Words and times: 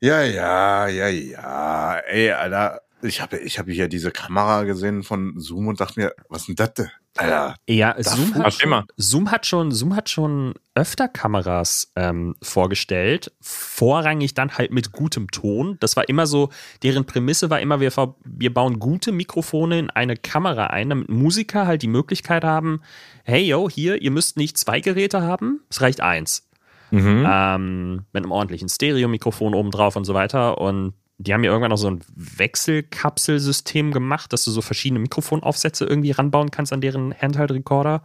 Ja, 0.00 0.22
ja, 0.22 0.86
ja, 0.88 1.08
ja. 1.08 1.96
Ey, 2.08 2.30
Alter, 2.32 2.80
ich 3.02 3.20
habe 3.20 3.38
ich 3.38 3.58
hab 3.58 3.66
hier 3.66 3.88
diese 3.88 4.10
Kamera 4.10 4.64
gesehen 4.64 5.02
von 5.02 5.38
Zoom 5.38 5.68
und 5.68 5.80
dachte 5.80 6.00
mir, 6.00 6.12
was 6.28 6.42
ist 6.42 6.48
denn 6.48 6.56
das? 6.56 6.74
denn? 6.74 6.90
Alter, 7.16 7.56
Ja, 7.68 7.96
Zoom 7.98 8.34
hat, 8.36 8.66
mal. 8.66 8.84
Zoom 8.96 9.30
hat 9.32 9.44
schon, 9.44 9.72
Zoom 9.72 9.96
hat 9.96 10.08
schon 10.08 10.54
öfter 10.76 11.08
Kameras 11.08 11.92
ähm, 11.96 12.36
vorgestellt, 12.40 13.32
vorrangig 13.40 14.34
dann 14.34 14.56
halt 14.56 14.70
mit 14.70 14.92
gutem 14.92 15.28
Ton. 15.30 15.76
Das 15.80 15.96
war 15.96 16.08
immer 16.08 16.26
so, 16.26 16.50
deren 16.84 17.04
Prämisse 17.06 17.50
war 17.50 17.60
immer, 17.60 17.80
wir, 17.80 17.90
ver- 17.90 18.14
wir 18.24 18.54
bauen 18.54 18.78
gute 18.78 19.10
Mikrofone 19.12 19.78
in 19.80 19.90
eine 19.90 20.16
Kamera 20.16 20.68
ein, 20.68 20.88
damit 20.88 21.08
Musiker 21.10 21.66
halt 21.66 21.82
die 21.82 21.88
Möglichkeit 21.88 22.44
haben, 22.44 22.80
hey 23.24 23.42
yo, 23.42 23.68
hier, 23.68 24.00
ihr 24.00 24.12
müsst 24.12 24.36
nicht 24.36 24.56
zwei 24.56 24.80
Geräte 24.80 25.20
haben, 25.20 25.60
es 25.68 25.80
reicht 25.80 26.00
eins. 26.00 26.46
Mhm. 26.90 27.26
Ähm, 27.28 27.94
mit 28.12 28.22
einem 28.22 28.32
ordentlichen 28.32 28.68
Stereo-Mikrofon 28.68 29.54
oben 29.54 29.70
drauf 29.70 29.96
und 29.96 30.04
so 30.04 30.14
weiter. 30.14 30.58
Und 30.58 30.94
die 31.18 31.34
haben 31.34 31.44
ja 31.44 31.50
irgendwann 31.50 31.70
noch 31.70 31.76
so 31.76 31.90
ein 31.90 32.00
Wechselkapselsystem 32.16 33.92
gemacht, 33.92 34.32
dass 34.32 34.44
du 34.44 34.50
so 34.50 34.62
verschiedene 34.62 35.00
Mikrofonaufsätze 35.00 35.84
irgendwie 35.84 36.12
ranbauen 36.12 36.50
kannst 36.50 36.72
an 36.72 36.80
deren 36.80 37.14
Handheld-Recorder. 37.14 38.02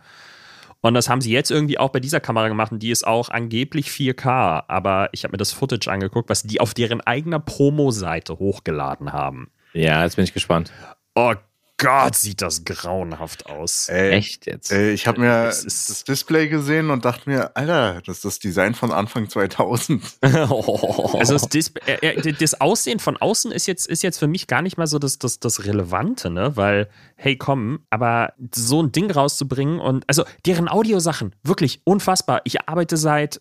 Und 0.82 0.94
das 0.94 1.10
haben 1.10 1.22
sie 1.22 1.32
jetzt 1.32 1.50
irgendwie 1.50 1.80
auch 1.80 1.90
bei 1.90 2.00
dieser 2.00 2.20
Kamera 2.20 2.48
gemacht 2.48 2.72
und 2.72 2.80
die 2.84 2.92
ist 2.92 3.08
auch 3.08 3.30
angeblich 3.30 3.88
4K. 3.88 4.66
Aber 4.68 5.10
ich 5.14 5.24
habe 5.24 5.32
mir 5.32 5.38
das 5.38 5.52
Footage 5.52 5.90
angeguckt, 5.90 6.30
was 6.30 6.44
die 6.44 6.62
auf 6.62 6.74
deren 6.74 7.02
eigener 7.02 7.40
Promo-Seite 7.40 8.38
hochgeladen 8.38 9.12
haben. 9.12 9.50
Ja, 9.74 10.04
jetzt 10.04 10.16
bin 10.16 10.26
ich 10.26 10.34
gespannt. 10.34 10.72
Oh 11.16 11.34
Gott, 11.78 12.16
sieht 12.16 12.42
das 12.42 12.64
grauenhaft 12.64 13.48
aus. 13.48 13.90
ey, 13.90 14.12
Echt 14.12 14.46
jetzt? 14.46 14.72
ey 14.72 14.92
ich 14.94 15.08
habe 15.08 15.20
mir 15.20 15.48
Es 15.50 15.64
ist- 15.66 15.90
das 15.90 16.04
Display 16.06 16.48
gesehen 16.48 16.90
und 16.90 17.04
dachte 17.04 17.30
mir, 17.30 17.56
Alter, 17.58 18.02
das 18.06 18.18
ist 18.18 18.26
das 18.26 18.40
Design 18.40 18.74
von 18.76 18.92
Anfang 18.92 19.30
2000. 19.30 20.02
Also 20.24 21.34
das, 21.34 21.50
Disp 21.50 21.80
äh, 21.88 21.96
äh, 22.02 22.34
das 22.34 22.60
Aussehen 22.62 23.00
von 23.00 23.18
außen 23.18 23.52
ist 23.52 23.68
jetzt, 23.68 23.88
ist 23.88 24.04
jetzt 24.04 24.18
für 24.20 24.28
mich 24.28 24.48
gar 24.48 24.62
nicht 24.62 24.78
mal 24.78 24.88
so 24.88 25.00
das, 25.00 25.20
das, 25.20 25.40
das 25.40 25.66
Relevante, 25.66 26.30
ne? 26.30 26.56
Weil, 26.56 26.90
hey, 27.16 27.36
komm, 27.38 27.80
aber 27.90 28.34
so 28.54 28.82
ein 28.82 28.92
Ding 28.92 29.12
rauszubringen 29.12 29.80
und 29.80 30.04
also 30.08 30.24
deren 30.46 30.68
Audiosachen, 30.70 31.36
wirklich 31.44 31.82
unfassbar. 31.84 32.42
Ich 32.46 32.68
arbeite 32.70 32.98
seit 32.98 33.38
äh, 33.38 33.40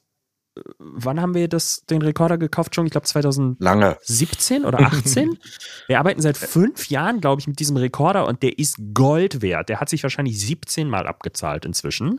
wann 0.78 1.20
haben 1.20 1.34
wir 1.34 1.48
das, 1.48 1.84
den 1.86 2.02
Rekorder 2.02 2.38
gekauft 2.38 2.74
schon? 2.74 2.86
Ich 2.86 2.92
glaube 2.92 3.06
2017 3.06 4.62
Lange. 4.62 4.68
oder 4.68 4.80
18. 4.80 5.38
wir 5.88 5.98
arbeiten 5.98 6.20
seit 6.20 6.36
fünf 6.36 6.88
Jahren, 6.88 7.20
glaube 7.20 7.40
ich, 7.40 7.46
mit 7.46 7.58
diesem 7.58 7.76
Rekorder 7.76 8.26
und 8.26 8.42
der 8.42 8.58
ist 8.58 8.76
Gold 8.94 9.42
wert. 9.42 9.68
Der 9.68 9.80
hat 9.80 9.88
sich 9.88 10.02
wahrscheinlich 10.02 10.38
17 10.40 10.88
Mal 10.88 11.06
abgezahlt 11.06 11.64
inzwischen. 11.64 12.16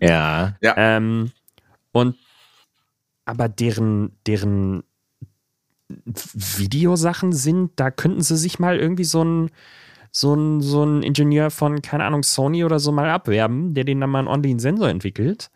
ja. 0.61 0.73
Ähm, 0.77 1.31
und 1.91 2.17
aber 3.25 3.49
deren, 3.49 4.17
deren 4.27 4.83
Videosachen 5.87 7.31
sind, 7.31 7.71
da 7.77 7.91
könnten 7.91 8.21
sie 8.21 8.37
sich 8.37 8.59
mal 8.59 8.77
irgendwie 8.77 9.03
so 9.03 9.23
ein 9.23 9.51
so 10.11 10.33
ein, 10.33 10.61
so 10.61 10.81
ein 10.85 11.03
Ingenieur 11.03 11.51
von, 11.51 11.81
keine 11.81 12.05
Ahnung, 12.05 12.23
Sony 12.23 12.63
oder 12.63 12.79
so 12.79 12.93
mal 12.93 13.09
abwerben, 13.09 13.73
der 13.73 13.83
den 13.83 13.99
dann 13.99 14.09
mal 14.09 14.19
einen 14.19 14.29
ordentlichen 14.29 14.59
Sensor 14.59 14.87
entwickelt. 14.87 15.51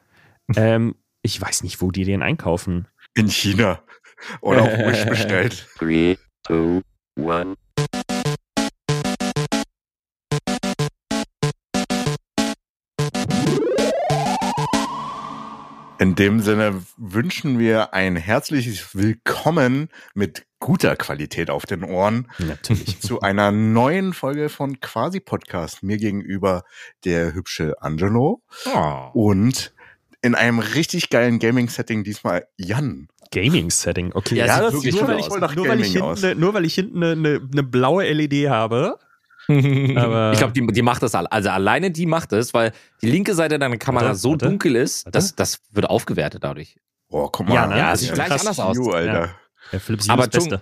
ähm, 0.58 0.96
ich 1.22 1.40
weiß 1.42 1.64
nicht, 1.64 1.82
wo 1.82 1.92
die 1.92 2.06
den 2.06 2.22
einkaufen. 2.22 2.88
In 3.16 3.28
China. 3.30 3.84
Oder 4.42 4.64
auf 4.64 4.70
Wish 4.78 5.06
bestellt. 5.10 5.68
Three, 5.78 6.18
two, 6.46 6.82
one. 7.16 7.56
In 16.02 16.16
dem 16.16 16.40
Sinne 16.40 16.82
wünschen 16.96 17.60
wir 17.60 17.94
ein 17.94 18.16
herzliches 18.16 18.96
Willkommen 18.96 19.90
mit 20.14 20.46
guter 20.60 20.96
Qualität 20.96 21.50
auf 21.50 21.66
den 21.66 21.84
Ohren 21.84 22.32
Natürlich. 22.38 23.02
zu 23.02 23.20
einer 23.20 23.52
neuen 23.52 24.14
Folge 24.14 24.48
von 24.48 24.80
Quasi 24.80 25.20
Podcast. 25.20 25.84
Mir 25.84 25.98
gegenüber 25.98 26.64
der 27.04 27.34
hübsche 27.34 27.82
Angelo 27.82 28.42
Oh. 28.74 29.10
und 29.14 29.74
in 30.22 30.36
einem 30.36 30.60
richtig 30.60 31.10
geilen 31.10 31.40
Gaming-Setting 31.40 32.04
diesmal 32.04 32.46
Jan. 32.58 33.08
Gaming-Setting, 33.32 34.12
okay. 34.14 34.36
Ja, 34.36 34.46
Ja, 34.48 34.56
sieht 34.56 34.64
das 34.66 34.74
wirklich 34.74 34.92
sieht 34.94 35.00
toll 35.02 35.08
wirklich 35.10 35.26
aus. 35.26 35.32
voll 35.32 35.40
nach 35.40 35.56
nur, 35.56 35.68
weil 35.68 35.82
ich 35.82 35.94
Gaming 35.94 36.02
aus. 36.10 36.20
hinten, 36.22 36.36
ne- 36.40 36.42
nur 36.46 36.54
weil 36.54 36.66
ich 36.66 36.74
hinten 36.76 37.04
eine, 37.04 37.12
eine, 37.14 37.42
eine 37.52 37.64
blaue 37.64 38.04
LED 38.12 38.50
habe. 38.50 38.98
Aber- 39.48 40.32
ich 40.34 40.40
glaube, 40.40 40.54
die, 40.54 40.66
die 40.68 40.82
macht 40.82 41.02
das 41.04 41.16
alle. 41.16 41.32
Also 41.32 41.50
alleine 41.50 41.92
die 41.92 42.06
macht 42.06 42.34
es, 42.34 42.54
weil 42.54 42.72
die 43.02 43.10
linke 43.10 43.34
Seite 43.34 43.58
deiner 43.60 43.78
Kamera 43.78 44.06
Warte, 44.08 44.18
so 44.18 44.32
warte. 44.32 44.46
dunkel 44.48 44.76
ist, 44.76 45.06
Warte. 45.06 45.18
das, 45.18 45.36
das 45.36 45.60
wird 45.72 45.90
aufgewertet 45.90 46.44
dadurch. 46.44 46.76
Oh, 47.10 47.28
guck 47.32 47.48
mal. 47.48 47.56
Ja, 47.56 47.68
ne? 47.68 47.78
Ja, 47.78 47.92
Das 47.92 48.02
sieht 48.02 48.14
gleich 48.14 48.32
anders 48.32 48.60
aus. 48.60 48.76
You, 48.78 48.92
Alter. 48.92 49.30
Ja, 49.72 49.80
Philips 49.80 50.10
Aber 50.10 50.24
Aber 50.24 50.28
das 50.32 50.44
Beste. 50.48 50.62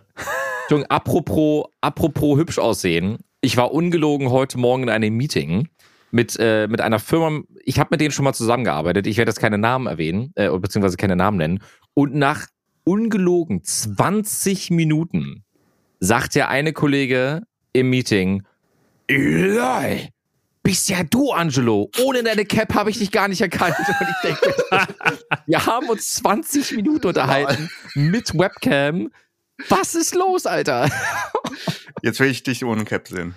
Entschuldigung, 0.63 0.89
apropos, 0.91 1.65
apropos 1.81 2.37
hübsch 2.37 2.59
aussehen. 2.59 3.19
Ich 3.41 3.55
war 3.57 3.71
ungelogen 3.71 4.29
heute 4.29 4.57
Morgen 4.57 4.83
in 4.83 4.89
einem 4.89 5.15
Meeting 5.15 5.69
mit, 6.11 6.37
äh, 6.39 6.67
mit 6.67 6.81
einer 6.81 6.99
Firma. 6.99 7.41
Ich 7.63 7.79
habe 7.79 7.89
mit 7.91 8.01
denen 8.01 8.11
schon 8.11 8.25
mal 8.25 8.33
zusammengearbeitet. 8.33 9.07
Ich 9.07 9.17
werde 9.17 9.29
jetzt 9.29 9.39
keine 9.39 9.57
Namen 9.57 9.87
erwähnen, 9.87 10.31
äh, 10.35 10.49
beziehungsweise 10.49 10.97
keine 10.97 11.15
Namen 11.15 11.37
nennen. 11.37 11.59
Und 11.93 12.15
nach 12.15 12.47
ungelogen 12.83 13.63
20 13.63 14.71
Minuten 14.71 15.43
sagt 15.99 16.35
der 16.35 16.49
eine 16.49 16.73
Kollege 16.73 17.41
im 17.73 17.89
Meeting, 17.89 18.43
Lol, 19.09 20.09
bist 20.63 20.89
ja 20.89 21.03
du, 21.03 21.31
Angelo. 21.31 21.89
Ohne 22.03 22.23
deine 22.23 22.45
Cap 22.45 22.73
habe 22.73 22.89
ich 22.89 22.97
dich 22.97 23.11
gar 23.11 23.27
nicht 23.27 23.41
erkannt. 23.41 23.75
Und 23.87 24.07
ich 24.09 24.21
denke, 24.21 24.53
wir 25.45 25.65
haben 25.65 25.87
uns 25.87 26.15
20 26.15 26.75
Minuten 26.75 27.07
unterhalten 27.07 27.69
mit 27.95 28.37
Webcam. 28.37 29.09
Was 29.69 29.95
ist 29.95 30.13
los, 30.13 30.45
Alter? 30.45 30.89
Jetzt 32.03 32.19
will 32.19 32.29
ich 32.29 32.43
dich 32.43 32.63
ohne 32.63 32.85
Cap 32.85 33.07
sehen. 33.07 33.33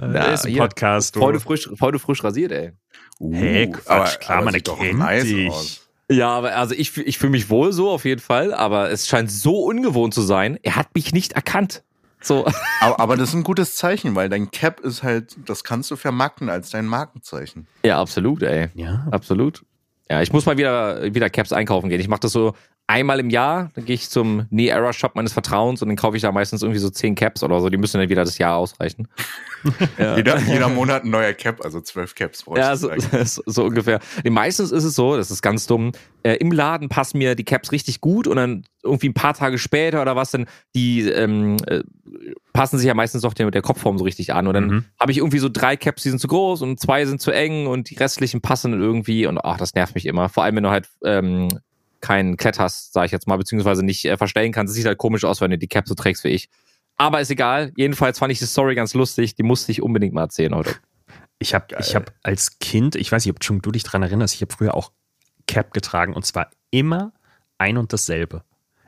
Na, 0.00 0.32
ist 0.32 0.46
ein. 0.46 0.56
Podcast. 0.56 1.16
du. 1.16 1.20
Heute 1.20 1.40
frisch, 1.40 1.68
heute 1.80 1.98
frisch 1.98 2.24
rasiert, 2.24 2.52
ey. 2.52 2.72
Uh, 3.18 3.34
Hä, 3.34 3.66
Quatsch, 3.68 4.18
klar, 4.20 4.42
man 4.42 4.54
sieht 4.54 4.66
doch 4.68 4.78
erkennt 4.78 4.98
nice 4.98 5.24
dich. 5.24 5.50
aus. 5.50 5.86
Ja, 6.10 6.28
aber 6.30 6.56
also 6.56 6.74
ich, 6.74 6.96
ich 6.96 7.18
fühle 7.18 7.30
mich 7.30 7.50
wohl 7.50 7.72
so 7.72 7.90
auf 7.90 8.04
jeden 8.04 8.20
Fall, 8.20 8.52
aber 8.52 8.90
es 8.90 9.06
scheint 9.06 9.30
so 9.30 9.62
ungewohnt 9.64 10.12
zu 10.12 10.22
sein. 10.22 10.58
Er 10.62 10.76
hat 10.76 10.94
mich 10.94 11.12
nicht 11.12 11.34
erkannt. 11.34 11.84
So. 12.22 12.44
Aber, 12.82 13.00
aber 13.00 13.16
das 13.16 13.30
ist 13.30 13.34
ein 13.34 13.44
gutes 13.44 13.76
Zeichen, 13.76 14.14
weil 14.14 14.28
dein 14.28 14.50
Cap 14.50 14.80
ist 14.80 15.02
halt, 15.02 15.36
das 15.46 15.64
kannst 15.64 15.90
du 15.90 15.96
vermarkten 15.96 16.50
als 16.50 16.68
dein 16.68 16.84
Markenzeichen. 16.86 17.66
Ja, 17.82 17.98
absolut, 17.98 18.42
ey. 18.42 18.68
Ja. 18.74 19.06
Absolut. 19.10 19.64
Ja, 20.10 20.20
ich 20.20 20.32
muss 20.32 20.44
mal 20.44 20.58
wieder, 20.58 21.14
wieder 21.14 21.30
Caps 21.30 21.52
einkaufen 21.52 21.88
gehen. 21.88 22.00
Ich 22.00 22.08
mache 22.08 22.20
das 22.20 22.32
so 22.32 22.54
einmal 22.90 23.20
im 23.20 23.30
Jahr. 23.30 23.70
Dann 23.74 23.84
gehe 23.84 23.94
ich 23.94 24.10
zum 24.10 24.48
Knee-Era-Shop 24.48 25.14
meines 25.14 25.32
Vertrauens 25.32 25.80
und 25.80 25.88
dann 25.88 25.96
kaufe 25.96 26.16
ich 26.16 26.22
da 26.22 26.32
meistens 26.32 26.62
irgendwie 26.62 26.80
so 26.80 26.90
10 26.90 27.14
Caps 27.14 27.42
oder 27.42 27.60
so. 27.60 27.70
Die 27.70 27.76
müssen 27.76 27.98
dann 27.98 28.08
wieder 28.08 28.24
das 28.24 28.36
Jahr 28.38 28.56
ausreichen. 28.56 29.08
ja. 29.98 30.16
Jeder, 30.16 30.38
jeder 30.40 30.68
Monat 30.68 31.04
ein 31.04 31.10
neuer 31.10 31.32
Cap, 31.32 31.64
also 31.64 31.80
zwölf 31.80 32.14
Caps. 32.14 32.44
Ja, 32.56 32.76
so, 32.76 32.88
sagen. 32.88 33.02
so, 33.24 33.42
so 33.46 33.64
ungefähr. 33.64 34.00
Nee, 34.24 34.30
meistens 34.30 34.72
ist 34.72 34.84
es 34.84 34.94
so, 34.94 35.16
das 35.16 35.30
ist 35.30 35.40
ganz 35.40 35.66
dumm, 35.66 35.92
äh, 36.22 36.34
im 36.34 36.50
Laden 36.50 36.88
passen 36.88 37.18
mir 37.18 37.34
die 37.34 37.44
Caps 37.44 37.72
richtig 37.72 38.00
gut 38.00 38.26
und 38.26 38.36
dann 38.36 38.64
irgendwie 38.82 39.08
ein 39.08 39.14
paar 39.14 39.34
Tage 39.34 39.58
später 39.58 40.02
oder 40.02 40.16
was, 40.16 40.32
dann 40.32 40.46
die 40.74 41.02
ähm, 41.08 41.58
äh, 41.66 41.82
passen 42.52 42.78
sich 42.78 42.86
ja 42.86 42.94
meistens 42.94 43.22
doch 43.22 43.34
der, 43.34 43.50
der 43.50 43.62
Kopfform 43.62 43.98
so 43.98 44.04
richtig 44.04 44.32
an. 44.32 44.46
Und 44.46 44.54
dann 44.54 44.66
Mhm. 44.66 44.84
habe 44.98 45.12
ich 45.12 45.18
irgendwie 45.18 45.38
so 45.38 45.48
drei 45.48 45.76
Caps, 45.76 46.02
die 46.02 46.10
sind 46.10 46.18
zu 46.18 46.28
groß 46.28 46.62
und 46.62 46.80
zwei 46.80 47.06
sind 47.06 47.20
zu 47.20 47.30
eng 47.30 47.66
und 47.66 47.88
die 47.90 47.94
restlichen 47.94 48.40
passen 48.40 48.72
dann 48.72 48.80
irgendwie 48.80 49.26
und 49.26 49.38
ach, 49.38 49.58
das 49.58 49.74
nervt 49.74 49.94
mich 49.94 50.06
immer. 50.06 50.28
Vor 50.28 50.44
allem, 50.44 50.56
wenn 50.56 50.64
du 50.64 50.70
halt 50.70 50.88
ähm, 51.04 51.48
keinen 52.00 52.36
Klett 52.36 52.58
hast, 52.58 52.92
sag 52.92 53.04
ich 53.06 53.12
jetzt 53.12 53.26
mal, 53.26 53.36
beziehungsweise 53.36 53.82
nicht 53.84 54.04
äh, 54.04 54.16
verstellen 54.16 54.52
kannst. 54.52 54.70
Es 54.72 54.76
sieht 54.76 54.86
halt 54.86 54.98
komisch 54.98 55.24
aus, 55.24 55.40
wenn 55.40 55.50
du 55.50 55.58
die 55.58 55.68
Caps 55.68 55.88
so 55.88 55.94
trägst 55.94 56.24
wie 56.24 56.28
ich. 56.28 56.48
Aber 56.96 57.20
ist 57.20 57.30
egal. 57.30 57.72
Jedenfalls 57.76 58.18
fand 58.18 58.32
ich 58.32 58.38
die 58.38 58.46
Story 58.46 58.74
ganz 58.74 58.94
lustig. 58.94 59.34
Die 59.34 59.42
musste 59.42 59.72
ich 59.72 59.80
unbedingt 59.82 60.14
mal 60.14 60.22
erzählen 60.22 60.54
heute. 60.54 60.74
Ich 61.38 61.54
habe 61.54 61.66
ich 61.78 61.94
hab 61.96 62.12
als 62.22 62.58
Kind, 62.58 62.96
ich 62.96 63.10
weiß 63.10 63.24
nicht, 63.24 63.34
ob 63.34 63.42
schon 63.42 63.62
du 63.62 63.70
dich 63.70 63.82
dran 63.82 64.02
erinnerst, 64.02 64.34
ich 64.34 64.42
habe 64.42 64.52
früher 64.52 64.74
auch 64.74 64.92
Cap 65.46 65.72
getragen 65.72 66.12
und 66.12 66.26
zwar 66.26 66.50
immer 66.70 67.12
ein 67.56 67.78
und 67.78 67.92
dasselbe. 67.94 68.44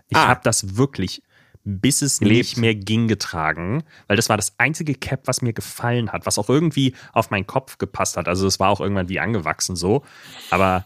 Ich 0.09 0.17
Ah. 0.19 0.29
habe 0.29 0.41
das 0.44 0.77
wirklich, 0.77 1.23
bis 1.65 2.03
es 2.03 2.19
Gelebt. 2.19 2.37
nicht 2.39 2.56
mehr 2.59 2.75
ging, 2.75 3.09
getragen, 3.09 3.85
weil 4.06 4.17
das 4.17 4.29
war 4.29 4.37
das 4.37 4.53
einzige 4.59 4.94
Cap, 4.94 5.23
was 5.25 5.41
mir 5.41 5.55
gefallen 5.55 6.12
hat, 6.12 6.26
was 6.26 6.38
auch 6.38 6.50
irgendwie 6.50 6.94
auf 7.14 7.31
meinen 7.31 7.47
Kopf 7.47 7.79
gepasst 7.79 8.19
hat. 8.19 8.29
Also 8.29 8.47
es 8.47 8.61
war 8.61 8.69
auch 8.69 8.81
irgendwann 8.81 9.09
wie 9.09 9.20
angewachsen 9.20 9.75
so. 9.75 10.05
Aber 10.50 10.85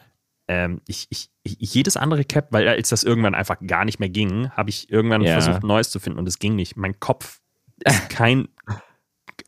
ähm, 0.49 0.81
ich, 0.87 1.09
ich, 1.11 1.31
ich, 1.36 1.36
jedes 1.59 1.97
andere 1.97 2.25
Cap, 2.25 2.49
weil 2.51 2.67
als 2.69 2.89
das 2.91 3.03
irgendwann 3.03 3.35
einfach 3.35 3.57
gar 3.67 3.85
nicht 3.85 3.99
mehr 4.01 4.09
ging, 4.09 4.51
habe 4.51 4.71
ich 4.71 4.91
irgendwann 4.91 5.23
Ja. 5.23 5.41
versucht, 5.41 5.63
neues 5.63 5.91
zu 5.91 5.99
finden 6.01 6.19
und 6.19 6.27
es 6.29 6.39
ging 6.39 6.55
nicht. 6.57 6.77
Mein 6.77 6.99
Kopf 7.01 7.41
ist 7.85 8.09
kein, 8.11 8.49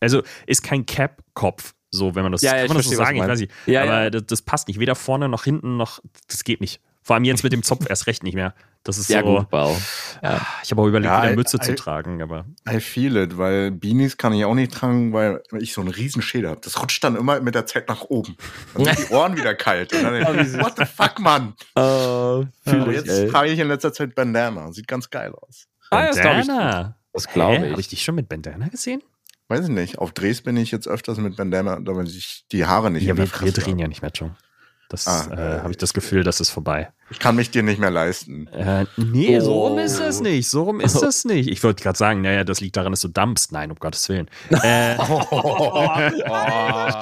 also 0.01 0.23
ist 0.47 0.63
kein 0.63 0.87
Cap-Kopf. 0.87 1.75
So, 1.91 2.15
wenn 2.15 2.23
man 2.23 2.33
das, 2.33 2.43
Ja, 2.43 2.55
ja, 2.57 2.67
kann 2.67 2.77
man 2.77 2.81
ich 2.81 2.87
das 2.89 2.97
so 2.97 2.97
verstehe, 2.97 2.99
was 3.01 3.07
sagen, 3.07 3.17
ich 3.17 3.29
weiß 3.33 3.41
nicht. 3.41 3.53
Ja, 3.67 3.83
aber 3.85 4.03
ja. 4.05 4.11
Das, 4.11 4.27
das 4.27 4.43
passt 4.43 4.69
nicht. 4.69 4.79
Weder 4.79 4.95
vorne 4.95 5.29
noch 5.29 5.45
hinten 5.45 5.77
noch, 5.79 6.01
das 6.29 6.45
geht 6.45 6.61
nicht. 6.61 6.81
Vor 7.03 7.15
allem 7.15 7.25
jetzt 7.25 7.43
mit 7.43 7.53
dem 7.55 7.63
Zopf 7.63 7.87
erst 7.89 8.07
recht 8.07 8.23
nicht 8.23 8.35
mehr. 8.35 8.55
Das 8.89 8.97
ist 8.97 9.11
Ja, 9.11 9.21
so. 9.21 9.37
gut, 9.37 9.47
wow. 9.51 10.19
Ja. 10.23 10.41
Ich 10.65 10.71
habe 10.71 10.81
auch 10.81 10.87
überlegt, 10.87 11.13
Ja, 11.13 11.29
I- 11.31 11.37
Mütze 11.37 11.59
zu 11.59 11.73
I- 11.73 11.75
tragen, 11.75 12.23
aber. 12.23 12.47
I 12.67 12.81
feel 12.81 13.19
it, 13.19 13.37
weil 13.37 13.71
Beanies 13.71 14.17
kann 14.17 14.33
ich 14.33 14.47
auch 14.47 14.55
nicht 14.55 14.73
tragen, 14.73 15.13
weil 15.13 15.43
ich 15.61 15.75
so 15.75 15.83
einen 15.83 15.91
riesen 15.91 16.23
Schädel 16.23 16.49
habe. 16.49 16.61
Das 16.65 16.81
rutscht 16.81 17.05
dann 17.05 17.15
immer 17.15 17.39
mit 17.41 17.55
der 17.55 17.67
Zeit 17.67 17.87
nach 17.89 18.01
oben. 18.05 18.37
Dann 18.75 18.87
sind 18.87 18.99
die 19.11 19.13
Ohren 19.15 19.37
wieder 19.37 19.55
kalt. 19.55 19.93
Und 19.93 20.03
dann 20.05 20.25
what 20.61 20.73
the 20.79 20.87
fuck, 20.87 21.19
Mann? 21.19 21.53
Ich, 22.65 22.95
jetzt 22.95 23.09
ey. 23.11 23.29
trage 23.29 23.51
ich 23.51 23.59
in 23.59 23.69
letzter 23.69 23.93
Zeit 23.93 24.15
Bandana. 24.15 24.73
Sieht 24.73 24.89
ganz 24.89 25.11
geil 25.11 25.35
aus. 25.35 25.67
Ah, 25.91 26.01
ja, 26.01 26.07
das 26.09 26.21
glaube 26.21 26.41
ich. 26.41 26.47
Bandana. 26.47 26.97
Das 27.13 27.27
glaube 27.29 27.67
ich. 27.67 27.71
Habe 27.73 27.81
ich 27.83 27.89
dich 27.89 28.03
schon 28.03 28.15
mit 28.15 28.29
Bandana 28.31 28.69
gesehen? 28.69 29.03
Weiß 29.49 29.65
ich 29.65 29.71
nicht. 29.71 29.99
Auf 29.99 30.13
Drehs 30.13 30.41
bin 30.43 30.57
ich 30.57 30.71
jetzt 30.71 30.89
öfters 30.89 31.19
mit 31.19 31.37
Bandana, 31.37 31.79
damit 31.81 32.09
ich 32.09 32.45
die 32.53 32.65
Haare 32.65 32.91
nicht 32.91 33.05
Ja, 33.05 33.17
wir, 33.17 33.29
wir 33.41 33.53
drehen 33.53 33.79
ja 33.79 33.87
nicht 33.89 34.01
mehr, 34.03 34.11
John. 34.15 34.35
Das 34.91 35.07
Ah, 35.07 35.27
äh, 35.33 35.61
habe 35.61 35.71
ich 35.73 35.77
das 35.77 35.93
Gefühl, 35.93 36.25
das 36.25 36.41
ist 36.41 36.49
vorbei. 36.49 36.89
Ich 37.11 37.19
kann 37.19 37.37
mich 37.37 37.51
dir 37.51 37.63
nicht 37.63 37.79
mehr 37.79 37.91
leisten. 37.91 38.47
Äh, 38.49 38.87
nee, 38.97 39.39
so 39.41 39.67
rum 39.67 39.75
Oh. 39.75 39.79
ist 39.79 40.01
das 40.01 40.21
nicht. 40.23 40.49
So 40.49 40.63
rum 40.63 40.81
ist 40.81 41.03
das 41.03 41.25
nicht. 41.27 41.49
Ich 41.51 41.63
wollte 41.63 41.83
gerade 41.83 41.99
sagen, 41.99 42.23
naja, 42.23 42.43
das 42.45 42.61
liegt 42.61 42.75
daran, 42.77 42.93
dass 42.93 43.03
du 43.03 43.09
dampfst. 43.09 43.49
Nein, 43.53 43.71
um 43.71 43.77
Gottes 43.79 44.09
Willen. 44.09 44.29
Äh, 44.51 44.97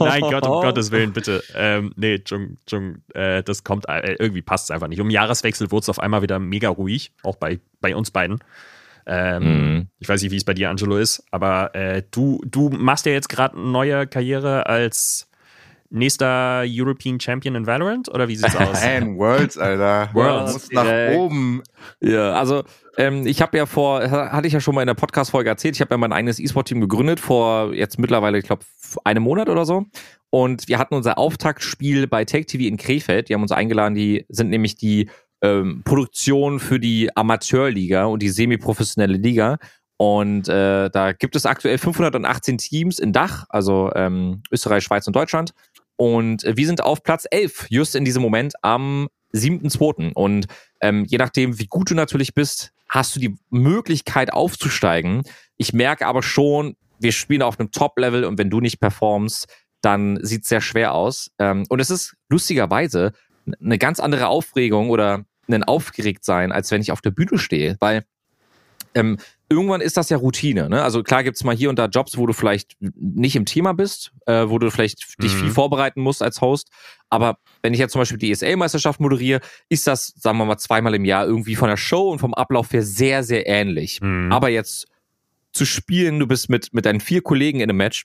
Nein, 0.00 0.20
Gott, 0.22 0.46
um 0.46 0.62
Gottes 0.62 0.90
Willen, 0.90 1.12
bitte. 1.12 1.42
Ähm, 1.54 1.92
nee, 1.96 2.22
Jung, 2.26 2.56
Jung, 2.68 2.96
äh, 3.14 3.42
das 3.42 3.64
kommt, 3.64 3.88
äh, 3.88 4.14
irgendwie 4.18 4.42
passt 4.42 4.64
es 4.64 4.70
einfach 4.70 4.88
nicht. 4.88 5.00
Um 5.00 5.10
Jahreswechsel 5.10 5.70
wurde 5.70 5.82
es 5.84 5.88
auf 5.88 5.98
einmal 6.00 6.22
wieder 6.22 6.38
mega 6.38 6.68
ruhig, 6.68 7.12
auch 7.22 7.36
bei, 7.36 7.60
bei 7.80 7.94
uns 7.94 8.10
beiden. 8.10 8.40
Ähm, 9.06 9.44
Mhm. 9.76 9.86
Ich 10.00 10.08
weiß 10.08 10.22
nicht, 10.22 10.32
wie 10.32 10.36
es 10.36 10.44
bei 10.44 10.54
dir, 10.54 10.68
Angelo, 10.70 10.96
ist, 10.96 11.22
aber 11.30 11.74
äh, 11.74 12.02
du, 12.10 12.40
du 12.44 12.70
machst 12.70 13.06
ja 13.06 13.12
jetzt 13.12 13.28
gerade 13.28 13.56
eine 13.56 13.66
neue 13.68 14.06
Karriere 14.08 14.66
als 14.66 15.25
nächster 15.90 16.64
European 16.66 17.18
Champion 17.20 17.54
in 17.54 17.66
Valorant, 17.66 18.08
oder 18.08 18.28
wie 18.28 18.36
sieht's 18.36 18.56
aus? 18.56 18.82
Man, 18.84 19.16
Worlds, 19.18 19.58
Alter. 19.58 20.10
Worlds, 20.12 20.46
Du 20.46 20.52
musst 20.54 20.72
nach 20.72 20.84
direkt. 20.84 21.18
oben. 21.18 21.62
Ja, 22.00 22.32
also 22.32 22.64
ähm, 22.96 23.26
ich 23.26 23.42
habe 23.42 23.56
ja 23.58 23.66
vor, 23.66 24.02
hatte 24.10 24.46
ich 24.46 24.52
ja 24.52 24.60
schon 24.60 24.74
mal 24.74 24.82
in 24.82 24.86
der 24.86 24.94
Podcast-Folge 24.94 25.48
erzählt, 25.50 25.76
ich 25.76 25.80
habe 25.80 25.94
ja 25.94 25.98
mein 25.98 26.12
eigenes 26.12 26.38
E-Sport-Team 26.38 26.80
gegründet 26.80 27.20
vor 27.20 27.74
jetzt 27.74 27.98
mittlerweile, 27.98 28.38
ich 28.38 28.44
glaube, 28.44 28.64
einem 29.04 29.22
Monat 29.22 29.48
oder 29.48 29.64
so. 29.64 29.84
Und 30.30 30.68
wir 30.68 30.78
hatten 30.78 30.94
unser 30.94 31.18
Auftaktspiel 31.18 32.06
bei 32.06 32.24
Take 32.24 32.46
TV 32.46 32.64
in 32.64 32.76
Krefeld. 32.76 33.28
Die 33.28 33.34
haben 33.34 33.42
uns 33.42 33.52
eingeladen, 33.52 33.94
die 33.94 34.26
sind 34.28 34.50
nämlich 34.50 34.76
die 34.76 35.08
ähm, 35.42 35.82
Produktion 35.84 36.58
für 36.60 36.80
die 36.80 37.14
Amateurliga 37.16 38.04
und 38.06 38.22
die 38.22 38.28
semi-professionelle 38.28 39.16
Liga. 39.16 39.58
Und 39.98 40.48
äh, 40.48 40.90
da 40.90 41.12
gibt 41.12 41.36
es 41.36 41.46
aktuell 41.46 41.78
518 41.78 42.58
Teams 42.58 42.98
in 42.98 43.12
Dach, 43.12 43.46
also 43.48 43.90
ähm, 43.94 44.42
Österreich, 44.50 44.84
Schweiz 44.84 45.06
und 45.06 45.16
Deutschland. 45.16 45.52
Und 45.96 46.44
äh, 46.44 46.56
wir 46.56 46.66
sind 46.66 46.82
auf 46.82 47.02
Platz 47.02 47.26
11, 47.30 47.66
just 47.70 47.94
in 47.94 48.04
diesem 48.04 48.22
Moment 48.22 48.54
am 48.62 49.08
7.2. 49.34 50.12
Und 50.12 50.46
ähm, 50.80 51.04
je 51.06 51.18
nachdem, 51.18 51.58
wie 51.58 51.66
gut 51.66 51.90
du 51.90 51.94
natürlich 51.94 52.34
bist, 52.34 52.72
hast 52.88 53.16
du 53.16 53.20
die 53.20 53.36
Möglichkeit 53.50 54.32
aufzusteigen. 54.32 55.22
Ich 55.56 55.72
merke 55.72 56.06
aber 56.06 56.22
schon, 56.22 56.76
wir 56.98 57.12
spielen 57.12 57.42
auf 57.42 57.58
einem 57.58 57.70
Top-Level 57.70 58.24
und 58.24 58.38
wenn 58.38 58.50
du 58.50 58.60
nicht 58.60 58.80
performst, 58.80 59.46
dann 59.80 60.18
sieht 60.22 60.42
es 60.42 60.48
sehr 60.48 60.60
schwer 60.60 60.94
aus. 60.94 61.30
Ähm, 61.38 61.64
und 61.68 61.80
es 61.80 61.90
ist 61.90 62.16
lustigerweise 62.28 63.12
eine 63.60 63.78
ganz 63.78 64.00
andere 64.00 64.28
Aufregung 64.28 64.90
oder 64.90 65.24
ein 65.48 65.64
Aufgeregtsein, 65.64 66.52
als 66.52 66.70
wenn 66.70 66.80
ich 66.80 66.92
auf 66.92 67.00
der 67.00 67.10
Bühne 67.10 67.38
stehe, 67.38 67.76
weil 67.80 68.04
ähm, 68.94 69.18
irgendwann 69.48 69.80
ist 69.80 69.96
das 69.96 70.08
ja 70.10 70.16
Routine. 70.16 70.68
Ne? 70.68 70.82
Also 70.82 71.02
klar 71.02 71.22
gibt's 71.22 71.44
mal 71.44 71.54
hier 71.56 71.70
und 71.70 71.78
da 71.78 71.86
Jobs, 71.86 72.16
wo 72.16 72.26
du 72.26 72.32
vielleicht 72.32 72.76
nicht 72.80 73.36
im 73.36 73.44
Thema 73.44 73.72
bist, 73.74 74.12
äh, 74.26 74.48
wo 74.48 74.58
du 74.58 74.70
vielleicht 74.70 75.20
dich 75.22 75.32
Mhm. 75.34 75.38
viel 75.38 75.50
vorbereiten 75.50 76.00
musst 76.00 76.22
als 76.22 76.40
Host. 76.40 76.68
Aber 77.10 77.38
wenn 77.62 77.72
ich 77.72 77.78
jetzt 77.78 77.92
zum 77.92 78.00
Beispiel 78.00 78.18
die 78.18 78.30
ESL-Meisterschaft 78.32 78.98
moderiere, 79.00 79.40
ist 79.68 79.86
das, 79.86 80.08
sagen 80.16 80.38
wir 80.38 80.44
mal, 80.44 80.58
zweimal 80.58 80.94
im 80.94 81.04
Jahr 81.04 81.26
irgendwie 81.26 81.54
von 81.54 81.68
der 81.68 81.76
Show 81.76 82.10
und 82.10 82.18
vom 82.18 82.34
Ablauf 82.34 82.72
her 82.72 82.82
sehr, 82.82 83.22
sehr 83.22 83.46
ähnlich. 83.46 84.00
Mhm. 84.00 84.32
Aber 84.32 84.48
jetzt 84.48 84.86
zu 85.52 85.64
spielen, 85.64 86.18
du 86.18 86.26
bist 86.26 86.48
mit, 86.50 86.74
mit 86.74 86.84
deinen 86.84 87.00
vier 87.00 87.22
Kollegen 87.22 87.60
in 87.60 87.70
einem 87.70 87.78
Match 87.78 88.04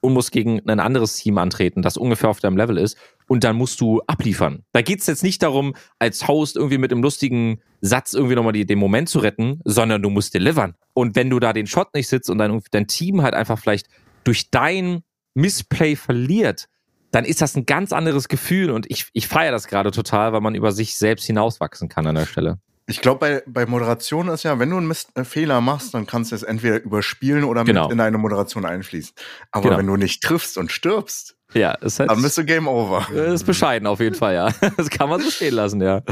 und 0.00 0.12
musst 0.14 0.32
gegen 0.32 0.66
ein 0.68 0.80
anderes 0.80 1.16
Team 1.16 1.38
antreten, 1.38 1.82
das 1.82 1.96
ungefähr 1.96 2.30
auf 2.30 2.40
deinem 2.40 2.56
Level 2.56 2.78
ist, 2.78 2.96
und 3.26 3.44
dann 3.44 3.56
musst 3.56 3.80
du 3.80 4.00
abliefern. 4.06 4.64
Da 4.72 4.82
geht's 4.82 5.06
jetzt 5.06 5.22
nicht 5.22 5.42
darum, 5.42 5.74
als 5.98 6.26
Host 6.26 6.56
irgendwie 6.56 6.78
mit 6.78 6.92
einem 6.92 7.02
lustigen 7.02 7.60
Satz 7.80 8.14
irgendwie 8.14 8.34
nochmal 8.34 8.52
die, 8.52 8.66
den 8.66 8.78
Moment 8.78 9.08
zu 9.08 9.20
retten, 9.20 9.60
sondern 9.64 10.02
du 10.02 10.10
musst 10.10 10.34
delivern. 10.34 10.74
Und 10.94 11.16
wenn 11.16 11.30
du 11.30 11.38
da 11.38 11.52
den 11.52 11.66
Shot 11.66 11.94
nicht 11.94 12.08
sitzt 12.08 12.28
und 12.30 12.38
dein, 12.38 12.60
dein 12.70 12.86
Team 12.86 13.22
halt 13.22 13.34
einfach 13.34 13.58
vielleicht 13.58 13.88
durch 14.24 14.50
dein 14.50 15.02
Missplay 15.34 15.96
verliert, 15.96 16.66
dann 17.12 17.24
ist 17.24 17.42
das 17.42 17.56
ein 17.56 17.66
ganz 17.66 17.92
anderes 17.92 18.28
Gefühl 18.28 18.70
und 18.70 18.90
ich, 18.90 19.06
ich 19.12 19.26
feiere 19.26 19.52
das 19.52 19.66
gerade 19.66 19.90
total, 19.90 20.32
weil 20.32 20.40
man 20.40 20.54
über 20.54 20.72
sich 20.72 20.96
selbst 20.96 21.26
hinauswachsen 21.26 21.88
kann 21.88 22.06
an 22.06 22.14
der 22.14 22.26
Stelle. 22.26 22.58
Ich 22.90 23.00
glaube, 23.00 23.20
bei, 23.20 23.42
bei 23.46 23.66
Moderation 23.66 24.28
ist 24.28 24.42
ja, 24.42 24.58
wenn 24.58 24.68
du 24.70 24.76
einen 24.76 24.88
Mist, 24.88 25.10
äh, 25.14 25.24
Fehler 25.24 25.60
machst, 25.60 25.94
dann 25.94 26.06
kannst 26.06 26.32
du 26.32 26.36
es 26.36 26.42
entweder 26.42 26.82
überspielen 26.82 27.44
oder 27.44 27.64
Genau. 27.64 27.84
mit 27.84 27.92
in 27.92 27.98
deine 27.98 28.18
Moderation 28.18 28.64
einfließen. 28.64 29.14
Aber 29.52 29.64
Genau. 29.64 29.78
wenn 29.78 29.86
du 29.86 29.96
nicht 29.96 30.22
triffst 30.22 30.58
und 30.58 30.72
stirbst, 30.72 31.36
Ja, 31.54 31.72
ist 31.72 31.98
halt, 32.00 32.10
dann 32.10 32.20
bist 32.22 32.36
du 32.38 32.44
Game 32.44 32.66
Over. 32.68 33.08
ist 33.12 33.44
bescheiden 33.44 33.86
auf 33.86 34.00
jeden 34.00 34.14
Fall, 34.16 34.34
ja. 34.34 34.48
Das 34.76 34.90
kann 34.90 35.08
man 35.08 35.20
so 35.20 35.30
stehen 35.30 35.54
lassen, 35.54 35.80
ja. 35.80 36.02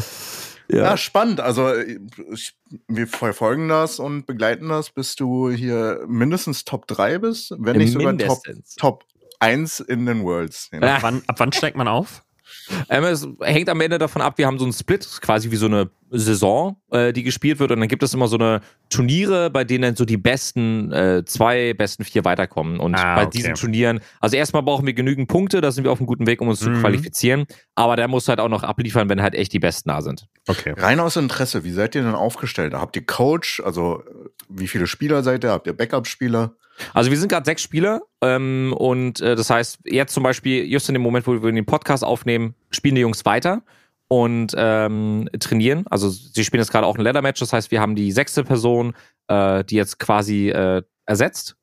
Ja, 0.71 0.97
spannend. 0.97 1.41
Also 1.41 1.73
ich, 1.75 2.55
wir 2.89 3.07
verfolgen 3.07 3.69
das 3.69 3.99
und 3.99 4.27
begleiten 4.27 4.69
das, 4.69 4.91
bis 4.91 5.17
du 5.17 5.51
hier 5.51 6.05
mindestens 6.07 6.65
Top 6.65 6.87
3 6.87 7.19
bist, 7.19 7.55
wenn 7.59 7.79
nicht 7.79 7.93
sogar 7.93 8.13
Top, 8.19 8.19
Mindestens. 8.47 8.75
Top 8.77 9.05
1 9.41 9.81
in 9.81 10.05
den 10.07 10.23
Worlds. 10.25 10.71
Ja. 10.73 10.97
ab, 10.97 11.03
wann, 11.03 11.23
ab 11.27 11.37
wann 11.41 11.53
steigt 11.53 11.77
man 11.77 11.89
auf? 11.89 12.23
Ähm, 12.91 13.05
es 13.05 13.27
hängt 13.41 13.69
am 13.71 13.81
Ende 13.81 13.99
davon 13.99 14.21
ab, 14.21 14.37
wir 14.37 14.47
haben 14.47 14.59
so 14.59 14.65
einen 14.65 14.73
Split, 14.75 15.07
quasi 15.23 15.51
wie 15.51 15.57
so 15.57 15.67
eine 15.67 15.91
Saison, 16.11 16.77
äh, 16.91 17.13
die 17.13 17.23
gespielt 17.23 17.59
wird. 17.59 17.71
Und 17.71 17.81
dann 17.81 17.89
gibt 17.89 18.03
es 18.03 18.15
immer 18.15 18.29
so 18.29 18.37
eine 18.37 18.61
Turniere, 18.91 19.51
bei 19.51 19.65
denen 19.65 19.83
dann 19.83 19.97
so 19.97 20.05
die 20.05 20.17
besten 20.17 20.91
äh, 20.93 21.25
zwei, 21.25 21.75
besten 21.75 22.05
vier 22.05 22.25
weiterkommen. 22.25 22.81
Und 22.81 22.95
Ah, 22.95 23.17
bei 23.17 23.23
okay. 23.27 23.37
diesen 23.37 23.55
Turnieren, 23.55 24.01
also 24.21 24.37
erstmal 24.37 24.63
brauchen 24.63 24.87
wir 24.87 24.95
genügend 24.95 25.29
Punkte, 25.29 25.61
da 25.61 25.71
sind 25.73 25.85
wir 25.85 25.93
auf 25.93 25.99
einem 26.01 26.07
guten 26.07 26.27
Weg, 26.27 26.41
um 26.41 26.49
uns 26.49 26.61
zu 26.61 26.71
Mhm. 26.71 26.81
qualifizieren. 26.81 27.45
Aber 27.75 27.97
der 27.97 28.09
muss 28.09 28.29
halt 28.29 28.41
auch 28.41 28.49
noch 28.49 28.63
abliefern, 28.63 29.09
wenn 29.09 29.21
halt 29.23 29.35
echt 29.35 29.53
die 29.53 29.59
Besten 29.59 29.89
da 29.91 30.01
sind. 30.03 30.27
Okay. 30.47 30.75
Rein 30.77 31.01
aus 31.01 31.17
Interesse, 31.17 31.65
wie 31.65 31.71
seid 31.73 31.95
ihr 31.95 32.03
denn 32.03 32.15
aufgestellt? 32.15 32.75
Habt 32.75 32.97
ihr 32.97 33.05
Coach? 33.05 33.61
Also 33.65 34.03
wie 34.49 34.69
viele 34.69 34.87
Spieler 34.87 35.23
seid 35.23 35.45
ihr? 35.45 35.51
Habt 35.51 35.67
ihr 35.67 35.73
Backup-Spieler? 35.75 36.55
Also 36.95 37.11
wir 37.11 37.19
sind 37.19 37.29
gerade 37.29 37.45
sechs 37.45 37.61
Spieler 37.63 38.03
ähm, 38.23 38.73
und 38.77 39.21
äh, 39.21 39.35
das 39.35 39.51
heißt, 39.51 39.81
jetzt 39.85 40.15
zum 40.15 40.23
Beispiel, 40.23 40.65
just 40.65 40.89
in 40.89 40.95
dem 40.95 41.03
Moment, 41.03 41.27
wo 41.27 41.43
wir 41.43 41.51
den 41.53 41.67
Podcast 41.67 42.05
aufnehmen, 42.05 42.55
spielen 42.71 42.95
die 42.95 43.01
Jungs 43.01 43.25
weiter 43.25 43.63
und 44.09 44.55
ähm, 44.57 45.29
trainieren. 45.39 45.87
Also 45.89 46.09
sie 46.09 46.45
spielen 46.45 46.63
jetzt 46.63 46.73
gerade 46.73 46.87
auch 46.87 46.97
ein 46.97 47.03
Leather-Match, 47.03 47.41
das 47.41 47.53
heißt, 47.53 47.71
wir 47.71 47.81
haben 47.81 47.95
die 47.95 48.11
sechste 48.13 48.43
Person, 48.43 48.95
äh, 49.29 49.65
die 49.65 49.77
jetzt 49.77 49.99
quasi 49.99 50.49
äh, 50.49 50.83
ersetzt. 51.07 51.57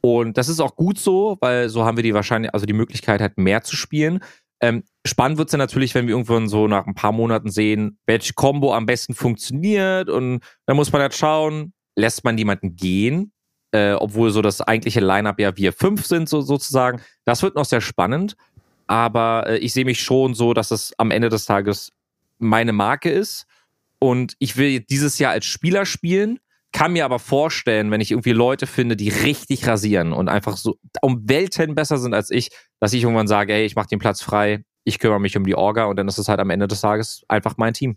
Und 0.00 0.36
das 0.36 0.48
ist 0.48 0.60
auch 0.60 0.74
gut 0.74 0.98
so, 0.98 1.36
weil 1.40 1.68
so 1.68 1.84
haben 1.84 1.96
wir 1.96 2.02
die 2.02 2.14
wahrscheinlich, 2.14 2.52
also 2.52 2.66
die 2.66 2.72
Möglichkeit 2.72 3.20
halt 3.20 3.38
mehr 3.38 3.62
zu 3.62 3.76
spielen. 3.76 4.20
Ähm, 4.60 4.82
spannend 5.06 5.38
wird's 5.38 5.52
dann 5.52 5.58
natürlich, 5.58 5.94
wenn 5.94 6.06
wir 6.06 6.14
irgendwann 6.14 6.48
so 6.48 6.66
nach 6.66 6.86
ein 6.86 6.94
paar 6.94 7.12
Monaten 7.12 7.50
sehen, 7.50 7.98
welche 8.06 8.32
Combo 8.34 8.74
am 8.74 8.86
besten 8.86 9.14
funktioniert. 9.14 10.08
Und 10.08 10.40
dann 10.66 10.76
muss 10.76 10.92
man 10.92 11.02
halt 11.02 11.14
schauen, 11.14 11.72
lässt 11.96 12.24
man 12.24 12.36
jemanden 12.36 12.74
gehen, 12.74 13.32
äh, 13.72 13.92
obwohl 13.92 14.30
so 14.30 14.42
das 14.42 14.60
eigentliche 14.60 15.00
Line-Up 15.00 15.38
ja 15.38 15.56
wir 15.56 15.72
fünf 15.72 16.04
sind, 16.06 16.28
so, 16.28 16.40
sozusagen. 16.40 17.00
Das 17.24 17.42
wird 17.42 17.54
noch 17.54 17.64
sehr 17.64 17.80
spannend. 17.80 18.36
Aber 18.86 19.44
äh, 19.46 19.58
ich 19.58 19.72
sehe 19.72 19.84
mich 19.84 20.00
schon 20.00 20.34
so, 20.34 20.54
dass 20.54 20.70
es 20.70 20.92
am 20.98 21.10
Ende 21.10 21.28
des 21.28 21.44
Tages 21.44 21.92
meine 22.38 22.72
Marke 22.72 23.10
ist. 23.10 23.46
Und 23.98 24.34
ich 24.38 24.56
will 24.56 24.80
dieses 24.80 25.18
Jahr 25.18 25.32
als 25.32 25.46
Spieler 25.46 25.86
spielen, 25.86 26.40
kann 26.72 26.92
mir 26.92 27.04
aber 27.04 27.18
vorstellen, 27.18 27.90
wenn 27.90 28.00
ich 28.00 28.10
irgendwie 28.10 28.32
Leute 28.32 28.66
finde, 28.66 28.96
die 28.96 29.10
richtig 29.10 29.66
rasieren 29.66 30.12
und 30.12 30.28
einfach 30.28 30.56
so 30.56 30.78
um 31.02 31.28
Welten 31.28 31.74
besser 31.74 31.98
sind 31.98 32.14
als 32.14 32.30
ich, 32.30 32.50
dass 32.80 32.94
ich 32.94 33.02
irgendwann 33.02 33.28
sage, 33.28 33.52
hey, 33.52 33.64
ich 33.64 33.76
mache 33.76 33.88
den 33.88 33.98
Platz 33.98 34.22
frei, 34.22 34.64
ich 34.84 34.98
kümmere 34.98 35.20
mich 35.20 35.36
um 35.36 35.44
die 35.44 35.54
Orga 35.54 35.84
und 35.84 35.96
dann 35.96 36.08
ist 36.08 36.18
es 36.18 36.28
halt 36.28 36.40
am 36.40 36.50
Ende 36.50 36.66
des 36.66 36.80
Tages 36.80 37.22
einfach 37.28 37.56
mein 37.58 37.74
Team. 37.74 37.96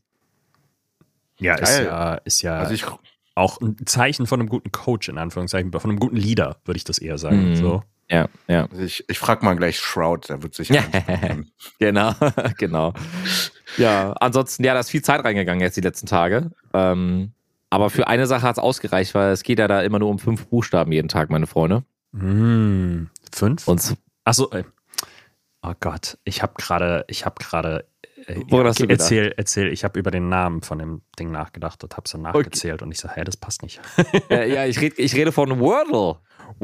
Ja, 1.39 1.56
ist 1.56 1.80
ja, 1.80 2.15
ist 2.15 2.42
ja 2.42 2.60
Also 2.60 2.74
ich, 2.74 2.86
auch 3.34 3.60
ein 3.60 3.75
Zeichen 3.86 4.27
von 4.27 4.39
einem 4.39 4.50
guten 4.50 4.72
Coach, 4.72 5.10
in 5.10 5.18
Anführungszeichen, 5.18 5.72
von 5.72 5.89
einem 5.89 6.00
guten 6.00 6.15
Leader, 6.15 6.58
würde 6.65 6.77
ich 6.77 6.84
das 6.84 7.00
eher 7.00 7.18
sagen. 7.18 7.50
Mhm. 7.50 7.56
So. 7.56 7.84
Ja, 8.10 8.28
ja. 8.48 8.68
also 8.70 8.84
ich, 8.84 9.04
ich 9.08 9.18
frage 9.18 9.44
mal 9.44 9.56
gleich 9.56 9.80
Shroud, 9.80 10.30
der 10.30 10.44
wird 10.44 10.54
sicher. 10.54 10.84
Genau, 11.80 12.14
genau. 12.58 12.94
Ja, 13.78 14.14
ansonsten, 14.20 14.64
ja, 14.64 14.74
da 14.74 14.80
ist 14.80 14.92
viel 14.92 15.02
Zeit 15.02 15.24
reingegangen 15.24 15.62
jetzt 15.62 15.76
die 15.76 15.82
letzten 15.82 16.06
Tage. 16.08 16.52
Ähm, 16.74 17.34
aber 17.70 17.90
für 17.90 18.08
eine 18.08 18.28
Sache 18.28 18.44
hat 18.44 18.58
es 18.58 18.64
ausgereicht, 18.64 19.16
weil 19.16 19.32
es 19.32 19.44
geht 19.44 19.60
ja 19.60 19.68
da 19.68 19.82
immer 19.82 20.00
nur 20.00 20.10
um 20.10 20.20
fünf 20.20 20.46
Buchstaben 20.48 20.92
jeden 20.92 21.08
Tag, 21.08 21.30
meine 21.30 21.48
Freunde. 21.48 21.84
Hm, 22.14 23.10
fünf? 23.34 23.68
Und 23.68 23.98
Achso, 24.24 24.50
äh, 24.52 24.64
oh 25.62 25.74
Gott, 25.80 26.18
ich 26.24 26.42
habe 26.42 26.54
gerade, 26.58 27.06
ich 27.08 27.26
habe 27.26 27.36
gerade, 27.44 27.86
äh, 28.28 28.40
Woran 28.48 28.68
hast 28.68 28.80
du 28.80 28.88
gedacht? 28.88 29.02
erzähl, 29.02 29.34
erzähl, 29.36 29.74
ich 29.74 29.84
habe 29.84 30.00
über 30.00 30.12
den 30.12 30.30
Namen 30.30 30.62
von 30.62 30.80
dem 30.80 31.02
Ding 31.20 31.32
nachgedacht 31.32 31.84
und 31.84 31.98
habe 31.98 32.08
so 32.08 32.18
nachgezählt 32.18 32.82
und 32.82 32.92
ich 32.92 33.00
so, 33.00 33.10
hä, 33.10 33.24
das 33.24 33.36
passt 33.36 33.62
nicht. 33.64 33.82
äh, 34.30 34.52
ja, 34.54 34.66
ich 34.66 34.80
rede 34.80 34.96
ich 35.02 35.16
rede 35.16 35.32
von 35.32 35.60
Wordle. 35.60 36.20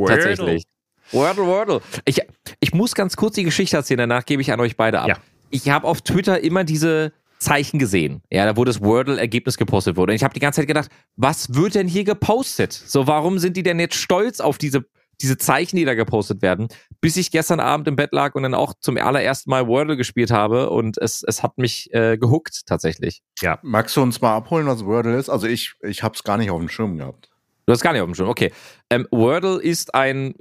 Tatsächlich. 0.08 0.64
Wordle, 1.12 1.46
Wordle. 1.46 1.82
Ich, 2.06 2.22
ich 2.60 2.74
muss 2.74 2.96
ganz 2.96 3.16
kurz 3.16 3.36
die 3.36 3.44
Geschichte 3.44 3.78
erzählen, 3.78 4.00
danach 4.00 4.26
gebe 4.26 4.42
ich 4.42 4.52
an 4.52 4.60
euch 4.60 4.78
beide 4.78 5.02
ab. 5.02 5.10
Ja. 5.10 5.18
Ich 5.50 5.70
habe 5.70 5.88
auf 5.88 6.02
Twitter 6.02 6.42
immer 6.42 6.64
diese 6.64 7.12
Zeichen 7.42 7.80
gesehen, 7.80 8.22
ja, 8.30 8.46
da 8.46 8.56
wo 8.56 8.64
das 8.64 8.82
Wordle-Ergebnis 8.82 9.58
gepostet 9.58 9.98
wurde. 9.98 10.12
Und 10.12 10.16
ich 10.16 10.24
habe 10.24 10.34
die 10.34 10.40
ganze 10.40 10.62
Zeit 10.62 10.68
gedacht, 10.68 10.90
was 11.16 11.56
wird 11.56 11.76
denn 11.76 11.88
hier 11.88 12.04
gepostet? 12.04 12.72
So, 12.72 13.08
warum 13.08 13.40
sind 13.40 13.58
die 13.58 13.64
denn 13.64 13.80
jetzt 13.80 13.96
stolz 13.96 14.40
auf 14.40 14.60
diese, 14.60 14.86
diese 15.22 15.38
Zeichen, 15.38 15.76
die 15.76 15.84
da 15.84 15.96
gepostet 15.96 16.44
werden, 16.44 16.68
bis 17.02 17.18
ich 17.18 17.32
gestern 17.32 17.60
Abend 17.60 17.88
im 17.88 17.96
Bett 17.96 18.12
lag 18.14 18.36
und 18.36 18.44
dann 18.44 18.54
auch 18.54 18.76
zum 18.80 18.96
allerersten 18.98 19.50
Mal 19.50 19.68
Wordle 19.68 19.98
gespielt 19.98 20.30
habe 20.30 20.70
und 20.70 21.00
es, 21.00 21.24
es 21.28 21.42
hat 21.42 21.58
mich 21.58 21.92
äh, 21.94 22.18
gehuckt 22.18 22.62
tatsächlich. 22.68 23.24
Magst 23.64 23.98
du 23.98 24.04
uns 24.04 24.22
mal 24.22 24.36
abholen, 24.36 24.68
was 24.68 24.86
Wordle 24.86 25.18
ist? 25.18 25.30
Also 25.30 25.48
ich, 25.48 25.74
ich 25.82 26.04
habe 26.04 26.14
es 26.16 26.24
gar 26.24 26.38
nicht 26.38 26.52
auf 26.52 26.60
dem 26.60 26.70
Schirm 26.70 26.98
gehabt. 26.98 27.30
Du 27.66 27.74
hast 27.74 27.82
gar 27.82 27.94
nicht 27.94 28.02
auf 28.02 28.08
dem 28.08 28.16
Schirm, 28.16 28.30
okay. 28.30 28.52
Ähm, 28.92 29.08
Wordle 29.10 29.60
ist 29.62 29.96
ein 29.96 30.36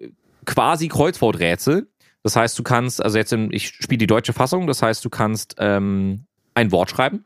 quasi 0.47 0.88
Kreuzworträtsel. 0.88 1.88
Das 2.23 2.37
heißt, 2.37 2.59
du 2.59 2.62
kannst, 2.62 3.02
also 3.02 3.16
jetzt, 3.16 3.32
in, 3.32 3.52
ich 3.52 3.68
spiele 3.68 3.99
die 3.99 4.06
deutsche 4.06 4.32
Fassung, 4.32 4.66
das 4.66 4.82
heißt, 4.82 5.04
du 5.04 5.11
kannst 5.11 5.54
ähm, 5.59 6.26
ein 6.54 6.70
Wort 6.70 6.90
schreiben 6.90 7.25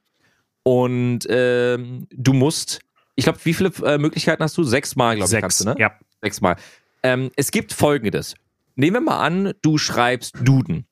und 0.62 1.20
ähm, 1.28 2.06
du 2.10 2.32
musst, 2.32 2.80
ich 3.16 3.24
glaube, 3.24 3.38
wie 3.42 3.54
viele 3.54 3.72
äh, 3.84 3.98
Möglichkeiten 3.98 4.42
hast 4.42 4.56
du? 4.56 4.62
Sechsmal, 4.62 5.16
glaube 5.16 5.26
ich, 5.26 5.30
Sechs. 5.30 5.40
kannst 5.40 5.60
du, 5.60 5.64
ne? 5.64 5.74
Ja. 5.78 5.92
Sechsmal. 6.22 6.56
Ähm, 7.02 7.30
es 7.36 7.50
gibt 7.50 7.72
folgendes. 7.72 8.34
Nehmen 8.76 8.94
wir 8.94 9.00
mal 9.00 9.20
an, 9.20 9.52
du 9.62 9.78
schreibst 9.78 10.36
Duden. 10.42 10.86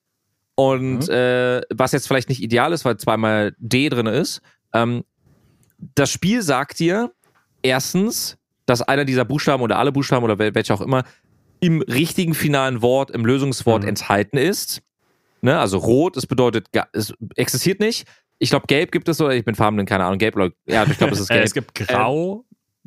Und 0.55 1.09
äh, 1.09 1.63
was 1.71 1.93
jetzt 1.93 2.07
vielleicht 2.07 2.29
nicht 2.29 2.43
ideal 2.43 2.73
ist, 2.73 2.85
weil 2.85 2.97
zweimal 2.97 3.55
D 3.59 3.89
drin 3.89 4.07
ist, 4.07 4.43
ähm, 4.75 5.05
das 5.95 6.11
Spiel 6.11 6.43
sagt 6.43 6.79
dir 6.81 7.13
erstens, 7.63 8.37
dass 8.67 8.83
einer 8.83 9.05
dieser 9.05 9.25
Buchstaben 9.25 9.63
oder 9.63 9.79
alle 9.79 9.91
Buchstaben 9.91 10.25
oder 10.25 10.35
wel- 10.35 10.55
welche 10.55 10.75
auch 10.75 10.81
immer 10.81 11.05
im 11.63 11.81
richtigen 11.81 12.35
finalen 12.35 12.83
Wort, 12.83 13.11
im 13.13 13.25
Lösungswort 13.25 13.83
Mhm. 13.85 13.89
enthalten 13.91 14.37
ist. 14.37 14.83
Ne? 15.41 15.59
Also 15.59 15.79
rot, 15.79 16.17
es 16.17 16.27
bedeutet, 16.27 16.67
es 16.93 17.15
existiert 17.37 17.81
nicht. 17.81 18.07
Ich 18.39 18.51
glaube, 18.51 18.67
gelb 18.67 18.91
gibt 18.93 19.09
es 19.09 19.21
oder 19.21 19.35
ich 19.35 19.45
bin 19.45 19.55
farbenblind, 19.55 19.89
keine 19.89 20.05
Ahnung, 20.05 20.19
gelb 20.19 20.35
oder, 20.37 20.51
ja, 20.67 20.85
ich 20.85 20.99
glaube, 20.99 21.13
es 21.15 21.21
ist 21.21 21.31
Äh, 21.31 21.35
gelb. 21.35 21.45
es 21.47 21.55
gibt 21.55 21.75
Grau, 21.77 22.45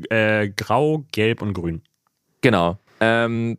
äh, 0.10 0.50
Grau, 0.50 1.05
Gelb 1.13 1.41
und 1.41 1.53
Grün. 1.53 1.82
Genau. 2.41 2.77
Ähm, 3.00 3.58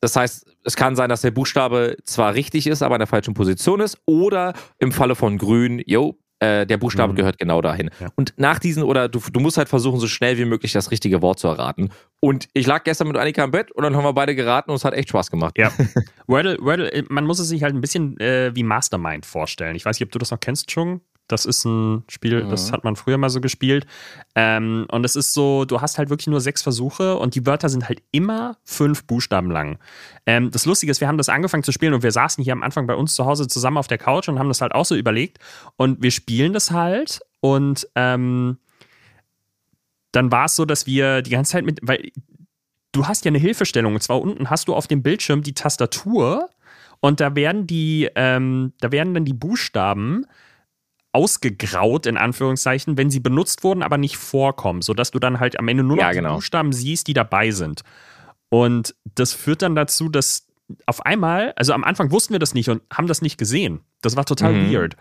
das 0.00 0.16
heißt, 0.16 0.46
es 0.64 0.76
kann 0.76 0.96
sein, 0.96 1.10
dass 1.10 1.20
der 1.20 1.30
Buchstabe 1.30 1.96
zwar 2.04 2.34
richtig 2.34 2.66
ist, 2.66 2.82
aber 2.82 2.94
in 2.96 3.00
der 3.00 3.06
falschen 3.06 3.34
Position 3.34 3.80
ist. 3.80 3.98
Oder 4.06 4.54
im 4.78 4.92
Falle 4.92 5.14
von 5.14 5.36
Grün, 5.36 5.82
yo, 5.86 6.18
äh, 6.44 6.66
der 6.66 6.76
Buchstabe 6.76 7.12
Mhm. 7.12 7.16
gehört 7.16 7.38
genau 7.38 7.60
dahin. 7.62 7.90
Ja. 8.00 8.08
Und 8.16 8.34
nach 8.36 8.58
diesen, 8.58 8.82
oder 8.82 9.08
du, 9.08 9.20
du 9.32 9.40
musst 9.40 9.56
halt 9.58 9.68
versuchen, 9.68 9.98
so 10.00 10.06
schnell 10.06 10.38
wie 10.38 10.44
möglich 10.44 10.72
das 10.72 10.90
richtige 10.90 11.22
Wort 11.22 11.38
zu 11.38 11.48
erraten. 11.48 11.90
Und 12.20 12.48
ich 12.52 12.66
lag 12.66 12.84
gestern 12.84 13.08
mit 13.08 13.16
Annika 13.16 13.44
im 13.44 13.50
Bett 13.50 13.70
und 13.72 13.82
dann 13.82 13.96
haben 13.96 14.04
wir 14.04 14.12
beide 14.12 14.34
geraten 14.34 14.70
und 14.70 14.76
es 14.76 14.84
hat 14.84 14.94
echt 14.94 15.08
Spaß 15.10 15.30
gemacht. 15.30 15.56
Ja. 15.58 15.70
Wordle, 16.26 16.56
Wordle, 16.60 16.92
äh, 16.92 17.02
man 17.08 17.24
muss 17.24 17.38
es 17.38 17.48
sich 17.48 17.62
halt 17.62 17.74
ein 17.74 17.80
bisschen 17.80 18.18
äh, 18.20 18.50
wie 18.54 18.62
Mastermind 18.62 19.26
vorstellen. 19.26 19.76
Ich 19.76 19.84
weiß 19.84 19.98
nicht, 19.98 20.06
ob 20.06 20.12
du 20.12 20.18
das 20.18 20.30
noch 20.30 20.40
kennst, 20.40 20.68
Chung. 20.68 21.00
Das 21.26 21.46
ist 21.46 21.64
ein 21.64 22.04
Spiel, 22.08 22.46
das 22.50 22.70
hat 22.70 22.84
man 22.84 22.96
früher 22.96 23.16
mal 23.16 23.30
so 23.30 23.40
gespielt. 23.40 23.86
Ähm, 24.34 24.86
und 24.90 25.04
es 25.04 25.16
ist 25.16 25.32
so, 25.32 25.64
du 25.64 25.80
hast 25.80 25.96
halt 25.96 26.10
wirklich 26.10 26.26
nur 26.26 26.40
sechs 26.40 26.60
Versuche 26.60 27.16
und 27.16 27.34
die 27.34 27.46
Wörter 27.46 27.70
sind 27.70 27.88
halt 27.88 28.02
immer 28.10 28.58
fünf 28.62 29.04
Buchstaben 29.06 29.50
lang. 29.50 29.78
Ähm, 30.26 30.50
das 30.50 30.66
Lustige 30.66 30.90
ist, 30.90 31.00
wir 31.00 31.08
haben 31.08 31.16
das 31.16 31.30
angefangen 31.30 31.62
zu 31.62 31.72
spielen 31.72 31.94
und 31.94 32.02
wir 32.02 32.12
saßen 32.12 32.44
hier 32.44 32.52
am 32.52 32.62
Anfang 32.62 32.86
bei 32.86 32.94
uns 32.94 33.14
zu 33.14 33.24
Hause 33.24 33.48
zusammen 33.48 33.78
auf 33.78 33.86
der 33.86 33.96
Couch 33.96 34.28
und 34.28 34.38
haben 34.38 34.48
das 34.48 34.60
halt 34.60 34.74
auch 34.74 34.84
so 34.84 34.94
überlegt. 34.94 35.38
Und 35.76 36.02
wir 36.02 36.10
spielen 36.10 36.52
das 36.52 36.70
halt 36.70 37.20
und 37.40 37.88
ähm, 37.94 38.58
dann 40.12 40.30
war 40.30 40.44
es 40.44 40.56
so, 40.56 40.66
dass 40.66 40.86
wir 40.86 41.22
die 41.22 41.30
ganze 41.30 41.52
Zeit 41.52 41.64
mit, 41.64 41.80
weil 41.82 42.10
du 42.92 43.06
hast 43.06 43.24
ja 43.24 43.30
eine 43.30 43.38
Hilfestellung 43.38 43.94
und 43.94 44.02
zwar 44.02 44.20
unten 44.20 44.50
hast 44.50 44.68
du 44.68 44.74
auf 44.74 44.86
dem 44.86 45.02
Bildschirm 45.02 45.42
die 45.42 45.54
Tastatur 45.54 46.50
und 47.00 47.20
da 47.20 47.34
werden 47.34 47.66
die, 47.66 48.08
ähm, 48.14 48.72
da 48.80 48.92
werden 48.92 49.14
dann 49.14 49.24
die 49.24 49.34
Buchstaben 49.34 50.26
ausgegraut, 51.14 52.06
in 52.06 52.16
Anführungszeichen, 52.16 52.98
wenn 52.98 53.08
sie 53.10 53.20
benutzt 53.20 53.62
wurden, 53.64 53.82
aber 53.82 53.98
nicht 53.98 54.16
vorkommen, 54.16 54.82
sodass 54.82 55.10
du 55.12 55.18
dann 55.18 55.40
halt 55.40 55.58
am 55.58 55.68
Ende 55.68 55.82
nur 55.84 55.96
noch 55.96 56.02
Ja, 56.02 56.10
die 56.10 56.16
genau. 56.16 56.34
Buchstaben 56.34 56.72
siehst, 56.72 57.06
die 57.06 57.14
dabei 57.14 57.50
sind. 57.52 57.82
Und 58.48 58.94
das 59.14 59.32
führt 59.32 59.62
dann 59.62 59.74
dazu, 59.74 60.08
dass 60.08 60.46
auf 60.86 61.04
einmal, 61.04 61.52
also 61.56 61.72
am 61.72 61.84
Anfang 61.84 62.10
wussten 62.10 62.32
wir 62.34 62.38
das 62.38 62.54
nicht 62.54 62.68
und 62.70 62.82
haben 62.92 63.06
das 63.06 63.20
nicht 63.22 63.36
gesehen. 63.38 63.80
Das 64.00 64.16
war 64.16 64.24
total 64.24 64.52
Mhm. 64.54 64.72
weird. 64.72 64.96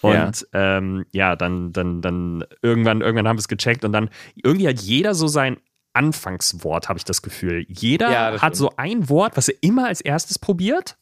Und 0.00 0.46
ja, 0.54 0.76
ähm, 0.78 1.04
ja 1.12 1.36
dann, 1.36 1.72
dann, 1.72 2.00
dann 2.02 2.44
irgendwann, 2.62 3.00
irgendwann 3.00 3.26
haben 3.28 3.36
wir 3.36 3.40
es 3.40 3.48
gecheckt 3.48 3.84
und 3.84 3.92
dann 3.92 4.10
irgendwie 4.36 4.68
hat 4.68 4.80
jeder 4.80 5.14
so 5.14 5.26
sein 5.26 5.58
Anfangswort, 5.92 6.88
habe 6.88 6.98
ich 6.98 7.04
das 7.04 7.22
Gefühl. 7.22 7.66
Jeder 7.68 8.10
Ja, 8.10 8.30
das 8.30 8.42
hat 8.42 8.56
stimmt. 8.56 8.70
so 8.70 8.76
ein 8.76 9.08
Wort, 9.08 9.36
was 9.36 9.48
er 9.48 9.56
immer 9.60 9.88
als 9.88 10.00
erstes 10.00 10.38
probiert. 10.38 10.96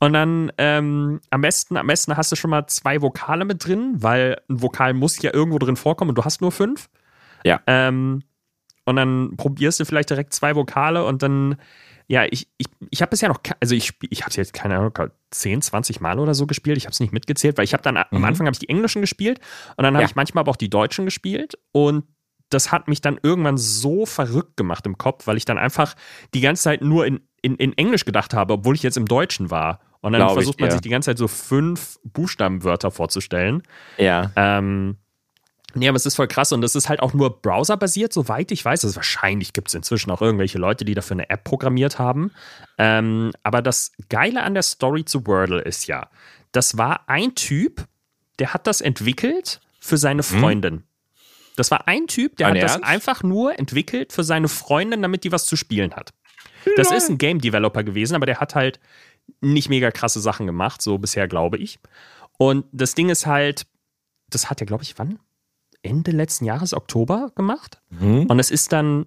Und 0.00 0.12
dann 0.12 0.52
ähm, 0.58 1.20
am 1.30 1.40
besten, 1.40 1.76
am 1.76 1.86
besten 1.86 2.16
hast 2.16 2.30
du 2.32 2.36
schon 2.36 2.50
mal 2.50 2.66
zwei 2.66 3.00
Vokale 3.00 3.44
mit 3.44 3.64
drin, 3.66 3.94
weil 3.96 4.40
ein 4.50 4.60
Vokal 4.60 4.92
muss 4.92 5.20
ja 5.22 5.32
irgendwo 5.32 5.58
drin 5.58 5.76
vorkommen 5.76 6.10
und 6.10 6.16
du 6.18 6.24
hast 6.24 6.40
nur 6.40 6.52
fünf. 6.52 6.90
Ja. 7.44 7.60
Ähm, 7.66 8.22
und 8.84 8.96
dann 8.96 9.36
probierst 9.36 9.80
du 9.80 9.84
vielleicht 9.86 10.10
direkt 10.10 10.34
zwei 10.34 10.56
Vokale 10.56 11.04
und 11.04 11.22
dann, 11.22 11.56
ja, 12.06 12.24
ich, 12.30 12.48
ich, 12.58 12.66
ich 12.90 13.00
habe 13.00 13.10
bisher 13.10 13.30
noch, 13.30 13.38
also 13.60 13.74
ich, 13.74 13.94
ich 14.10 14.20
habe 14.22 14.30
es 14.30 14.36
jetzt, 14.36 14.52
keine 14.52 14.76
Ahnung, 14.76 14.92
10, 15.30 15.62
20 15.62 16.00
Mal 16.02 16.18
oder 16.18 16.34
so 16.34 16.46
gespielt. 16.46 16.76
Ich 16.76 16.84
habe 16.84 16.92
es 16.92 17.00
nicht 17.00 17.12
mitgezählt, 17.12 17.56
weil 17.56 17.64
ich 17.64 17.72
habe 17.72 17.82
dann, 17.82 17.96
am 17.96 18.06
Mhm. 18.10 18.24
Anfang 18.24 18.46
habe 18.46 18.54
ich 18.54 18.58
die 18.60 18.68
englischen 18.68 19.00
gespielt 19.00 19.40
und 19.76 19.84
dann 19.84 19.94
habe 19.94 20.02
Ja. 20.02 20.08
ich 20.08 20.16
manchmal 20.16 20.42
aber 20.42 20.50
auch 20.50 20.56
die 20.56 20.68
deutschen 20.68 21.06
gespielt 21.06 21.54
und 21.72 22.04
das 22.50 22.70
hat 22.70 22.88
mich 22.88 23.00
dann 23.00 23.18
irgendwann 23.22 23.56
so 23.56 24.04
verrückt 24.04 24.58
gemacht 24.58 24.84
im 24.86 24.98
Kopf, 24.98 25.26
weil 25.26 25.38
ich 25.38 25.46
dann 25.46 25.56
einfach 25.56 25.94
die 26.34 26.40
ganze 26.42 26.64
Zeit 26.64 26.82
nur 26.82 27.06
in, 27.06 27.20
in, 27.44 27.56
in 27.56 27.76
Englisch 27.76 28.04
gedacht 28.04 28.34
habe, 28.34 28.54
obwohl 28.54 28.74
ich 28.74 28.82
jetzt 28.82 28.96
im 28.96 29.06
Deutschen 29.06 29.50
war. 29.50 29.80
Und 30.00 30.12
dann 30.12 30.20
Glaub 30.20 30.30
ich, 30.30 30.34
versucht 30.34 30.60
man 30.60 30.68
ja. 30.68 30.72
sich 30.72 30.80
die 30.80 30.88
ganze 30.88 31.10
Zeit 31.10 31.18
so 31.18 31.28
fünf 31.28 31.98
Buchstabenwörter 32.04 32.90
vorzustellen. 32.90 33.62
Ja. 33.98 34.30
Ähm, 34.34 34.96
nee, 35.74 35.88
aber 35.88 35.96
es 35.96 36.06
ist 36.06 36.16
voll 36.16 36.26
krass 36.26 36.52
und 36.52 36.62
es 36.62 36.74
ist 36.74 36.88
halt 36.88 37.00
auch 37.00 37.12
nur 37.14 37.40
browserbasiert, 37.40 38.12
soweit 38.12 38.50
ich 38.50 38.64
weiß. 38.64 38.84
Also 38.84 38.96
wahrscheinlich 38.96 39.52
gibt 39.52 39.68
es 39.68 39.74
inzwischen 39.74 40.10
auch 40.10 40.22
irgendwelche 40.22 40.58
Leute, 40.58 40.84
die 40.84 40.94
dafür 40.94 41.14
eine 41.16 41.30
App 41.30 41.44
programmiert 41.44 41.98
haben. 41.98 42.32
Ähm, 42.78 43.32
aber 43.42 43.62
das 43.62 43.92
Geile 44.08 44.42
an 44.42 44.54
der 44.54 44.62
Story 44.62 45.04
zu 45.04 45.26
Wordle 45.26 45.60
ist 45.60 45.86
ja, 45.86 46.08
das 46.52 46.78
war 46.78 47.08
ein 47.08 47.34
Typ, 47.34 47.86
der 48.38 48.54
hat 48.54 48.66
das 48.66 48.80
entwickelt 48.80 49.60
für 49.80 49.96
seine 49.98 50.22
Freundin. 50.22 50.84
Das 51.56 51.70
war 51.70 51.86
ein 51.86 52.06
Typ, 52.06 52.36
der 52.36 52.48
Ein 52.48 52.56
hat 52.56 52.62
das 52.62 52.72
Ernst? 52.72 52.88
einfach 52.88 53.22
nur 53.22 53.58
entwickelt 53.58 54.12
für 54.12 54.24
seine 54.24 54.48
Freundin, 54.48 55.02
damit 55.02 55.24
die 55.24 55.32
was 55.32 55.46
zu 55.46 55.56
spielen 55.56 55.94
hat. 55.94 56.12
Das 56.76 56.90
ist 56.90 57.10
ein 57.10 57.18
Game 57.18 57.40
Developer 57.40 57.82
gewesen, 57.82 58.14
aber 58.14 58.26
der 58.26 58.40
hat 58.40 58.54
halt 58.54 58.80
nicht 59.40 59.68
mega 59.68 59.90
krasse 59.90 60.20
Sachen 60.20 60.46
gemacht, 60.46 60.82
so 60.82 60.98
bisher 60.98 61.28
glaube 61.28 61.58
ich. 61.58 61.78
Und 62.38 62.66
das 62.72 62.94
Ding 62.94 63.08
ist 63.10 63.26
halt, 63.26 63.66
das 64.30 64.50
hat 64.50 64.60
er, 64.60 64.66
glaube 64.66 64.82
ich, 64.82 64.98
wann? 64.98 65.18
Ende 65.82 66.10
letzten 66.10 66.46
Jahres, 66.46 66.74
Oktober 66.74 67.30
gemacht. 67.34 67.80
Mhm. 67.90 68.26
Und 68.26 68.38
es 68.38 68.50
ist 68.50 68.72
dann 68.72 69.06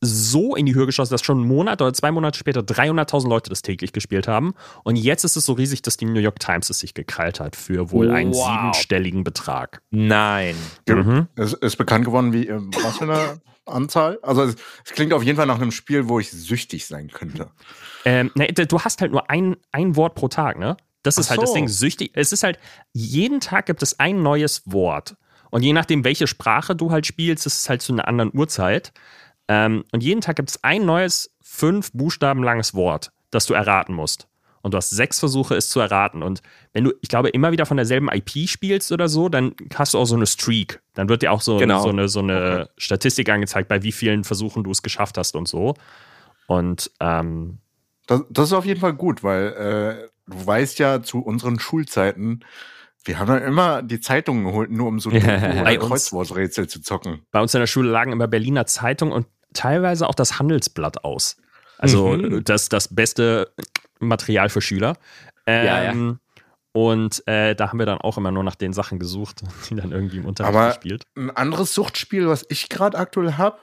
so 0.00 0.54
in 0.54 0.66
die 0.66 0.74
Höhe 0.74 0.86
geschossen, 0.86 1.12
dass 1.14 1.22
schon 1.22 1.38
einen 1.38 1.48
Monat 1.48 1.80
oder 1.80 1.92
zwei 1.92 2.10
Monate 2.12 2.38
später 2.38 2.60
300.000 2.60 3.28
Leute 3.28 3.50
das 3.50 3.62
täglich 3.62 3.92
gespielt 3.92 4.28
haben. 4.28 4.54
Und 4.84 4.96
jetzt 4.96 5.24
ist 5.24 5.36
es 5.36 5.46
so 5.46 5.54
riesig, 5.54 5.82
dass 5.82 5.96
die 5.96 6.04
New 6.04 6.20
York 6.20 6.38
Times 6.38 6.68
es 6.70 6.78
sich 6.80 6.94
gekrallt 6.94 7.40
hat 7.40 7.56
für 7.56 7.90
wohl 7.90 8.10
einen 8.10 8.32
Wow. 8.34 8.46
siebenstelligen 8.46 9.24
Betrag. 9.24 9.80
Nein. 9.90 10.54
Mhm. 10.88 11.28
Es 11.36 11.54
ist 11.54 11.76
bekannt 11.76 12.04
geworden, 12.04 12.32
wie 12.32 12.46
ähm, 12.46 12.70
was 12.82 12.98
für 12.98 13.04
eine 13.04 13.40
Anzahl? 13.64 14.18
Also 14.22 14.42
es, 14.42 14.56
es 14.84 14.92
klingt 14.92 15.12
auf 15.12 15.22
jeden 15.22 15.36
Fall 15.36 15.46
nach 15.46 15.56
einem 15.60 15.72
Spiel, 15.72 16.08
wo 16.08 16.20
ich 16.20 16.30
süchtig 16.30 16.86
sein 16.86 17.08
könnte. 17.08 17.50
Ähm, 18.04 18.30
ne, 18.34 18.46
du 18.48 18.80
hast 18.80 19.00
halt 19.00 19.12
nur 19.12 19.30
ein, 19.30 19.56
ein 19.72 19.96
Wort 19.96 20.14
pro 20.14 20.28
Tag, 20.28 20.58
ne? 20.58 20.76
Das 21.02 21.18
ist 21.18 21.26
Ach 21.26 21.30
halt 21.30 21.42
das 21.42 21.50
so. 21.50 21.54
Ding. 21.54 21.68
Süchtig. 21.68 22.10
Es 22.14 22.32
ist 22.32 22.42
halt, 22.42 22.58
jeden 22.92 23.40
Tag 23.40 23.66
gibt 23.66 23.82
es 23.82 23.98
ein 23.98 24.22
neues 24.22 24.62
Wort. 24.66 25.16
Und 25.50 25.62
je 25.62 25.72
nachdem, 25.72 26.04
welche 26.04 26.26
Sprache 26.26 26.74
du 26.74 26.90
halt 26.90 27.06
spielst, 27.06 27.46
ist 27.46 27.60
es 27.60 27.68
halt 27.68 27.80
zu 27.80 27.92
einer 27.92 28.08
anderen 28.08 28.32
Uhrzeit. 28.36 28.92
Ähm, 29.48 29.84
und 29.92 30.02
jeden 30.02 30.20
Tag 30.20 30.36
gibt 30.36 30.50
es 30.50 30.62
ein 30.64 30.84
neues, 30.84 31.30
fünf 31.42 31.92
Buchstaben 31.92 32.42
langes 32.42 32.74
Wort, 32.74 33.12
das 33.30 33.46
du 33.46 33.54
erraten 33.54 33.94
musst. 33.94 34.28
Und 34.62 34.72
du 34.74 34.78
hast 34.78 34.90
sechs 34.90 35.20
Versuche, 35.20 35.54
es 35.54 35.68
zu 35.70 35.78
erraten. 35.78 36.24
Und 36.24 36.42
wenn 36.72 36.82
du, 36.82 36.92
ich 37.00 37.08
glaube, 37.08 37.28
immer 37.28 37.52
wieder 37.52 37.66
von 37.66 37.76
derselben 37.76 38.08
IP 38.12 38.48
spielst 38.48 38.90
oder 38.90 39.08
so, 39.08 39.28
dann 39.28 39.54
hast 39.76 39.94
du 39.94 39.98
auch 39.98 40.06
so 40.06 40.16
eine 40.16 40.26
Streak. 40.26 40.80
Dann 40.94 41.08
wird 41.08 41.22
dir 41.22 41.30
auch 41.30 41.40
so, 41.40 41.58
Genau. 41.58 41.82
so 41.82 41.90
eine, 41.90 42.08
so 42.08 42.18
eine 42.18 42.68
Statistik 42.76 43.28
angezeigt, 43.28 43.68
bei 43.68 43.84
wie 43.84 43.92
vielen 43.92 44.24
Versuchen 44.24 44.64
du 44.64 44.72
es 44.72 44.82
geschafft 44.82 45.18
hast 45.18 45.36
und 45.36 45.46
so. 45.46 45.74
Und 46.48 46.90
ähm, 46.98 47.58
Das, 48.08 48.22
das 48.30 48.46
ist 48.48 48.52
auf 48.54 48.64
jeden 48.64 48.80
Fall 48.80 48.94
gut, 48.94 49.22
weil 49.22 49.46
äh, 49.52 50.08
du 50.30 50.46
weißt 50.46 50.80
ja, 50.80 51.00
zu 51.00 51.20
unseren 51.20 51.60
Schulzeiten, 51.60 52.40
wir 53.04 53.20
haben 53.20 53.28
ja 53.28 53.38
immer 53.38 53.82
die 53.82 54.00
Zeitungen 54.00 54.44
geholt, 54.44 54.72
nur 54.72 54.88
um 54.88 54.98
so 54.98 55.10
uns- 55.14 55.22
Kreuzworträtsel 55.24 56.66
zu 56.68 56.80
zocken. 56.82 57.20
bei 57.30 57.40
uns 57.40 57.54
in 57.54 57.60
der 57.60 57.68
Schule 57.68 57.88
lagen 57.88 58.10
immer 58.10 58.26
Berliner 58.26 58.66
Zeitung 58.66 59.12
und 59.12 59.26
teilweise 59.56 60.08
auch 60.08 60.14
das 60.14 60.38
Handelsblatt 60.38 61.04
aus. 61.04 61.36
Also 61.78 62.08
Mhm. 62.16 62.44
das, 62.44 62.68
das 62.68 62.94
beste 62.94 63.52
Material 63.98 64.48
für 64.48 64.60
Schüler. 64.60 64.96
Ja, 65.48 65.82
Ähm, 65.84 66.18
Und 66.72 67.26
äh, 67.26 67.54
da 67.54 67.70
haben 67.70 67.78
wir 67.78 67.86
dann 67.86 67.98
auch 68.02 68.18
immer 68.18 68.30
nur 68.30 68.44
nach 68.44 68.54
den 68.54 68.74
Sachen 68.74 68.98
gesucht, 68.98 69.40
die 69.70 69.76
dann 69.76 69.92
irgendwie 69.92 70.18
im 70.18 70.26
Unterricht 70.26 70.54
Aber- 70.54 70.68
gespielt. 70.68 71.04
Ein 71.16 71.30
anderes 71.30 71.72
Suchtspiel, 71.74 72.28
was 72.28 72.44
ich 72.50 72.68
gerade 72.68 72.98
aktuell 72.98 73.34
habe, 73.38 73.56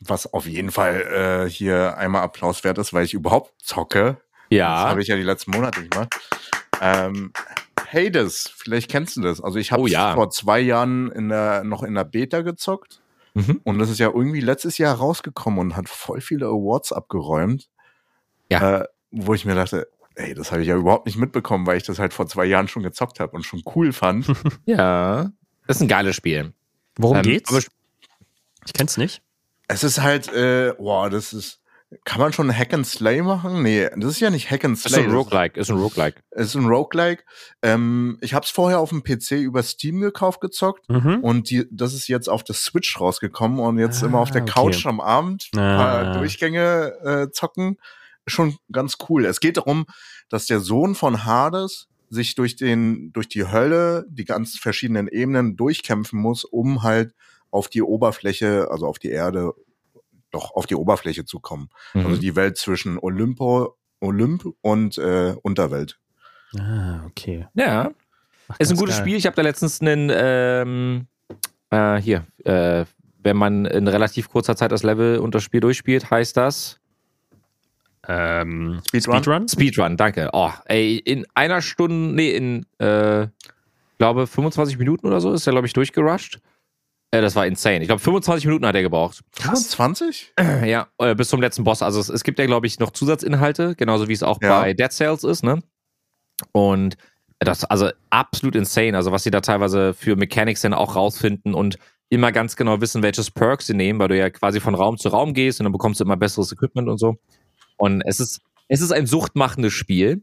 was 0.00 0.32
auf 0.32 0.46
jeden 0.46 0.70
Fall 0.70 1.44
äh, 1.46 1.50
hier 1.50 1.98
einmal 1.98 2.22
Applaus 2.22 2.64
wert 2.64 2.78
ist, 2.78 2.94
weil 2.94 3.04
ich 3.04 3.12
überhaupt 3.12 3.52
zocke. 3.62 4.16
Das 4.50 4.56
Ja. 4.56 4.88
habe 4.88 5.02
ich 5.02 5.08
ja 5.08 5.16
die 5.16 5.22
letzten 5.22 5.50
Monate 5.50 5.80
nicht 5.80 5.90
gemacht. 5.92 6.14
Ähm, 6.80 7.32
Hades, 7.92 8.50
vielleicht 8.56 8.90
kennst 8.90 9.16
du 9.16 9.20
das. 9.22 9.42
Also 9.42 9.58
ich 9.58 9.72
habe 9.72 9.82
Oh 9.82 9.86
ja. 9.86 10.14
vor 10.14 10.30
zwei 10.30 10.60
Jahren 10.60 11.10
in 11.12 11.28
der, 11.28 11.62
noch 11.64 11.82
in 11.82 11.94
der 11.94 12.04
Beta 12.04 12.40
gezockt 12.42 13.00
Mhm. 13.34 13.60
und 13.64 13.78
das 13.78 13.90
ist 13.90 13.98
ja 13.98 14.08
irgendwie 14.08 14.40
letztes 14.40 14.78
Jahr 14.78 14.96
rausgekommen 14.96 15.58
und 15.60 15.76
hat 15.76 15.88
voll 15.88 16.20
viele 16.20 16.46
Awards 16.46 16.92
abgeräumt. 16.92 17.68
Ja. 18.50 18.80
Äh, 18.80 18.84
wo 19.10 19.34
ich 19.34 19.44
mir 19.44 19.54
dachte, 19.54 19.88
ey, 20.16 20.34
das 20.34 20.50
habe 20.52 20.62
ich 20.62 20.68
ja 20.68 20.76
überhaupt 20.76 21.06
nicht 21.06 21.16
mitbekommen, 21.18 21.66
weil 21.66 21.76
ich 21.76 21.82
das 21.84 21.98
halt 21.98 22.12
vor 22.12 22.26
zwei 22.26 22.44
Jahren 22.46 22.68
schon 22.68 22.82
gezockt 22.82 23.20
habe 23.20 23.36
und 23.36 23.44
schon 23.44 23.62
cool 23.74 23.92
fand. 23.92 24.26
Ja. 24.66 25.30
Das 25.66 25.76
ist 25.76 25.82
ein 25.82 25.88
geiles 25.88 26.16
Spiel. 26.16 26.52
Worum 26.96 27.18
Ähm, 27.18 27.22
geht's? 27.22 27.50
aber- 27.50 27.58
ich 28.66 28.72
kenn's 28.72 28.96
nicht. 28.96 29.22
es 29.68 29.84
ist 29.84 30.00
halt, 30.02 30.32
äh, 30.32 30.72
boah, 30.78 31.08
das 31.10 31.32
ist. 31.32 31.60
Kann 32.04 32.20
man 32.20 32.34
schon 32.34 32.54
Hack 32.54 32.74
and 32.74 32.86
Slay 32.86 33.22
machen? 33.22 33.62
Nee, 33.62 33.88
das 33.96 34.10
ist 34.10 34.20
ja 34.20 34.28
nicht 34.28 34.50
Hack 34.50 34.62
and 34.64 34.76
Ist 34.76 34.88
Slay. 34.88 35.04
ein 35.04 35.10
Roguelike, 35.10 35.58
ist 35.58 35.70
ein 35.70 35.78
Roguelike. 35.78 36.20
Es 36.30 36.48
ist 36.48 36.54
ein 36.56 36.66
Roguelike. 36.66 37.24
Ähm, 37.62 38.18
ich 38.20 38.34
habe 38.34 38.44
es 38.44 38.50
vorher 38.50 38.78
auf 38.80 38.90
dem 38.90 39.02
PC 39.02 39.32
über 39.40 39.62
Steam 39.62 40.00
gekauft, 40.00 40.42
gezockt. 40.42 40.86
Mhm. 40.90 41.20
Und 41.22 41.48
die, 41.48 41.66
das 41.70 41.94
ist 41.94 42.06
jetzt 42.08 42.28
auf 42.28 42.44
der 42.44 42.54
Switch 42.54 43.00
rausgekommen 43.00 43.58
und 43.58 43.78
jetzt 43.78 44.02
Ah, 44.02 44.06
immer 44.06 44.18
auf 44.18 44.30
der 44.30 44.42
okay. 44.42 44.52
Couch 44.52 44.84
am 44.84 45.00
Abend 45.00 45.48
ein 45.54 45.60
Ah. 45.60 45.76
paar 45.78 46.18
Durchgänge 46.18 46.92
äh, 47.02 47.30
zocken. 47.30 47.78
Schon 48.26 48.58
ganz 48.70 48.98
cool. 49.08 49.24
Es 49.24 49.40
geht 49.40 49.56
darum, 49.56 49.86
dass 50.28 50.44
der 50.44 50.60
Sohn 50.60 50.94
von 50.94 51.24
Hades 51.24 51.88
sich 52.10 52.34
durch 52.34 52.56
den, 52.56 53.12
durch 53.14 53.28
die 53.28 53.50
Hölle, 53.50 54.04
die 54.10 54.26
ganz 54.26 54.58
verschiedenen 54.58 55.08
Ebenen 55.08 55.56
durchkämpfen 55.56 56.20
muss, 56.20 56.44
um 56.44 56.82
halt 56.82 57.14
auf 57.50 57.68
die 57.68 57.80
Oberfläche, 57.82 58.68
also 58.70 58.86
auf 58.86 58.98
die 58.98 59.08
Erde, 59.08 59.52
doch 60.30 60.52
auf 60.52 60.66
die 60.66 60.74
Oberfläche 60.74 61.24
zu 61.24 61.40
kommen. 61.40 61.68
Mhm. 61.94 62.06
Also 62.06 62.20
die 62.20 62.36
Welt 62.36 62.56
zwischen 62.56 62.98
Olympo, 62.98 63.76
Olymp 64.00 64.44
und 64.60 64.98
äh, 64.98 65.34
Unterwelt. 65.42 65.98
Ah, 66.58 67.04
okay. 67.06 67.46
ja. 67.54 67.90
Ach, 68.48 68.56
Ist 68.58 68.70
ein 68.70 68.78
gutes 68.78 68.96
geil. 68.96 69.04
Spiel. 69.04 69.16
Ich 69.16 69.26
habe 69.26 69.36
da 69.36 69.42
letztens 69.42 69.80
einen, 69.82 70.10
ähm, 70.14 71.06
äh, 71.70 71.96
hier, 71.96 72.24
äh, 72.44 72.86
wenn 73.22 73.36
man 73.36 73.66
in 73.66 73.86
relativ 73.88 74.30
kurzer 74.30 74.56
Zeit 74.56 74.72
das 74.72 74.82
Level 74.82 75.18
und 75.18 75.34
das 75.34 75.42
Spiel 75.42 75.60
durchspielt, 75.60 76.10
heißt 76.10 76.36
das 76.36 76.80
Ähm, 78.06 78.80
Speedrun? 78.88 79.16
Speedrun? 79.22 79.48
Speedrun, 79.48 79.96
danke. 79.98 80.30
Oh, 80.32 80.50
ey, 80.64 80.96
in 80.96 81.26
einer 81.34 81.60
Stunde, 81.60 82.14
nee, 82.14 82.30
in, 82.30 82.64
äh, 82.78 83.26
glaube 83.98 84.26
25 84.26 84.78
Minuten 84.78 85.06
oder 85.06 85.20
so 85.20 85.32
ist 85.32 85.46
er, 85.46 85.50
glaube 85.50 85.66
ich, 85.66 85.72
durchgerusht. 85.74 86.38
Äh, 87.10 87.20
das 87.22 87.34
war 87.36 87.46
insane. 87.46 87.80
Ich 87.80 87.88
glaube, 87.88 88.00
25 88.02 88.46
Minuten 88.46 88.66
hat 88.66 88.74
er 88.74 88.82
gebraucht. 88.82 89.22
25? 89.40 90.34
Ja, 90.64 90.88
äh, 90.98 91.14
bis 91.14 91.28
zum 91.28 91.40
letzten 91.40 91.64
Boss. 91.64 91.82
Also 91.82 92.00
es, 92.00 92.08
es 92.08 92.22
gibt 92.24 92.38
ja, 92.38 92.46
glaube 92.46 92.66
ich, 92.66 92.78
noch 92.78 92.90
Zusatzinhalte, 92.90 93.74
genauso 93.76 94.08
wie 94.08 94.12
es 94.12 94.22
auch 94.22 94.38
Ja. 94.42 94.60
bei 94.60 94.74
Dead 94.74 94.92
Cells 94.92 95.24
ist, 95.24 95.42
ne? 95.42 95.60
Und 96.52 96.96
das, 97.40 97.64
also 97.64 97.90
absolut 98.10 98.56
insane. 98.56 98.96
Also 98.96 99.12
was 99.12 99.22
sie 99.22 99.30
da 99.30 99.40
teilweise 99.40 99.94
für 99.94 100.16
Mechanics 100.16 100.60
dann 100.62 100.74
auch 100.74 100.96
rausfinden 100.96 101.54
und 101.54 101.78
immer 102.10 102.32
ganz 102.32 102.56
genau 102.56 102.80
wissen, 102.80 103.02
welches 103.02 103.30
Perks 103.30 103.66
sie 103.66 103.74
nehmen, 103.74 103.98
weil 104.00 104.08
du 104.08 104.16
ja 104.18 104.30
quasi 104.30 104.60
von 104.60 104.74
Raum 104.74 104.96
zu 104.98 105.08
Raum 105.08 105.34
gehst 105.34 105.60
und 105.60 105.64
dann 105.64 105.72
bekommst 105.72 106.00
du 106.00 106.04
immer 106.04 106.16
besseres 106.16 106.52
Equipment 106.52 106.88
und 106.88 106.98
so. 106.98 107.16
Und 107.76 108.02
es 108.06 108.18
ist, 108.18 108.40
es 108.68 108.80
ist 108.80 108.92
ein 108.92 109.06
suchtmachendes 109.06 109.72
Spiel. 109.72 110.22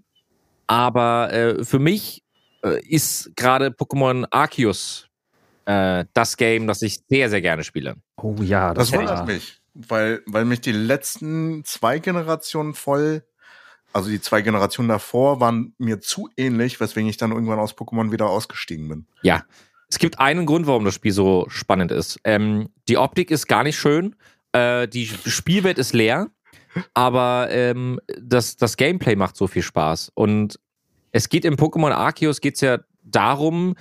Aber 0.68 1.32
äh, 1.32 1.64
für 1.64 1.80
mich 1.80 2.24
äh, 2.64 2.80
ist 2.88 3.36
gerade 3.36 3.68
Pokémon 3.68 4.26
Arceus 4.32 5.08
äh, 5.66 6.06
das 6.14 6.38
Game, 6.38 6.68
das 6.68 6.82
ich 6.82 7.02
sehr, 7.10 7.30
sehr 7.30 7.42
gerne 7.42 7.64
spiele. 7.64 7.96
Oh 8.18 8.36
ja, 8.42 8.74
Das, 8.74 8.90
das, 8.92 9.00
wundert 9.00 9.28
mich, 9.28 9.62
weil, 9.74 10.22
weil 10.26 10.46
mich 10.46 10.62
die 10.62 10.72
letzten 10.72 11.64
zwei 11.66 12.00
Generationen 12.00 12.74
voll, 12.74 13.24
also 13.94 14.10
die 14.10 14.22
zwei 14.22 14.42
Generationen 14.42 14.90
davor 14.90 15.40
waren 15.40 15.74
mir 15.78 16.02
zu 16.02 16.30
ähnlich, 16.38 16.80
weswegen 16.80 17.10
ich 17.10 17.18
dann 17.18 17.32
irgendwann 17.32 17.60
aus 17.60 17.76
Pokémon 17.76 18.12
wieder 18.12 18.30
ausgestiegen 18.30 18.88
bin. 18.88 19.08
Ja, 19.22 19.44
es 19.90 20.00
gibt 20.00 20.20
einen 20.20 20.46
Grund, 20.46 20.68
warum 20.68 20.86
das 20.86 20.94
Spiel 20.94 21.12
so 21.12 21.46
spannend 21.50 21.92
ist. 21.92 22.20
Ähm, 22.24 22.70
die 22.88 22.98
Optik 22.98 23.32
ist 23.32 23.48
gar 23.48 23.64
nicht 23.64 23.78
schön, 23.78 24.16
äh, 24.52 24.88
die 24.88 25.08
Spielwelt 25.08 25.78
ist 25.78 25.94
leer, 25.94 26.30
aber 26.94 27.48
ähm, 27.52 28.00
das, 28.22 28.58
das 28.58 28.78
Gameplay 28.78 29.16
macht 29.16 29.36
so 29.36 29.48
viel 29.48 29.62
Spaß. 29.62 30.12
Und 30.14 30.60
es 31.12 31.30
geht 31.30 31.46
im 31.46 31.56
Pokémon 31.56 31.92
Arceus 31.92 32.42
geht's 32.42 32.62
ja 32.62 32.80
darum, 33.04 33.76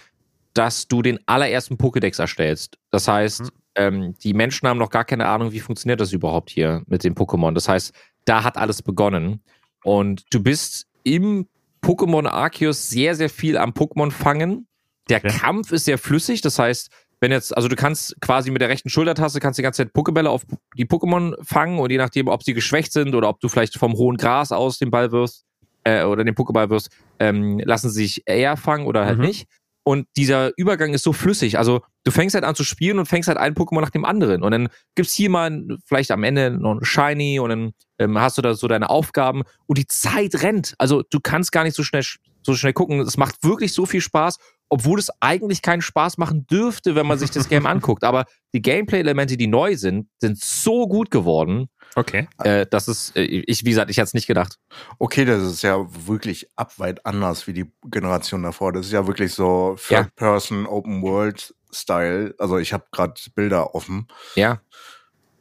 dass 0.54 0.88
du 0.88 1.02
den 1.02 1.18
allerersten 1.26 1.76
Pokédex 1.76 2.20
erstellst. 2.20 2.78
Das 2.90 3.08
heißt, 3.08 3.42
Mhm. 3.42 3.48
ähm, 3.76 4.14
die 4.22 4.34
Menschen 4.34 4.68
haben 4.68 4.78
noch 4.78 4.90
gar 4.90 5.04
keine 5.04 5.26
Ahnung, 5.26 5.52
wie 5.52 5.60
funktioniert 5.60 6.00
das 6.00 6.12
überhaupt 6.12 6.50
hier 6.50 6.82
mit 6.86 7.02
den 7.04 7.14
Pokémon. 7.14 7.52
Das 7.54 7.68
heißt, 7.68 7.92
da 8.24 8.44
hat 8.44 8.56
alles 8.56 8.82
begonnen. 8.82 9.42
Und 9.82 10.24
du 10.32 10.42
bist 10.42 10.86
im 11.02 11.46
Pokémon 11.84 12.26
Arceus 12.26 12.88
sehr, 12.88 13.14
sehr 13.14 13.28
viel 13.28 13.58
am 13.58 13.70
Pokémon 13.72 14.10
fangen. 14.10 14.66
Der 15.10 15.18
Okay. 15.18 15.28
Kampf 15.28 15.72
ist 15.72 15.84
sehr 15.84 15.98
flüssig. 15.98 16.40
Das 16.40 16.58
heißt, 16.58 16.88
wenn 17.20 17.30
jetzt, 17.32 17.54
also 17.56 17.68
du 17.68 17.76
kannst 17.76 18.16
quasi 18.20 18.50
mit 18.50 18.62
der 18.62 18.68
rechten 18.70 18.88
Schultertaste 18.88 19.40
kannst 19.40 19.58
die 19.58 19.62
ganze 19.62 19.84
Zeit 19.84 19.92
Pokébälle 19.94 20.28
auf 20.28 20.42
die 20.76 20.86
Pokémon 20.86 21.34
fangen 21.42 21.78
und 21.78 21.90
je 21.90 21.98
nachdem, 21.98 22.28
ob 22.28 22.42
sie 22.42 22.54
geschwächt 22.54 22.92
sind 22.92 23.14
oder 23.14 23.28
ob 23.28 23.40
du 23.40 23.48
vielleicht 23.48 23.76
vom 23.78 23.94
hohen 23.94 24.16
Gras 24.16 24.52
aus 24.52 24.78
den 24.78 24.90
Ball 24.90 25.10
wirst 25.12 25.44
äh, 25.84 26.04
oder 26.04 26.24
den 26.24 26.34
Pokéball 26.34 26.70
wirst, 26.70 26.88
ähm, 27.18 27.58
lassen 27.64 27.90
sie 27.90 28.02
sich 28.04 28.22
eher 28.26 28.56
fangen 28.56 28.86
oder 28.86 29.04
halt 29.04 29.18
Mhm. 29.18 29.24
nicht. 29.26 29.46
Und 29.84 30.06
dieser 30.16 30.50
Übergang 30.56 30.94
ist 30.94 31.02
so 31.04 31.12
flüssig. 31.12 31.58
Also 31.58 31.82
du 32.04 32.10
fängst 32.10 32.34
halt 32.34 32.44
an 32.44 32.54
zu 32.54 32.64
spielen 32.64 32.98
und 32.98 33.06
fängst 33.06 33.28
halt 33.28 33.38
ein 33.38 33.54
Pokémon 33.54 33.82
nach 33.82 33.90
dem 33.90 34.04
anderen. 34.04 34.42
Und 34.42 34.50
dann 34.50 34.68
gibt's 34.94 35.12
hier 35.14 35.28
mal 35.30 35.50
ein- 35.50 35.78
vielleicht 35.84 36.10
am 36.10 36.24
Ende 36.24 36.50
noch 36.50 36.72
ein 36.76 36.84
Shiny 36.84 37.38
und 37.38 37.50
dann 37.50 37.72
ähm, 37.98 38.18
hast 38.18 38.38
du 38.38 38.42
da 38.42 38.54
so 38.54 38.66
deine 38.66 38.88
Aufgaben 38.90 39.42
und 39.66 39.78
die 39.78 39.86
Zeit 39.86 40.42
rennt. 40.42 40.74
Also 40.78 41.02
du 41.10 41.20
kannst 41.22 41.52
gar 41.52 41.64
nicht 41.64 41.76
so 41.76 41.82
schnell 41.82 42.02
so 42.42 42.54
schnell 42.54 42.72
gucken. 42.72 43.00
Es 43.00 43.16
macht 43.16 43.36
wirklich 43.42 43.72
so 43.72 43.86
viel 43.86 44.00
Spaß, 44.02 44.38
obwohl 44.68 44.98
es 44.98 45.10
eigentlich 45.20 45.62
keinen 45.62 45.82
Spaß 45.82 46.18
machen 46.18 46.46
dürfte, 46.46 46.94
wenn 46.94 47.06
man 47.06 47.18
sich 47.18 47.30
das 47.30 47.48
Game 47.48 47.66
anguckt. 47.66 48.04
Aber 48.04 48.24
die 48.52 48.62
Gameplay-Elemente, 48.62 49.36
die 49.36 49.46
neu 49.46 49.76
sind, 49.76 50.08
sind 50.20 50.38
so 50.40 50.88
gut 50.88 51.10
geworden. 51.10 51.68
Okay. 51.96 52.28
Äh, 52.38 52.66
das 52.68 52.88
ist, 52.88 53.16
äh, 53.16 53.22
ich, 53.22 53.64
wie 53.64 53.70
gesagt, 53.70 53.90
ich 53.90 53.98
hätte 53.98 54.06
es 54.06 54.14
nicht 54.14 54.26
gedacht. 54.26 54.58
Okay, 54.98 55.24
das 55.24 55.42
ist 55.42 55.62
ja 55.62 55.86
wirklich 56.06 56.48
abweit 56.56 57.06
anders 57.06 57.46
wie 57.46 57.52
die 57.52 57.66
Generation 57.84 58.42
davor. 58.42 58.72
Das 58.72 58.86
ist 58.86 58.92
ja 58.92 59.06
wirklich 59.06 59.32
so 59.32 59.76
Ja. 59.88 60.02
Third-Person, 60.02 60.66
Open-World-Style. 60.66 62.34
Also 62.38 62.58
ich 62.58 62.72
habe 62.72 62.84
gerade 62.90 63.14
Bilder 63.34 63.74
offen. 63.74 64.08
Ja. 64.34 64.60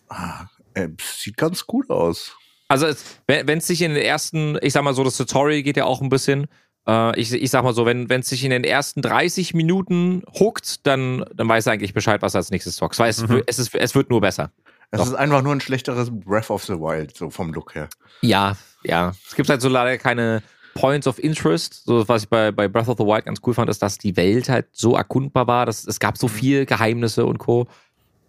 Ah, 0.10 0.46
äh, 0.76 0.90
sieht 1.02 1.38
ganz 1.38 1.66
gut 1.66 1.90
aus. 1.90 2.36
Also 2.68 2.88
wenn 3.28 3.58
es 3.58 3.68
sich 3.68 3.82
in 3.82 3.94
den 3.94 4.04
ersten, 4.04 4.58
ich 4.62 4.74
sag 4.74 4.84
mal 4.84 4.94
so, 4.94 5.04
das 5.04 5.18
Tutorial 5.18 5.62
geht 5.64 5.78
ja 5.78 5.86
auch 5.86 6.02
ein 6.02 6.10
bisschen. 6.10 6.48
Äh, 6.88 7.20
ich, 7.20 7.32
ich 7.34 7.50
sag 7.50 7.64
mal 7.64 7.74
so, 7.74 7.86
wenn 7.86 8.10
es 8.10 8.30
sich 8.30 8.44
in 8.44 8.50
den 8.52 8.64
ersten 8.64 9.02
30 9.02 9.54
Minuten 9.54 10.24
huckt, 10.40 10.86
dann, 10.86 11.24
dann 11.34 11.48
weiß 11.48 11.68
er 11.68 11.74
eigentlich 11.74 11.94
Bescheid, 11.94 12.22
was 12.22 12.34
er 12.36 12.40
als 12.40 12.52
nächstes 12.52 12.76
zockst. 12.76 13.00
Weil 13.00 13.10
es, 13.10 13.22
Mhm. 13.28 13.44
es, 13.46 13.60
ist, 13.60 13.74
es 13.76 13.96
wird 13.96 14.10
nur 14.10 14.22
besser. 14.22 14.52
Es 14.92 15.00
Doch. 15.00 15.08
ist 15.08 15.14
einfach 15.16 15.42
nur 15.42 15.54
ein 15.54 15.62
schlechteres 15.62 16.10
Breath 16.12 16.50
of 16.50 16.64
the 16.66 16.74
Wild, 16.74 17.16
so 17.18 17.30
vom 17.30 17.52
Look 17.54 17.74
her. 17.76 17.90
Ja, 18.22 18.56
ja. 18.84 19.14
Es 19.28 19.36
gibt 19.36 19.50
halt 19.50 19.62
so 19.62 19.70
leider 19.70 19.98
keine 19.98 20.44
Points 20.76 21.08
of 21.08 21.18
Interest. 21.24 21.84
So, 21.86 22.08
was 22.08 22.24
ich 22.24 22.30
bei, 22.30 22.52
bei 22.52 22.68
Breath 22.68 22.88
of 22.90 22.98
the 23.00 23.04
Wild 23.06 23.26
ganz 23.26 23.40
cool 23.46 23.54
fand, 23.54 23.70
ist, 23.70 23.82
dass 23.82 23.98
die 23.98 24.16
Welt 24.18 24.50
halt 24.50 24.68
so 24.72 24.96
erkundbar 24.96 25.48
war. 25.48 25.66
Dass, 25.66 25.86
es 25.86 26.00
gab 26.00 26.18
so 26.18 26.28
viel 26.28 26.66
Geheimnisse 26.66 27.26
und 27.26 27.38
Co. 27.40 27.68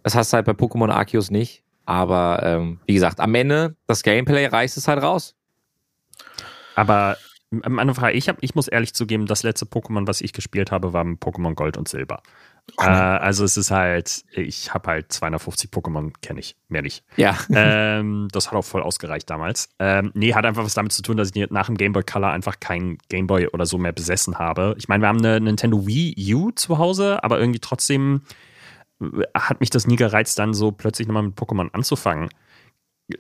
Das 0.03 0.15
hast 0.15 0.33
du 0.33 0.37
halt 0.37 0.47
bei 0.47 0.53
Pokémon 0.53 0.91
Arceus 0.91 1.31
nicht. 1.31 1.63
Aber 1.87 2.41
ähm, 2.43 2.81
wie 2.87 2.95
gesagt, 2.95 3.21
am 3.21 3.35
Ende, 3.35 3.77
das 3.87 4.03
Gameplay 4.03 4.47
reißt 4.47 4.79
es 4.79 4.89
halt 4.89 5.03
raus. 5.03 5.35
Aber 6.75 7.17
ähm, 7.65 7.79
eine 7.79 7.95
Frage, 7.95 8.17
ich, 8.17 8.29
hab, 8.29 8.39
ich 8.41 8.55
muss 8.55 8.69
ehrlich 8.69 8.95
zugeben, 8.95 9.27
das 9.27 9.43
letzte 9.43 9.67
Pokémon, 9.67 10.07
was 10.07 10.21
ich 10.21 10.33
gespielt 10.33 10.71
habe, 10.71 10.93
war 10.93 11.05
Pokémon 11.05 11.55
Gold 11.55 11.77
und 11.77 11.89
Silber. 11.89 12.23
Äh, 12.79 12.85
also 12.85 13.45
es 13.45 13.57
ist 13.57 13.71
halt, 13.71 14.25
ich 14.33 14.73
habe 14.73 14.89
halt 14.89 15.13
250 15.13 15.71
Pokémon, 15.71 16.13
kenne 16.23 16.41
ich, 16.41 16.57
mehr 16.69 16.83
nicht. 16.83 17.05
Ja. 17.17 17.37
ähm, 17.55 18.29
das 18.33 18.49
hat 18.49 18.55
auch 18.55 18.65
voll 18.65 18.83
ausgereicht 18.83 19.29
damals. 19.29 19.69
Ähm, 19.79 20.11
nee, 20.15 20.35
hat 20.35 20.47
einfach 20.47 20.65
was 20.65 20.75
damit 20.75 20.93
zu 20.93 21.03
tun, 21.03 21.17
dass 21.17 21.31
ich 21.35 21.51
nach 21.51 21.67
dem 21.67 21.77
Game 21.77 21.93
Boy 21.93 22.03
Color 22.03 22.31
einfach 22.31 22.61
kein 22.61 22.99
Game 23.09 23.27
Boy 23.27 23.49
oder 23.49 23.67
so 23.67 23.79
mehr 23.79 23.93
besessen 23.93 24.39
habe. 24.39 24.75
Ich 24.79 24.89
meine, 24.89 25.03
wir 25.03 25.09
haben 25.09 25.19
eine 25.19 25.41
Nintendo 25.41 25.87
Wii 25.87 26.35
U 26.35 26.51
zu 26.53 26.79
Hause, 26.79 27.23
aber 27.23 27.39
irgendwie 27.39 27.61
trotzdem 27.61 28.23
äh, 29.01 29.07
hat 29.35 29.61
mich 29.61 29.71
das 29.71 29.87
nie 29.87 29.97
gereizt, 29.97 30.39
dann 30.39 30.55
so 30.55 30.73
plötzlich 30.73 31.07
nochmal 31.07 31.25
mit 31.25 31.37
Pokémon 31.37 31.71
anzufangen. 31.73 32.31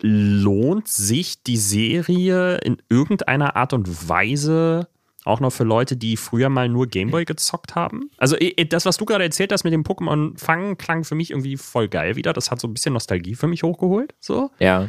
Lohnt 0.00 0.88
sich 0.88 1.42
die 1.42 1.56
Serie 1.58 2.56
in 2.58 2.78
irgendeiner 2.88 3.54
Art 3.56 3.72
und 3.74 4.08
Weise 4.08 4.88
auch 5.26 5.40
noch 5.40 5.50
für 5.50 5.64
Leute, 5.64 5.96
die 5.96 6.16
früher 6.16 6.48
mal 6.48 6.68
nur 6.68 6.86
Gameboy 6.86 7.24
gezockt 7.24 7.74
haben? 7.74 8.10
Also 8.18 8.36
das, 8.68 8.84
was 8.86 8.96
du 8.98 9.04
gerade 9.04 9.24
erzählt 9.24 9.52
hast 9.52 9.64
mit 9.64 9.72
dem 9.72 9.82
Pokémon 9.82 10.38
fangen, 10.38 10.76
klang 10.78 11.04
für 11.04 11.14
mich 11.14 11.30
irgendwie 11.30 11.56
voll 11.56 11.88
geil 11.88 12.16
wieder. 12.16 12.32
Das 12.32 12.50
hat 12.50 12.60
so 12.60 12.68
ein 12.68 12.74
bisschen 12.74 12.92
Nostalgie 12.94 13.34
für 13.34 13.46
mich 13.46 13.62
hochgeholt. 13.62 14.14
So. 14.20 14.50
Ja. 14.58 14.88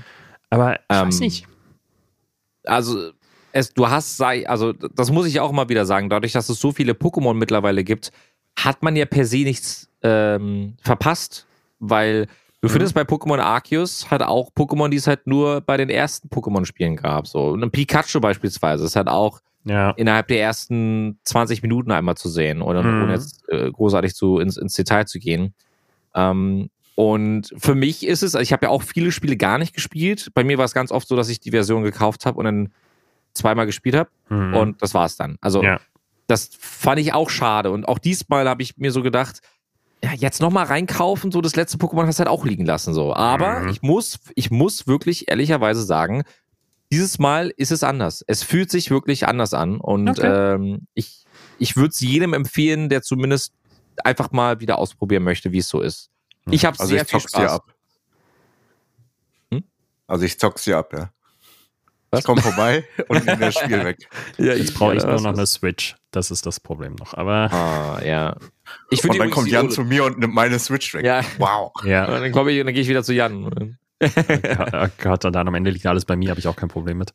Aber 0.49 0.75
ich 0.75 0.79
weiß 0.89 1.15
Ähm, 1.15 1.19
nicht. 1.19 1.47
also 2.63 3.11
es, 3.51 3.73
du 3.73 3.89
hast, 3.89 4.17
sei- 4.17 4.47
also 4.47 4.73
das 4.73 5.11
muss 5.11 5.25
ich 5.27 5.39
auch 5.39 5.51
mal 5.53 5.69
wieder 5.69 5.85
sagen, 5.85 6.09
dadurch, 6.09 6.33
dass 6.33 6.49
es 6.49 6.59
so 6.59 6.71
viele 6.71 6.93
Pokémon 6.93 7.33
mittlerweile 7.33 7.83
gibt, 7.83 8.11
hat 8.57 8.83
man 8.83 8.95
ja 8.95 9.05
per 9.05 9.25
se 9.25 9.37
nichts 9.39 9.89
ähm, 10.03 10.75
verpasst, 10.81 11.47
weil 11.79 12.27
du 12.65 12.69
findest 12.73 12.93
bei 12.95 13.01
Pokémon 13.01 13.39
Arceus 13.39 14.09
halt 14.11 14.21
auch 14.23 14.51
Pokémon, 14.55 14.89
die 14.89 14.97
es 14.97 15.07
halt 15.07 15.25
nur 15.27 15.61
bei 15.61 15.77
den 15.77 15.89
ersten 15.89 16.29
Pokémon-Spielen 16.29 16.95
gab. 16.95 17.27
So 17.27 17.49
und 17.49 17.63
ein 17.63 17.71
Pikachu 17.71 18.19
beispielsweise 18.19 18.85
ist 18.85 18.95
halt 18.95 19.07
auch 19.07 19.41
Ja. 19.63 19.91
innerhalb 19.91 20.27
der 20.27 20.41
ersten 20.41 21.19
20 21.23 21.61
Minuten 21.63 21.91
einmal 21.91 22.15
zu 22.15 22.29
sehen 22.29 22.61
oder 22.61 22.83
Mhm. 22.83 23.03
ohne 23.03 23.13
jetzt 23.13 23.43
äh, 23.49 23.71
großartig 23.71 24.13
zu, 24.13 24.39
ins, 24.39 24.57
ins 24.57 24.73
Detail 24.73 25.05
zu 25.05 25.19
gehen. 25.19 25.53
Ähm, 26.13 26.69
Und 26.97 27.53
für 27.57 27.75
mich 27.75 28.05
ist 28.07 28.23
es, 28.23 28.35
also 28.35 28.41
ich 28.41 28.53
habe 28.53 28.67
ja 28.67 28.69
auch 28.69 28.81
viele 28.81 29.11
Spiele 29.11 29.35
gar 29.35 29.57
nicht 29.57 29.73
gespielt. 29.73 30.31
Bei 30.33 30.45
mir 30.45 30.57
war 30.57 30.63
es 30.63 30.73
ganz 30.73 30.91
oft 30.93 31.07
so, 31.09 31.17
dass 31.17 31.27
ich 31.27 31.41
die 31.41 31.51
Version 31.51 31.83
gekauft 31.83 32.25
habe 32.25 32.37
und 32.37 32.45
dann 32.45 32.71
zweimal 33.33 33.65
gespielt 33.65 33.95
habe 33.95 34.09
Mhm. 34.29 34.53
und 34.53 34.81
das 34.81 34.93
war's 34.93 35.17
dann. 35.17 35.35
Also 35.41 35.61
ja. 35.61 35.79
das 36.27 36.51
fand 36.57 36.99
ich 37.01 37.11
auch 37.13 37.29
schade. 37.29 37.69
Und 37.71 37.85
auch 37.89 37.99
diesmal 37.99 38.47
habe 38.47 38.61
ich 38.63 38.77
mir 38.77 38.91
so 38.93 39.01
gedacht, 39.03 39.41
ja, 40.05 40.13
jetzt 40.13 40.39
nochmal 40.39 40.65
reinkaufen, 40.67 41.31
so 41.31 41.41
das 41.41 41.55
letzte 41.55 41.77
Pokémon 41.77 42.05
hast 42.05 42.19
du 42.19 42.21
halt 42.21 42.29
auch 42.29 42.45
liegen 42.45 42.65
lassen. 42.65 42.93
so. 42.93 43.13
Aber 43.15 43.61
Mhm. 43.61 43.69
ich 43.69 43.81
muss, 43.81 44.19
ich 44.35 44.51
muss 44.51 44.85
wirklich 44.85 45.29
ehrlicherweise 45.29 45.81
sagen, 45.83 46.23
dieses 46.91 47.17
Mal 47.17 47.51
ist 47.57 47.71
es 47.71 47.81
anders. 47.83 48.23
Es 48.27 48.43
fühlt 48.43 48.69
sich 48.69 48.91
wirklich 48.91 49.27
anders 49.27 49.53
an. 49.55 49.79
Und 49.79 50.19
Okay. 50.19 50.53
ähm, 50.53 50.87
ich, 50.93 51.25
ich 51.57 51.75
würde 51.75 51.89
es 51.89 51.99
jedem 52.01 52.33
empfehlen, 52.33 52.89
der 52.89 53.01
zumindest 53.01 53.53
einfach 54.03 54.31
mal 54.31 54.59
wieder 54.59 54.77
ausprobieren 54.77 55.23
möchte, 55.23 55.51
wie 55.51 55.57
es 55.59 55.69
so 55.69 55.81
ist. 55.81 56.11
Ich 56.51 56.65
habe 56.65 56.77
Also 56.77 56.93
sehr 56.93 57.01
ich 57.03 57.07
viel 57.09 57.19
zock's 57.21 57.31
dir 57.31 57.39
Spaß. 57.47 57.51
ab. 57.53 57.73
Hm? 59.51 59.63
Also 60.05 60.25
ich 60.25 60.37
zock's 60.39 60.63
dir 60.65 60.77
ab, 60.77 60.93
ja. 60.93 61.09
Was? 62.11 62.19
Ich 62.21 62.25
komm 62.25 62.37
vorbei 62.37 62.85
und 63.07 63.25
nehme 63.25 63.39
das 63.39 63.55
Spiel 63.55 63.83
weg. 63.83 64.07
Ja, 64.37 64.53
Jetzt 64.53 64.73
brauche 64.75 64.95
ich 64.95 65.03
ja, 65.03 65.09
nur 65.09 65.21
noch 65.21 65.33
eine 65.33 65.45
Switch. 65.45 65.95
Das 66.11 66.31
ist 66.31 66.45
das 66.45 66.59
Problem 66.59 66.95
noch. 66.95 67.13
Aber 67.13 67.51
Ah, 67.51 68.01
ja. 68.05 68.35
Ich 68.89 69.03
Und 69.07 69.17
dann 69.19 69.31
kommt 69.31 69.47
Jan 69.49 69.69
zu 69.69 69.83
mir 69.83 70.05
und 70.05 70.19
nimmt 70.19 70.33
meine 70.33 70.57
Switch 70.59 70.93
weg. 70.93 71.05
Ja. 71.05 71.21
Wow. 71.37 71.71
ja, 71.83 72.05
Und 72.05 72.21
dann 72.21 72.31
komme 72.31 72.51
ich 72.51 72.59
und 72.59 72.67
dann 72.67 72.73
gehe 72.73 72.83
ich 72.83 72.89
wieder 72.89 73.03
zu 73.03 73.13
Jan. 73.13 73.77
oh 74.01 74.87
Gott, 75.01 75.25
und 75.25 75.33
dann 75.33 75.47
am 75.47 75.55
Ende 75.55 75.71
liegt 75.71 75.85
alles 75.85 76.05
bei 76.05 76.15
mir, 76.15 76.29
habe 76.29 76.39
ich 76.39 76.47
auch 76.47 76.55
kein 76.55 76.69
Problem 76.69 76.97
mit. 76.97 77.13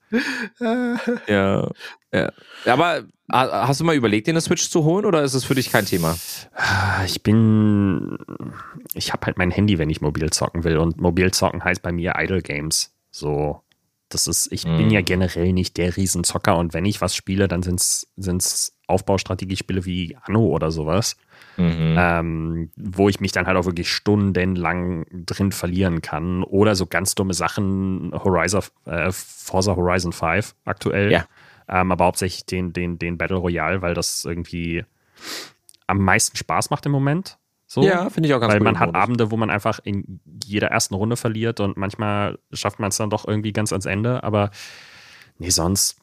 Ja. 1.29 1.71
ja. 2.13 2.33
Aber 2.67 3.03
ha- 3.31 3.69
hast 3.69 3.81
du 3.81 3.85
mal 3.85 3.95
überlegt, 3.95 4.27
dir 4.27 4.33
eine 4.33 4.41
Switch 4.41 4.69
zu 4.71 4.85
holen 4.85 5.05
oder 5.05 5.23
ist 5.23 5.35
es 5.35 5.45
für 5.45 5.55
dich 5.55 5.71
kein 5.71 5.87
Thema? 5.87 6.17
Ich 7.05 7.23
bin. 7.23 8.19
Ich 8.95 9.13
habe 9.13 9.27
halt 9.27 9.39
mein 9.39 9.51
Handy, 9.51 9.79
wenn 9.79 9.91
ich 9.91 10.01
mobil 10.01 10.31
zocken 10.31 10.65
will. 10.65 10.79
Und 10.79 11.01
mobil 11.01 11.31
zocken 11.33 11.63
heißt 11.65 11.83
bei 11.83 11.93
mir 11.93 12.15
Idle 12.19 12.43
Games. 12.43 12.93
So. 13.11 13.63
Das 14.11 14.27
ist, 14.27 14.53
ich 14.53 14.65
bin 14.65 14.89
Mm. 14.89 14.91
ja 14.91 15.01
generell 15.03 15.53
nicht 15.53 15.77
der 15.79 15.97
Riesenzocker 15.97 16.57
und 16.59 16.75
wenn 16.75 16.85
ich 16.85 17.01
was 17.01 17.15
spiele, 17.15 17.49
dann 17.49 17.63
sind 17.63 17.81
es 17.81 18.77
Aufbaustrategiespiele 18.89 19.85
wie 19.85 20.17
Anno 20.23 20.41
oder 20.47 20.71
sowas, 20.73 21.17
Mhm. 21.57 21.95
ähm, 21.99 22.71
wo 22.77 23.09
ich 23.09 23.21
mich 23.21 23.33
dann 23.33 23.47
halt 23.47 23.57
auch 23.57 23.65
wirklich 23.67 23.91
stundenlang 23.93 25.07
drin 25.27 25.53
verlieren 25.53 26.03
kann. 26.03 26.43
Oder 26.43 26.75
so 26.75 26.87
ganz 26.87 27.15
dumme 27.15 27.35
Sachen, 27.35 28.11
Horizon, 28.13 28.63
äh, 28.87 29.11
Forza 29.13 29.77
Horizon 29.77 30.13
5 30.13 30.55
aktuell. 30.65 31.13
Ja. 31.13 31.27
Ähm, 31.69 31.93
aber 31.93 32.07
hauptsächlich 32.07 32.47
den, 32.47 32.73
den, 32.73 32.99
den 32.99 33.17
Battle 33.17 33.37
Royale, 33.37 33.81
weil 33.81 33.95
das 33.95 34.25
irgendwie 34.25 34.85
am 35.87 35.99
meisten 35.99 36.37
Spaß 36.37 36.71
macht 36.71 36.85
im 36.87 36.93
Moment. 36.93 37.39
So. 37.73 37.85
Ja, 37.85 38.11
finde 38.11 38.29
ich 38.29 38.35
auch 38.35 38.41
ganz 38.41 38.53
Weil 38.53 38.59
man 38.59 38.81
hat 38.81 38.89
Modus. 38.89 39.01
Abende, 39.01 39.31
wo 39.31 39.37
man 39.37 39.49
einfach 39.49 39.79
in 39.85 40.19
jeder 40.45 40.67
ersten 40.73 40.97
Runde 40.97 41.17
verliert 41.17 41.61
und 41.61 41.77
manchmal 41.77 42.37
schafft 42.53 42.81
man 42.81 42.89
es 42.89 42.97
dann 42.97 43.11
doch 43.11 43.29
irgendwie 43.29 43.53
ganz 43.53 43.71
ans 43.71 43.87
Ende. 43.87 44.25
Aber 44.25 44.51
nee, 45.39 45.51
sonst, 45.51 45.97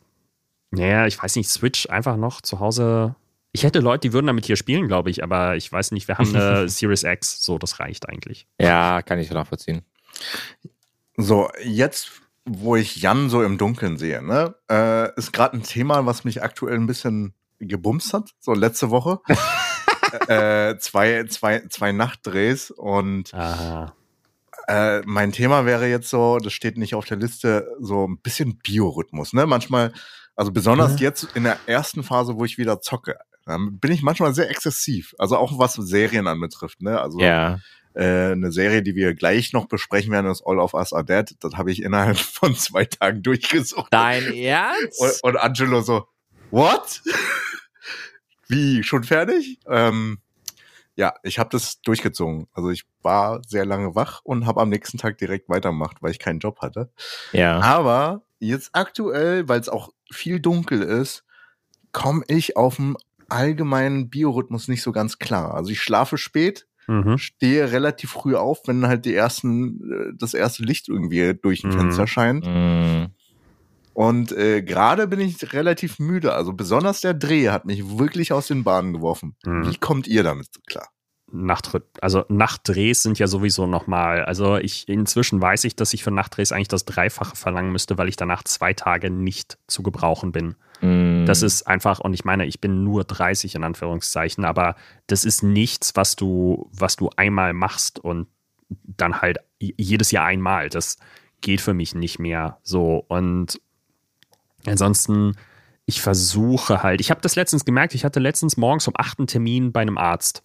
naja, 0.71 1.07
ich 1.07 1.21
weiß 1.21 1.35
nicht, 1.35 1.49
Switch 1.49 1.89
einfach 1.89 2.15
noch 2.15 2.39
zu 2.39 2.61
Hause. 2.61 3.15
Ich 3.51 3.65
hätte 3.65 3.79
Leute, 3.79 4.07
die 4.07 4.13
würden 4.13 4.27
damit 4.27 4.45
hier 4.45 4.55
spielen, 4.55 4.87
glaube 4.87 5.09
ich, 5.09 5.23
aber 5.23 5.57
ich 5.57 5.69
weiß 5.69 5.91
nicht, 5.91 6.07
wir 6.07 6.17
haben 6.17 6.33
eine 6.33 6.69
Series 6.69 7.03
X, 7.03 7.43
so, 7.43 7.57
das 7.57 7.81
reicht 7.81 8.07
eigentlich. 8.07 8.47
Ja, 8.61 9.01
kann 9.01 9.19
ich 9.19 9.29
nachvollziehen. 9.29 9.81
So, 11.17 11.49
jetzt, 11.65 12.21
wo 12.45 12.77
ich 12.77 12.95
Jan 12.95 13.29
so 13.29 13.43
im 13.43 13.57
Dunkeln 13.57 13.97
sehe, 13.97 14.21
ne, 14.23 14.55
äh, 14.71 15.13
ist 15.17 15.33
gerade 15.33 15.57
ein 15.57 15.63
Thema, 15.63 16.05
was 16.05 16.23
mich 16.23 16.41
aktuell 16.41 16.75
ein 16.75 16.87
bisschen 16.87 17.33
gebumst 17.59 18.13
hat. 18.13 18.35
So 18.39 18.53
letzte 18.53 18.89
Woche. 18.89 19.19
äh, 20.27 20.77
zwei, 20.77 21.25
zwei, 21.25 21.63
zwei 21.69 21.91
Nachtdrehs 21.91 22.71
und 22.71 23.33
Aha. 23.33 23.93
äh, 24.67 25.01
mein 25.05 25.31
Thema 25.31 25.65
wäre 25.65 25.87
jetzt 25.87 26.09
so, 26.09 26.37
das 26.39 26.53
steht 26.53 26.77
nicht 26.77 26.95
auf 26.95 27.05
der 27.05 27.17
Liste, 27.17 27.67
so 27.79 28.07
ein 28.07 28.19
bisschen 28.19 28.57
Biorhythmus, 28.59 29.33
ne? 29.33 29.45
Manchmal, 29.45 29.93
also 30.35 30.51
besonders 30.51 30.99
jetzt 30.99 31.23
in 31.35 31.43
der 31.43 31.59
ersten 31.65 32.03
Phase, 32.03 32.35
wo 32.37 32.45
ich 32.45 32.57
wieder 32.57 32.81
zocke, 32.81 33.17
bin 33.45 33.91
ich 33.91 34.01
manchmal 34.01 34.33
sehr 34.33 34.49
exzessiv. 34.49 35.15
Also 35.17 35.37
auch 35.37 35.57
was 35.57 35.75
Serien 35.75 36.27
anbetrifft, 36.27 36.81
ne? 36.81 36.99
Also 36.99 37.19
Ja. 37.21 37.59
äh, 37.93 38.31
eine 38.33 38.51
Serie, 38.51 38.83
die 38.83 38.93
wir 38.95 39.13
gleich 39.15 39.53
noch 39.53 39.67
besprechen 39.67 40.11
werden, 40.11 40.29
ist 40.29 40.43
All 40.45 40.59
of 40.59 40.73
Us 40.73 40.91
Are 40.91 41.05
Dead. 41.05 41.33
Das 41.39 41.53
habe 41.55 41.71
ich 41.71 41.81
innerhalb 41.81 42.17
von 42.17 42.55
zwei 42.55 42.83
Tagen 42.85 43.23
durchgesucht. 43.23 43.87
Dein 43.91 44.33
Ernst? 44.33 44.99
Und, 45.23 45.23
und 45.23 45.37
Angelo 45.37 45.79
so, 45.81 46.07
what? 46.51 47.01
Wie, 48.47 48.83
schon 48.83 49.03
fertig? 49.03 49.59
Ähm, 49.67 50.19
ja, 50.95 51.13
ich 51.23 51.37
habe 51.39 51.49
das 51.51 51.81
durchgezogen. 51.81 52.47
Also 52.53 52.69
ich 52.71 52.85
war 53.03 53.41
sehr 53.45 53.65
lange 53.65 53.93
wach 53.95 54.21
und 54.23 54.45
habe 54.45 54.61
am 54.61 54.69
nächsten 54.69 54.97
Tag 54.97 55.17
direkt 55.17 55.47
weitergemacht, 55.49 56.01
weil 56.01 56.11
ich 56.11 56.19
keinen 56.19 56.39
Job 56.39 56.59
hatte. 56.61 56.91
ja. 57.33 57.59
Aber 57.59 58.23
jetzt 58.39 58.69
aktuell, 58.73 59.47
weil 59.47 59.59
es 59.59 59.69
auch 59.69 59.89
viel 60.11 60.39
dunkel 60.39 60.81
ist, 60.81 61.23
komme 61.91 62.23
ich 62.27 62.55
auf 62.57 62.77
dem 62.77 62.97
allgemeinen 63.29 64.09
Biorhythmus 64.09 64.67
nicht 64.67 64.81
so 64.81 64.91
ganz 64.91 65.19
klar. 65.19 65.53
Also 65.53 65.71
ich 65.71 65.81
schlafe 65.81 66.17
spät, 66.17 66.67
Mhm. 66.87 67.17
stehe 67.17 67.71
relativ 67.73 68.11
früh 68.11 68.35
auf, 68.35 68.61
wenn 68.65 68.87
halt 68.87 69.03
die 69.05 69.13
ersten, 69.13 69.91
äh, 69.91 70.13
das 70.17 70.33
erste 70.33 70.63
Licht 70.63 70.87
irgendwie 70.87 71.33
durch 71.39 71.63
ein 71.63 71.71
Mhm. 71.71 71.77
Fenster 71.79 72.07
scheint. 72.07 72.45
Mhm. 72.47 73.07
Und 73.97 74.31
äh, 74.31 74.61
gerade 74.61 75.07
bin 75.07 75.19
ich 75.19 75.53
relativ 75.53 75.97
müde. 75.97 76.33
Also 76.33 76.53
besonders 76.53 77.01
der 77.01 77.15
Dreh 77.15 77.49
hat 77.49 77.65
mich 77.65 77.97
wirklich 77.97 78.31
aus 78.31 78.45
den 78.45 78.63
Bahnen 78.63 78.93
geworfen. 78.93 79.35
Mhm. 79.43 79.67
Wie 79.67 79.75
kommt 79.77 80.05
ihr 80.05 80.21
damit 80.21 80.49
klar? 80.67 80.89
Nacht, 81.31 81.75
also 81.99 82.23
Nachtdrehs 82.29 83.01
sind 83.01 83.17
ja 83.17 83.25
sowieso 83.25 83.65
nochmal. 83.65 84.23
Also 84.23 84.57
ich 84.57 84.87
inzwischen 84.87 85.41
weiß 85.41 85.63
ich, 85.63 85.75
dass 85.75 85.95
ich 85.95 86.03
für 86.03 86.11
Nachtdrehs 86.11 86.51
eigentlich 86.51 86.67
das 86.67 86.85
Dreifache 86.85 87.35
verlangen 87.35 87.71
müsste, 87.71 87.97
weil 87.97 88.07
ich 88.07 88.17
danach 88.17 88.43
zwei 88.43 88.71
Tage 88.75 89.09
nicht 89.09 89.57
zu 89.65 89.81
gebrauchen 89.81 90.31
bin. 90.31 90.57
Mhm. 90.81 91.25
Das 91.25 91.41
ist 91.41 91.65
einfach, 91.65 91.99
und 91.99 92.13
ich 92.13 92.23
meine, 92.23 92.45
ich 92.45 92.61
bin 92.61 92.83
nur 92.83 93.03
30 93.03 93.55
in 93.55 93.63
Anführungszeichen, 93.63 94.45
aber 94.45 94.75
das 95.07 95.25
ist 95.25 95.41
nichts, 95.41 95.95
was 95.95 96.15
du, 96.15 96.69
was 96.71 96.97
du 96.97 97.09
einmal 97.15 97.53
machst 97.53 97.97
und 97.97 98.27
dann 98.69 99.21
halt 99.21 99.39
jedes 99.59 100.11
Jahr 100.11 100.25
einmal. 100.25 100.69
Das 100.69 100.97
geht 101.41 101.61
für 101.61 101.73
mich 101.73 101.95
nicht 101.95 102.19
mehr 102.19 102.59
so. 102.61 103.03
Und 103.07 103.59
ansonsten, 104.69 105.35
ich 105.85 106.01
versuche 106.01 106.83
halt, 106.83 106.99
ich 107.01 107.09
habe 107.11 107.21
das 107.21 107.35
letztens 107.35 107.65
gemerkt, 107.65 107.95
ich 107.95 108.03
hatte 108.05 108.19
letztens 108.19 108.57
morgens 108.57 108.87
um 108.87 108.93
8 108.97 109.19
einen 109.19 109.27
Termin 109.27 109.71
bei 109.71 109.81
einem 109.81 109.97
Arzt. 109.97 110.43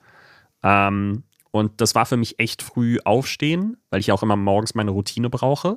Ähm, 0.62 1.24
und 1.50 1.80
das 1.80 1.94
war 1.94 2.06
für 2.06 2.16
mich 2.16 2.38
echt 2.38 2.62
früh 2.62 2.98
aufstehen, 3.04 3.76
weil 3.90 4.00
ich 4.00 4.12
auch 4.12 4.22
immer 4.22 4.36
morgens 4.36 4.74
meine 4.74 4.90
Routine 4.92 5.28
brauche. 5.30 5.70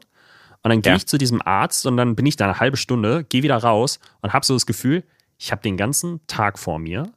Und 0.63 0.69
dann 0.69 0.81
gehe 0.81 0.93
Ja. 0.93 0.97
ich 0.97 1.05
zu 1.07 1.17
diesem 1.17 1.41
Arzt 1.41 1.85
und 1.85 1.97
dann 1.97 2.15
bin 2.15 2.25
ich 2.25 2.37
da 2.37 2.45
eine 2.45 2.59
halbe 2.59 2.77
Stunde, 2.77 3.23
gehe 3.25 3.43
wieder 3.43 3.57
raus 3.57 3.99
und 4.21 4.33
habe 4.33 4.45
so 4.45 4.53
das 4.53 4.65
Gefühl, 4.65 5.03
ich 5.37 5.51
habe 5.51 5.61
den 5.61 5.77
ganzen 5.77 6.25
Tag 6.27 6.57
vor 6.57 6.79
mir 6.79 7.11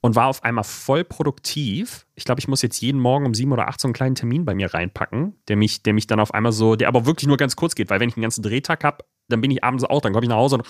und 0.00 0.16
war 0.16 0.26
auf 0.26 0.42
einmal 0.44 0.64
voll 0.64 1.04
produktiv. 1.04 2.06
Ich 2.14 2.24
glaube, 2.24 2.40
ich 2.40 2.48
muss 2.48 2.62
jetzt 2.62 2.80
jeden 2.80 3.00
Morgen 3.00 3.26
um 3.26 3.34
sieben 3.34 3.52
oder 3.52 3.68
acht 3.68 3.80
so 3.80 3.86
einen 3.86 3.92
kleinen 3.92 4.14
Termin 4.14 4.44
bei 4.44 4.54
mir 4.54 4.72
reinpacken, 4.72 5.34
der 5.48 5.56
mich, 5.56 5.82
der 5.82 5.92
mich 5.92 6.06
dann 6.06 6.20
auf 6.20 6.32
einmal 6.32 6.52
so, 6.52 6.74
der 6.74 6.88
aber 6.88 7.04
wirklich 7.06 7.28
nur 7.28 7.36
ganz 7.36 7.54
kurz 7.54 7.74
geht, 7.74 7.90
weil 7.90 8.00
wenn 8.00 8.08
ich 8.08 8.16
einen 8.16 8.22
ganzen 8.22 8.42
Drehtag 8.42 8.82
habe, 8.82 9.04
dann 9.30 9.40
bin 9.40 9.50
ich 9.50 9.64
abends 9.64 9.84
auch, 9.84 10.00
dann 10.02 10.12
komme 10.12 10.24
ich 10.24 10.28
nach 10.28 10.36
Hause 10.36 10.56
und 10.56 10.64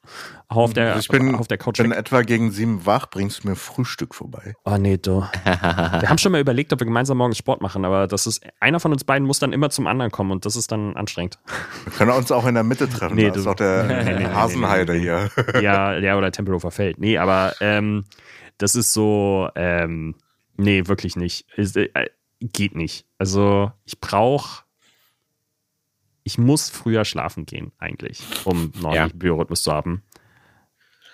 auf 0.48 0.72
der, 0.72 0.94
Also 0.94 1.00
ich 1.00 1.08
bin, 1.08 1.34
auf 1.34 1.48
der 1.48 1.58
Couch 1.58 1.78
bin 1.78 1.90
weg. 1.90 1.98
etwa 1.98 2.22
gegen 2.22 2.50
sieben 2.50 2.86
wach, 2.86 3.08
bringst 3.10 3.44
du 3.44 3.48
mir 3.48 3.56
Frühstück 3.56 4.14
vorbei. 4.14 4.54
Oh 4.64 4.76
nee, 4.78 4.96
du. 4.96 5.20
Wir 5.44 6.08
haben 6.08 6.18
schon 6.18 6.32
mal 6.32 6.40
überlegt, 6.40 6.72
ob 6.72 6.80
wir 6.80 6.84
gemeinsam 6.86 7.18
morgens 7.18 7.38
Sport 7.38 7.60
machen, 7.62 7.84
aber 7.84 8.06
das 8.06 8.26
ist, 8.26 8.44
einer 8.60 8.80
von 8.80 8.92
uns 8.92 9.04
beiden 9.04 9.26
muss 9.26 9.38
dann 9.38 9.52
immer 9.52 9.70
zum 9.70 9.86
anderen 9.86 10.10
kommen 10.10 10.30
und 10.30 10.44
das 10.46 10.56
ist 10.56 10.70
dann 10.72 10.96
anstrengend. 10.96 11.38
Wir 11.84 11.92
können 11.92 12.10
uns 12.12 12.30
auch 12.32 12.46
in 12.46 12.54
der 12.54 12.64
Mitte 12.64 12.88
treffen. 12.88 13.14
Nee, 13.16 13.30
da 13.30 13.36
ist 13.36 13.46
doch 13.46 13.54
der 13.54 13.84
Nee, 14.04 14.24
Hasenheide 14.26 14.94
nee, 14.94 15.00
hier. 15.00 15.30
ja, 15.60 15.96
ja, 15.98 16.16
oder 16.16 16.30
Tempelhofer 16.32 16.70
Feld. 16.70 16.98
Nee, 16.98 17.18
aber 17.18 17.54
ähm, 17.60 18.04
das 18.58 18.74
ist 18.76 18.92
so, 18.92 19.48
ähm, 19.56 20.14
nee, 20.56 20.86
wirklich 20.86 21.16
nicht. 21.16 21.46
Ist, 21.56 21.76
äh, 21.76 21.88
geht 22.40 22.74
nicht. 22.76 23.04
Also 23.18 23.72
ich 23.84 24.00
brauche, 24.00 24.62
ich 26.26 26.38
muss 26.38 26.68
früher 26.68 27.04
schlafen 27.04 27.46
gehen 27.46 27.70
eigentlich, 27.78 28.20
um 28.44 28.72
einen 28.74 28.84
ordentlichen 28.84 29.18
Biorhythmus 29.20 29.62
zu 29.62 29.72
haben. 29.72 30.02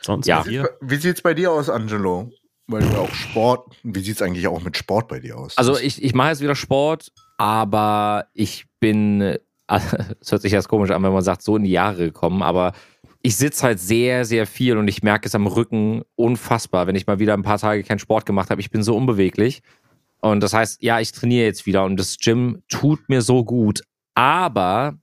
Sonst 0.00 0.26
Ja. 0.26 0.42
Wie 0.80 0.96
sieht's 0.96 1.20
bei 1.20 1.34
dir 1.34 1.52
aus, 1.52 1.68
Angelo? 1.68 2.32
Weil 2.66 2.80
du 2.80 2.96
auch 2.96 3.12
Sport, 3.12 3.76
wie 3.82 4.00
sieht's 4.00 4.22
eigentlich 4.22 4.48
auch 4.48 4.62
mit 4.62 4.74
Sport 4.74 5.08
bei 5.08 5.20
dir 5.20 5.36
aus? 5.36 5.58
Also 5.58 5.78
ich, 5.78 6.02
ich 6.02 6.14
mache 6.14 6.30
jetzt 6.30 6.40
wieder 6.40 6.54
Sport, 6.54 7.12
aber 7.36 8.28
ich 8.32 8.64
bin, 8.80 9.20
äh, 9.20 9.38
es 10.20 10.32
hört 10.32 10.40
sich 10.40 10.52
jetzt 10.52 10.68
komisch 10.68 10.90
an, 10.90 11.02
wenn 11.02 11.12
man 11.12 11.22
sagt, 11.22 11.42
so 11.42 11.56
in 11.56 11.64
die 11.64 11.72
Jahre 11.72 12.06
gekommen, 12.06 12.42
aber 12.42 12.72
ich 13.20 13.36
sitze 13.36 13.64
halt 13.64 13.80
sehr, 13.80 14.24
sehr 14.24 14.46
viel 14.46 14.78
und 14.78 14.88
ich 14.88 15.02
merke 15.02 15.28
es 15.28 15.34
am 15.34 15.46
Rücken 15.46 16.02
unfassbar, 16.16 16.86
wenn 16.86 16.96
ich 16.96 17.06
mal 17.06 17.18
wieder 17.18 17.34
ein 17.34 17.42
paar 17.42 17.58
Tage 17.58 17.82
keinen 17.82 17.98
Sport 17.98 18.24
gemacht 18.24 18.48
habe. 18.48 18.62
Ich 18.62 18.70
bin 18.70 18.82
so 18.82 18.96
unbeweglich. 18.96 19.62
Und 20.22 20.40
das 20.42 20.54
heißt, 20.54 20.82
ja, 20.82 21.00
ich 21.00 21.12
trainiere 21.12 21.44
jetzt 21.44 21.66
wieder 21.66 21.84
und 21.84 21.98
das 21.98 22.16
Gym 22.16 22.62
tut 22.68 23.08
mir 23.08 23.20
so 23.20 23.44
gut. 23.44 23.82
Aber 24.14 24.98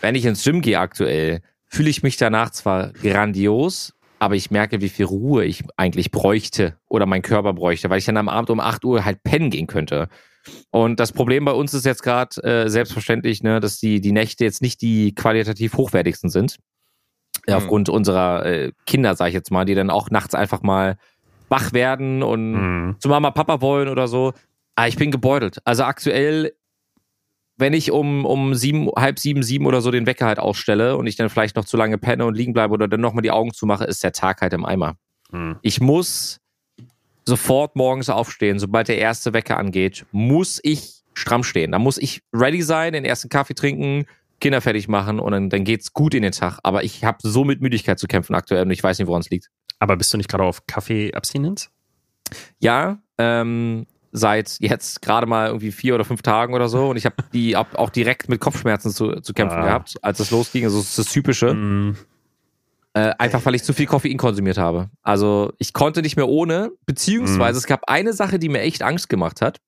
wenn 0.00 0.14
ich 0.14 0.24
ins 0.24 0.44
Gym 0.44 0.60
gehe 0.60 0.78
aktuell, 0.78 1.40
fühle 1.66 1.90
ich 1.90 2.02
mich 2.02 2.16
danach 2.16 2.50
zwar 2.50 2.92
grandios, 2.92 3.94
aber 4.18 4.34
ich 4.36 4.50
merke, 4.50 4.80
wie 4.80 4.88
viel 4.88 5.04
Ruhe 5.06 5.44
ich 5.44 5.62
eigentlich 5.76 6.10
bräuchte 6.10 6.76
oder 6.88 7.06
mein 7.06 7.22
Körper 7.22 7.52
bräuchte, 7.52 7.90
weil 7.90 7.98
ich 7.98 8.04
dann 8.04 8.16
am 8.16 8.28
Abend 8.28 8.50
um 8.50 8.60
8 8.60 8.84
Uhr 8.84 9.04
halt 9.04 9.22
pennen 9.22 9.50
gehen 9.50 9.66
könnte. 9.66 10.08
Und 10.70 10.98
das 10.98 11.12
Problem 11.12 11.44
bei 11.44 11.52
uns 11.52 11.74
ist 11.74 11.84
jetzt 11.84 12.02
gerade 12.02 12.42
äh, 12.42 12.68
selbstverständlich, 12.70 13.42
ne, 13.42 13.60
dass 13.60 13.78
die, 13.78 14.00
die 14.00 14.12
Nächte 14.12 14.44
jetzt 14.44 14.62
nicht 14.62 14.80
die 14.80 15.14
qualitativ 15.14 15.74
hochwertigsten 15.76 16.30
sind. 16.30 16.56
Mhm. 17.46 17.54
aufgrund 17.54 17.88
unserer 17.88 18.44
äh, 18.44 18.72
Kinder, 18.84 19.14
sag 19.14 19.28
ich 19.28 19.34
jetzt 19.34 19.50
mal, 19.50 19.64
die 19.64 19.74
dann 19.74 19.88
auch 19.90 20.10
nachts 20.10 20.34
einfach 20.34 20.62
mal 20.62 20.96
wach 21.48 21.72
werden 21.72 22.22
und 22.22 22.52
Mhm. 22.52 22.96
zu 22.98 23.08
Mama, 23.08 23.30
Papa 23.30 23.60
wollen 23.60 23.88
oder 23.88 24.06
so. 24.08 24.32
Aber 24.74 24.88
ich 24.88 24.96
bin 24.96 25.10
gebeutelt. 25.10 25.58
Also 25.64 25.84
aktuell, 25.84 26.52
wenn 27.58 27.74
ich 27.74 27.90
um, 27.90 28.24
um 28.24 28.54
sieben, 28.54 28.88
halb 28.96 29.18
sieben, 29.18 29.42
sieben 29.42 29.66
oder 29.66 29.80
so 29.80 29.90
den 29.90 30.06
Wecker 30.06 30.26
halt 30.26 30.38
ausstelle 30.38 30.96
und 30.96 31.06
ich 31.06 31.16
dann 31.16 31.28
vielleicht 31.28 31.56
noch 31.56 31.64
zu 31.64 31.76
lange 31.76 31.98
penne 31.98 32.24
und 32.24 32.36
liegen 32.36 32.52
bleibe 32.52 32.72
oder 32.72 32.88
dann 32.88 33.00
nochmal 33.00 33.22
die 33.22 33.32
Augen 33.32 33.52
zumache, 33.52 33.84
ist 33.84 34.02
der 34.02 34.12
Tag 34.12 34.40
halt 34.40 34.52
im 34.52 34.64
Eimer. 34.64 34.96
Mhm. 35.32 35.56
Ich 35.62 35.80
muss 35.80 36.40
sofort 37.26 37.76
morgens 37.76 38.08
aufstehen, 38.08 38.58
sobald 38.58 38.88
der 38.88 38.98
erste 38.98 39.32
Wecker 39.32 39.58
angeht, 39.58 40.06
muss 40.12 40.60
ich 40.62 41.02
stramm 41.14 41.42
stehen. 41.42 41.72
Da 41.72 41.78
muss 41.78 41.98
ich 41.98 42.22
ready 42.32 42.62
sein, 42.62 42.92
den 42.92 43.04
ersten 43.04 43.28
Kaffee 43.28 43.54
trinken, 43.54 44.06
Kinder 44.40 44.60
fertig 44.60 44.86
machen 44.86 45.18
und 45.18 45.32
dann, 45.32 45.50
dann 45.50 45.64
geht's 45.64 45.92
gut 45.92 46.14
in 46.14 46.22
den 46.22 46.32
Tag. 46.32 46.60
Aber 46.62 46.84
ich 46.84 47.04
habe 47.04 47.18
so 47.22 47.44
mit 47.44 47.60
Müdigkeit 47.60 47.98
zu 47.98 48.06
kämpfen 48.06 48.34
aktuell 48.34 48.62
und 48.62 48.70
ich 48.70 48.82
weiß 48.82 48.98
nicht, 48.98 49.08
woran 49.08 49.20
es 49.20 49.30
liegt. 49.30 49.50
Aber 49.80 49.96
bist 49.96 50.12
du 50.12 50.16
nicht 50.16 50.30
gerade 50.30 50.44
auf 50.44 50.66
Kaffeeabstinenz? 50.66 51.70
Ja, 52.60 52.98
ähm, 53.18 53.86
seit 54.12 54.56
jetzt 54.60 55.02
gerade 55.02 55.26
mal 55.26 55.48
irgendwie 55.48 55.72
vier 55.72 55.94
oder 55.94 56.04
fünf 56.04 56.22
Tagen 56.22 56.54
oder 56.54 56.68
so 56.68 56.90
und 56.90 56.96
ich 56.96 57.04
habe 57.04 57.16
die 57.32 57.56
auch 57.56 57.90
direkt 57.90 58.28
mit 58.28 58.40
Kopfschmerzen 58.40 58.90
zu, 58.90 59.20
zu 59.20 59.34
kämpfen 59.34 59.58
Ah. 59.58 59.64
gehabt, 59.64 59.96
als 60.02 60.20
es 60.20 60.30
losging. 60.30 60.64
Also 60.64 60.78
das 60.78 60.90
ist 60.90 60.98
das 60.98 61.06
Typische. 61.12 61.54
Mhm. 61.54 61.96
Äh, 62.94 63.12
einfach 63.18 63.44
weil 63.44 63.54
ich 63.54 63.62
zu 63.62 63.74
viel 63.74 63.86
Koffein 63.86 64.16
konsumiert 64.16 64.56
habe. 64.56 64.88
Also 65.02 65.52
ich 65.58 65.72
konnte 65.74 66.00
nicht 66.02 66.16
mehr 66.16 66.26
ohne, 66.28 66.70
beziehungsweise 66.86 67.58
es 67.58 67.66
gab 67.66 67.82
eine 67.86 68.12
Sache, 68.14 68.38
die 68.38 68.48
mir 68.48 68.60
echt 68.62 68.82
Angst 68.82 69.08
gemacht 69.10 69.42
hat. 69.42 69.58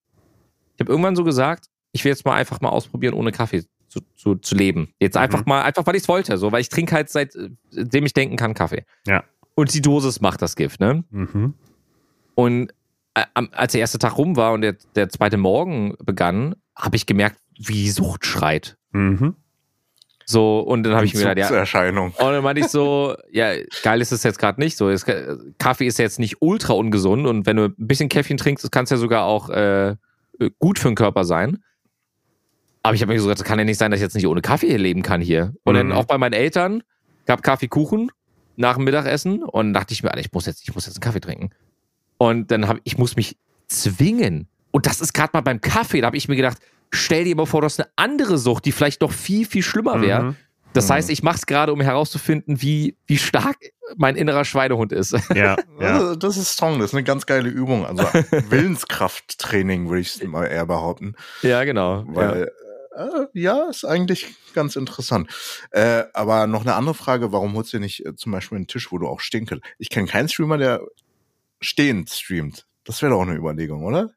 Ich 0.76 0.80
habe 0.80 0.90
irgendwann 0.90 1.16
so 1.16 1.22
gesagt, 1.24 1.66
ich 1.92 2.02
will 2.04 2.10
jetzt 2.10 2.24
mal 2.24 2.34
einfach 2.34 2.60
mal 2.62 2.70
ausprobieren, 2.70 3.12
ohne 3.14 3.30
Kaffee 3.32 3.64
zu, 3.88 4.00
zu, 4.16 4.36
zu 4.36 4.54
leben. 4.54 4.88
Jetzt 5.00 5.16
einfach 5.18 5.44
mal, 5.44 5.62
einfach 5.62 5.86
weil 5.86 5.96
ich 5.96 6.02
es 6.02 6.08
wollte, 6.08 6.38
so, 6.38 6.50
weil 6.50 6.62
ich 6.62 6.70
trinke 6.70 6.94
halt 6.94 7.10
seitdem 7.10 8.06
ich 8.06 8.14
denken 8.14 8.36
kann 8.36 8.54
Kaffee. 8.54 8.84
Ja. 9.06 9.22
Und 9.54 9.74
die 9.74 9.82
Dosis 9.82 10.20
macht 10.22 10.40
das 10.40 10.56
Gift, 10.56 10.80
ne? 10.80 11.04
Mhm. 11.10 11.54
Und 12.34 12.70
äh, 12.70 12.74
als 13.14 13.72
der 13.72 13.80
erste 13.80 13.98
Tag 13.98 14.16
rum 14.18 14.36
war 14.36 14.52
und 14.52 14.62
der, 14.62 14.76
der 14.94 15.08
zweite 15.08 15.36
Morgen 15.36 15.94
begann, 16.04 16.54
habe 16.76 16.96
ich 16.96 17.06
gemerkt, 17.06 17.38
wie 17.58 17.72
die 17.74 17.90
Sucht 17.90 18.24
schreit. 18.24 18.76
Mhm. 18.92 19.34
So, 20.24 20.60
und 20.60 20.84
dann 20.84 20.94
habe 20.94 21.04
ich 21.06 21.14
mir 21.14 21.20
gedacht, 21.34 21.50
ja, 21.50 21.56
Erscheinung. 21.56 22.12
und 22.12 22.18
dann 22.32 22.44
meinte 22.44 22.60
ich 22.60 22.68
so, 22.68 23.16
ja, 23.32 23.52
geil 23.82 24.00
ist 24.00 24.12
es 24.12 24.22
jetzt 24.22 24.38
gerade 24.38 24.60
nicht 24.60 24.76
so. 24.76 24.88
Es, 24.88 25.04
Kaffee 25.58 25.86
ist 25.86 25.98
jetzt 25.98 26.20
nicht 26.20 26.36
ultra 26.40 26.74
ungesund 26.74 27.26
und 27.26 27.46
wenn 27.46 27.56
du 27.56 27.64
ein 27.64 27.74
bisschen 27.76 28.08
Käffchen 28.08 28.36
trinkst, 28.36 28.70
kann 28.70 28.84
es 28.84 28.90
ja 28.90 28.96
sogar 28.96 29.24
auch 29.24 29.50
äh, 29.50 29.96
gut 30.60 30.78
für 30.78 30.88
den 30.88 30.94
Körper 30.94 31.24
sein. 31.24 31.64
Aber 32.84 32.94
ich 32.94 33.02
habe 33.02 33.12
mir 33.12 33.18
so 33.18 33.26
gesagt, 33.26 33.40
das 33.40 33.46
kann 33.46 33.58
ja 33.58 33.64
nicht 33.64 33.78
sein, 33.78 33.90
dass 33.90 33.98
ich 33.98 34.02
jetzt 34.04 34.14
nicht 34.14 34.26
ohne 34.28 34.40
Kaffee 34.40 34.68
hier 34.68 34.78
leben 34.78 35.02
kann 35.02 35.20
hier. 35.20 35.52
Und 35.64 35.74
dann 35.74 35.88
Mhm. 35.88 35.92
auch 35.94 36.04
bei 36.04 36.16
meinen 36.16 36.32
Eltern 36.32 36.82
gab 37.26 37.42
Kaffeekuchen 37.42 38.10
nach 38.56 38.76
dem 38.76 38.84
Mittagessen 38.84 39.42
und 39.42 39.66
dann 39.66 39.74
dachte 39.74 39.92
ich 39.94 40.02
mir, 40.04 40.10
Alter, 40.10 40.20
ich 40.20 40.32
muss 40.32 40.46
jetzt, 40.46 40.62
ich 40.66 40.72
muss 40.74 40.86
jetzt 40.86 40.96
einen 40.96 41.02
Kaffee 41.02 41.20
trinken. 41.20 41.50
Und 42.22 42.50
dann 42.50 42.68
habe 42.68 42.80
ich 42.84 42.98
muss 42.98 43.16
mich 43.16 43.38
zwingen. 43.66 44.46
Und 44.72 44.84
das 44.84 45.00
ist 45.00 45.14
gerade 45.14 45.30
mal 45.32 45.40
beim 45.40 45.62
Kaffee, 45.62 46.02
da 46.02 46.08
habe 46.08 46.18
ich 46.18 46.28
mir 46.28 46.36
gedacht, 46.36 46.58
stell 46.92 47.24
dir 47.24 47.34
mal 47.34 47.46
vor, 47.46 47.62
du 47.62 47.64
hast 47.64 47.80
eine 47.80 47.88
andere 47.96 48.36
Sucht, 48.36 48.66
die 48.66 48.72
vielleicht 48.72 49.00
noch 49.00 49.10
viel, 49.10 49.46
viel 49.46 49.62
schlimmer 49.62 50.02
wäre. 50.02 50.22
Mhm. 50.24 50.36
Das 50.74 50.88
Mhm. 50.88 50.92
heißt, 50.92 51.10
ich 51.10 51.22
mache 51.22 51.36
es 51.38 51.46
gerade, 51.46 51.72
um 51.72 51.80
herauszufinden, 51.80 52.60
wie, 52.60 52.94
wie 53.06 53.16
stark 53.16 53.56
mein 53.96 54.16
innerer 54.16 54.44
Schweinehund 54.44 54.92
ist. 54.92 55.12
Ja, 55.34 55.56
ja. 55.80 56.14
Das 56.16 56.36
ist 56.36 56.52
strong, 56.52 56.78
das 56.78 56.90
ist 56.90 56.94
eine 56.94 57.04
ganz 57.04 57.24
geile 57.24 57.48
Übung. 57.48 57.86
Also 57.86 58.02
Willenskrafttraining 58.50 59.88
würde 59.88 60.00
ich 60.02 60.22
mal 60.28 60.44
eher 60.46 60.66
behaupten. 60.66 61.14
ja, 61.42 61.64
genau. 61.64 62.04
Weil, 62.08 62.50
äh, 62.96 63.26
ja, 63.32 63.68
ist 63.70 63.84
eigentlich 63.86 64.34
ganz 64.54 64.76
interessant. 64.76 65.30
Äh, 65.70 66.04
aber 66.12 66.46
noch 66.46 66.62
eine 66.62 66.74
andere 66.74 66.94
Frage, 66.94 67.32
warum 67.32 67.54
holst 67.54 67.72
du 67.72 67.78
dir 67.78 67.82
nicht 67.82 68.04
äh, 68.04 68.14
zum 68.14 68.32
Beispiel 68.32 68.56
einen 68.56 68.66
Tisch, 68.66 68.92
wo 68.92 68.98
du 68.98 69.08
auch 69.08 69.20
stehen 69.20 69.46
kannst? 69.46 69.64
Ich 69.78 69.88
kenne 69.88 70.06
keinen 70.06 70.28
Streamer, 70.28 70.58
der 70.58 70.80
stehend 71.60 72.10
streamt. 72.10 72.66
Das 72.84 73.00
wäre 73.02 73.12
doch 73.12 73.18
auch 73.18 73.22
eine 73.26 73.34
Überlegung, 73.36 73.84
oder? 73.84 74.10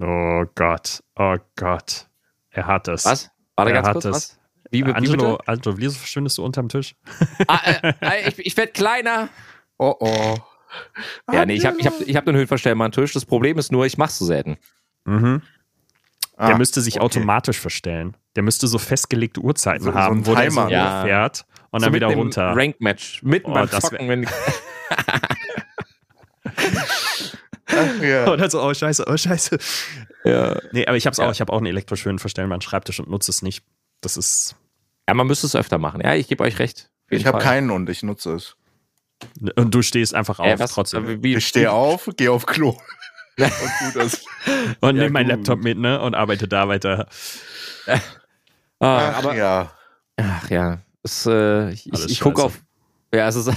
Oh 0.00 0.44
Gott, 0.54 1.02
oh 1.16 1.36
Gott. 1.56 2.08
Er 2.50 2.66
hat 2.66 2.88
es. 2.88 3.04
Was? 3.04 3.30
Warte 3.56 3.70
Er 3.72 3.74
ganz 3.74 3.86
hat 3.88 3.92
kurz, 3.94 4.04
es. 4.04 4.12
was? 4.14 4.38
Wie, 4.70 4.84
wie 4.86 4.92
Angelo, 4.92 5.36
bitte? 5.38 5.48
Angelo, 5.48 5.78
wieso 5.78 5.98
verschwindest 5.98 6.38
du 6.38 6.44
unterm 6.44 6.68
Tisch? 6.68 6.94
Ah, 7.46 7.60
äh, 7.64 7.92
äh, 8.00 8.28
ich 8.28 8.38
ich 8.38 8.56
werde 8.56 8.72
kleiner. 8.72 9.28
Oh 9.78 9.94
oh. 9.98 10.36
Ja, 11.32 11.46
nee, 11.46 11.54
ich 11.54 11.64
habe 11.64 11.78
ich 11.80 11.86
hab, 11.86 11.98
ich 12.00 12.16
hab 12.16 12.26
einen 12.28 12.36
höhenverstellbaren 12.36 12.92
Tisch. 12.92 13.12
Das 13.14 13.24
Problem 13.24 13.56
ist 13.58 13.72
nur, 13.72 13.86
ich 13.86 13.96
mach's 13.96 14.18
so 14.18 14.26
selten. 14.26 14.58
Mhm. 15.04 15.40
Ah, 16.36 16.48
Der 16.48 16.58
müsste 16.58 16.80
sich 16.82 16.96
okay. 16.96 17.04
automatisch 17.04 17.58
verstellen. 17.58 18.16
Der 18.36 18.42
müsste 18.42 18.68
so 18.68 18.78
festgelegte 18.78 19.40
Uhrzeiten 19.40 19.82
So- 19.84 19.90
so 19.92 19.96
haben, 19.98 20.18
ein 20.18 20.26
wo 20.26 20.34
der 20.34 20.50
so 20.50 20.60
Timer. 20.60 20.70
Ja. 20.70 21.00
hochfährt 21.00 21.46
und 21.70 21.82
dann 21.82 21.90
So 21.90 21.94
wieder 21.96 22.08
mitten 22.08 22.18
im 22.20 22.24
runter. 22.26 22.52
Rank-Match. 22.54 23.22
Mitten 23.22 23.50
Oh, 23.50 23.54
beim 23.54 23.70
Zocken. 23.70 24.08
Wenn, 24.08 24.26
Ach, 27.66 28.02
ja. 28.02 28.24
Und 28.32 28.40
dann 28.40 28.50
so, 28.50 28.62
oh 28.62 28.72
scheiße, 28.74 29.04
oh 29.08 29.16
scheiße. 29.16 29.58
ja. 30.24 30.58
Nee, 30.72 30.86
aber 30.86 30.96
ich 30.96 31.06
hab's 31.06 31.18
Ja. 31.18 31.26
auch, 31.26 31.32
ich 31.32 31.40
habe 31.40 31.52
auch 31.52 31.58
einen 31.58 31.66
elektrisch 31.66 32.04
höhenverstellbaren 32.04 32.60
Schreibtisch 32.62 32.98
und 33.00 33.08
nutze 33.10 33.30
es 33.30 33.42
nicht. 33.42 33.62
Das 34.00 34.16
ist. 34.16 34.56
ja, 35.08 35.14
man 35.14 35.26
müsste 35.26 35.46
es 35.46 35.54
öfter 35.56 35.78
machen. 35.78 36.00
Ja, 36.02 36.14
ich 36.14 36.28
gebe 36.28 36.42
euch 36.44 36.58
recht. 36.58 36.90
Ich 37.10 37.26
habe 37.26 37.38
keinen 37.38 37.70
und 37.70 37.88
ich 37.90 38.02
nutze 38.02 38.34
es. 38.34 38.56
Und 39.56 39.74
du 39.74 39.82
stehst 39.82 40.14
einfach 40.14 40.38
auf 40.38 40.46
Äh, 40.46 40.58
was, 40.58 40.72
trotzdem. 40.72 41.22
Wie, 41.22 41.34
Ich 41.36 41.46
stehe 41.48 41.72
auf, 41.72 42.08
gehe 42.16 42.30
auf 42.30 42.46
Klo. 42.46 42.76
und 43.38 43.52
gut 43.92 43.96
ist. 44.02 44.24
Und 44.80 44.96
Ja, 44.96 45.02
nehme 45.02 45.10
meinen. 45.10 45.28
Laptop 45.28 45.60
mit, 45.62 45.78
ne? 45.78 46.00
Und 46.00 46.14
arbeite 46.14 46.46
da 46.48 46.68
weiter. 46.68 47.08
Ah, 47.86 47.98
Ach, 48.80 49.18
aber, 49.18 49.34
ja. 49.34 49.72
Ach 50.16 50.50
ja, 50.50 50.78
es, 51.02 51.26
äh, 51.26 51.70
ich, 51.70 51.86
ich 51.92 52.20
gucke 52.20 52.42
auf. 52.42 52.60
Ja, 53.12 53.26
es 53.28 53.36
ist. 53.36 53.50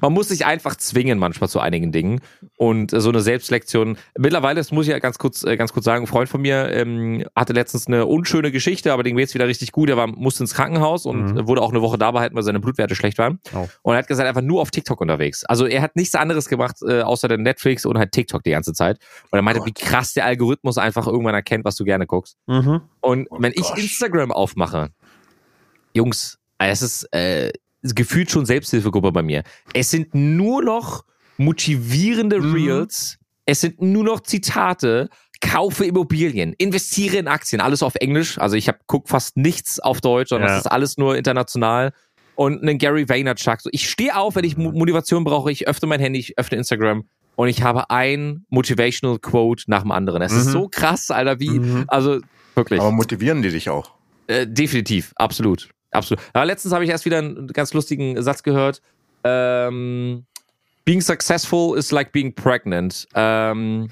Man 0.00 0.12
muss 0.12 0.28
sich 0.28 0.46
einfach 0.46 0.76
zwingen 0.76 1.18
manchmal 1.18 1.48
zu 1.48 1.60
einigen 1.60 1.92
Dingen 1.92 2.20
und 2.56 2.92
äh, 2.92 3.00
so 3.00 3.08
eine 3.08 3.20
Selbstlektion. 3.20 3.96
Mittlerweile, 4.18 4.56
das 4.56 4.72
muss 4.72 4.86
ich 4.86 4.92
ja 4.92 4.98
ganz 4.98 5.18
kurz, 5.18 5.44
äh, 5.44 5.56
ganz 5.56 5.72
kurz 5.72 5.84
sagen, 5.84 6.04
ein 6.04 6.06
Freund 6.06 6.28
von 6.28 6.40
mir 6.40 6.68
ähm, 6.72 7.24
hatte 7.36 7.52
letztens 7.52 7.86
eine 7.86 8.06
unschöne 8.06 8.50
Geschichte, 8.52 8.92
aber 8.92 9.02
dem 9.02 9.16
geht's 9.16 9.34
wieder 9.34 9.46
richtig 9.48 9.72
gut. 9.72 9.88
Er 9.90 9.96
war, 9.96 10.06
musste 10.06 10.42
ins 10.42 10.54
Krankenhaus 10.54 11.06
und 11.06 11.22
Mhm. 11.34 11.46
wurde 11.48 11.62
auch 11.62 11.70
eine 11.70 11.82
Woche 11.82 11.98
da 11.98 12.10
behalten, 12.10 12.34
weil 12.34 12.42
seine 12.42 12.60
Blutwerte 12.60 12.94
schlecht 12.94 13.18
waren. 13.18 13.38
Oh. 13.54 13.68
Und 13.82 13.94
er 13.94 13.98
hat 13.98 14.08
gesagt, 14.08 14.34
war 14.34 14.42
nur 14.42 14.60
auf 14.62 14.70
TikTok 14.70 15.00
unterwegs. 15.00 15.44
Also 15.44 15.66
er 15.66 15.82
hat 15.82 15.96
nichts 15.96 16.14
anderes 16.14 16.48
gemacht, 16.48 16.76
äh, 16.86 17.02
außer 17.02 17.28
der 17.28 17.38
Netflix 17.38 17.84
und 17.86 17.98
halt 17.98 18.12
TikTok 18.12 18.42
die 18.42 18.50
ganze 18.50 18.72
Zeit. 18.72 18.98
Und 19.30 19.38
er 19.38 19.42
meinte, 19.42 19.60
Gott. 19.60 19.68
wie 19.68 19.72
krass 19.72 20.12
der 20.14 20.24
Algorithmus 20.24 20.78
einfach 20.78 21.06
irgendwann 21.06 21.34
erkennt, 21.34 21.64
was 21.64 21.76
du 21.76 21.84
gerne 21.84 22.06
guckst. 22.06 22.36
Mhm. 22.46 22.80
Und 23.00 23.26
Oh 23.30 23.36
wenn 23.40 23.52
ich 23.52 23.62
gosh. 23.62 23.78
Instagram 23.78 24.32
aufmache, 24.32 24.90
Jungs, 25.94 26.38
es 26.58 26.82
ist 26.82 27.12
äh, 27.12 27.50
gefühlt 27.82 28.30
schon 28.30 28.46
Selbsthilfegruppe 28.46 29.12
bei 29.12 29.22
mir. 29.22 29.42
Es 29.74 29.90
sind 29.90 30.14
nur 30.14 30.62
noch 30.62 31.04
motivierende 31.36 32.40
Mhm. 32.40 32.52
Reels. 32.54 33.18
Es 33.46 33.60
sind 33.60 33.80
nur 33.82 34.04
noch 34.04 34.20
Zitate. 34.20 35.08
Kaufe 35.40 35.84
Immobilien, 35.84 36.52
investiere 36.52 37.16
in 37.16 37.26
Aktien, 37.26 37.60
alles 37.60 37.82
auf 37.82 37.96
Englisch. 37.96 38.38
Also 38.38 38.54
ich 38.54 38.68
hab, 38.68 38.78
guck 38.86 39.08
fast 39.08 39.36
nichts 39.36 39.80
auf 39.80 40.00
Deutsch, 40.00 40.28
sondern 40.28 40.48
Ja. 40.50 40.54
das 40.56 40.66
ist 40.66 40.70
alles 40.70 40.98
nur 40.98 41.16
international. 41.16 41.92
Und 42.36 42.62
einen 42.62 42.78
Gary 42.78 43.08
Vaynerchuk. 43.08 43.60
So, 43.60 43.68
ich 43.72 43.90
stehe 43.90 44.16
auf, 44.16 44.36
wenn 44.36 44.44
ich 44.44 44.56
Mo- 44.56 44.70
Motivation 44.70 45.24
brauche. 45.24 45.50
Ich 45.50 45.66
öffne 45.66 45.88
mein 45.88 45.98
Handy, 46.00 46.20
ich 46.20 46.38
öffne 46.38 46.56
Instagram 46.58 47.04
und 47.34 47.48
ich 47.48 47.62
habe 47.62 47.90
ein 47.90 48.46
Motivational 48.50 49.18
Quote 49.18 49.64
nach 49.66 49.82
dem 49.82 49.90
anderen. 49.90 50.22
Es 50.22 50.32
ist 50.32 50.46
Mhm. 50.46 50.50
so 50.52 50.68
krass, 50.68 51.10
Alter, 51.10 51.40
wie, 51.40 51.50
Mhm. 51.50 51.84
also 51.88 52.20
wirklich. 52.54 52.80
Aber 52.80 52.92
motivieren 52.92 53.42
die 53.42 53.50
dich 53.50 53.68
auch? 53.68 53.90
Äh, 54.28 54.46
definitiv, 54.46 55.12
absolut. 55.16 55.68
Absolut. 55.92 56.22
Aber 56.32 56.44
letztens 56.44 56.74
habe 56.74 56.84
ich 56.84 56.90
erst 56.90 57.04
wieder 57.04 57.18
einen 57.18 57.46
ganz 57.48 57.72
lustigen 57.74 58.20
Satz 58.22 58.42
gehört. 58.42 58.82
Ähm, 59.24 60.24
being 60.84 61.00
successful 61.00 61.76
is 61.78 61.92
like 61.92 62.12
being 62.12 62.34
pregnant. 62.34 63.06
Ähm, 63.14 63.88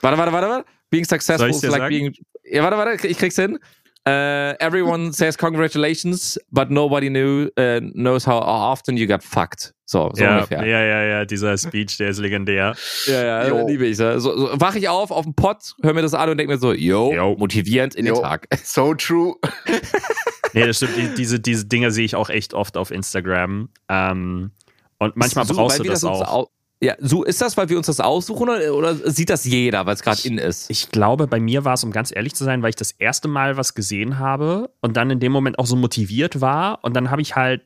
warte, 0.00 0.18
warte, 0.18 0.32
warte, 0.32 0.48
warte. 0.48 0.64
Being 0.90 1.04
successful 1.04 1.48
is 1.50 1.62
like 1.62 1.72
sagen? 1.82 1.88
being. 1.88 2.14
Ja, 2.44 2.62
warte, 2.62 2.76
warte, 2.76 3.06
ich 3.06 3.16
krieg's 3.18 3.36
hin. 3.36 3.58
Äh, 4.04 4.58
everyone 4.58 5.12
says 5.12 5.38
congratulations, 5.38 6.36
but 6.50 6.70
nobody 6.70 7.08
knew, 7.08 7.48
äh, 7.56 7.80
knows 7.80 8.26
how 8.26 8.42
often 8.42 8.96
you 8.96 9.06
got 9.06 9.22
fucked. 9.22 9.72
So, 9.84 10.10
so 10.14 10.24
ja, 10.24 10.36
ungefähr. 10.38 10.66
ja, 10.66 10.82
ja, 10.82 11.02
ja, 11.04 11.24
dieser 11.24 11.56
Speech, 11.56 11.98
der 11.98 12.08
ist 12.08 12.18
legendär. 12.18 12.74
Ja, 13.06 13.24
ja, 13.24 13.48
Jo. 13.48 13.66
liebe 13.68 13.86
ich. 13.86 13.98
So, 13.98 14.18
so 14.18 14.50
wach 14.54 14.74
ich 14.74 14.88
auf 14.88 15.10
auf 15.12 15.24
dem 15.24 15.34
Pott, 15.34 15.74
höre 15.82 15.92
mir 15.94 16.02
das 16.02 16.14
an 16.14 16.30
und 16.30 16.38
denke 16.38 16.52
mir 16.54 16.58
so, 16.58 16.72
yo, 16.72 17.12
Jo. 17.12 17.36
motivierend 17.38 17.94
in 17.94 18.06
Jo. 18.06 18.14
den 18.14 18.22
Tag. 18.22 18.46
So 18.64 18.94
true. 18.94 19.36
Nee, 20.60 20.66
das 20.66 20.76
stimmt. 20.76 20.96
Die, 20.96 21.08
diese, 21.16 21.40
diese 21.40 21.64
Dinge 21.66 21.90
sehe 21.90 22.04
ich 22.04 22.14
auch 22.16 22.28
echt 22.30 22.54
oft 22.54 22.76
auf 22.76 22.90
Instagram. 22.90 23.68
Ähm, 23.88 24.50
und 24.98 25.16
manchmal 25.16 25.44
So, 25.46 25.54
brauchst 25.54 25.78
du 25.78 25.82
das 25.84 26.04
uns 26.04 26.20
auch. 26.20 26.32
au- 26.32 26.48
Ja, 26.80 26.94
so 27.00 27.24
ist 27.24 27.40
das, 27.40 27.56
weil 27.56 27.68
wir 27.68 27.76
uns 27.76 27.86
das 27.86 28.00
aussuchen 28.00 28.48
oder, 28.48 28.74
oder 28.74 28.94
sieht 29.10 29.30
das 29.30 29.44
jeder, 29.44 29.86
weil 29.86 29.94
es 29.94 30.02
gerade 30.02 30.20
in 30.26 30.38
ist? 30.38 30.70
Ich 30.70 30.90
glaube, 30.90 31.26
bei 31.26 31.40
mir 31.40 31.64
war 31.64 31.74
es, 31.74 31.84
um 31.84 31.90
ganz 31.92 32.14
ehrlich 32.14 32.34
zu 32.34 32.44
sein, 32.44 32.62
weil 32.62 32.70
ich 32.70 32.76
das 32.76 32.92
erste 32.92 33.28
Mal 33.28 33.56
was 33.56 33.74
gesehen 33.74 34.18
habe 34.18 34.70
und 34.80 34.96
dann 34.96 35.10
in 35.10 35.20
dem 35.20 35.32
Moment 35.32 35.58
auch 35.58 35.66
so 35.66 35.76
motiviert 35.76 36.40
war. 36.40 36.80
Und 36.82 36.94
dann 36.94 37.10
habe 37.10 37.22
ich 37.22 37.34
halt, 37.36 37.62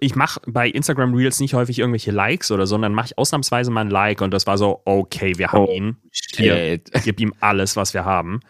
ich 0.00 0.14
mache 0.16 0.40
bei 0.46 0.68
Instagram 0.68 1.12
Reels 1.14 1.38
nicht 1.38 1.54
häufig 1.54 1.78
irgendwelche 1.80 2.10
Likes 2.10 2.50
oder 2.50 2.66
so, 2.66 2.70
sondern 2.76 2.94
mache 2.94 3.06
ich 3.06 3.18
ausnahmsweise 3.18 3.70
mal 3.70 3.82
ein 3.82 3.90
Like 3.90 4.22
und 4.22 4.30
das 4.32 4.46
war 4.46 4.56
so, 4.58 4.80
okay, 4.86 5.36
wir 5.38 5.52
haben 5.52 5.66
Oh, 5.66 5.72
ihn. 5.72 5.96
Hier, 6.36 6.56
Shit. 6.56 6.90
gib 7.04 7.20
ihm 7.20 7.34
alles, 7.40 7.76
was 7.76 7.92
wir 7.94 8.04
haben. 8.06 8.40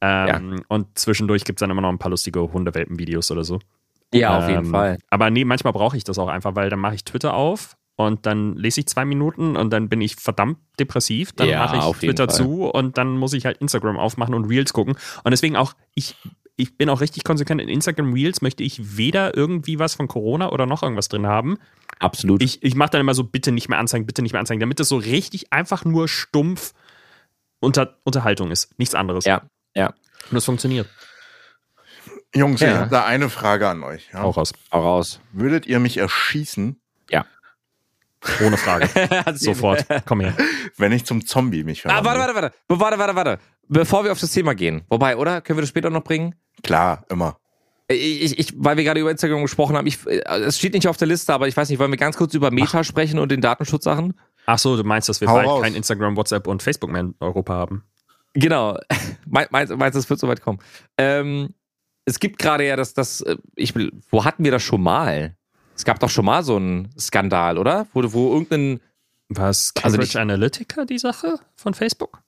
Ähm, 0.00 0.62
Und 0.68 0.98
zwischendurch 0.98 1.44
gibt 1.44 1.58
es 1.58 1.60
dann 1.60 1.70
immer 1.70 1.82
noch 1.82 1.90
ein 1.90 1.98
paar 1.98 2.10
lustige 2.10 2.40
Hundewelpen-Videos 2.52 3.30
oder 3.30 3.44
so. 3.44 3.58
Ja, 4.14 4.38
auf 4.38 4.48
jeden 4.48 4.64
Ähm, 4.66 4.70
Fall. 4.70 4.98
Aber 5.10 5.30
nee, 5.30 5.44
manchmal 5.44 5.72
brauche 5.72 5.96
ich 5.96 6.04
das 6.04 6.18
auch 6.18 6.28
einfach, 6.28 6.54
weil 6.56 6.70
dann 6.70 6.80
mache 6.80 6.94
ich 6.94 7.04
Twitter 7.04 7.34
auf 7.34 7.76
und 7.96 8.24
dann 8.26 8.56
lese 8.56 8.80
ich 8.80 8.86
zwei 8.86 9.04
Minuten 9.04 9.56
und 9.56 9.70
dann 9.70 9.88
bin 9.88 10.00
ich 10.00 10.16
verdammt 10.16 10.58
depressiv. 10.78 11.32
Dann 11.32 11.48
Ja, 11.48 11.58
mache 11.58 11.76
ich 11.76 11.98
Twitter 11.98 12.28
zu 12.28 12.64
und 12.64 12.96
dann 12.98 13.18
muss 13.18 13.34
ich 13.34 13.44
halt 13.44 13.58
Instagram 13.58 13.98
aufmachen 13.98 14.34
und 14.34 14.46
Reels 14.46 14.72
gucken. 14.72 14.96
Und 15.22 15.30
deswegen 15.30 15.54
auch, 15.56 15.74
ich, 15.94 16.16
ich 16.56 16.76
bin 16.76 16.88
auch 16.88 17.00
richtig 17.02 17.24
konsequent 17.24 17.60
in 17.60 17.68
Instagram 17.68 18.12
Reels, 18.12 18.40
möchte 18.40 18.64
ich 18.64 18.96
weder 18.96 19.36
irgendwie 19.36 19.78
was 19.78 19.94
von 19.94 20.08
Corona 20.08 20.50
oder 20.50 20.66
noch 20.66 20.82
irgendwas 20.82 21.08
drin 21.08 21.26
haben. 21.26 21.58
Absolut. 21.98 22.42
Ich, 22.42 22.62
ich 22.62 22.74
mache 22.74 22.90
dann 22.90 23.02
immer 23.02 23.14
so, 23.14 23.22
bitte 23.24 23.52
nicht 23.52 23.68
mehr 23.68 23.78
anzeigen, 23.78 24.06
bitte 24.06 24.22
nicht 24.22 24.32
mehr 24.32 24.40
anzeigen, 24.40 24.60
damit 24.60 24.80
es 24.80 24.88
so 24.88 24.96
richtig 24.96 25.52
einfach 25.52 25.84
nur 25.84 26.08
stumpf 26.08 26.72
unter, 27.60 27.98
Unterhaltung 28.04 28.50
ist. 28.50 28.76
Nichts 28.78 28.94
anderes. 28.94 29.26
Ja, 29.26 29.42
ja. 29.74 29.88
Und 29.88 30.34
das 30.34 30.44
funktioniert. 30.44 30.88
Jungs, 32.34 32.60
ich 32.60 32.68
Ja. 32.68 32.78
habe 32.78 32.90
da 32.90 33.04
eine 33.04 33.28
Frage 33.28 33.68
an 33.68 33.82
euch. 33.82 34.08
Ja? 34.12 34.22
Auch 34.22 34.36
raus. 34.36 34.52
Auch 34.70 34.84
raus. 34.84 35.20
Würdet 35.32 35.66
ihr 35.66 35.80
mich 35.80 35.96
erschießen, 35.96 36.76
Ohne 38.44 38.58
Frage. 38.58 38.86
Sofort. 39.34 39.86
Komm 40.04 40.20
her. 40.20 40.34
wenn 40.76 40.92
ich 40.92 41.06
zum 41.06 41.24
Zombie 41.24 41.64
mich 41.64 41.86
Ah, 41.86 42.02
verwandle? 42.02 42.20
warte, 42.20 42.34
warte, 42.34 42.42
warte. 42.42 42.56
Be- 42.68 42.78
Warte, 42.80 42.98
warte, 42.98 43.16
warte. 43.16 43.38
Bevor 43.68 44.04
wir 44.04 44.12
auf 44.12 44.20
das 44.20 44.30
Thema 44.32 44.54
gehen. 44.54 44.82
Wobei, 44.90 45.16
oder? 45.16 45.40
Können 45.40 45.56
wir 45.56 45.62
das 45.62 45.70
später 45.70 45.88
noch 45.88 46.04
bringen? 46.04 46.34
Klar, 46.62 47.02
immer. 47.08 47.38
Ich, 47.88 48.22
ich, 48.32 48.38
ich, 48.38 48.52
weil 48.58 48.76
wir 48.76 48.84
gerade 48.84 49.00
über 49.00 49.10
Instagram 49.10 49.40
gesprochen 49.40 49.74
haben, 49.74 49.86
ich, 49.86 50.06
äh, 50.06 50.18
es 50.42 50.58
steht 50.58 50.74
nicht 50.74 50.86
auf 50.86 50.98
der 50.98 51.08
Liste, 51.08 51.32
aber 51.32 51.48
ich 51.48 51.56
weiß 51.56 51.70
nicht, 51.70 51.78
wollen 51.78 51.90
wir 51.92 51.96
ganz 51.96 52.18
kurz 52.18 52.34
über 52.34 52.50
Meta 52.50 52.84
sprechen 52.84 53.18
und 53.18 53.32
den 53.32 53.40
Datenschutzsachen? 53.40 54.12
Ach 54.44 54.58
so, 54.58 54.76
du 54.76 54.84
meinst, 54.84 55.08
dass 55.08 55.22
wir 55.22 55.28
Hau 55.28 55.36
bald 55.36 55.48
raus. 55.48 55.62
kein 55.62 55.74
Instagram, 55.74 56.14
WhatsApp 56.18 56.46
und 56.46 56.62
Facebook 56.62 56.90
mehr 56.90 57.00
in 57.00 57.14
Europa 57.20 57.54
haben? 57.54 57.84
Genau. 58.34 58.78
Me- 59.26 59.46
Meinst 59.50 59.70
du, 59.72 59.98
es 59.98 60.08
wird 60.10 60.20
soweit 60.20 60.40
kommen? 60.42 60.58
Ähm, 60.98 61.54
es 62.04 62.18
gibt 62.20 62.38
gerade 62.38 62.66
ja 62.66 62.76
das, 62.76 62.94
das, 62.94 63.20
äh, 63.22 63.36
ich 63.56 63.74
will, 63.74 63.92
wo 64.10 64.24
hatten 64.24 64.44
wir 64.44 64.50
das 64.50 64.62
schon 64.62 64.82
mal? 64.82 65.36
Es 65.76 65.84
gab 65.84 65.98
doch 66.00 66.10
schon 66.10 66.24
mal 66.24 66.42
so 66.42 66.56
einen 66.56 66.90
Skandal, 66.98 67.56
oder? 67.58 67.86
Wo, 67.92 68.02
wo 68.12 68.32
irgendein, 68.32 68.80
Was 69.28 69.72
Also 69.76 69.82
Cambridge 69.96 70.00
nicht- 70.02 70.16
Analytica, 70.16 70.84
die 70.84 70.98
Sache 70.98 71.36
von 71.56 71.74
Facebook? 71.74 72.22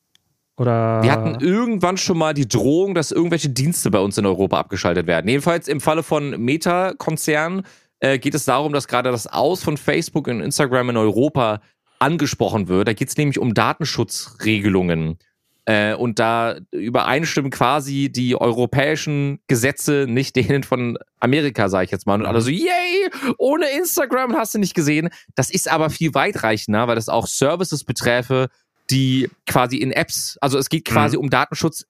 Oder? 0.59 1.03
wir 1.03 1.11
hatten 1.11 1.41
irgendwann 1.41 1.97
schon 1.97 2.19
mal 2.19 2.35
die 2.35 2.47
Drohung, 2.47 2.95
dass 2.95 3.11
irgendwelche 3.11 3.49
Dienste 3.49 3.91
bei 3.91 3.99
uns 3.99 4.19
in 4.19 4.27
Europa 4.27 4.59
abgeschaltet 4.61 5.07
werden. 5.07 5.27
Jedenfalls 5.29 5.67
im 5.67 5.81
Falle 5.81 6.03
von 6.03 6.31
Meta-Konzernen 6.39 7.63
äh, 8.01 8.19
geht 8.19 8.35
es 8.35 8.45
darum, 8.45 8.73
dass 8.75 8.87
gerade 8.87 9.11
das 9.11 9.27
Aus 9.27 9.63
von 9.63 9.79
Facebook 9.79 10.29
und 10.29 10.41
Instagram 10.43 10.91
in 10.91 10.97
Europa 10.99 11.63
angesprochen 11.99 12.69
wird. 12.69 12.87
Da 12.87 12.93
geht 12.93 13.09
es 13.09 13.17
nämlich 13.17 13.39
um 13.39 13.55
Datenschutzregelungen. 13.55 15.19
Äh, 15.65 15.95
und 15.95 16.19
da 16.19 16.57
übereinstimmen 16.73 17.51
quasi 17.53 18.11
die 18.11 18.35
europäischen 18.35 19.39
Gesetze 19.47 20.07
nicht 20.09 20.35
denen 20.35 20.65
von 20.65 20.99
Amerika, 21.21 21.69
sage 21.69 21.85
ich 21.85 21.91
jetzt 21.93 22.07
mal. 22.07 22.15
Und 22.21 22.27
alle 22.27 22.41
so, 22.41 22.51
yay, 22.51 23.11
ohne 23.39 23.69
Instagram 23.71 24.35
hast 24.37 24.55
du 24.55 24.59
nicht 24.59 24.75
gesehen. 24.75 25.09
Das 25.37 25.51
ist 25.51 25.71
aber 25.71 25.89
viel 25.91 26.15
weitreichender, 26.15 26.89
weil 26.89 26.97
das 26.97 27.09
auch 27.09 27.27
Services 27.29 27.85
beträfe, 27.85 28.49
die 28.91 29.31
quasi 29.47 29.77
in 29.77 29.93
Apps, 29.93 30.37
also 30.41 30.59
es 30.59 30.69
geht 30.69 30.85
quasi 30.85 31.17
um 31.17 31.31
Datenschutz 31.31 31.87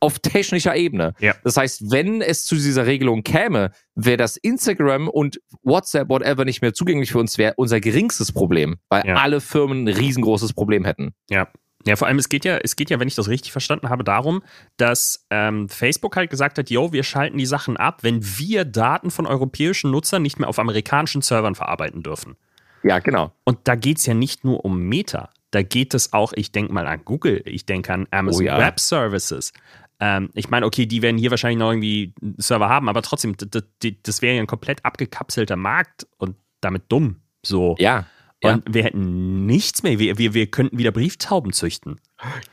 auf 0.00 0.20
technischer 0.20 0.74
Ebene. 0.76 1.12
Ja. 1.18 1.34
Das 1.44 1.56
heißt, 1.56 1.90
wenn 1.90 2.22
es 2.22 2.46
zu 2.46 2.54
dieser 2.54 2.86
Regelung 2.86 3.22
käme, 3.24 3.72
wäre 3.96 4.16
das 4.16 4.36
Instagram 4.36 5.08
und 5.08 5.40
WhatsApp, 5.62 6.08
whatever, 6.08 6.44
nicht 6.44 6.62
mehr 6.62 6.72
zugänglich 6.72 7.12
für 7.12 7.18
uns, 7.18 7.36
wäre 7.36 7.54
unser 7.56 7.80
geringstes 7.80 8.32
Problem, 8.32 8.76
weil 8.88 9.04
Ja. 9.04 9.16
alle 9.16 9.40
Firmen 9.40 9.86
ein 9.86 9.94
riesengroßes 9.94 10.54
Problem 10.54 10.84
hätten. 10.84 11.14
Ja. 11.28 11.48
Ja, 11.88 11.96
vor 11.96 12.06
allem, 12.06 12.18
es 12.18 12.28
geht 12.28 12.44
ja, 12.44 12.58
es 12.58 12.76
geht 12.76 12.90
ja, 12.90 13.00
wenn 13.00 13.08
ich 13.08 13.14
das 13.14 13.28
richtig 13.28 13.50
verstanden 13.50 13.88
habe, 13.88 14.04
darum, 14.04 14.42
dass 14.76 15.24
ähm, 15.30 15.70
Facebook 15.70 16.16
halt 16.16 16.28
gesagt 16.28 16.58
hat, 16.58 16.68
yo, 16.68 16.92
wir 16.92 17.02
schalten 17.02 17.38
die 17.38 17.46
Sachen 17.46 17.78
ab, 17.78 18.02
wenn 18.02 18.22
wir 18.22 18.66
Daten 18.66 19.10
von 19.10 19.26
europäischen 19.26 19.90
Nutzern 19.90 20.20
nicht 20.20 20.38
mehr 20.38 20.50
auf 20.50 20.58
amerikanischen 20.58 21.22
Servern 21.22 21.54
verarbeiten 21.54 22.02
dürfen. 22.02 22.36
Ja, 22.82 22.98
genau. 22.98 23.32
Und 23.44 23.60
da 23.64 23.74
geht 23.74 23.96
es 23.96 24.04
ja 24.04 24.12
nicht 24.12 24.44
nur 24.44 24.66
um 24.66 24.78
Meta. 24.80 25.30
Da 25.50 25.62
geht 25.62 25.94
es 25.94 26.12
auch, 26.12 26.34
ich 26.34 26.52
denke 26.52 26.74
mal 26.74 26.86
an 26.86 27.06
Google, 27.06 27.40
ich 27.46 27.64
denke 27.64 27.94
an 27.94 28.06
Amazon 28.10 28.42
Oh 28.42 28.46
ja. 28.46 28.58
Web 28.58 28.78
Services. 28.78 29.54
Ähm, 29.98 30.28
ich 30.34 30.50
meine, 30.50 30.66
okay, 30.66 30.84
die 30.84 31.00
werden 31.00 31.16
hier 31.16 31.30
wahrscheinlich 31.30 31.58
noch 31.58 31.70
irgendwie 31.70 32.12
einen 32.20 32.34
Server 32.36 32.68
haben, 32.68 32.90
aber 32.90 33.00
trotzdem, 33.00 33.34
das 33.38 34.20
wäre 34.20 34.36
ja 34.36 34.42
ein 34.42 34.46
komplett 34.46 34.84
abgekapselter 34.84 35.56
Markt 35.56 36.06
und 36.18 36.36
damit 36.60 36.82
dumm. 36.90 37.22
So. 37.42 37.76
Ja. 37.78 38.04
Ja. 38.42 38.54
Und 38.54 38.64
wir 38.68 38.84
hätten 38.84 39.46
nichts 39.46 39.82
mehr. 39.82 39.98
Wir, 39.98 40.18
wir, 40.18 40.34
wir 40.34 40.46
könnten 40.48 40.78
wieder 40.78 40.92
Brieftauben 40.92 41.52
züchten. 41.52 42.00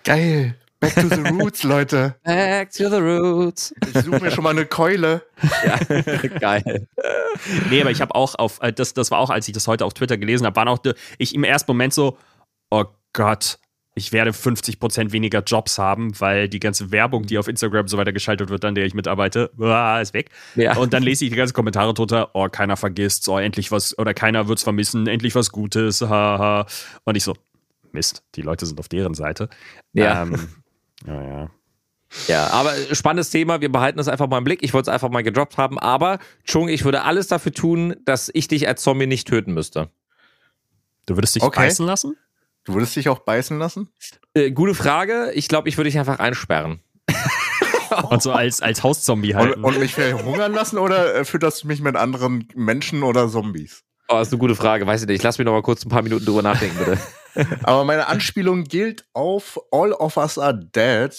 Geil. 0.03 0.55
Back 0.79 0.95
to 0.95 1.07
the 1.07 1.21
roots, 1.21 1.63
Leute. 1.63 2.15
Back 2.23 2.71
to 2.71 2.89
the 2.89 2.97
roots. 2.97 3.73
Ich 3.81 4.03
suche 4.03 4.19
mir 4.19 4.31
schon 4.31 4.43
mal 4.43 4.51
eine 4.51 4.65
Keule. 4.65 5.23
Ja, 5.65 5.79
geil. 6.39 6.87
Nee, 7.69 7.81
aber 7.81 7.91
ich 7.91 8.01
habe 8.01 8.13
auch 8.13 8.35
auf, 8.35 8.61
äh, 8.61 8.73
das, 8.73 8.93
das 8.93 9.09
war 9.11 9.19
auch, 9.19 9.29
als 9.29 9.47
ich 9.47 9.53
das 9.53 9.67
heute 9.67 9.85
auf 9.85 9.93
Twitter 9.93 10.17
gelesen 10.17 10.45
habe, 10.45 10.55
waren 10.55 10.67
auch, 10.67 10.79
ich 11.17 11.33
im 11.33 11.43
ersten 11.43 11.71
Moment 11.71 11.93
so, 11.93 12.17
oh 12.69 12.85
Gott, 13.13 13.57
ich 13.97 14.11
werde 14.11 14.31
50% 14.31 15.13
weniger 15.13 15.41
Jobs 15.41 15.79
haben, 15.79 16.19
weil 16.19 16.49
die 16.49 16.59
ganze 16.59 16.91
Werbung, 16.91 17.25
die 17.25 17.37
auf 17.37 17.47
Instagram 17.47 17.87
so 17.87 17.97
weiter 17.97 18.11
geschaltet 18.11 18.49
wird, 18.49 18.65
an 18.65 18.75
der 18.75 18.85
ich 18.85 18.93
mitarbeite, 18.93 19.51
uah, 19.57 20.01
ist 20.01 20.13
weg. 20.13 20.29
Ja. 20.55 20.75
Und 20.75 20.91
dann 20.93 21.01
lese 21.01 21.23
ich 21.23 21.31
die 21.31 21.37
ganzen 21.37 21.53
Kommentare 21.53 21.93
drunter, 21.93 22.31
oh, 22.33 22.49
keiner 22.49 22.75
vergisst, 22.75 23.27
oh, 23.29 23.39
endlich 23.39 23.71
was, 23.71 23.97
oder 23.97 24.13
keiner 24.13 24.49
wird's 24.49 24.63
vermissen, 24.63 25.07
endlich 25.07 25.33
was 25.33 25.49
Gutes, 25.49 26.01
haha. 26.01 26.65
Und 27.05 27.15
ich 27.15 27.23
so, 27.23 27.35
Mist, 27.93 28.23
die 28.35 28.41
Leute 28.41 28.65
sind 28.65 28.79
auf 28.79 28.89
deren 28.89 29.13
Seite. 29.13 29.49
Ja. 29.93 30.23
Ähm, 30.23 30.49
ja, 31.07 31.23
ja. 31.23 31.49
Ja, 32.27 32.47
aber 32.47 32.73
spannendes 32.91 33.29
Thema. 33.29 33.61
Wir 33.61 33.71
behalten 33.71 33.97
das 33.97 34.07
einfach 34.07 34.27
mal 34.27 34.37
im 34.37 34.43
Blick. 34.43 34.61
Ich 34.61 34.73
wollte 34.73 34.89
es 34.89 34.93
einfach 34.93 35.09
mal 35.09 35.23
gedroppt 35.23 35.57
haben. 35.57 35.79
Aber, 35.79 36.19
Chung, 36.45 36.69
ich 36.69 36.85
würde 36.85 37.01
alles 37.03 37.27
dafür 37.27 37.51
tun, 37.51 37.95
dass 38.05 38.29
ich 38.33 38.47
dich 38.47 38.67
als 38.67 38.83
Zombie 38.83 39.07
nicht 39.07 39.27
töten 39.27 39.53
müsste. 39.53 39.89
Du 41.07 41.17
würdest 41.17 41.35
dich 41.35 41.43
Okay. 41.43 41.61
beißen 41.61 41.85
lassen? 41.85 42.15
Du 42.65 42.73
würdest 42.73 42.95
dich 42.95 43.09
auch 43.09 43.19
beißen 43.19 43.57
lassen? 43.57 43.89
Äh, 44.33 44.51
gute 44.51 44.73
Frage. 44.75 45.31
Ich 45.33 45.47
glaube, 45.47 45.69
ich 45.69 45.77
würde 45.77 45.89
dich 45.89 45.99
einfach 45.99 46.19
einsperren. 46.19 46.79
Und 48.09 48.21
so 48.21 48.31
als, 48.31 48.61
als 48.61 48.83
Hauszombie 48.83 49.33
Und, 49.33 49.39
halten. 49.39 49.63
und 49.63 49.79
mich 49.79 49.93
verhungern 49.93 50.51
lassen 50.51 50.77
oder 50.79 51.15
äh, 51.15 51.23
fütterst 51.23 51.63
du 51.63 51.67
mich 51.67 51.79
mit 51.81 51.95
anderen 51.95 52.47
Menschen 52.55 53.03
oder 53.03 53.29
Zombies? 53.29 53.83
Oh, 54.09 54.19
ist 54.19 54.31
eine 54.33 54.39
gute 54.39 54.55
Frage. 54.55 54.85
Weiß 54.85 55.01
ich 55.03 55.07
nicht. 55.07 55.23
Lass 55.23 55.37
mich 55.37 55.45
noch 55.45 55.53
mal 55.53 55.61
kurz 55.61 55.85
ein 55.85 55.89
paar 55.89 56.01
Minuten 56.01 56.25
drüber 56.25 56.41
nachdenken, 56.41 56.77
bitte. 56.77 56.99
Aber 57.63 57.83
meine 57.85 58.07
Anspielung 58.07 58.63
gilt 58.63 59.05
auf 59.13 59.59
All 59.71 59.93
of 59.93 60.17
Us 60.17 60.37
Are 60.37 60.57
Dead. 60.57 61.11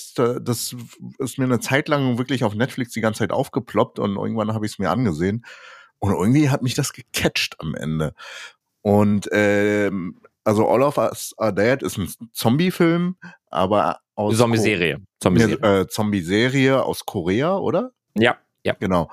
Das 0.43 0.77
ist 1.19 1.39
mir 1.39 1.45
eine 1.45 1.61
Zeit 1.61 1.89
lang 1.89 2.19
wirklich 2.19 2.45
auf 2.45 2.55
Netflix 2.55 2.93
die 2.93 3.01
ganze 3.01 3.19
Zeit 3.21 3.33
aufgeploppt 3.33 3.99
und 3.99 4.17
irgendwann 4.17 4.53
habe 4.53 4.67
ich 4.67 4.73
es 4.73 4.79
mir 4.79 4.91
angesehen. 4.91 5.45
Und 5.99 6.13
irgendwie 6.13 6.51
hat 6.51 6.63
mich 6.63 6.75
das 6.75 6.93
gecatcht 6.93 7.57
am 7.61 7.75
Ende. 7.75 8.15
Und 8.83 9.29
ähm, 9.33 10.21
also 10.47 10.69
All 10.69 10.83
of 10.83 10.97
Us 10.99 11.35
Are 11.39 11.53
Dead 11.53 11.83
ist 11.83 11.99
ein 11.99 12.09
Zombie-Film, 12.33 13.17
aber 13.51 14.01
aus 14.15 14.37
Zombie-Serie. 14.39 14.99
Zombie-Serie. 15.21 15.81
äh, 15.81 15.87
Zombie-Serie 15.89 16.83
aus 16.83 17.05
Korea, 17.05 17.57
oder? 17.59 17.91
Ja, 18.15 18.39
ja. 18.63 18.75
Genau. 18.81 19.11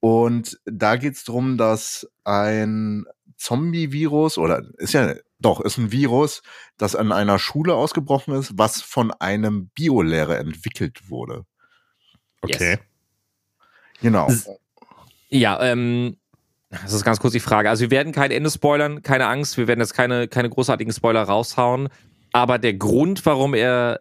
Und 0.00 0.58
da 0.64 0.96
geht's 0.96 1.24
drum, 1.24 1.58
dass 1.58 2.08
ein 2.24 3.04
Zombie-Virus 3.36 4.38
oder 4.38 4.62
ist 4.78 4.92
ja 4.94 5.14
doch 5.38 5.60
ist 5.60 5.76
ein 5.76 5.92
Virus, 5.92 6.42
das 6.78 6.96
an 6.96 7.12
einer 7.12 7.38
Schule 7.38 7.74
ausgebrochen 7.74 8.34
ist, 8.34 8.56
was 8.56 8.80
von 8.80 9.10
einem 9.10 9.68
Biolehrer 9.74 10.38
entwickelt 10.38 11.10
wurde. 11.10 11.44
okay. 12.42 12.78
Genau. 14.00 14.28
S- 14.28 14.48
Ja, 15.28 15.60
ähm, 15.62 16.16
das 16.82 16.92
ist 16.92 17.04
ganz 17.04 17.20
kurz 17.20 17.32
die 17.32 17.40
Frage. 17.40 17.70
Also 17.70 17.82
wir 17.82 17.90
werden 17.90 18.12
kein 18.12 18.30
Ende 18.30 18.50
spoilern, 18.50 19.02
keine 19.02 19.26
Angst, 19.26 19.56
wir 19.56 19.68
werden 19.68 19.80
jetzt 19.80 19.94
keine, 19.94 20.28
keine 20.28 20.50
großartigen 20.50 20.92
Spoiler 20.92 21.22
raushauen. 21.22 21.88
Aber 22.32 22.58
der 22.58 22.74
Grund, 22.74 23.24
warum 23.24 23.54
er 23.54 24.00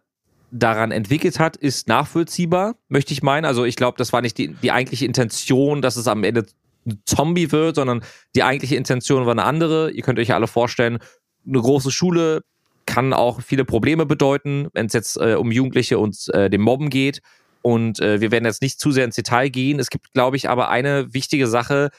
daran 0.51 0.91
entwickelt 0.91 1.39
hat, 1.39 1.57
ist 1.57 1.87
nachvollziehbar, 1.87 2.75
möchte 2.87 3.13
ich 3.13 3.23
meinen. 3.23 3.45
Also 3.45 3.65
ich 3.65 3.75
glaube, 3.75 3.97
das 3.97 4.13
war 4.13 4.21
nicht 4.21 4.37
die, 4.37 4.49
die 4.49 4.71
eigentliche 4.71 5.05
Intention, 5.05 5.81
dass 5.81 5.95
es 5.95 6.07
am 6.07 6.23
Ende 6.23 6.45
ein 6.85 7.01
Zombie 7.05 7.51
wird, 7.51 7.75
sondern 7.75 8.03
die 8.35 8.43
eigentliche 8.43 8.75
Intention 8.75 9.25
war 9.25 9.31
eine 9.31 9.43
andere. 9.43 9.91
Ihr 9.91 10.03
könnt 10.03 10.19
euch 10.19 10.29
ja 10.29 10.35
alle 10.35 10.47
vorstellen, 10.47 10.99
eine 11.47 11.59
große 11.59 11.91
Schule 11.91 12.41
kann 12.85 13.13
auch 13.13 13.41
viele 13.41 13.65
Probleme 13.65 14.05
bedeuten, 14.05 14.67
wenn 14.73 14.85
es 14.85 14.93
jetzt 14.93 15.17
äh, 15.17 15.33
um 15.33 15.51
Jugendliche 15.51 15.97
und 15.97 16.33
äh, 16.33 16.49
dem 16.49 16.61
Mobben 16.61 16.89
geht. 16.89 17.21
Und 17.61 17.99
äh, 17.99 18.21
wir 18.21 18.29
werden 18.31 18.45
jetzt 18.45 18.61
nicht 18.61 18.79
zu 18.79 18.91
sehr 18.91 19.05
ins 19.05 19.15
Detail 19.15 19.49
gehen. 19.49 19.79
Es 19.79 19.89
gibt, 19.89 20.13
glaube 20.13 20.37
ich, 20.37 20.49
aber 20.49 20.69
eine 20.69 21.13
wichtige 21.13 21.47
Sache, 21.47 21.89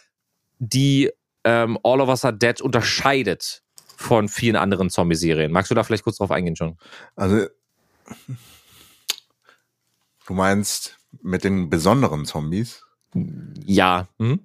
die 0.59 1.11
ähm, 1.45 1.79
All 1.83 2.01
of 2.01 2.09
Us 2.09 2.25
Are 2.25 2.37
Dead 2.37 2.61
unterscheidet 2.61 3.63
von 3.97 4.29
vielen 4.29 4.57
anderen 4.57 4.91
Zombie-Serien. 4.91 5.53
Magst 5.53 5.71
du 5.71 5.75
da 5.75 5.83
vielleicht 5.83 6.05
kurz 6.05 6.19
drauf 6.19 6.31
eingehen, 6.31 6.57
schon? 6.57 6.77
Also 7.15 7.47
du 10.27 10.35
meinst 10.35 10.99
mit 11.23 11.45
den 11.45 11.71
besonderen 11.71 12.27
Zombies? 12.27 12.83
Ja. 13.65 14.09
Mhm. 14.19 14.41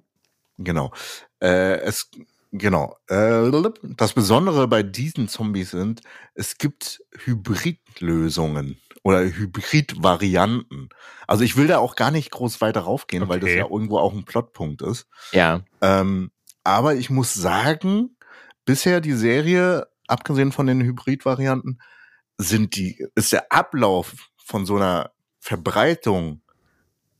Genau. 0.58 0.92
Äh, 1.40 1.80
es 1.80 2.10
genau. 2.52 2.96
Äh, 3.08 3.50
das 3.82 4.12
Besondere 4.12 4.68
bei 4.68 4.82
diesen 4.82 5.28
Zombies 5.28 5.72
sind, 5.72 6.02
es 6.34 6.56
gibt 6.56 7.02
Hybridlösungen 7.24 8.78
oder 9.02 9.24
Hybrid-Varianten. 9.24 10.88
Also 11.26 11.44
ich 11.44 11.56
will 11.56 11.66
da 11.66 11.78
auch 11.78 11.96
gar 11.96 12.10
nicht 12.10 12.30
groß 12.30 12.60
weiter 12.60 12.80
raufgehen, 12.82 13.28
weil 13.28 13.40
das 13.40 13.50
Okay. 13.50 13.58
ja 13.58 13.66
irgendwo 13.68 13.98
auch 13.98 14.12
ein 14.12 14.24
Plotpunkt 14.24 14.82
ist. 14.82 15.06
Ja. 15.32 15.62
Ähm, 15.80 16.30
aber 16.64 16.94
ich 16.94 17.10
muss 17.10 17.34
sagen, 17.34 18.16
bisher 18.64 19.00
die 19.00 19.12
Serie, 19.14 19.88
abgesehen 20.06 20.52
von 20.52 20.66
den 20.66 20.82
Hybrid-Varianten, 20.82 21.80
sind 22.38 22.76
die, 22.76 23.04
ist 23.14 23.32
der 23.32 23.50
Ablauf 23.50 24.14
von 24.36 24.66
so 24.66 24.76
einer 24.76 25.10
Verbreitung 25.40 26.40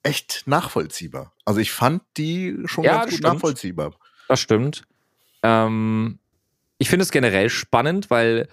echt 0.04 0.44
nachvollziehbar. 0.46 1.32
Also 1.44 1.60
ich 1.60 1.72
fand 1.72 2.02
die 2.16 2.56
schon 2.66 2.84
Ja, 2.84 2.92
ganz 2.92 3.04
das 3.04 3.10
gut 3.10 3.18
stimmt. 3.18 3.34
nachvollziehbar. 3.34 3.94
Das 4.28 4.40
stimmt. 4.40 4.84
Ähm, 5.42 6.18
ich 6.78 6.88
finde 6.88 7.02
es 7.04 7.10
generell 7.10 7.50
spannend, 7.50 8.10
weil 8.10 8.48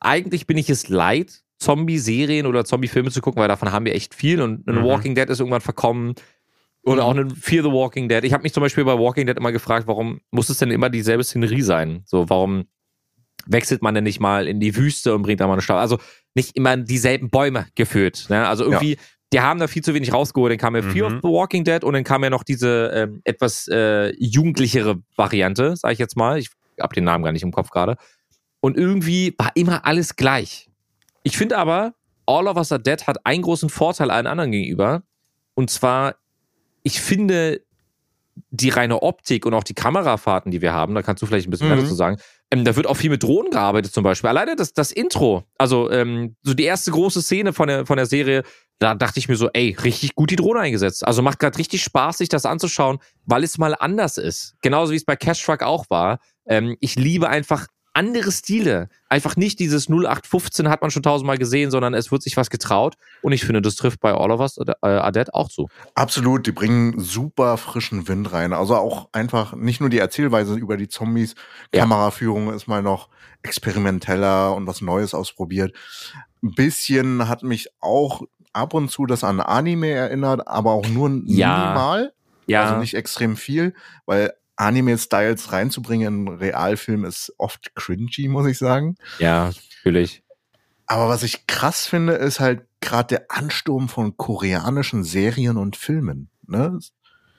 eigentlich 0.00 0.46
bin 0.46 0.56
ich 0.58 0.70
es 0.70 0.88
leid, 0.88 1.42
Zombie-Serien 1.60 2.46
oder 2.46 2.64
Zombie-Filme 2.64 3.10
zu 3.10 3.20
gucken, 3.20 3.40
weil 3.40 3.48
davon 3.48 3.70
haben 3.70 3.84
wir 3.84 3.94
echt 3.94 4.14
viel 4.14 4.42
und 4.42 4.66
ein 4.66 4.76
Mhm. 4.80 4.84
Walking 4.84 5.14
Dead 5.14 5.28
ist 5.30 5.38
irgendwann 5.40 5.60
verkommen. 5.60 6.14
Oder 6.82 7.04
auch 7.04 7.14
ein 7.14 7.28
Fear 7.30 7.62
the 7.62 7.70
Walking 7.70 8.08
Dead. 8.08 8.24
Ich 8.24 8.32
habe 8.32 8.42
mich 8.42 8.54
zum 8.54 8.62
Beispiel 8.62 8.84
bei 8.84 8.98
Walking 8.98 9.26
Dead 9.26 9.36
immer 9.36 9.52
gefragt, 9.52 9.86
warum 9.86 10.20
muss 10.30 10.48
es 10.48 10.56
denn 10.58 10.70
immer 10.70 10.88
dieselbe 10.88 11.22
Szenerie 11.22 11.60
sein? 11.60 12.02
So, 12.06 12.30
warum 12.30 12.64
wechselt 13.46 13.82
man 13.82 13.94
denn 13.94 14.04
nicht 14.04 14.18
mal 14.20 14.48
in 14.48 14.60
die 14.60 14.74
Wüste 14.76 15.14
und 15.14 15.22
bringt 15.22 15.40
da 15.40 15.46
mal 15.46 15.52
eine 15.54 15.62
Stadt? 15.62 15.78
Also 15.78 15.98
nicht 16.34 16.56
immer 16.56 16.78
dieselben 16.78 17.28
Bäume 17.28 17.66
geführt. 17.74 18.26
Ne? 18.30 18.48
Also 18.48 18.64
irgendwie, 18.64 18.96
die 19.32 19.40
haben 19.40 19.60
da 19.60 19.66
viel 19.66 19.84
zu 19.84 19.92
wenig 19.92 20.10
rausgeholt. 20.14 20.50
Dann 20.52 20.58
kam 20.58 20.74
ja 20.74 20.80
Fear 20.80 21.10
Mhm. 21.10 21.16
of 21.16 21.20
the 21.22 21.28
Walking 21.28 21.64
Dead 21.64 21.84
und 21.84 21.92
dann 21.92 22.04
kam 22.04 22.24
ja 22.24 22.30
noch 22.30 22.44
diese 22.44 22.90
ähm, 22.94 23.20
etwas 23.24 23.68
äh, 23.68 24.14
jugendlichere 24.18 25.02
Variante, 25.16 25.76
sage 25.76 25.92
ich 25.92 25.98
jetzt 25.98 26.16
mal. 26.16 26.38
Ich 26.38 26.48
habe 26.80 26.94
den 26.94 27.04
Namen 27.04 27.22
gar 27.24 27.32
nicht 27.32 27.42
im 27.42 27.52
Kopf 27.52 27.68
gerade. 27.68 27.96
Und 28.60 28.78
irgendwie 28.78 29.34
war 29.36 29.50
immer 29.54 29.84
alles 29.84 30.16
gleich. 30.16 30.69
Ich 31.22 31.36
finde 31.36 31.58
aber, 31.58 31.94
All 32.26 32.46
of 32.46 32.56
Us 32.56 32.72
Are 32.72 32.80
Dead 32.80 33.06
hat 33.06 33.24
einen 33.26 33.42
großen 33.42 33.68
Vorteil 33.68 34.10
allen 34.10 34.26
anderen 34.26 34.52
gegenüber. 34.52 35.02
Und 35.54 35.70
zwar, 35.70 36.14
ich 36.82 37.00
finde, 37.00 37.60
die 38.50 38.70
reine 38.70 39.02
Optik 39.02 39.44
und 39.44 39.52
auch 39.54 39.64
die 39.64 39.74
Kamerafahrten, 39.74 40.50
die 40.50 40.62
wir 40.62 40.72
haben, 40.72 40.94
da 40.94 41.02
kannst 41.02 41.22
du 41.22 41.26
vielleicht 41.26 41.46
ein 41.46 41.50
bisschen 41.50 41.68
mehr 41.68 41.76
Mhm. 41.76 41.82
dazu 41.82 41.94
sagen, 41.94 42.16
ähm, 42.50 42.64
da 42.64 42.74
wird 42.74 42.86
auch 42.86 42.96
viel 42.96 43.10
mit 43.10 43.22
Drohnen 43.22 43.50
gearbeitet 43.50 43.92
zum 43.92 44.02
Beispiel. 44.02 44.28
Alleine 44.28 44.56
das, 44.56 44.72
das 44.72 44.92
Intro, 44.92 45.44
also 45.58 45.90
ähm, 45.90 46.36
so 46.42 46.54
die 46.54 46.64
erste 46.64 46.90
große 46.90 47.20
Szene 47.22 47.52
von 47.52 47.68
der, 47.68 47.86
von 47.86 47.96
der 47.96 48.06
Serie, 48.06 48.42
da 48.78 48.94
dachte 48.94 49.18
ich 49.18 49.28
mir 49.28 49.36
so, 49.36 49.50
ey, 49.52 49.76
richtig 49.84 50.14
gut 50.14 50.30
die 50.30 50.36
Drohne 50.36 50.60
eingesetzt. 50.60 51.06
Also 51.06 51.20
macht 51.20 51.38
gerade 51.38 51.58
richtig 51.58 51.82
Spaß, 51.82 52.18
sich 52.18 52.28
das 52.30 52.46
anzuschauen, 52.46 52.98
weil 53.26 53.44
es 53.44 53.58
mal 53.58 53.74
anders 53.78 54.16
ist. 54.16 54.54
Genauso 54.62 54.92
wie 54.92 54.96
es 54.96 55.04
bei 55.04 55.16
Cash 55.16 55.44
Truck 55.44 55.62
auch 55.62 55.84
war. 55.90 56.18
Ähm, 56.46 56.76
ich 56.80 56.96
liebe 56.96 57.28
einfach 57.28 57.66
andere 57.92 58.30
Stile. 58.32 58.88
Einfach 59.08 59.36
nicht 59.36 59.58
dieses 59.58 59.88
0815 59.88 60.68
hat 60.68 60.82
man 60.82 60.90
schon 60.90 61.02
tausendmal 61.02 61.38
gesehen, 61.38 61.70
sondern 61.70 61.94
es 61.94 62.12
wird 62.12 62.22
sich 62.22 62.36
was 62.36 62.50
getraut. 62.50 62.94
Und 63.22 63.32
ich 63.32 63.44
finde, 63.44 63.60
das 63.62 63.74
trifft 63.76 64.00
bei 64.00 64.12
All 64.12 64.30
of 64.30 64.40
Us 64.40 64.58
äh, 64.58 65.12
Dead 65.12 65.34
auch 65.34 65.48
zu. 65.48 65.68
Absolut, 65.94 66.46
die 66.46 66.52
bringen 66.52 66.98
super 67.00 67.56
frischen 67.56 68.06
Wind 68.08 68.32
rein. 68.32 68.52
Also 68.52 68.76
auch 68.76 69.08
einfach 69.12 69.54
nicht 69.54 69.80
nur 69.80 69.90
die 69.90 69.98
Erzählweise 69.98 70.54
über 70.54 70.76
die 70.76 70.88
Zombies, 70.88 71.34
Ja. 71.74 71.80
Kameraführung 71.82 72.52
ist 72.52 72.66
mal 72.68 72.82
noch 72.82 73.08
experimenteller 73.42 74.54
und 74.54 74.66
was 74.66 74.80
Neues 74.80 75.14
ausprobiert. 75.14 75.74
Ein 76.42 76.52
bisschen 76.54 77.28
hat 77.28 77.42
mich 77.42 77.68
auch 77.80 78.22
ab 78.52 78.74
und 78.74 78.90
zu 78.90 79.06
das 79.06 79.22
an 79.24 79.40
Anime 79.40 79.90
erinnert, 79.90 80.46
aber 80.48 80.72
auch 80.72 80.88
nur 80.88 81.08
Ja. 81.08 81.14
minimal. 81.64 82.12
Ja, 82.46 82.64
Also 82.64 82.76
nicht 82.78 82.94
extrem 82.94 83.36
viel, 83.36 83.74
weil 84.06 84.32
Anime-Styles 84.60 85.52
reinzubringen 85.52 86.28
in 86.28 86.34
Realfilm 86.36 87.04
ist 87.04 87.32
oft 87.38 87.74
cringy, 87.74 88.28
muss 88.28 88.46
ich 88.46 88.58
sagen. 88.58 88.96
ja, 89.18 89.50
natürlich. 89.78 90.22
Aber 90.86 91.08
was 91.08 91.22
ich 91.22 91.46
krass 91.46 91.86
finde, 91.86 92.14
ist 92.14 92.40
halt 92.40 92.62
gerade 92.80 93.06
der 93.16 93.26
Ansturm 93.30 93.88
von 93.88 94.16
koreanischen 94.16 95.04
Serien 95.04 95.56
und 95.56 95.76
Filmen. 95.76 96.28
Ne? 96.48 96.78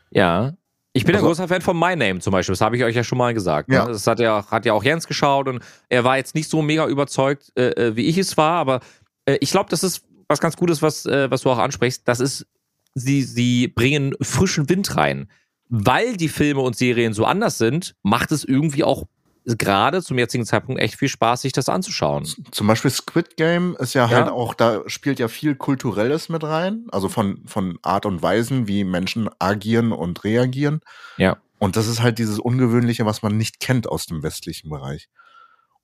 Ja. 0.09 0.53
Ich 0.93 1.03
bin 1.05 1.15
Also- 1.15 1.25
ein 1.25 1.29
großer 1.29 1.47
Fan 1.49 1.61
von 1.61 1.77
My 1.77 1.95
Name 1.97 2.19
zum 2.19 2.31
Beispiel. 2.31 2.53
Das 2.53 2.61
habe 2.61 2.77
ich 2.77 2.83
euch 2.85 2.95
ja 2.95 3.03
schon 3.03 3.17
mal 3.17 3.33
gesagt. 3.33 3.67
Ne? 3.69 3.75
Ja. 3.75 3.85
Das 3.87 4.07
hat 4.07 4.19
ja, 4.21 4.45
hat 4.49 4.65
ja 4.65 4.71
auch 4.73 4.83
Jens 4.83 5.05
geschaut 5.05 5.47
und 5.49 5.61
er 5.89 6.03
war 6.05 6.15
jetzt 6.17 6.33
nicht 6.33 6.49
so 6.49 6.61
mega 6.61 6.87
überzeugt, 6.87 7.51
äh, 7.57 7.71
äh, 7.71 7.95
wie 7.97 8.05
ich 8.07 8.17
es 8.17 8.37
war, 8.37 8.53
aber 8.53 8.79
äh, 9.25 9.37
ich 9.41 9.51
glaube, 9.51 9.69
das 9.69 9.83
ist 9.83 10.05
was 10.29 10.39
ganz 10.39 10.55
Gutes, 10.55 10.81
was, 10.81 11.05
äh, 11.05 11.29
was 11.29 11.41
du 11.41 11.49
auch 11.51 11.57
ansprichst. 11.57 12.07
Das 12.07 12.19
ist, 12.21 12.47
sie, 12.95 13.21
sie 13.21 13.67
bringen 13.67 14.13
frischen 14.21 14.69
Wind 14.69 14.95
rein. 14.95 15.29
Weil 15.73 16.17
die 16.17 16.27
Filme 16.27 16.59
und 16.61 16.75
Serien 16.75 17.13
so 17.13 17.25
anders 17.25 17.57
sind, 17.57 17.95
macht 18.03 18.31
es 18.33 18.43
irgendwie 18.43 18.83
auch 18.83 19.05
gerade 19.45 20.03
zum 20.03 20.19
jetzigen 20.19 20.45
Zeitpunkt 20.45 20.81
echt 20.81 20.95
viel 20.95 21.07
Spaß, 21.07 21.41
sich 21.41 21.53
das 21.53 21.69
anzuschauen. 21.69 22.27
Zum 22.51 22.67
Beispiel 22.67 22.91
Squid 22.91 23.37
Game 23.37 23.75
ist 23.79 23.93
ja, 23.93 24.05
Ja. 24.07 24.17
halt 24.17 24.29
auch, 24.29 24.53
da 24.53 24.81
spielt 24.87 25.17
ja 25.17 25.29
viel 25.29 25.55
Kulturelles 25.55 26.29
mit 26.29 26.43
rein, 26.43 26.87
also 26.91 27.09
von, 27.09 27.41
von 27.47 27.79
Art 27.81 28.05
und 28.05 28.21
Weisen, 28.21 28.67
wie 28.67 28.83
Menschen 28.83 29.29
agieren 29.39 29.93
und 29.93 30.23
reagieren. 30.23 30.81
Ja. 31.17 31.37
Und 31.57 31.75
das 31.77 31.87
ist 31.87 32.01
halt 32.01 32.19
dieses 32.19 32.37
Ungewöhnliche, 32.37 33.05
was 33.05 33.21
man 33.21 33.37
nicht 33.37 33.59
kennt 33.59 33.87
aus 33.87 34.05
dem 34.05 34.23
westlichen 34.23 34.69
Bereich. 34.69 35.07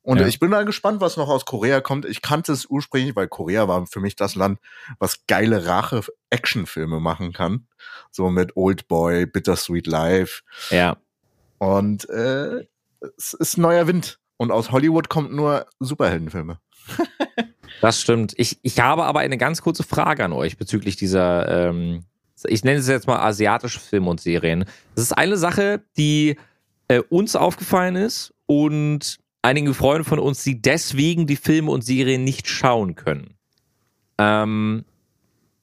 Und 0.07 0.21
Ja. 0.21 0.27
ich 0.27 0.39
bin 0.39 0.51
da 0.51 0.63
gespannt, 0.63 1.01
was 1.01 1.17
noch 1.17 1.27
aus 1.27 1.43
Korea 1.43 1.81
kommt. 1.81 2.05
Ich 2.05 2.21
kannte 2.21 2.53
es 2.53 2.65
ursprünglich, 2.65 3.13
weil 3.17 3.27
Korea 3.27 3.67
war 3.67 3.85
für 3.87 3.99
mich 3.99 4.15
das 4.15 4.35
Land, 4.35 4.57
was 4.99 5.25
geile 5.27 5.65
Rache-Actionfilme 5.65 7.01
machen 7.01 7.33
kann. 7.33 7.67
So 8.09 8.29
mit 8.29 8.55
Old 8.55 8.87
Boy, 8.87 9.25
Bittersweet 9.25 9.85
Life. 9.85 10.43
Ja. 10.69 10.95
Und 11.57 12.09
äh, 12.09 12.65
es 13.17 13.33
ist 13.33 13.57
neuer 13.57 13.87
Wind. 13.87 14.17
Und 14.37 14.49
aus 14.51 14.71
Hollywood 14.71 15.09
kommt 15.09 15.33
nur 15.33 15.65
Superheldenfilme. 15.79 16.59
Das 17.81 18.01
stimmt. 18.01 18.33
Ich, 18.37 18.57
ich 18.63 18.79
habe 18.79 19.03
aber 19.03 19.19
eine 19.19 19.37
ganz 19.37 19.61
kurze 19.61 19.83
Frage 19.83 20.25
an 20.25 20.33
euch 20.33 20.57
bezüglich 20.57 20.95
dieser, 20.95 21.67
ähm, 21.69 22.05
ich 22.45 22.63
nenne 22.63 22.79
es 22.79 22.87
jetzt 22.87 23.05
mal 23.05 23.19
asiatische 23.19 23.79
Filme 23.79 24.09
und 24.09 24.19
Serien. 24.19 24.65
Das 24.95 25.03
ist 25.03 25.11
eine 25.11 25.37
Sache, 25.37 25.83
die 25.95 26.37
äh, 26.87 27.01
uns 27.09 27.35
aufgefallen 27.35 27.95
ist 27.95 28.33
und 28.47 29.19
einige 29.47 29.73
Freunde 29.73 30.03
von 30.03 30.19
uns, 30.19 30.43
die 30.43 30.61
deswegen 30.61 31.25
die 31.25 31.37
Filme 31.37 31.71
und 31.71 31.81
Serien 31.83 32.23
nicht 32.23 32.47
schauen 32.49 32.95
können. 32.95 33.35
Ähm, 34.17 34.83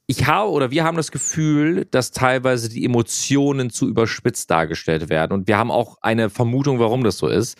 ich 0.06 0.26
habe 0.26 0.50
oder 0.50 0.70
wir 0.70 0.84
haben 0.84 0.96
das 0.96 1.12
Gefühl, 1.12 1.86
dass 1.90 2.10
teilweise 2.10 2.68
die 2.68 2.84
Emotionen 2.84 3.70
zu 3.70 3.88
überspitzt 3.88 4.50
dargestellt 4.50 5.08
werden. 5.10 5.32
Und 5.32 5.48
wir 5.48 5.58
haben 5.58 5.70
auch 5.70 5.98
eine 6.00 6.30
Vermutung, 6.30 6.78
warum 6.78 7.04
das 7.04 7.18
so 7.18 7.28
ist. 7.28 7.58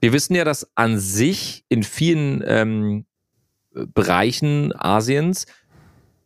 Wir 0.00 0.12
wissen 0.12 0.34
ja, 0.34 0.44
dass 0.44 0.68
an 0.74 0.98
sich 0.98 1.64
in 1.68 1.82
vielen 1.82 2.42
ähm, 2.46 3.06
Bereichen 3.72 4.72
Asiens 4.76 5.46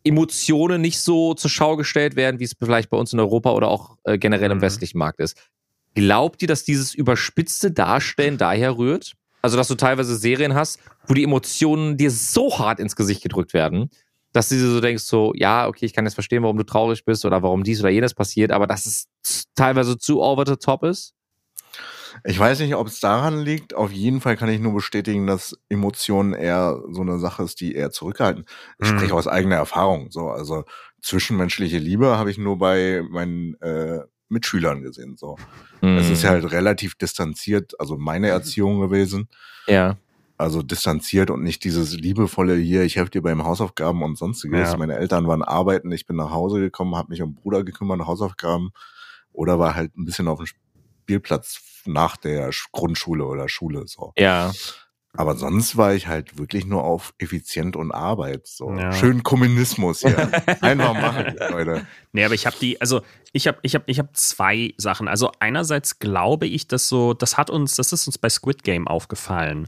Emotionen 0.03 0.81
nicht 0.81 0.99
so 0.99 1.33
zur 1.33 1.49
Schau 1.49 1.75
gestellt 1.77 2.15
werden, 2.15 2.39
wie 2.39 2.45
es 2.45 2.55
vielleicht 2.57 2.89
bei 2.89 2.97
uns 2.97 3.13
in 3.13 3.19
Europa 3.19 3.51
oder 3.51 3.69
auch 3.69 3.97
äh, 4.03 4.17
generell 4.17 4.51
im 4.51 4.57
Mhm. 4.57 4.61
westlichen 4.63 4.97
Markt 4.97 5.19
ist. 5.19 5.37
Glaubt 5.95 6.41
ihr, 6.41 6.47
dass 6.47 6.63
dieses 6.63 6.93
überspitzte 6.93 7.71
Darstellen 7.71 8.37
daher 8.37 8.77
rührt? 8.77 9.13
Also, 9.41 9.57
dass 9.57 9.67
du 9.67 9.75
teilweise 9.75 10.15
Serien 10.15 10.53
hast, 10.53 10.79
wo 11.07 11.13
die 11.13 11.23
Emotionen 11.23 11.97
dir 11.97 12.11
so 12.11 12.57
hart 12.59 12.79
ins 12.79 12.95
Gesicht 12.95 13.23
gedrückt 13.23 13.53
werden, 13.53 13.89
dass 14.33 14.49
du 14.49 14.55
dir 14.55 14.69
so 14.69 14.81
denkst, 14.81 15.03
so, 15.03 15.33
ja, 15.35 15.67
okay, 15.67 15.85
ich 15.85 15.93
kann 15.93 16.05
jetzt 16.05 16.13
verstehen, 16.13 16.43
warum 16.43 16.57
du 16.57 16.63
traurig 16.63 17.05
bist 17.05 17.25
oder 17.25 17.41
warum 17.41 17.63
dies 17.63 17.79
oder 17.79 17.89
jenes 17.89 18.13
passiert, 18.13 18.51
aber 18.51 18.67
dass 18.67 18.85
es 18.85 19.07
teilweise 19.55 19.97
zu 19.97 20.21
over 20.21 20.45
the 20.45 20.55
top 20.55 20.83
ist? 20.83 21.13
Ich 22.23 22.37
weiß 22.39 22.59
nicht, 22.59 22.75
ob 22.75 22.87
es 22.87 22.99
daran 22.99 23.39
liegt. 23.39 23.73
Auf 23.73 23.91
jeden 23.91 24.21
Fall 24.21 24.37
kann 24.37 24.49
ich 24.49 24.59
nur 24.59 24.73
bestätigen, 24.73 25.27
dass 25.27 25.55
Emotionen 25.69 26.33
eher 26.33 26.81
so 26.89 27.01
eine 27.01 27.19
Sache 27.19 27.43
ist, 27.43 27.59
die 27.61 27.73
eher 27.75 27.91
zurückhalten. 27.91 28.45
Ich 28.79 28.87
Mhm. 28.87 28.89
spreche 28.89 29.13
aus 29.13 29.27
eigener 29.27 29.55
Erfahrung. 29.57 30.11
So, 30.11 30.29
also 30.29 30.63
zwischenmenschliche 31.01 31.77
Liebe 31.77 32.17
habe 32.17 32.31
ich 32.31 32.37
nur 32.37 32.57
bei 32.57 33.03
meinen 33.09 33.55
äh, 33.61 34.01
Mitschülern 34.29 34.81
gesehen. 34.81 35.17
So, 35.17 35.37
es 35.81 36.05
Hm. 36.07 36.13
ist 36.13 36.23
ja 36.23 36.29
halt 36.29 36.51
relativ 36.51 36.95
distanziert, 36.95 37.79
also 37.79 37.97
meine 37.97 38.29
Erziehung 38.29 38.79
gewesen. 38.81 39.27
Ja. 39.67 39.97
Also 40.37 40.61
distanziert 40.61 41.31
und 41.31 41.43
nicht 41.43 41.63
dieses 41.65 41.95
liebevolle 41.97 42.55
hier, 42.55 42.83
ich 42.83 42.95
helfe 42.95 43.11
dir 43.11 43.21
beim 43.21 43.43
Hausaufgaben 43.43 44.01
und 44.03 44.17
sonstiges. 44.17 44.71
Ja. 44.71 44.77
Meine 44.77 44.95
Eltern 44.95 45.27
waren 45.27 45.43
arbeiten, 45.43 45.91
ich 45.91 46.05
bin 46.05 46.15
nach 46.15 46.31
Hause 46.31 46.59
gekommen, 46.61 46.95
habe 46.95 47.09
mich 47.09 47.21
um 47.21 47.35
Bruder 47.35 47.63
gekümmert, 47.65 47.99
Hausaufgaben 48.07 48.71
oder 49.33 49.59
war 49.59 49.75
halt 49.75 49.97
ein 49.97 50.05
bisschen 50.05 50.29
auf 50.29 50.37
dem 50.39 50.47
Spielplatz 50.47 51.59
nach 51.85 52.15
der 52.17 52.51
Sch- 52.53 52.67
Grundschule 52.71 53.25
oder 53.25 53.49
Schule 53.49 53.83
so. 53.87 54.13
Ja. 54.17 54.51
Aber 55.13 55.35
sonst 55.35 55.75
war 55.75 55.93
ich 55.95 56.07
halt 56.07 56.37
wirklich 56.37 56.65
nur 56.65 56.83
auf 56.83 57.13
effizient 57.17 57.75
und 57.75 57.91
Arbeit 57.91 58.45
so. 58.45 58.71
Ja. 58.71 58.91
Schön 58.91 59.23
Kommunismus 59.23 60.01
hier. 60.01 60.29
Einfach 60.61 60.93
machen, 60.93 61.35
Leute. 61.49 61.87
Nee, 62.13 62.25
aber 62.25 62.35
ich 62.35 62.45
habe 62.45 62.55
die, 62.61 62.79
also 62.79 63.01
ich 63.33 63.47
habe 63.47 63.57
ich 63.63 63.73
hab, 63.73 63.89
ich 63.89 63.97
hab 63.97 64.15
zwei 64.15 64.73
Sachen. 64.77 65.07
Also 65.07 65.31
einerseits 65.39 65.99
glaube 65.99 66.45
ich, 66.45 66.67
dass 66.67 66.87
so, 66.87 67.13
das 67.13 67.37
hat 67.37 67.49
uns, 67.49 67.75
das 67.75 67.91
ist 67.91 68.05
uns 68.05 68.17
bei 68.19 68.29
Squid 68.29 68.63
Game 68.63 68.87
aufgefallen, 68.87 69.67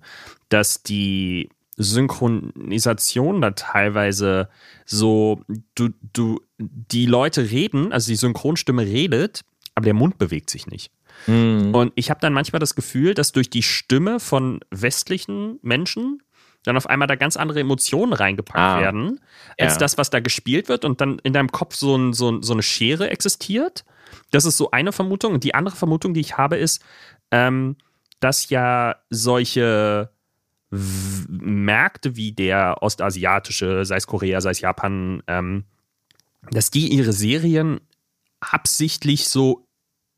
dass 0.49 0.83
die 0.83 1.49
Synchronisation 1.77 3.41
da 3.41 3.51
teilweise 3.51 4.49
so, 4.85 5.41
du, 5.75 5.89
du, 6.13 6.39
die 6.59 7.07
Leute 7.07 7.49
reden, 7.49 7.91
also 7.91 8.11
die 8.11 8.15
Synchronstimme 8.15 8.83
redet, 8.83 9.41
aber 9.73 9.85
der 9.85 9.93
Mund 9.93 10.17
bewegt 10.17 10.49
sich 10.49 10.67
nicht. 10.67 10.91
Hm. 11.25 11.73
Und 11.73 11.91
ich 11.95 12.09
habe 12.09 12.19
dann 12.19 12.33
manchmal 12.33 12.59
das 12.59 12.75
Gefühl, 12.75 13.13
dass 13.13 13.31
durch 13.31 13.49
die 13.49 13.63
Stimme 13.63 14.19
von 14.19 14.59
westlichen 14.71 15.59
Menschen 15.61 16.21
dann 16.63 16.77
auf 16.77 16.87
einmal 16.87 17.07
da 17.07 17.15
ganz 17.15 17.37
andere 17.37 17.59
Emotionen 17.59 18.13
reingepackt 18.13 18.59
Ah. 18.59 18.79
werden, 18.81 19.19
als 19.59 19.73
Ja. 19.73 19.79
das, 19.79 19.97
was 19.97 20.09
da 20.11 20.19
gespielt 20.19 20.69
wird 20.69 20.85
und 20.85 21.01
dann 21.01 21.17
in 21.23 21.33
deinem 21.33 21.51
Kopf 21.51 21.75
so, 21.75 21.95
ein, 21.95 22.13
so, 22.13 22.41
so 22.41 22.53
eine 22.53 22.61
Schere 22.63 23.09
existiert. 23.09 23.83
Das 24.31 24.45
ist 24.45 24.57
so 24.57 24.69
eine 24.71 24.91
Vermutung. 24.91 25.33
Und 25.33 25.43
die 25.43 25.55
andere 25.55 25.75
Vermutung, 25.75 26.13
die 26.13 26.19
ich 26.21 26.37
habe, 26.37 26.57
ist, 26.57 26.83
ähm, 27.31 27.77
dass 28.19 28.49
ja 28.49 28.95
solche 29.09 30.11
W- 30.69 31.25
Märkte 31.29 32.15
wie 32.15 32.31
der 32.31 32.77
ostasiatische, 32.81 33.83
sei 33.83 33.95
es 33.97 34.05
Korea, 34.07 34.39
sei 34.39 34.51
es 34.51 34.61
Japan, 34.61 35.23
ähm, 35.27 35.63
dass 36.51 36.69
die 36.71 36.87
ihre 36.89 37.11
Serien 37.13 37.81
absichtlich 38.39 39.27
so 39.27 39.65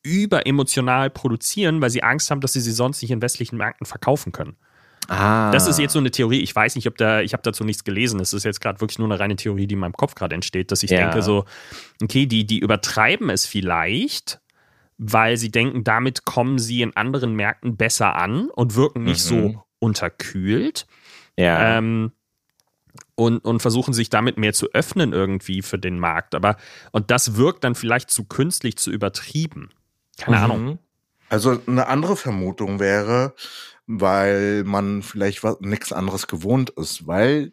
überemotional 0.04 1.10
produzieren, 1.10 1.82
weil 1.82 1.90
sie 1.90 2.04
Angst 2.04 2.30
haben, 2.30 2.42
dass 2.42 2.54
sie 2.54 2.62
sie 2.62 2.72
sonst 2.72 3.02
nicht 3.02 3.12
in 3.12 3.22
westlichen 3.22 3.58
Märkten 3.58 3.86
verkaufen 3.86 4.32
können. 4.32 4.56
Ah. 5.10 5.52
Das 5.52 5.68
ist 5.68 5.80
jetzt 5.80 5.94
so 5.94 6.00
eine 6.00 6.12
Theorie. 6.12 6.40
Ich 6.42 6.56
weiß 6.56 6.76
nicht, 6.76 6.88
ob 6.88 6.98
da, 6.98 7.22
ich 7.22 7.34
habe 7.34 7.44
dazu 7.44 7.64
nichts 7.66 7.84
gelesen. 7.84 8.20
Es 8.22 8.32
ist 8.32 8.46
jetzt 8.46 8.62
gerade 8.62 8.80
wirklich 8.80 9.00
nur 9.00 9.08
eine 9.08 9.20
reine 9.20 9.36
Theorie, 9.36 9.68
die 9.68 9.74
in 9.74 9.80
meinem 9.80 9.94
Kopf 9.94 10.16
gerade 10.16 10.36
entsteht, 10.36 10.72
dass 10.72 10.84
ich 10.84 10.92
Ja. 10.92 11.00
denke 11.00 11.22
so, 11.22 11.46
okay, 12.02 12.26
die, 12.26 12.46
die 12.46 12.60
übertreiben 12.60 13.30
es 13.30 13.46
vielleicht, 13.46 14.40
weil 14.98 15.36
sie 15.38 15.52
denken, 15.52 15.84
damit 15.84 16.24
kommen 16.24 16.58
sie 16.58 16.82
in 16.82 16.96
anderen 16.96 17.36
Märkten 17.36 17.76
besser 17.76 18.16
an 18.16 18.50
und 18.50 18.76
wirken 18.76 19.04
nicht 19.04 19.24
Mhm. 19.26 19.54
so 19.54 19.64
unterkühlt. 19.80 20.86
Ja. 21.38 21.78
Ähm, 21.78 22.12
und, 23.16 23.40
und 23.40 23.62
versuchen 23.62 23.94
sich 23.94 24.10
damit 24.10 24.38
mehr 24.38 24.54
zu 24.54 24.70
öffnen 24.74 25.14
irgendwie 25.14 25.62
für 25.62 25.78
den 25.80 26.00
Markt. 26.00 26.34
Aber, 26.36 26.56
und 26.92 27.12
das 27.12 27.36
wirkt 27.36 27.64
dann 27.64 27.76
vielleicht 27.76 28.10
zu 28.10 28.24
künstlich, 28.26 28.78
zu 28.78 28.92
übertrieben. 28.92 29.70
Keine 30.18 30.38
Mhm. 30.38 30.44
Ahnung. 30.44 30.80
Also 31.30 31.60
eine 31.68 31.88
andere 31.88 32.16
Vermutung 32.16 32.80
wäre, 32.80 33.34
weil 33.88 34.64
man 34.64 35.02
vielleicht 35.02 35.44
nichts 35.62 35.92
anderes 35.92 36.28
gewohnt 36.28 36.70
ist, 36.72 37.08
weil 37.08 37.52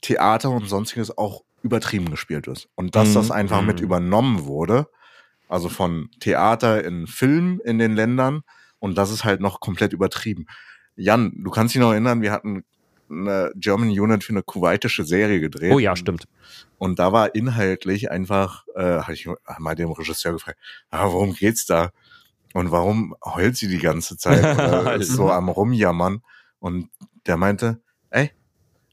Theater 0.00 0.50
und 0.50 0.66
sonstiges 0.68 1.16
auch 1.16 1.42
übertrieben 1.62 2.10
gespielt 2.10 2.46
ist. 2.46 2.68
Und 2.74 2.96
dass 2.96 3.10
Mhm. 3.10 3.14
das 3.14 3.30
einfach 3.30 3.60
mit 3.62 3.78
Mhm. 3.78 3.84
übernommen 3.84 4.44
wurde, 4.46 4.88
also 5.48 5.68
von 5.68 6.10
Theater 6.20 6.82
in 6.84 7.06
Film 7.06 7.60
in 7.64 7.78
den 7.78 7.94
Ländern 7.94 8.42
und 8.78 8.96
das 8.96 9.10
ist 9.10 9.24
halt 9.24 9.40
noch 9.40 9.60
komplett 9.60 9.92
übertrieben. 9.92 10.46
Jan, 10.96 11.32
du 11.36 11.50
kannst 11.50 11.74
dich 11.74 11.80
noch 11.80 11.90
erinnern, 11.92 12.22
wir 12.22 12.32
hatten 12.32 12.64
eine 13.10 13.52
German 13.56 13.88
Unit 13.90 14.24
für 14.24 14.32
eine 14.32 14.42
kuwaitische 14.42 15.04
Serie 15.04 15.40
gedreht. 15.40 15.72
Oh 15.72 15.78
ja, 15.78 15.96
stimmt. 15.96 16.24
Und 16.78 16.98
da 16.98 17.12
war 17.12 17.34
inhaltlich 17.34 18.10
einfach, 18.10 18.64
äh, 18.74 19.00
hatte 19.00 19.12
ich 19.12 19.28
mal 19.58 19.74
dem 19.74 19.90
Regisseur 19.92 20.32
gefragt, 20.32 20.58
ah, 20.90 21.06
worum 21.12 21.34
geht's 21.34 21.66
da? 21.66 21.90
Und 22.54 22.70
warum 22.72 23.14
heult 23.24 23.56
sie 23.56 23.68
die 23.68 23.78
ganze 23.78 24.16
Zeit 24.16 24.42
oder 24.58 24.94
ist 24.96 25.12
so 25.12 25.30
am 25.30 25.48
Rumjammern? 25.48 26.22
Und 26.58 26.88
der 27.26 27.36
meinte, 27.36 27.80
ey, 28.10 28.30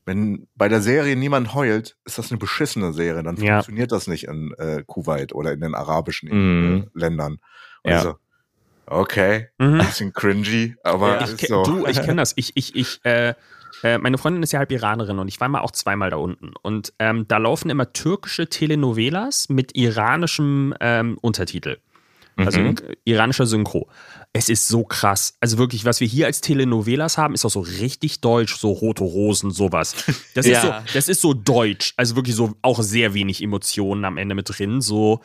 wenn 0.05 0.47
bei 0.55 0.70
der 0.70 0.82
Serie 0.82 1.15
niemand 1.15 1.53
heult, 1.53 1.97
ist 2.05 2.18
das 2.18 2.32
eine 2.32 2.38
beschissene 2.39 2.93
Serie. 2.93 3.24
Dann 3.24 3.36
Ja. 3.38 3.55
funktioniert 3.57 3.91
das 3.91 4.07
nicht 4.07 4.26
in 4.26 4.53
äh, 4.57 4.84
Kuwait 4.86 5.34
oder 5.34 5.51
in 5.53 5.59
den 5.61 5.76
arabischen 5.76 6.30
Mhm. 6.30 6.84
äh, 6.95 6.99
Ländern. 6.99 7.39
Und 7.84 7.91
Ja. 7.91 8.01
so, 8.01 8.15
okay, 8.86 9.49
Mhm. 9.57 9.80
bisschen 9.80 10.13
cringy, 10.13 10.76
aber 10.84 11.22
Ja. 11.22 11.28
Ich, 11.28 11.47
so. 11.47 11.63
Du, 11.63 11.86
ich 11.88 12.01
kenne 12.01 12.15
das. 12.22 12.34
Ich, 12.36 12.51
ich, 12.55 12.76
ich, 12.76 12.99
äh, 13.05 13.34
äh, 13.84 13.97
meine 13.97 14.17
Freundin 14.17 14.43
ist 14.43 14.51
ja 14.53 14.59
halb 14.59 14.71
Iranerin 14.71 15.19
und 15.19 15.28
ich 15.28 15.39
war 15.39 15.47
mal 15.49 15.61
auch 15.61 15.71
zweimal 15.71 16.09
da 16.09 16.17
unten. 16.17 16.53
Und 16.61 16.93
ähm, 16.99 17.28
da 17.28 17.38
laufen 17.38 17.69
immer 17.69 17.91
türkische 17.93 18.47
Telenovelas 18.47 19.49
mit 19.49 19.75
iranischem 19.75 20.73
ähm, 20.80 21.17
Untertitel. 21.21 21.78
Also 22.36 22.59
Mhm. 22.59 22.75
äh, 22.88 22.95
iranischer 23.03 23.47
Synchro. 23.47 23.89
Es 24.32 24.47
ist 24.47 24.67
so 24.67 24.84
krass. 24.84 25.36
Also 25.39 25.57
wirklich, 25.57 25.86
was 25.86 25.99
wir 26.01 26.07
hier 26.07 26.28
als 26.28 26.39
Telenovelas 26.39 27.17
haben, 27.17 27.34
ist 27.34 27.43
auch 27.45 27.49
so 27.49 27.61
richtig 27.61 28.21
deutsch, 28.21 28.55
so 28.57 28.71
rote 28.71 29.03
Rosen, 29.03 29.49
sowas. 29.49 29.95
Das 30.36 30.45
ist, 30.45 30.61
so, 30.61 30.67
Ja. 30.67 30.84
das 30.93 31.09
ist 31.09 31.21
so 31.21 31.34
deutsch. 31.34 31.93
Also 31.97 32.15
wirklich 32.15 32.36
so 32.36 32.53
auch 32.61 32.84
sehr 32.84 33.15
wenig 33.15 33.41
Emotionen 33.41 34.05
am 34.05 34.17
Ende 34.17 34.36
mit 34.36 34.47
drin. 34.55 34.82
So 34.82 35.21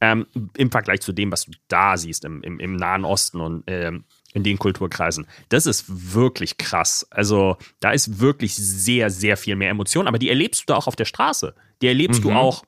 ähm, 0.00 0.26
im 0.56 0.70
Vergleich 0.72 1.00
zu 1.00 1.12
dem, 1.12 1.30
was 1.30 1.44
du 1.44 1.52
da 1.68 1.96
siehst 1.96 2.24
im, 2.24 2.42
im, 2.42 2.58
im 2.58 2.74
Nahen 2.74 3.04
Osten 3.04 3.40
und 3.40 3.62
ähm, 3.68 4.02
in 4.34 4.42
den 4.44 4.58
Kulturkreisen. 4.58 5.26
Das 5.48 5.66
ist 5.66 5.84
wirklich 5.88 6.58
krass. 6.58 7.06
Also 7.10 7.56
da 7.80 7.92
ist 7.92 8.20
wirklich 8.20 8.54
sehr, 8.54 9.10
sehr 9.10 9.36
viel 9.36 9.56
mehr 9.56 9.70
Emotion. 9.70 10.06
Aber 10.06 10.18
die 10.18 10.28
erlebst 10.28 10.62
du 10.62 10.64
da 10.66 10.76
auch 10.76 10.86
auf 10.86 10.96
der 10.96 11.06
Straße. 11.06 11.54
Die 11.82 11.86
erlebst 11.88 12.24
du 12.24 12.30
Mhm. 12.30 12.36
auch 12.36 12.64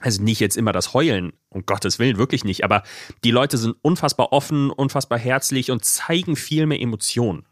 also 0.00 0.22
nicht 0.22 0.38
jetzt 0.38 0.56
immer 0.56 0.70
das 0.70 0.94
Heulen, 0.94 1.32
um 1.48 1.66
Gottes 1.66 1.98
Willen, 1.98 2.18
wirklich 2.18 2.44
nicht, 2.44 2.62
aber 2.62 2.84
die 3.24 3.32
Leute 3.32 3.58
sind 3.58 3.74
unfassbar 3.82 4.32
offen, 4.32 4.70
unfassbar 4.70 5.18
herzlich 5.18 5.72
und 5.72 5.84
zeigen 5.84 6.36
viel 6.36 6.66
mehr 6.66 6.80
Emotionen. 6.80 7.44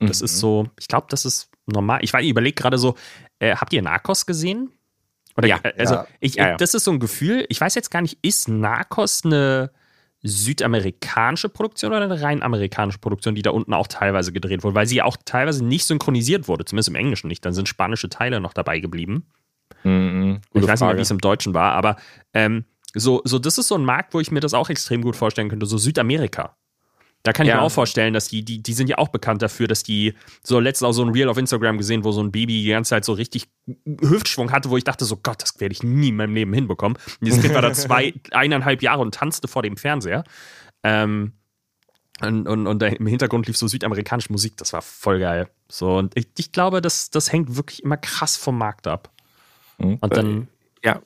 Das 0.00 0.20
Mhm. 0.20 0.24
ist 0.24 0.38
so, 0.38 0.68
ich 0.80 0.88
glaube, 0.88 1.08
das 1.10 1.26
ist 1.26 1.50
normal. 1.66 1.98
Ich, 2.02 2.14
ich 2.14 2.28
überlege 2.30 2.54
gerade 2.54 2.78
so, 2.78 2.94
äh, 3.40 3.54
habt 3.56 3.74
ihr 3.74 3.82
Narcos 3.82 4.24
gesehen? 4.24 4.70
Oder 5.36 5.48
Ja. 5.48 5.60
äh, 5.62 5.74
also 5.78 5.94
Ja. 5.96 6.06
ich, 6.20 6.36
Ja, 6.36 6.48
ja. 6.48 6.56
das 6.56 6.72
ist 6.72 6.84
so 6.84 6.92
ein 6.92 6.98
Gefühl, 6.98 7.44
ich 7.50 7.60
weiß 7.60 7.74
jetzt 7.74 7.90
gar 7.90 8.00
nicht, 8.00 8.16
ist 8.22 8.48
Narcos 8.48 9.26
eine 9.26 9.70
südamerikanische 10.22 11.48
Produktion 11.48 11.92
oder 11.92 12.02
eine 12.02 12.22
rein 12.22 12.42
amerikanische 12.42 12.98
Produktion, 12.98 13.34
die 13.34 13.42
da 13.42 13.50
unten 13.50 13.74
auch 13.74 13.88
teilweise 13.88 14.32
gedreht 14.32 14.62
wurde, 14.62 14.74
weil 14.74 14.86
sie 14.86 14.96
ja 14.96 15.04
auch 15.04 15.16
teilweise 15.24 15.64
nicht 15.64 15.84
synchronisiert 15.86 16.48
wurde, 16.48 16.64
zumindest 16.64 16.88
im 16.88 16.94
Englischen 16.94 17.28
nicht. 17.28 17.44
Dann 17.44 17.54
sind 17.54 17.68
spanische 17.68 18.08
Teile 18.08 18.40
noch 18.40 18.52
dabei 18.52 18.78
geblieben 18.78 19.26
Mhm. 19.84 20.40
Ich 20.52 20.54
weiß 20.54 20.62
nicht 20.62 20.68
mehr, 20.68 20.76
Frage. 20.76 20.98
wie 20.98 21.02
es 21.02 21.10
im 21.10 21.18
Deutschen 21.18 21.54
war, 21.54 21.72
aber 21.72 21.96
ähm, 22.34 22.64
so, 22.94 23.22
so, 23.24 23.38
das 23.38 23.58
ist 23.58 23.68
so 23.68 23.74
ein 23.74 23.84
Markt, 23.84 24.14
wo 24.14 24.20
ich 24.20 24.30
mir 24.30 24.40
das 24.40 24.54
auch 24.54 24.68
extrem 24.68 25.02
gut 25.02 25.16
vorstellen 25.16 25.48
könnte, 25.48 25.66
so 25.66 25.78
Südamerika. 25.78 26.56
Da 27.24 27.32
kann 27.32 27.46
ich 27.46 27.50
Ja. 27.50 27.56
mir 27.56 27.62
auch 27.62 27.70
vorstellen, 27.70 28.12
dass 28.14 28.26
die, 28.28 28.44
die, 28.44 28.62
die 28.62 28.72
sind 28.72 28.88
ja 28.88 28.98
auch 28.98 29.08
bekannt 29.08 29.42
dafür, 29.42 29.68
dass 29.68 29.82
die, 29.84 30.14
so 30.42 30.58
letztens 30.58 30.88
auch 30.88 30.92
so 30.92 31.02
ein 31.04 31.10
Reel 31.10 31.28
auf 31.28 31.38
Instagram 31.38 31.78
gesehen, 31.78 32.02
wo 32.02 32.10
so 32.10 32.20
ein 32.22 32.32
Baby 32.32 32.62
die 32.64 32.68
ganze 32.70 32.90
Zeit 32.90 33.04
so 33.04 33.12
richtig 33.12 33.48
Hüftschwung 34.00 34.50
hatte, 34.50 34.70
wo 34.70 34.76
ich 34.76 34.82
dachte, 34.84 35.04
so 35.04 35.16
Gott, 35.16 35.40
das 35.40 35.60
werde 35.60 35.72
ich 35.72 35.82
nie 35.84 36.08
in 36.08 36.16
meinem 36.16 36.34
Leben 36.34 36.52
hinbekommen. 36.52 36.96
Und 36.96 37.24
dieses 37.26 37.40
Kind 37.40 37.54
war 37.54 37.62
da 37.62 37.72
zwei, 37.74 38.12
eineinhalb 38.32 38.82
Jahre 38.82 39.02
und 39.02 39.14
tanzte 39.14 39.46
vor 39.46 39.62
dem 39.62 39.76
Fernseher. 39.76 40.24
Ähm, 40.82 41.32
und, 42.20 42.46
und, 42.46 42.66
und 42.66 42.82
im 42.82 43.06
Hintergrund 43.06 43.46
lief 43.46 43.56
so 43.56 43.66
südamerikanische 43.68 44.30
Musik, 44.32 44.56
das 44.56 44.72
war 44.72 44.82
voll 44.82 45.18
geil. 45.18 45.48
So, 45.68 45.96
und 45.96 46.16
ich, 46.16 46.28
ich 46.38 46.52
glaube, 46.52 46.80
das, 46.80 47.10
das 47.10 47.32
hängt 47.32 47.56
wirklich 47.56 47.82
immer 47.82 47.96
krass 47.96 48.36
vom 48.36 48.58
Markt 48.58 48.86
ab. 48.86 49.10
Mhm. 49.78 49.98
Und 50.00 50.16
dann, 50.16 50.48
Ja, 50.84 51.00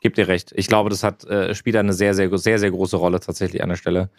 gebe 0.00 0.14
dir 0.14 0.28
recht. 0.28 0.52
Ich 0.56 0.66
glaube, 0.66 0.90
das 0.90 1.02
hat 1.04 1.24
äh, 1.24 1.54
spielt 1.54 1.76
eine 1.76 1.92
sehr, 1.92 2.14
sehr, 2.14 2.36
sehr, 2.36 2.58
sehr 2.58 2.70
große 2.70 2.96
Rolle 2.96 3.20
tatsächlich 3.20 3.62
an 3.62 3.68
der 3.70 3.76
Stelle. 3.76 4.10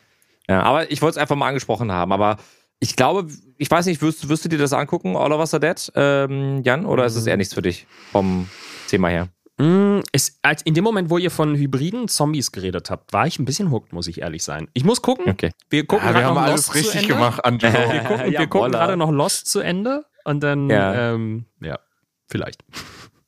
Ja, 0.49 0.61
aber 0.63 0.91
ich 0.91 1.01
wollte 1.01 1.17
es 1.17 1.21
einfach 1.21 1.35
mal 1.35 1.47
angesprochen 1.47 1.91
haben. 1.91 2.11
Aber 2.11 2.37
ich 2.79 2.95
glaube, 2.95 3.27
ich 3.57 3.71
weiß 3.71 3.85
nicht, 3.85 4.01
wirst, 4.01 4.27
wirst 4.29 4.43
du 4.45 4.49
dir 4.49 4.57
das 4.57 4.73
angucken, 4.73 5.15
All 5.15 5.31
of 5.31 5.39
Us 5.39 5.53
Are 5.53 5.61
Dead, 5.61 5.91
ähm, 5.95 6.61
Jan, 6.63 6.85
oder 6.85 7.05
ist 7.05 7.15
es 7.15 7.25
eher 7.25 7.37
nichts 7.37 7.53
für 7.53 7.61
dich 7.61 7.87
vom 8.11 8.49
Thema 8.87 9.07
her? 9.09 9.29
Mm, 9.57 9.99
Es, 10.11 10.39
als 10.41 10.63
in 10.63 10.73
dem 10.73 10.83
Moment, 10.83 11.09
wo 11.09 11.17
ihr 11.19 11.29
von 11.31 11.55
hybriden 11.55 12.07
Zombies 12.07 12.51
geredet 12.51 12.89
habt, 12.89 13.13
war 13.13 13.27
ich 13.27 13.37
ein 13.39 13.45
bisschen 13.45 13.69
hooked, 13.71 13.93
muss 13.93 14.07
ich 14.07 14.21
ehrlich 14.21 14.43
sein. 14.43 14.67
Ich 14.73 14.83
muss 14.83 15.01
gucken. 15.01 15.29
Okay. 15.31 15.51
Wir 15.69 15.85
gucken 15.85 16.07
Ja, 16.07 16.13
wir 16.15 16.21
gerade 16.21 16.25
haben 16.27 16.35
noch 16.35 16.41
alles 16.41 16.55
Lost 16.55 16.65
zu 16.71 16.73
richtig 16.79 17.01
Ende. 17.03 17.13
gemacht, 17.13 17.45
Angelo. 17.45 17.73
Wir 17.91 18.01
gucken, 18.01 18.31
wir 18.31 18.47
gucken 18.47 18.71
gerade 18.71 18.97
noch 18.97 19.11
Lost 19.11 19.47
zu 19.47 19.59
Ende 19.59 20.05
und 20.25 20.41
dann, 20.41 20.69
Ja. 20.69 20.93
ja, 20.93 21.13
ähm, 21.13 21.45
ja 21.61 21.79
vielleicht. 22.27 22.63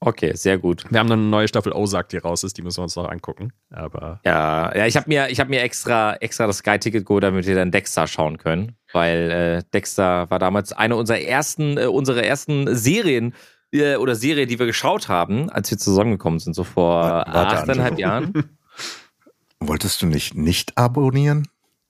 Okay, 0.05 0.35
sehr 0.35 0.59
gut. 0.59 0.83
Wir 0.91 0.99
haben 0.99 1.09
dann 1.09 1.19
eine 1.19 1.29
neue 1.29 1.47
Staffel 1.47 1.73
Ozark, 1.73 2.09
die 2.09 2.17
raus 2.17 2.43
ist, 2.43 2.59
die 2.59 2.61
müssen 2.61 2.77
wir 2.77 2.83
uns 2.83 2.95
noch 2.95 3.09
angucken. 3.09 3.51
Aber 3.71 4.19
Ja, 4.23 4.71
ja 4.75 4.85
ich 4.85 4.95
habe 4.97 5.09
mir, 5.09 5.29
ich 5.29 5.39
hab 5.39 5.49
mir 5.49 5.63
extra, 5.63 6.15
extra 6.17 6.45
das 6.45 6.57
Sky-Ticket 6.57 7.07
geholt, 7.07 7.23
damit 7.23 7.47
wir 7.47 7.55
dann 7.55 7.71
Dexter 7.71 8.05
schauen 8.05 8.37
können. 8.37 8.77
Weil 8.93 9.31
äh, 9.31 9.63
Dexter 9.73 10.29
war 10.29 10.37
damals 10.37 10.73
eine 10.73 10.95
unserer 10.95 11.21
ersten, 11.21 11.79
äh, 11.79 11.87
unsere 11.87 12.23
ersten 12.23 12.75
Serien 12.75 13.33
äh, 13.71 13.95
oder 13.95 14.13
Serie, 14.13 14.45
die 14.45 14.59
wir 14.59 14.67
geschaut 14.67 15.09
haben, 15.09 15.49
als 15.49 15.71
wir 15.71 15.79
zusammengekommen 15.79 16.37
sind, 16.37 16.53
so 16.53 16.63
vor 16.63 17.27
achteinhalb. 17.27 17.97
Jahren. 17.97 18.57
Wolltest 19.59 20.03
du 20.03 20.05
nicht 20.05 20.35
nicht 20.35 20.77
abonnieren? 20.77 21.47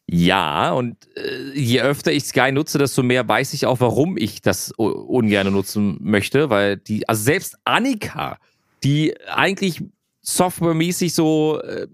Ja, 0.08 0.72
und 0.74 0.98
äh, 1.16 1.58
je 1.60 1.82
öfter 1.82 2.12
ich 2.12 2.26
Sky 2.26 2.52
nutze, 2.52 2.78
desto 2.78 3.02
mehr 3.02 3.28
weiß 3.28 3.54
ich 3.54 3.66
auch, 3.66 3.80
warum 3.80 4.18
ich 4.18 4.42
das 4.42 4.72
ungern 4.78 5.52
nutzen 5.52 5.98
möchte, 6.00 6.50
weil 6.50 6.78
die, 6.78 7.10
also 7.10 7.24
selbst 7.24 7.58
Annika, 7.66 8.38
die 8.84 9.16
eigentlich 9.28 9.84
softwaremäßig 10.22 11.14
so 11.14 11.60
äh, 11.62 11.88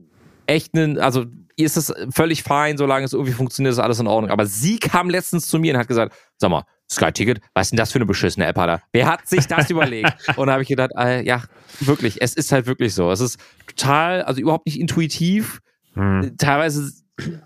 echt 0.46 0.76
einen, 0.76 1.00
also 1.00 1.26
ihr 1.56 1.66
ist 1.66 1.78
das 1.78 1.94
völlig 2.10 2.44
fein, 2.44 2.78
solange 2.78 3.06
es 3.06 3.14
irgendwie 3.14 3.34
funktioniert, 3.34 3.74
ist 3.74 3.80
alles 3.80 4.00
in 4.00 4.08
Ordnung. 4.08 4.32
Aber 4.32 4.46
sie 4.46 4.78
kam 4.78 5.10
letztens 5.10 5.48
zu 5.48 5.60
mir 5.60 5.74
und 5.74 5.80
hat 5.80 5.88
gesagt, 5.88 6.14
sag 6.38 6.50
mal, 6.50 6.64
Sky 6.92 7.12
Ticket, 7.14 7.40
was 7.54 7.68
ist 7.68 7.72
denn 7.72 7.78
das 7.78 7.92
für 7.92 8.00
eine 8.00 8.06
beschissene 8.06 8.46
App, 8.46 8.58
Alter? 8.58 8.82
Wer 8.92 9.08
hat 9.08 9.28
sich 9.28 9.48
das 9.48 9.70
überlegt? 9.70 10.14
Und 10.36 10.48
da 10.48 10.54
habe 10.54 10.64
ich 10.64 10.68
gedacht, 10.68 10.92
äh, 10.98 11.24
ja, 11.24 11.44
wirklich, 11.80 12.22
es 12.22 12.34
ist 12.34 12.52
halt 12.52 12.66
wirklich 12.66 12.94
so. 12.94 13.10
Es 13.12 13.22
ist 13.22 13.40
total, 13.68 14.24
also 14.24 14.42
überhaupt 14.42 14.66
nicht 14.66 14.80
intuitiv, 14.80 15.62
hm. 15.94 16.36
teilweise 16.38 16.92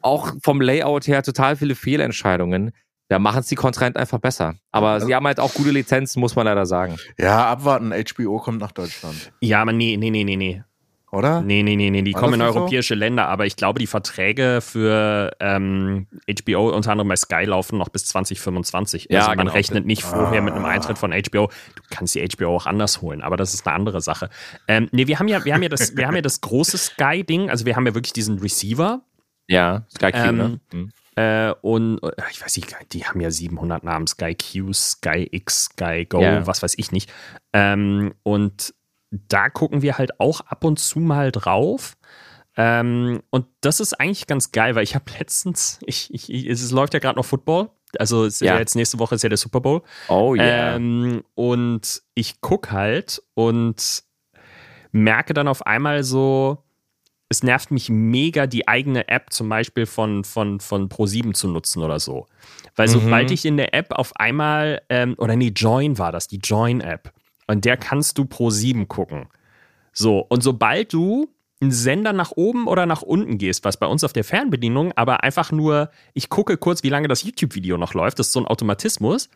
auch 0.02 0.34
vom 0.44 0.62
Layout 0.62 1.08
her 1.08 1.24
total 1.24 1.56
viele 1.56 1.76
Fehlentscheidungen. 1.76 2.72
Da 3.08 3.20
machen 3.20 3.42
es 3.42 3.48
die 3.48 3.56
Kontrahenten 3.56 4.00
einfach 4.00 4.18
besser. 4.20 4.56
Aber 4.72 5.00
sie 5.00 5.14
haben 5.14 5.28
halt 5.28 5.40
auch 5.40 5.54
gute 5.54 5.70
Lizenzen, 5.70 6.20
muss 6.20 6.36
man 6.36 6.46
leider 6.46 6.66
sagen. 6.66 6.98
Ja, 7.20 7.46
abwarten. 7.46 7.94
HBO 7.94 8.40
kommt 8.40 8.60
nach 8.60 8.72
Deutschland. 8.72 9.32
ja, 9.42 9.62
aber 9.62 9.74
nee, 9.74 9.96
nee, 9.96 10.10
nee, 10.10 10.24
nee, 10.24 10.36
nee. 10.36 10.64
oder? 11.12 11.42
Nee, 11.42 11.62
nee, 11.62 11.76
nee, 11.76 11.92
nee, 11.92 12.02
die 12.02 12.16
War 12.16 12.22
kommen 12.22 12.34
in 12.34 12.40
nicht 12.40 12.54
so? 12.54 12.60
europäische 12.62 12.96
Länder, 12.96 13.28
aber 13.30 13.46
ich 13.46 13.56
glaube, 13.58 13.78
die 13.80 13.86
Verträge 13.86 14.60
für 14.60 15.30
ähm, 15.40 16.08
HBO, 16.28 16.72
unter 16.72 16.92
anderem 16.92 17.08
bei 17.10 17.16
Sky, 17.16 17.44
laufen 17.46 17.78
noch 17.78 17.90
bis 17.90 18.06
2025. 18.08 19.08
Ja, 19.12 19.20
also 19.20 19.30
man 19.30 19.38
genau. 19.38 19.52
rechnet 19.52 19.86
nicht 19.86 20.02
vorher 20.02 20.42
mit 20.42 20.56
einem 20.56 20.66
Ah. 20.66 20.70
Eintritt 20.70 20.98
von 20.98 21.12
HBO. 21.12 21.50
Du 21.76 21.84
kannst 21.92 22.16
die 22.16 22.28
HBO 22.28 22.56
auch 22.56 22.66
anders 22.66 23.04
holen, 23.04 23.22
aber 23.22 23.38
das 23.38 23.54
ist 23.54 23.68
eine 23.68 23.76
andere 23.76 24.02
Sache. 24.02 24.32
Ähm, 24.68 24.90
nee, 24.92 25.06
wir 25.06 25.20
haben 25.20 25.28
ja, 25.28 25.46
wir 25.46 25.54
haben 25.54 25.62
ja 25.62 25.70
das, 25.70 25.96
wir 25.96 26.08
haben 26.08 26.16
ja 26.16 26.22
das 26.24 26.42
große 26.42 26.78
Sky-Ding, 26.80 27.52
also 27.52 27.68
wir 27.68 27.76
haben 27.76 27.86
ja 27.86 27.94
wirklich 27.94 28.14
diesen 28.14 28.40
Receiver. 28.40 29.02
Ja, 29.48 29.86
Sky 29.94 30.12
Q, 30.12 30.18
Ähm, 30.18 30.38
ne? 30.38 30.60
Hm. 30.72 30.92
Äh, 31.18 31.54
und 31.62 32.04
äh, 32.04 32.12
ich 32.32 32.42
weiß 32.44 32.56
nicht, 32.58 32.76
die 32.92 33.06
haben 33.06 33.22
ja 33.22 33.32
700 33.32 33.84
Namen, 33.84 34.06
Sky 34.08 34.36
Q, 34.36 34.74
Sky 34.74 35.28
X, 35.32 35.66
Sky 35.66 36.06
Go, 36.06 36.20
Ja. 36.22 36.46
was 36.46 36.62
weiß 36.62 36.74
ich 36.78 36.92
nicht. 36.92 37.12
Ähm, 37.54 38.14
und 38.24 38.74
da 39.12 39.50
gucken 39.50 39.82
wir 39.82 39.98
halt 39.98 40.20
auch 40.20 40.42
ab 40.42 40.64
und 40.66 40.78
zu 40.80 41.00
mal 41.00 41.32
drauf. 41.32 41.96
Ähm, 42.58 43.22
und 43.30 43.48
das 43.62 43.80
ist 43.80 43.94
eigentlich 43.94 44.28
ganz 44.28 44.52
geil, 44.52 44.76
weil 44.76 44.84
ich 44.84 44.96
habe 44.96 45.06
letztens, 45.20 45.80
ich, 45.86 46.14
ich, 46.14 46.32
ich, 46.32 46.48
es 46.48 46.72
läuft 46.72 46.94
ja 46.94 47.00
gerade 47.00 47.18
noch 47.18 47.26
Football. 47.26 47.70
Also 47.98 48.26
ja. 48.26 48.54
Ja. 48.56 48.60
jetzt 48.60 48.76
nächste 48.76 49.00
Woche 49.00 49.16
ist 49.16 49.24
ja 49.24 49.30
der 49.30 49.38
Super 49.38 49.62
Bowl. 49.62 49.82
Oh 50.10 50.36
yeah. 50.36 50.76
Ähm, 50.76 51.24
und 51.36 52.02
ich 52.14 52.42
gucke 52.42 52.72
halt 52.72 53.24
und 53.36 54.04
merke 54.92 55.34
dann 55.34 55.48
auf 55.48 55.66
einmal 55.66 56.04
so, 56.04 56.65
es 57.30 57.44
nervt 57.44 57.72
mich 57.72 57.90
mega, 57.90 58.48
die 58.48 58.68
eigene 58.68 59.08
App 59.08 59.32
zum 59.32 59.50
Beispiel 59.50 59.86
von, 59.86 60.24
von, 60.24 60.60
von 60.60 60.90
Pro7 60.90 61.34
zu 61.34 61.48
nutzen 61.48 61.82
oder 61.84 62.00
so. 62.00 62.28
Weil 62.76 62.88
Mhm. 62.88 62.92
sobald 62.92 63.32
ich 63.32 63.46
in 63.46 63.58
der 63.58 63.74
App 63.74 63.92
auf 63.92 64.16
einmal, 64.16 64.82
ähm, 64.90 65.16
oder 65.18 65.36
nee, 65.36 65.52
Join 65.56 65.98
war 65.98 66.12
das, 66.12 66.28
die 66.28 66.38
Join-App. 66.38 67.12
Und 67.48 67.66
der 67.66 67.78
kannst 67.78 68.18
du 68.18 68.24
Pro7 68.24 68.86
gucken. 68.88 69.28
So, 69.94 70.20
und 70.20 70.42
sobald 70.42 70.94
du 70.94 71.30
einen 71.62 71.72
Sender 71.72 72.12
nach 72.12 72.32
oben 72.36 72.68
oder 72.68 72.86
nach 72.86 73.02
unten 73.02 73.38
gehst, 73.38 73.64
was 73.64 73.78
bei 73.78 73.86
uns 73.88 74.04
auf 74.04 74.12
der 74.14 74.24
Fernbedienung, 74.26 74.92
aber 74.96 75.24
einfach 75.24 75.52
nur, 75.54 75.90
ich 76.14 76.30
gucke 76.30 76.58
kurz, 76.58 76.84
wie 76.84 76.90
lange 76.90 77.08
das 77.08 77.24
YouTube-Video 77.24 77.78
noch 77.78 77.94
läuft, 77.94 78.20
das 78.20 78.28
ist 78.28 78.34
so 78.34 78.42
ein 78.42 78.46
Automatismus. 78.46 79.30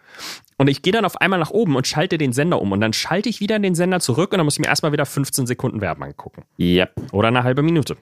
Und 0.57 0.67
ich 0.70 0.82
gehe 0.82 0.91
dann 0.91 1.05
auf 1.05 1.22
einmal 1.22 1.39
nach 1.39 1.51
oben 1.51 1.76
und 1.78 1.88
schalte 1.88 2.17
den 2.17 2.34
Sender 2.34 2.61
um. 2.61 2.72
Und 2.74 2.82
dann 2.82 2.91
schalte 2.93 3.30
ich 3.30 3.39
wieder 3.39 3.57
den 3.57 3.74
Sender 3.76 3.99
zurück 4.01 4.34
und 4.34 4.38
dann 4.39 4.45
muss 4.45 4.55
ich 4.55 4.59
mir 4.59 4.67
erstmal 4.67 4.91
wieder 4.91 5.05
15 5.05 5.47
Sekunden 5.47 5.80
Werbung 5.82 6.03
angucken. 6.05 6.43
yep. 6.59 6.93
Oder 7.13 7.30
eine 7.30 7.43
halbe 7.43 7.61
Minute. 7.63 7.95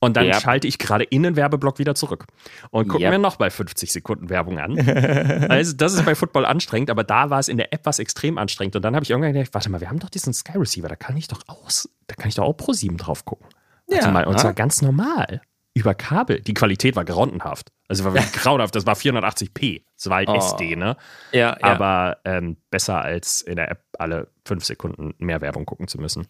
Und 0.00 0.18
dann 0.18 0.26
Ja. 0.26 0.38
schalte 0.38 0.68
ich 0.68 0.78
gerade 0.78 1.04
in 1.04 1.22
den 1.22 1.34
Werbeblock 1.34 1.78
wieder 1.78 1.94
zurück. 1.94 2.26
Und 2.70 2.88
gucken 2.88 3.04
Ja. 3.04 3.10
mir 3.10 3.18
noch 3.18 3.36
bei 3.36 3.48
50 3.48 3.90
Sekunden 3.90 4.28
Werbung 4.28 4.58
an. 4.58 4.76
also, 5.50 5.74
das 5.74 5.94
ist 5.94 6.04
bei 6.04 6.14
Football 6.14 6.44
anstrengend, 6.44 6.90
aber 6.90 7.04
da 7.04 7.30
war 7.30 7.38
es 7.38 7.48
in 7.48 7.56
der 7.56 7.72
App 7.72 7.80
was 7.86 7.98
extrem 7.98 8.36
anstrengend. 8.36 8.76
Und 8.76 8.82
dann 8.84 8.94
habe 8.94 9.04
ich 9.04 9.10
irgendwann 9.10 9.32
gedacht, 9.32 9.54
warte 9.54 9.70
mal, 9.70 9.80
wir 9.80 9.88
haben 9.88 10.00
doch 10.00 10.10
diesen 10.10 10.34
Sky 10.34 10.58
Receiver, 10.58 10.88
da 10.88 10.96
kann 10.96 11.16
ich 11.16 11.28
doch 11.28 11.40
aus, 11.46 11.88
da 12.06 12.16
kann 12.16 12.28
ich 12.28 12.34
doch 12.34 12.44
auch 12.44 12.52
Pro 12.52 12.74
7 12.74 12.98
drauf 12.98 13.24
gucken. 13.24 13.46
Ja. 13.88 14.10
mal, 14.10 14.24
und 14.26 14.34
Ah. 14.36 14.38
zwar 14.38 14.52
ganz 14.54 14.82
normal. 14.82 15.42
Über 15.76 15.92
Kabel. 15.92 16.40
Die 16.40 16.54
Qualität 16.54 16.94
war 16.94 17.04
grauenhaft. 17.04 17.72
Also 17.88 18.04
war 18.04 18.14
wirklich 18.14 18.32
grauenhaft. 18.44 18.76
Das 18.76 18.86
war 18.86 18.94
480p. 18.94 19.82
Das 19.96 20.08
war 20.08 20.18
halt 20.18 20.28
Oh. 20.28 20.36
SD, 20.36 20.76
ne? 20.76 20.96
Ja, 21.32 21.56
ja. 21.60 21.62
aber 21.62 22.18
ähm, 22.24 22.56
besser 22.70 23.00
als 23.02 23.40
in 23.40 23.56
der 23.56 23.70
App 23.72 23.82
alle 23.98 24.28
fünf 24.46 24.64
Sekunden 24.64 25.14
mehr 25.18 25.40
Werbung 25.40 25.66
gucken 25.66 25.88
zu 25.88 25.98
müssen. 26.00 26.28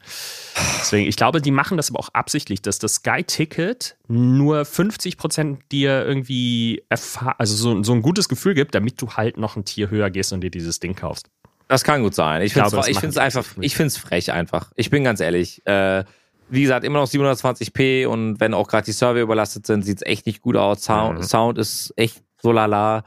Deswegen, 0.80 1.07
ich 1.07 1.16
glaube, 1.16 1.42
die 1.42 1.50
machen 1.50 1.76
das 1.76 1.90
aber 1.90 1.98
auch 2.00 2.09
absichtlich, 2.14 2.62
dass 2.62 2.78
das 2.78 2.94
Sky-Ticket 2.96 3.96
nur 4.09 4.64
50 4.64 5.18
Prozent 5.18 5.61
dir 5.70 6.05
irgendwie 6.07 6.82
also 6.88 7.55
so, 7.55 7.82
so 7.82 7.92
ein 7.92 8.00
gutes 8.00 8.28
Gefühl 8.30 8.55
gibt, 8.55 8.74
damit 8.74 9.00
du 9.02 9.11
halt 9.12 9.36
noch 9.36 9.57
ein 9.57 9.64
Tier 9.66 9.90
höher 9.90 10.09
gehst 10.11 10.32
und 10.32 10.40
dir 10.40 10.50
dieses 10.50 10.80
Ding 10.80 10.94
kaufst. 10.96 11.28
Das 11.68 11.84
kann 11.84 12.02
gut 12.02 12.14
sein. 12.14 12.40
Ich 12.42 12.52
finde 12.55 12.68
glaube, 12.70 12.86
das 12.86 12.88
es 12.98 13.16
einfach, 13.18 13.44
ich 13.61 13.74
finde 13.76 13.88
es 13.88 13.96
frech 13.98 14.32
einfach. 14.32 14.72
Ich 14.74 14.88
bin 14.90 15.05
ganz 15.05 15.20
ehrlich. 15.20 15.66
Äh, 15.66 16.05
wie 16.49 16.62
gesagt, 16.62 16.84
immer 16.84 17.01
noch 17.01 17.09
720p 17.09 18.07
und 18.07 18.38
wenn 18.40 18.55
auch 18.55 18.68
gerade 18.68 18.84
die 18.84 18.92
Server 18.92 19.20
überlastet 19.20 19.66
sind, 19.66 19.82
sieht 19.84 19.99
es 19.99 20.07
echt 20.07 20.26
nicht 20.26 20.42
gut 20.42 20.57
aus. 20.57 20.82
Sound, 20.84 21.18
Mhm. 21.18 21.22
Sound 21.22 21.59
ist 21.59 21.92
echt 21.97 22.22
so 22.42 22.53
lala. 22.53 23.05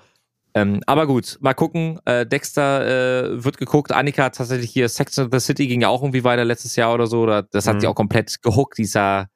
Ähm, 0.53 0.81
aber 0.88 1.05
gut, 1.05 1.38
mal 1.41 1.53
gucken. 1.53 1.99
Äh, 2.05 2.25
Dexter 2.25 3.27
äh, 3.35 3.43
wird 3.43 3.57
geguckt. 3.57 3.91
Annika 3.91 4.23
hat 4.23 4.35
tatsächlich 4.35 4.71
hier 4.71 4.89
Sex 4.89 5.19
and 5.19 5.31
the 5.31 5.39
City 5.39 5.67
ging 5.67 5.81
ja 5.81 5.89
auch 5.89 6.01
irgendwie 6.01 6.23
weiter 6.23 6.45
letztes 6.45 6.75
Jahr 6.75 6.93
oder 6.93 7.05
so. 7.05 7.21
Oder 7.21 7.43
das 7.43 7.67
hat 7.67 7.75
Mhm. 7.75 7.79
sie 7.81 7.88
auch 7.88 7.95
komplett 7.95 8.41
gehuckt. 8.41 8.77
Dieser, 8.79 9.27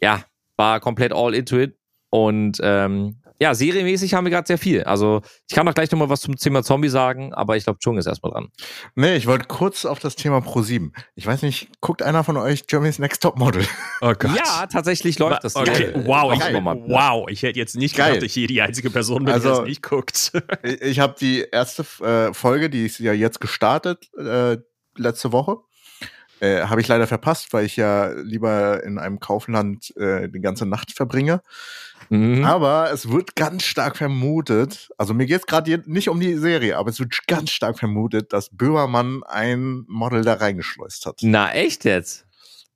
ja, 0.00 0.24
war 0.56 0.80
komplett 0.80 1.12
all 1.12 1.34
into 1.34 1.56
it. 1.58 1.76
Und 2.10 2.58
ähm, 2.64 3.19
ja, 3.40 3.54
serienmäßig 3.54 4.12
haben 4.14 4.24
wir 4.24 4.30
gerade 4.30 4.46
sehr 4.46 4.58
viel. 4.58 4.84
Also 4.84 5.22
ich 5.48 5.54
kann 5.56 5.66
auch 5.66 5.74
gleich 5.74 5.90
nochmal 5.90 6.10
was 6.10 6.20
zum 6.20 6.36
Thema 6.36 6.62
Zombie 6.62 6.88
sagen, 6.90 7.32
aber 7.32 7.56
ich 7.56 7.64
glaube, 7.64 7.78
Chung 7.78 7.96
ist 7.96 8.06
erstmal 8.06 8.32
dran. 8.32 8.48
Nee, 8.94 9.16
ich 9.16 9.26
wollte 9.26 9.46
kurz 9.46 9.84
auf 9.86 9.98
das 9.98 10.14
Thema 10.14 10.38
Pro7. 10.38 10.90
Ich 11.14 11.26
weiß 11.26 11.42
nicht, 11.42 11.68
guckt 11.80 12.02
einer 12.02 12.22
von 12.22 12.36
euch 12.36 12.66
Germany's 12.66 12.98
Next 12.98 13.22
Top 13.22 13.38
Model? 13.38 13.64
Oh 14.02 14.12
Gott. 14.18 14.36
Ja, 14.36 14.66
tatsächlich 14.66 15.18
läuft 15.18 15.42
das. 15.44 15.56
Okay, 15.56 15.84
Äh, 15.84 16.06
wow, 16.06 16.32
ich, 16.34 16.40
wow, 16.40 17.28
ich 17.30 17.42
hätte 17.42 17.58
jetzt 17.58 17.76
nicht 17.76 17.96
Geil. 17.96 18.08
gedacht, 18.08 18.22
dass 18.22 18.26
ich 18.26 18.34
hier 18.34 18.46
die 18.46 18.60
einzige 18.60 18.90
Person 18.90 19.18
bin, 19.24 19.26
die 19.26 19.32
Also- 19.32 19.48
das 19.60 19.60
nicht 19.68 19.82
guckt. 19.82 20.32
Ich, 20.62 20.82
ich 20.82 21.00
habe 21.00 21.14
die 21.18 21.46
erste 21.50 21.84
äh, 22.04 22.34
Folge, 22.34 22.68
die 22.68 22.84
ist 22.84 22.98
ja 22.98 23.12
jetzt 23.14 23.40
gestartet, 23.40 24.10
äh, 24.18 24.58
letzte 24.96 25.32
Woche. 25.32 25.56
Äh, 26.40 26.62
habe 26.62 26.80
ich 26.80 26.88
leider 26.88 27.06
verpasst, 27.06 27.52
weil 27.52 27.66
ich 27.66 27.76
ja 27.76 28.12
lieber 28.12 28.82
in 28.82 28.98
einem 28.98 29.20
Kaufland 29.20 29.94
äh, 29.96 30.28
die 30.28 30.40
ganze 30.40 30.66
Nacht 30.66 30.92
verbringe. 30.92 31.42
Mhm. 32.08 32.44
Aber 32.44 32.90
es 32.92 33.10
wird 33.10 33.36
ganz 33.36 33.64
stark 33.64 33.96
vermutet, 33.96 34.90
also 34.96 35.14
mir 35.14 35.26
geht 35.26 35.40
es 35.40 35.46
gerade 35.46 35.82
nicht 35.86 36.08
um 36.08 36.18
die 36.18 36.34
Serie, 36.34 36.76
aber 36.76 36.90
es 36.90 36.98
wird 36.98 37.26
ganz 37.26 37.50
stark 37.50 37.78
vermutet, 37.78 38.32
dass 38.32 38.48
Böhmermann 38.50 39.22
ein 39.24 39.84
Model 39.86 40.22
da 40.22 40.34
reingeschleust 40.34 41.06
hat. 41.06 41.20
Na, 41.22 41.52
echt 41.52 41.84
jetzt? 41.84 42.26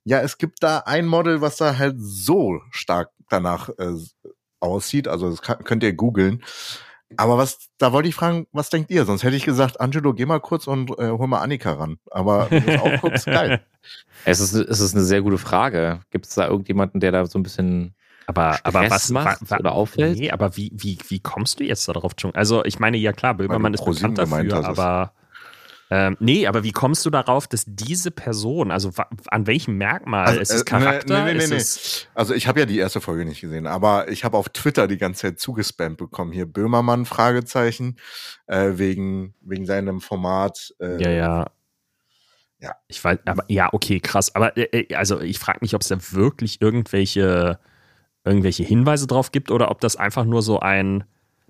Ja, 0.05 0.21
es 0.21 0.37
gibt 0.37 0.61
da 0.61 0.83
ein 0.85 1.07
Model, 1.07 1.41
was 1.41 1.57
da 1.57 1.77
halt 1.77 1.95
so 1.97 2.61
stark 2.69 3.09
danach 3.29 3.69
äh, 3.77 3.95
aussieht. 4.59 5.07
Also 5.07 5.29
das 5.29 5.41
kann, 5.41 5.63
könnt 5.63 5.83
ihr 5.83 5.93
googeln. 5.93 6.43
Aber 7.17 7.37
was, 7.37 7.69
da 7.77 7.91
wollte 7.93 8.09
ich 8.09 8.15
fragen, 8.15 8.47
was 8.51 8.69
denkt 8.69 8.89
ihr? 8.91 9.05
Sonst 9.05 9.23
hätte 9.23 9.35
ich 9.35 9.45
gesagt, 9.45 9.79
Angelo, 9.79 10.13
geh 10.13 10.25
mal 10.25 10.39
kurz 10.39 10.67
und 10.67 10.89
äh, 10.99 11.09
hol 11.11 11.27
mal 11.27 11.39
Annika 11.39 11.73
ran. 11.73 11.97
Aber 12.11 12.47
du 12.49 12.57
es 12.57 12.79
auch 12.81 13.01
guckst, 13.01 13.25
geil. 13.25 13.61
Es 14.25 14.39
ist, 14.39 14.53
es 14.53 14.79
ist 14.79 14.95
eine 14.95 15.03
sehr 15.03 15.21
gute 15.21 15.37
Frage. 15.37 15.99
Gibt 16.09 16.25
es 16.25 16.33
da 16.35 16.47
irgendjemanden, 16.47 16.99
der 16.99 17.11
da 17.11 17.25
so 17.25 17.37
ein 17.39 17.43
bisschen. 17.43 17.93
Aber, 18.27 18.57
aber 18.63 18.79
Stress 18.85 18.91
was 18.91 19.09
macht 19.11 19.41
wa- 19.41 19.49
wa- 19.51 19.57
oder 19.59 19.71
auffällt? 19.73 20.17
Nee, 20.17 20.31
aber 20.31 20.57
wie, 20.57 20.71
wie, 20.73 20.97
wie 21.09 21.19
kommst 21.19 21.59
du 21.59 21.63
jetzt 21.63 21.87
darauf, 21.87 22.13
Jung? 22.17 22.33
Also, 22.33 22.65
ich 22.65 22.79
meine, 22.79 22.97
ja 22.97 23.13
klar, 23.13 23.35
Böhmermann 23.35 23.73
ist 23.75 23.81
bekannt 24.01 24.17
dafür, 24.17 24.65
aber 24.67 25.13
ähm, 25.91 26.17
nee, 26.19 26.47
aber 26.47 26.63
wie 26.63 26.71
kommst 26.71 27.05
du 27.05 27.09
darauf, 27.11 27.47
dass 27.47 27.63
diese 27.67 28.09
Person, 28.09 28.71
also 28.71 28.91
an 29.27 29.45
welchem 29.45 29.77
Merkmal? 29.77 30.25
Also, 30.25 30.41
ist 30.41 30.51
es 30.51 30.61
äh, 30.61 30.65
Charakter? 30.65 31.25
nee, 31.25 31.33
nee, 31.33 31.47
nee, 31.47 31.55
nee. 31.55 31.63
Also 32.15 32.33
ich 32.33 32.47
habe 32.47 32.59
ja 32.59 32.65
die 32.65 32.79
erste 32.79 33.01
Folge 33.01 33.25
nicht 33.25 33.41
gesehen, 33.41 33.67
aber 33.67 34.09
ich 34.09 34.23
habe 34.23 34.37
auf 34.37 34.49
Twitter 34.49 34.87
die 34.87 34.97
ganze 34.97 35.21
Zeit 35.21 35.39
zugespammt 35.39 35.97
bekommen. 35.97 36.31
Hier 36.31 36.47
Böhmermann, 36.47 37.05
Fragezeichen, 37.05 37.97
äh, 38.47 38.71
wegen, 38.75 39.35
wegen 39.41 39.65
seinem 39.65 40.01
Format. 40.01 40.73
Äh, 40.79 41.01
ja, 41.01 41.09
ja. 41.11 41.45
Ja. 42.59 42.75
Ich 42.87 43.03
weiß, 43.03 43.19
aber 43.25 43.43
ja, 43.47 43.71
okay, 43.73 43.99
krass. 43.99 44.33
Aber 44.33 44.57
äh, 44.57 44.95
also 44.95 45.21
ich 45.21 45.37
frage 45.37 45.59
mich, 45.61 45.75
ob 45.75 45.81
es 45.81 45.89
da 45.89 45.97
wirklich 46.11 46.61
irgendwelche, 46.61 47.59
irgendwelche 48.23 48.63
Hinweise 48.63 49.05
drauf 49.05 49.31
gibt 49.31 49.51
oder 49.51 49.69
ob 49.69 49.81
das 49.81 49.97
einfach 49.97 50.25
nur 50.25 50.41
so 50.41 50.61
ein 50.61 51.03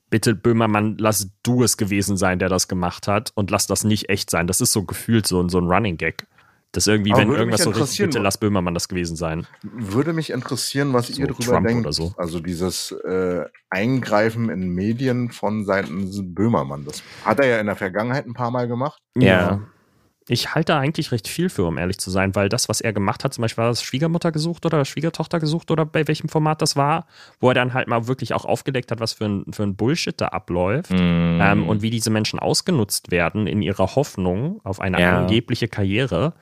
Bitte, 0.09 0.35
Böhmermann, 0.35 0.97
lass 0.99 1.29
du 1.43 1.63
es 1.63 1.77
gewesen 1.77 2.15
sein, 2.17 2.39
der 2.39 2.47
das 2.49 2.67
gemacht 2.67 3.07
hat 3.07 3.31
und 3.35 3.49
lass 3.51 3.67
das 3.67 3.83
nicht 3.83 4.09
echt 4.09 4.29
sein. 4.29 4.47
Das 4.47 4.61
ist 4.61 4.71
so 4.71 4.83
gefühlt 4.83 5.25
so, 5.27 5.41
ein- 5.41 5.49
so 5.49 5.59
ein 5.59 5.67
Running 5.67 5.97
Gag. 5.97 6.27
Das 6.71 6.87
irgendwie, 6.87 7.13
Aber 7.13 7.21
wenn 7.21 7.31
irgendwas 7.31 7.63
so 7.63 7.69
richtig, 7.69 7.99
bitte 7.99 8.19
lass 8.19 8.37
Böhmermann 8.37 8.73
das 8.73 8.89
gewesen 8.89 9.15
sein. 9.15 9.47
Würde 9.63 10.11
mich 10.11 10.29
interessieren, 10.31 10.91
was 10.91 11.07
So 11.07 11.21
ihr 11.21 11.27
darüber 11.27 11.43
Trump 11.53 11.67
denkt. 11.67 11.85
oder 11.85 11.93
so. 11.93 12.13
Also 12.17 12.41
dieses 12.41 12.91
äh, 12.91 13.45
Eingreifen 13.69 14.49
in 14.49 14.69
Medien 14.69 15.31
von 15.31 15.63
Seiten 15.65 16.11
Böhmermann. 16.35 16.83
Das 16.85 17.01
hat 17.23 17.39
er 17.39 17.47
ja 17.47 17.59
in 17.59 17.67
der 17.67 17.77
Vergangenheit 17.77 18.25
ein 18.25 18.33
paar 18.33 18.51
Mal 18.51 18.67
gemacht. 18.67 18.99
Ja. 19.17 19.61
Ich 20.27 20.55
halte 20.55 20.73
da 20.73 20.79
eigentlich 20.79 21.11
recht 21.11 21.27
viel 21.27 21.49
für, 21.49 21.65
um 21.65 21.77
ehrlich 21.77 21.99
zu 21.99 22.09
sein, 22.09 22.33
weil 22.33 22.49
das, 22.49 22.67
was 22.67 22.81
er 22.81 22.93
gemacht 22.93 23.23
hat, 23.23 23.33
zum 23.35 23.43
Beispiel 23.43 23.61
war 23.63 23.69
das 23.69 23.83
Schwiegermutter 23.83 24.31
gesucht 24.31 24.65
oder 24.65 24.83
Schwiegertochter 24.83 25.39
gesucht 25.39 25.69
oder 25.69 25.85
bei 25.85 26.07
welchem 26.07 26.29
Format 26.29 26.63
das 26.63 26.75
war, 26.75 27.05
wo 27.39 27.49
er 27.49 27.53
dann 27.53 27.75
halt 27.75 27.87
mal 27.87 28.07
wirklich 28.07 28.33
auch 28.33 28.43
aufgedeckt 28.45 28.91
hat, 28.91 28.99
was 28.99 29.13
für 29.13 29.25
ein, 29.25 29.45
für 29.53 29.61
ein 29.61 29.75
Bullshit 29.75 30.19
da 30.19 30.29
abläuft 30.29 30.91
Mhm. 30.93 31.39
ähm, 31.41 31.67
und 31.67 31.83
wie 31.83 31.91
diese 31.91 32.09
Menschen 32.09 32.39
ausgenutzt 32.39 33.11
werden 33.11 33.45
in 33.45 33.61
ihrer 33.61 33.95
Hoffnung 33.95 34.61
auf 34.63 34.79
eine 34.79 34.99
Ja. 34.99 35.19
angebliche 35.19 35.67
Karriere. 35.67 36.33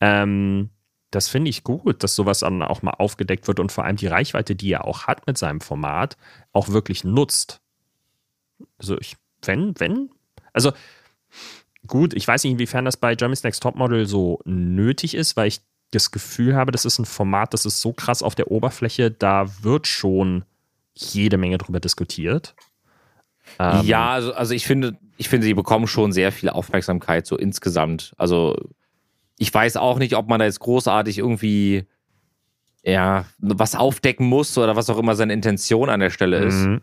Ähm, 0.00 0.70
das 1.10 1.28
finde 1.28 1.48
ich 1.50 1.64
gut, 1.64 2.04
dass 2.04 2.14
sowas 2.14 2.40
dann 2.40 2.62
auch 2.62 2.82
mal 2.82 2.92
aufgedeckt 2.92 3.48
wird 3.48 3.58
und 3.58 3.72
vor 3.72 3.84
allem 3.84 3.96
die 3.96 4.06
Reichweite, 4.06 4.54
die 4.54 4.70
er 4.72 4.84
auch 4.84 5.08
hat 5.08 5.26
mit 5.26 5.38
seinem 5.38 5.60
Format, 5.60 6.16
auch 6.52 6.68
wirklich 6.68 7.02
nutzt. 7.02 7.60
Also 8.78 8.96
ich, 9.00 9.16
wenn, 9.42 9.74
wenn, 9.80 10.10
also 10.52 10.72
gut, 11.86 12.14
ich 12.14 12.26
weiß 12.26 12.44
nicht, 12.44 12.52
inwiefern 12.52 12.84
das 12.84 12.96
bei 12.96 13.14
Germany's 13.14 13.42
Next 13.42 13.62
Topmodel 13.62 14.06
so 14.06 14.40
nötig 14.44 15.14
ist, 15.14 15.36
weil 15.36 15.48
ich 15.48 15.60
das 15.90 16.10
Gefühl 16.10 16.56
habe, 16.56 16.72
das 16.72 16.84
ist 16.84 16.98
ein 16.98 17.04
Format, 17.04 17.54
das 17.54 17.66
ist 17.66 17.80
so 17.80 17.92
krass 17.92 18.22
auf 18.22 18.34
der 18.34 18.50
Oberfläche, 18.50 19.10
da 19.10 19.46
wird 19.62 19.86
schon 19.86 20.44
jede 20.94 21.36
Menge 21.36 21.58
drüber 21.58 21.80
diskutiert. 21.80 22.54
Ähm, 23.58 23.84
ja, 23.84 24.10
also, 24.10 24.32
also 24.34 24.54
ich 24.54 24.66
finde, 24.66 24.98
ich 25.16 25.28
finde, 25.28 25.46
die 25.46 25.54
bekommen 25.54 25.86
schon 25.86 26.12
sehr 26.12 26.32
viel 26.32 26.48
Aufmerksamkeit, 26.48 27.26
so 27.26 27.36
insgesamt. 27.36 28.12
Also 28.16 28.56
ich 29.38 29.52
weiß 29.52 29.76
auch 29.76 29.98
nicht, 29.98 30.16
ob 30.16 30.28
man 30.28 30.38
da 30.38 30.46
jetzt 30.46 30.60
großartig 30.60 31.18
irgendwie 31.18 31.86
ja, 32.84 33.24
was 33.38 33.74
aufdecken 33.74 34.26
muss 34.26 34.56
oder 34.58 34.76
was 34.76 34.90
auch 34.90 34.98
immer 34.98 35.14
seine 35.14 35.32
Intention 35.32 35.88
an 35.88 36.00
der 36.00 36.10
Stelle 36.10 36.38
ist. 36.38 36.66
Mhm. 36.66 36.80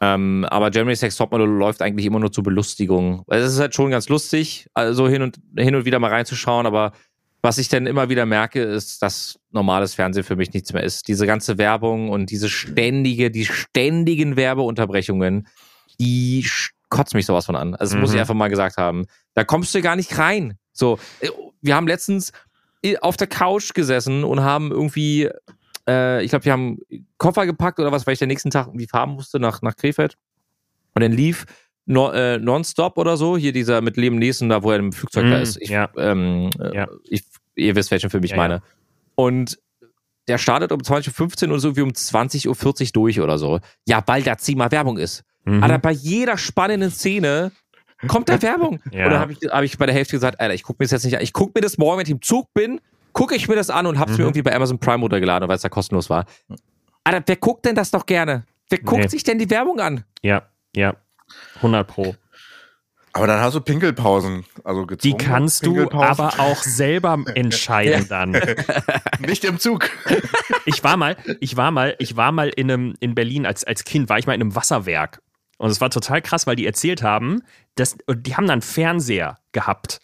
Ähm, 0.00 0.46
aber 0.48 0.70
Germany's 0.70 1.02
Next 1.02 1.18
Topmodel 1.18 1.46
läuft 1.48 1.82
eigentlich 1.82 2.06
immer 2.06 2.20
nur 2.20 2.30
zur 2.32 2.44
Belustigung. 2.44 3.24
Also 3.26 3.46
Es 3.46 3.54
ist 3.54 3.60
halt 3.60 3.74
schon 3.74 3.90
ganz 3.90 4.08
lustig, 4.08 4.68
also 4.74 5.08
hin 5.08 5.22
und, 5.22 5.38
hin 5.56 5.74
und 5.74 5.84
wieder 5.84 5.98
mal 5.98 6.10
reinzuschauen, 6.10 6.66
aber 6.66 6.92
was 7.42 7.58
ich 7.58 7.68
dann 7.68 7.86
immer 7.86 8.08
wieder 8.08 8.26
merke, 8.26 8.60
ist, 8.62 9.00
dass 9.02 9.38
normales 9.52 9.94
Fernsehen 9.94 10.24
für 10.24 10.36
mich 10.36 10.52
nichts 10.52 10.72
mehr 10.72 10.82
ist. 10.82 11.06
Diese 11.08 11.26
ganze 11.26 11.56
Werbung 11.58 12.10
und 12.10 12.30
diese 12.30 12.48
ständige, 12.48 13.30
die 13.30 13.44
ständigen 13.46 14.36
Werbeunterbrechungen, 14.36 15.46
die 16.00 16.46
kotzt 16.90 17.14
mich 17.14 17.26
sowas 17.26 17.46
von 17.46 17.54
an. 17.56 17.74
Also 17.74 17.94
das 17.94 18.00
muss 18.00 18.10
ich 18.10 18.16
Mhm. 18.16 18.20
einfach 18.22 18.34
mal 18.34 18.48
gesagt 18.48 18.76
haben. 18.76 19.06
Da 19.34 19.44
kommst 19.44 19.74
du 19.74 19.80
gar 19.82 19.94
nicht 19.96 20.18
rein. 20.18 20.58
So, 20.72 20.98
äh, 21.20 21.28
wir 21.60 21.74
haben 21.76 21.86
letztens 21.86 22.32
äh, 22.82 22.96
auf 22.98 23.16
der 23.16 23.26
Couch 23.26 23.74
gesessen 23.74 24.24
und 24.24 24.40
haben 24.40 24.70
irgendwie, 24.70 25.28
äh, 25.88 26.22
ich 26.22 26.30
glaube, 26.30 26.44
wir 26.44 26.52
haben 26.52 26.78
Koffer 27.16 27.46
gepackt 27.46 27.80
oder 27.80 27.90
was, 27.90 28.06
weil 28.06 28.12
ich 28.12 28.18
den 28.18 28.28
nächsten 28.28 28.50
Tag 28.50 28.66
irgendwie 28.68 28.86
fahren 28.86 29.10
musste 29.10 29.40
nach, 29.40 29.62
nach 29.62 29.74
Krefeld. 29.76 30.16
Und 30.94 31.02
dann 31.02 31.12
lief 31.12 31.46
no, 31.86 32.10
äh, 32.12 32.38
Nonstop 32.38 32.98
oder 32.98 33.16
so, 33.16 33.36
hier 33.36 33.52
dieser 33.52 33.80
mit 33.80 33.96
Liam 33.96 34.16
Neeson, 34.16 34.48
da 34.48 34.62
wo 34.62 34.70
er 34.72 34.78
im 34.78 34.92
Flugzeug 34.92 35.30
da 35.30 35.38
Mm, 35.38 35.42
ist. 35.42 35.60
Ich, 35.62 35.70
ja. 35.70 35.88
ähm, 35.96 36.50
äh, 36.60 36.76
Ja. 36.76 36.86
ich, 37.04 37.24
ihr 37.54 37.74
wisst, 37.74 37.90
welchen 37.90 38.10
Film 38.10 38.24
ich 38.24 38.32
Ja, 38.32 38.36
meine. 38.36 38.62
Und 39.14 39.58
der 40.28 40.36
startet 40.38 40.72
um 40.72 40.80
20.15 40.80 41.46
Uhr 41.48 41.54
und 41.54 41.60
so 41.60 41.74
wie 41.76 41.80
um 41.80 41.90
20.40 41.90 42.48
Uhr 42.48 42.92
durch 42.92 43.20
oder 43.20 43.38
so. 43.38 43.60
Ja, 43.86 44.02
weil 44.06 44.22
da 44.22 44.36
ziemlich 44.36 44.70
Werbung 44.70 44.98
ist. 44.98 45.24
Mhm. 45.44 45.62
Alter, 45.62 45.78
bei 45.78 45.92
jeder 45.92 46.36
spannenden 46.36 46.90
Szene 46.90 47.50
kommt 48.06 48.28
da 48.28 48.40
Werbung. 48.42 48.80
Ja. 48.92 49.06
Und 49.06 49.12
dann 49.12 49.20
habe 49.20 49.32
ich, 49.32 49.38
hab 49.50 49.62
ich 49.64 49.78
bei 49.78 49.86
der 49.86 49.94
Hälfte 49.94 50.16
gesagt, 50.16 50.38
Alter, 50.40 50.52
ich 50.52 50.62
gucke 50.62 50.76
mir 50.82 50.84
das 50.84 50.90
jetzt 50.92 51.04
nicht 51.04 51.16
an. 51.16 51.22
Ich 51.22 51.32
gucke 51.32 51.52
mir 51.54 51.62
das 51.62 51.78
morgen, 51.78 51.98
wenn 51.98 52.06
ich 52.06 52.12
im 52.12 52.20
Zug 52.22 52.52
bin, 52.52 52.80
gucke 53.12 53.34
ich 53.34 53.48
mir 53.48 53.56
das 53.56 53.70
an 53.70 53.86
und 53.86 53.98
hab's 53.98 54.12
Mhm. 54.12 54.18
mir 54.18 54.24
irgendwie 54.24 54.42
bei 54.42 54.54
Amazon 54.54 54.78
Prime 54.78 55.00
runtergeladen, 55.00 55.48
weil 55.48 55.56
es 55.56 55.62
da 55.62 55.68
kostenlos 55.68 56.08
war. 56.10 56.24
Alter, 57.04 57.22
wer 57.26 57.36
guckt 57.36 57.64
denn 57.64 57.74
das 57.74 57.90
doch 57.90 58.06
gerne? 58.06 58.44
Wer 58.70 58.78
guckt 58.80 59.02
Nee. 59.02 59.08
sich 59.08 59.24
denn 59.24 59.38
die 59.38 59.48
Werbung 59.50 59.80
an? 59.80 60.04
Ja, 60.22 60.42
ja. 60.74 60.94
100 61.56 61.86
Pro. 61.86 62.14
Aber 63.14 63.26
dann 63.26 63.40
hast 63.40 63.54
du 63.54 63.60
Pinkelpausen. 63.60 64.44
Also 64.64 64.84
Die 64.84 65.14
kannst 65.14 65.64
du 65.66 65.90
aber 65.90 66.38
auch 66.38 66.62
selber 66.62 67.18
entscheiden 67.34 68.06
dann. 68.08 68.32
Nicht 69.18 69.44
im 69.44 69.58
Zug. 69.58 69.90
Ich 70.66 70.84
war 70.84 70.98
mal, 70.98 71.16
ich 71.40 71.56
war 71.56 71.70
mal, 71.70 71.96
ich 71.98 72.14
war 72.18 72.30
mal 72.30 72.50
in 72.50 72.70
einem, 72.70 72.94
in 73.00 73.14
Berlin 73.14 73.46
als, 73.46 73.64
als 73.64 73.84
Kind, 73.84 74.10
war 74.10 74.18
ich 74.18 74.26
mal 74.26 74.34
in 74.34 74.42
einem 74.42 74.54
Wasserwerk. 74.54 75.22
Und 75.56 75.70
es 75.70 75.80
war 75.80 75.88
total 75.88 76.20
krass, 76.20 76.46
weil 76.46 76.56
die 76.56 76.66
erzählt 76.66 77.02
haben, 77.02 77.40
dass, 77.74 77.96
und 78.06 78.26
die 78.26 78.36
haben 78.36 78.46
dann 78.46 78.60
Fernseher 78.60 79.38
gehabt. 79.52 80.00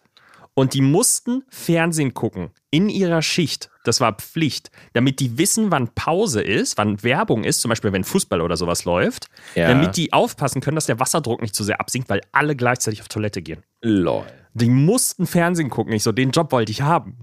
Und 0.57 0.73
die 0.73 0.81
mussten 0.81 1.43
Fernsehen 1.49 2.13
gucken 2.13 2.49
in 2.71 2.89
ihrer 2.89 3.21
Schicht. 3.21 3.69
Das 3.83 3.99
war 4.01 4.13
Pflicht, 4.13 4.71
damit 4.93 5.19
die 5.19 5.37
wissen, 5.37 5.69
wann 5.69 5.93
Pause 5.93 6.41
ist, 6.41 6.77
wann 6.77 7.03
Werbung 7.03 7.43
ist, 7.43 7.61
zum 7.61 7.69
Beispiel 7.69 7.91
wenn 7.93 8.03
Fußball 8.05 8.41
oder 8.41 8.57
sowas 8.57 8.85
läuft, 8.85 9.27
Ja. 9.53 9.67
damit 9.67 9.97
die 9.97 10.13
aufpassen 10.13 10.61
können, 10.61 10.75
dass 10.75 10.85
der 10.87 10.99
Wasserdruck 10.99 11.41
nicht 11.41 11.53
zu 11.55 11.63
sehr 11.63 11.79
absinkt, 11.79 12.09
weil 12.09 12.21
alle 12.31 12.55
gleichzeitig 12.55 13.01
auf 13.01 13.09
Toilette 13.09 13.41
gehen. 13.41 13.63
Lol. 13.81 14.25
Die 14.53 14.69
mussten 14.69 15.27
Fernsehen 15.27 15.69
gucken. 15.69 15.93
Ich 15.93 16.03
so, 16.03 16.11
den 16.13 16.31
Job 16.31 16.51
wollte 16.53 16.71
ich 16.71 16.81
haben. 16.81 17.19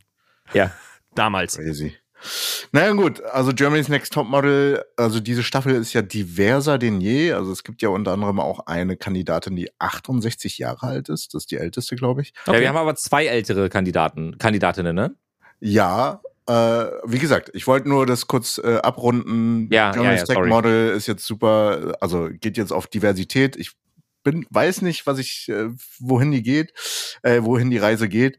Ja. 0.52 0.70
Damals. 1.14 1.56
Crazy. 1.56 1.94
Naja 2.72 2.92
gut, 2.92 3.22
also 3.22 3.52
Germany's 3.52 3.88
Next 3.88 4.12
Topmodel, 4.12 4.84
also 4.96 5.20
diese 5.20 5.42
Staffel 5.42 5.74
ist 5.74 5.92
ja 5.92 6.02
diverser 6.02 6.78
denn 6.78 7.00
je. 7.00 7.32
Also 7.32 7.52
es 7.52 7.64
gibt 7.64 7.82
ja 7.82 7.88
unter 7.88 8.12
anderem 8.12 8.40
auch 8.40 8.66
eine 8.66 8.96
Kandidatin, 8.96 9.56
die 9.56 9.70
68 9.78 10.58
Jahre 10.58 10.86
alt 10.86 11.08
ist. 11.08 11.34
Das 11.34 11.42
ist 11.42 11.50
die 11.50 11.56
älteste, 11.56 11.96
glaube 11.96 12.22
ich. 12.22 12.32
ja. 12.46 12.60
Wir 12.60 12.68
haben 12.68 12.76
aber 12.76 12.94
zwei 12.94 13.26
ältere 13.26 13.68
Kandidaten, 13.68 14.38
Kandidatinnen, 14.38 14.94
ne? 14.94 15.14
Ja, 15.60 16.20
äh, 16.48 16.52
wie 17.04 17.18
gesagt, 17.18 17.50
ich 17.54 17.66
wollte 17.66 17.88
nur 17.88 18.04
das 18.04 18.26
kurz 18.26 18.58
äh, 18.58 18.78
abrunden. 18.78 19.68
Ja, 19.70 19.86
ja, 19.86 19.92
Germany's 19.92 20.20
ja, 20.20 20.26
Next 20.26 20.34
sorry. 20.34 20.48
Model 20.48 20.90
ist 20.90 21.06
jetzt 21.06 21.24
super, 21.24 21.96
also 22.00 22.28
geht 22.30 22.56
jetzt 22.56 22.72
auf 22.72 22.88
Diversität. 22.88 23.56
Ich 23.56 23.72
bin, 24.24 24.46
weiß 24.50 24.82
nicht, 24.82 25.06
was 25.06 25.18
ich, 25.18 25.48
äh, 25.48 25.68
wohin 25.98 26.32
die 26.32 26.42
geht, 26.42 26.72
äh, 27.22 27.42
wohin 27.42 27.70
die 27.70 27.78
Reise 27.78 28.08
geht. 28.08 28.38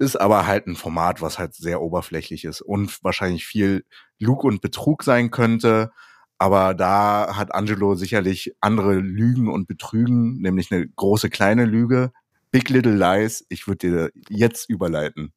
Ist 0.00 0.16
aber 0.16 0.46
halt 0.46 0.66
ein 0.66 0.76
Format, 0.76 1.20
was 1.20 1.38
halt 1.38 1.54
sehr 1.54 1.82
oberflächlich 1.82 2.46
ist 2.46 2.62
und 2.62 3.04
wahrscheinlich 3.04 3.44
viel 3.44 3.84
Lug 4.18 4.44
und 4.44 4.62
Betrug 4.62 5.02
sein 5.02 5.30
könnte. 5.30 5.90
Aber 6.38 6.72
da 6.72 7.36
hat 7.36 7.54
Angelo 7.54 7.94
sicherlich 7.94 8.54
andere 8.62 8.94
Lügen 8.94 9.48
und 9.50 9.68
Betrügen, 9.68 10.40
nämlich 10.40 10.72
eine 10.72 10.88
große 10.88 11.28
kleine 11.28 11.66
Lüge. 11.66 12.12
Big 12.50 12.70
Little 12.70 12.96
Lies. 12.96 13.44
Ich 13.50 13.66
würde 13.66 13.76
dir 13.76 14.10
jetzt 14.30 14.70
überleiten. 14.70 15.34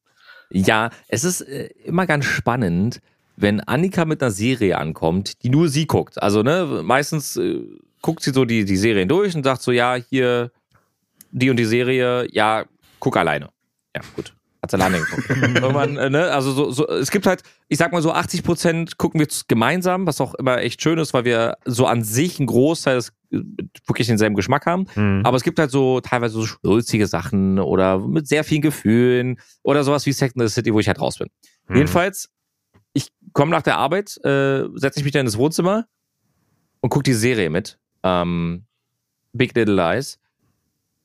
Ja, 0.48 0.88
es 1.08 1.24
ist 1.24 1.42
äh, 1.42 1.68
immer 1.84 2.06
ganz 2.06 2.24
spannend, 2.24 3.02
wenn 3.36 3.60
Annika 3.60 4.06
mit 4.06 4.22
einer 4.22 4.30
Serie 4.30 4.78
ankommt, 4.78 5.42
die 5.42 5.50
nur 5.50 5.68
sie 5.68 5.86
guckt. 5.86 6.22
Also, 6.22 6.42
ne, 6.42 6.80
meistens 6.82 7.36
äh, 7.36 7.60
guckt 8.00 8.22
sie 8.22 8.32
so 8.32 8.46
die, 8.46 8.64
die 8.64 8.78
Serien 8.78 9.08
durch 9.08 9.36
und 9.36 9.44
sagt 9.44 9.60
so, 9.60 9.72
ja, 9.72 9.96
hier, 9.96 10.52
die 11.32 11.50
und 11.50 11.58
die 11.58 11.66
Serie, 11.66 12.26
ja, 12.32 12.64
guck 12.98 13.18
alleine. 13.18 13.50
Ja, 13.94 14.00
gut. 14.16 14.34
Hat 14.64 14.70
sie 14.70 14.78
alleine 14.78 14.98
geguckt. 14.98 15.28
Irgendwann, 15.28 15.98
äh, 15.98 16.08
ne, 16.08 16.30
also 16.30 16.50
so, 16.52 16.70
so, 16.70 16.88
es 16.88 17.10
gibt 17.10 17.26
halt, 17.26 17.42
ich 17.68 17.76
sag 17.76 17.92
mal 17.92 18.00
so 18.00 18.12
80 18.12 18.42
Prozent 18.42 18.96
gucken 18.96 19.20
wir 19.20 19.28
gemeinsam, 19.46 20.06
was 20.06 20.22
auch 20.22 20.32
immer 20.36 20.56
echt 20.62 20.80
schön 20.80 20.96
ist, 20.96 21.12
weil 21.12 21.26
wir 21.26 21.58
so 21.66 21.84
an 21.84 22.02
sich 22.02 22.38
einen 22.38 22.46
Großteil 22.46 22.96
des, 22.96 23.10
äh, 23.30 23.40
wirklich 23.86 24.06
denselben 24.06 24.34
Geschmack 24.34 24.64
haben. 24.64 24.86
Mhm. 24.94 25.20
Aber 25.22 25.36
es 25.36 25.42
gibt 25.42 25.58
halt 25.58 25.70
so 25.70 26.00
teilweise 26.00 26.32
so 26.32 26.46
schnulzige 26.46 27.06
Sachen 27.06 27.58
oder 27.58 27.98
mit 27.98 28.26
sehr 28.26 28.42
vielen 28.42 28.62
Gefühlen 28.62 29.38
oder 29.62 29.84
sowas 29.84 30.06
wie 30.06 30.12
Second 30.12 30.40
in 30.40 30.48
the 30.48 30.54
City, 30.54 30.72
wo 30.72 30.80
ich 30.80 30.88
halt 30.88 30.98
raus 30.98 31.18
bin. 31.18 31.28
Mhm. 31.68 31.76
Jedenfalls, 31.76 32.30
ich 32.94 33.08
komme 33.34 33.50
nach 33.50 33.60
der 33.60 33.76
Arbeit, 33.76 34.16
äh, 34.24 34.64
setze 34.76 34.98
ich 34.98 35.04
mich 35.04 35.12
dann 35.12 35.26
ins 35.26 35.36
Wohnzimmer 35.36 35.84
und 36.80 36.88
gucke 36.88 37.02
die 37.02 37.12
Serie 37.12 37.50
mit. 37.50 37.78
Ähm, 38.02 38.64
Big 39.34 39.54
Little 39.54 39.74
Lies. 39.74 40.18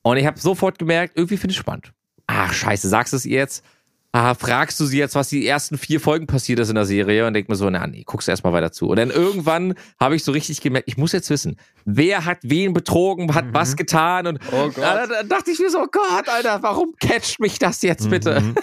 Und 0.01 0.15
ich 0.15 0.25
habe 0.25 0.39
sofort 0.39 0.79
gemerkt, 0.79 1.17
irgendwie 1.17 1.35
finde 1.35 1.51
ich 1.51 1.57
spannend. 1.57 1.91
Ach, 2.31 2.53
scheiße, 2.53 2.87
sagst 2.87 3.11
du 3.13 3.17
es 3.17 3.25
ihr 3.25 3.37
jetzt? 3.39 3.63
Ah, 4.11 4.35
fragst 4.35 4.79
du 4.79 4.85
sie 4.85 4.99
jetzt, 4.99 5.15
was 5.15 5.29
die 5.29 5.47
ersten 5.47 5.77
vier 5.79 5.99
Folgen 5.99 6.27
passiert 6.27 6.59
ist 6.59 6.69
in 6.69 6.75
der 6.75 6.85
Serie 6.85 7.25
und 7.25 7.33
denk 7.33 7.49
mir 7.49 7.55
so, 7.55 7.67
na 7.69 7.85
nee, 7.87 8.03
guckst 8.05 8.29
erstmal 8.29 8.53
weiter 8.53 8.71
zu. 8.71 8.87
Und 8.87 8.97
dann 8.97 9.09
irgendwann 9.09 9.73
habe 9.99 10.15
ich 10.15 10.23
so 10.23 10.31
richtig 10.31 10.61
gemerkt, 10.61 10.87
ich 10.87 10.97
muss 10.97 11.11
jetzt 11.11 11.29
wissen, 11.31 11.57
wer 11.85 12.25
hat 12.25 12.39
wen 12.43 12.73
betrogen, 12.73 13.33
hat 13.33 13.45
was 13.51 13.75
getan 13.75 14.27
und 14.27 14.39
Oh 14.51 14.67
Gott. 14.67 14.77
ja, 14.77 14.95
dann, 14.95 15.09
dann 15.09 15.29
dachte 15.29 15.49
ich 15.51 15.59
mir 15.59 15.71
so, 15.71 15.85
Gott, 15.91 16.27
Alter, 16.27 16.61
warum 16.61 16.93
catcht 16.99 17.39
mich 17.39 17.57
das 17.57 17.81
jetzt 17.81 18.09
bitte? 18.11 18.41
Mhm. 18.41 18.55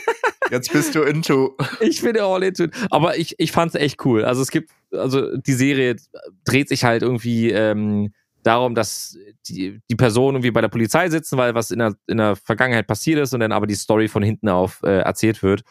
Jetzt 0.50 0.72
bist 0.72 0.94
du 0.94 1.02
into. 1.02 1.56
Ich 1.80 2.00
finde 2.00 2.22
all 2.22 2.42
into. 2.44 2.68
Aber 2.90 3.18
ich, 3.18 3.34
ich 3.38 3.50
fand 3.50 3.74
es 3.74 3.80
echt 3.80 4.04
cool. 4.04 4.24
Also 4.24 4.42
es 4.42 4.50
gibt, 4.52 4.70
also 4.92 5.36
die 5.36 5.54
Serie 5.54 5.96
dreht 6.44 6.68
sich 6.68 6.84
halt 6.84 7.02
irgendwie 7.02 7.50
ähm, 7.50 8.12
darum, 8.46 8.74
dass 8.74 9.16
die, 9.48 9.80
die 9.90 9.96
Personen 9.96 10.36
irgendwie 10.36 10.50
bei 10.50 10.60
der 10.60 10.68
Polizei 10.68 11.08
sitzen, 11.08 11.36
weil 11.36 11.54
was 11.54 11.70
in 11.70 11.78
der, 11.78 11.94
in 12.06 12.18
der 12.18 12.36
Vergangenheit 12.36 12.86
passiert 12.86 13.18
ist 13.20 13.34
und 13.34 13.40
dann 13.40 13.52
aber 13.52 13.66
die 13.66 13.74
Story 13.74 14.08
von 14.08 14.22
hinten 14.22 14.48
auf 14.48 14.82
äh, 14.82 15.00
erzählt 15.00 15.42
wird. 15.42 15.62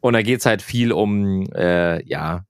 Und 0.00 0.14
da 0.14 0.22
geht's 0.22 0.46
halt 0.46 0.62
viel 0.62 0.92
um, 0.92 1.46
äh, 1.54 2.02
ja, 2.06 2.44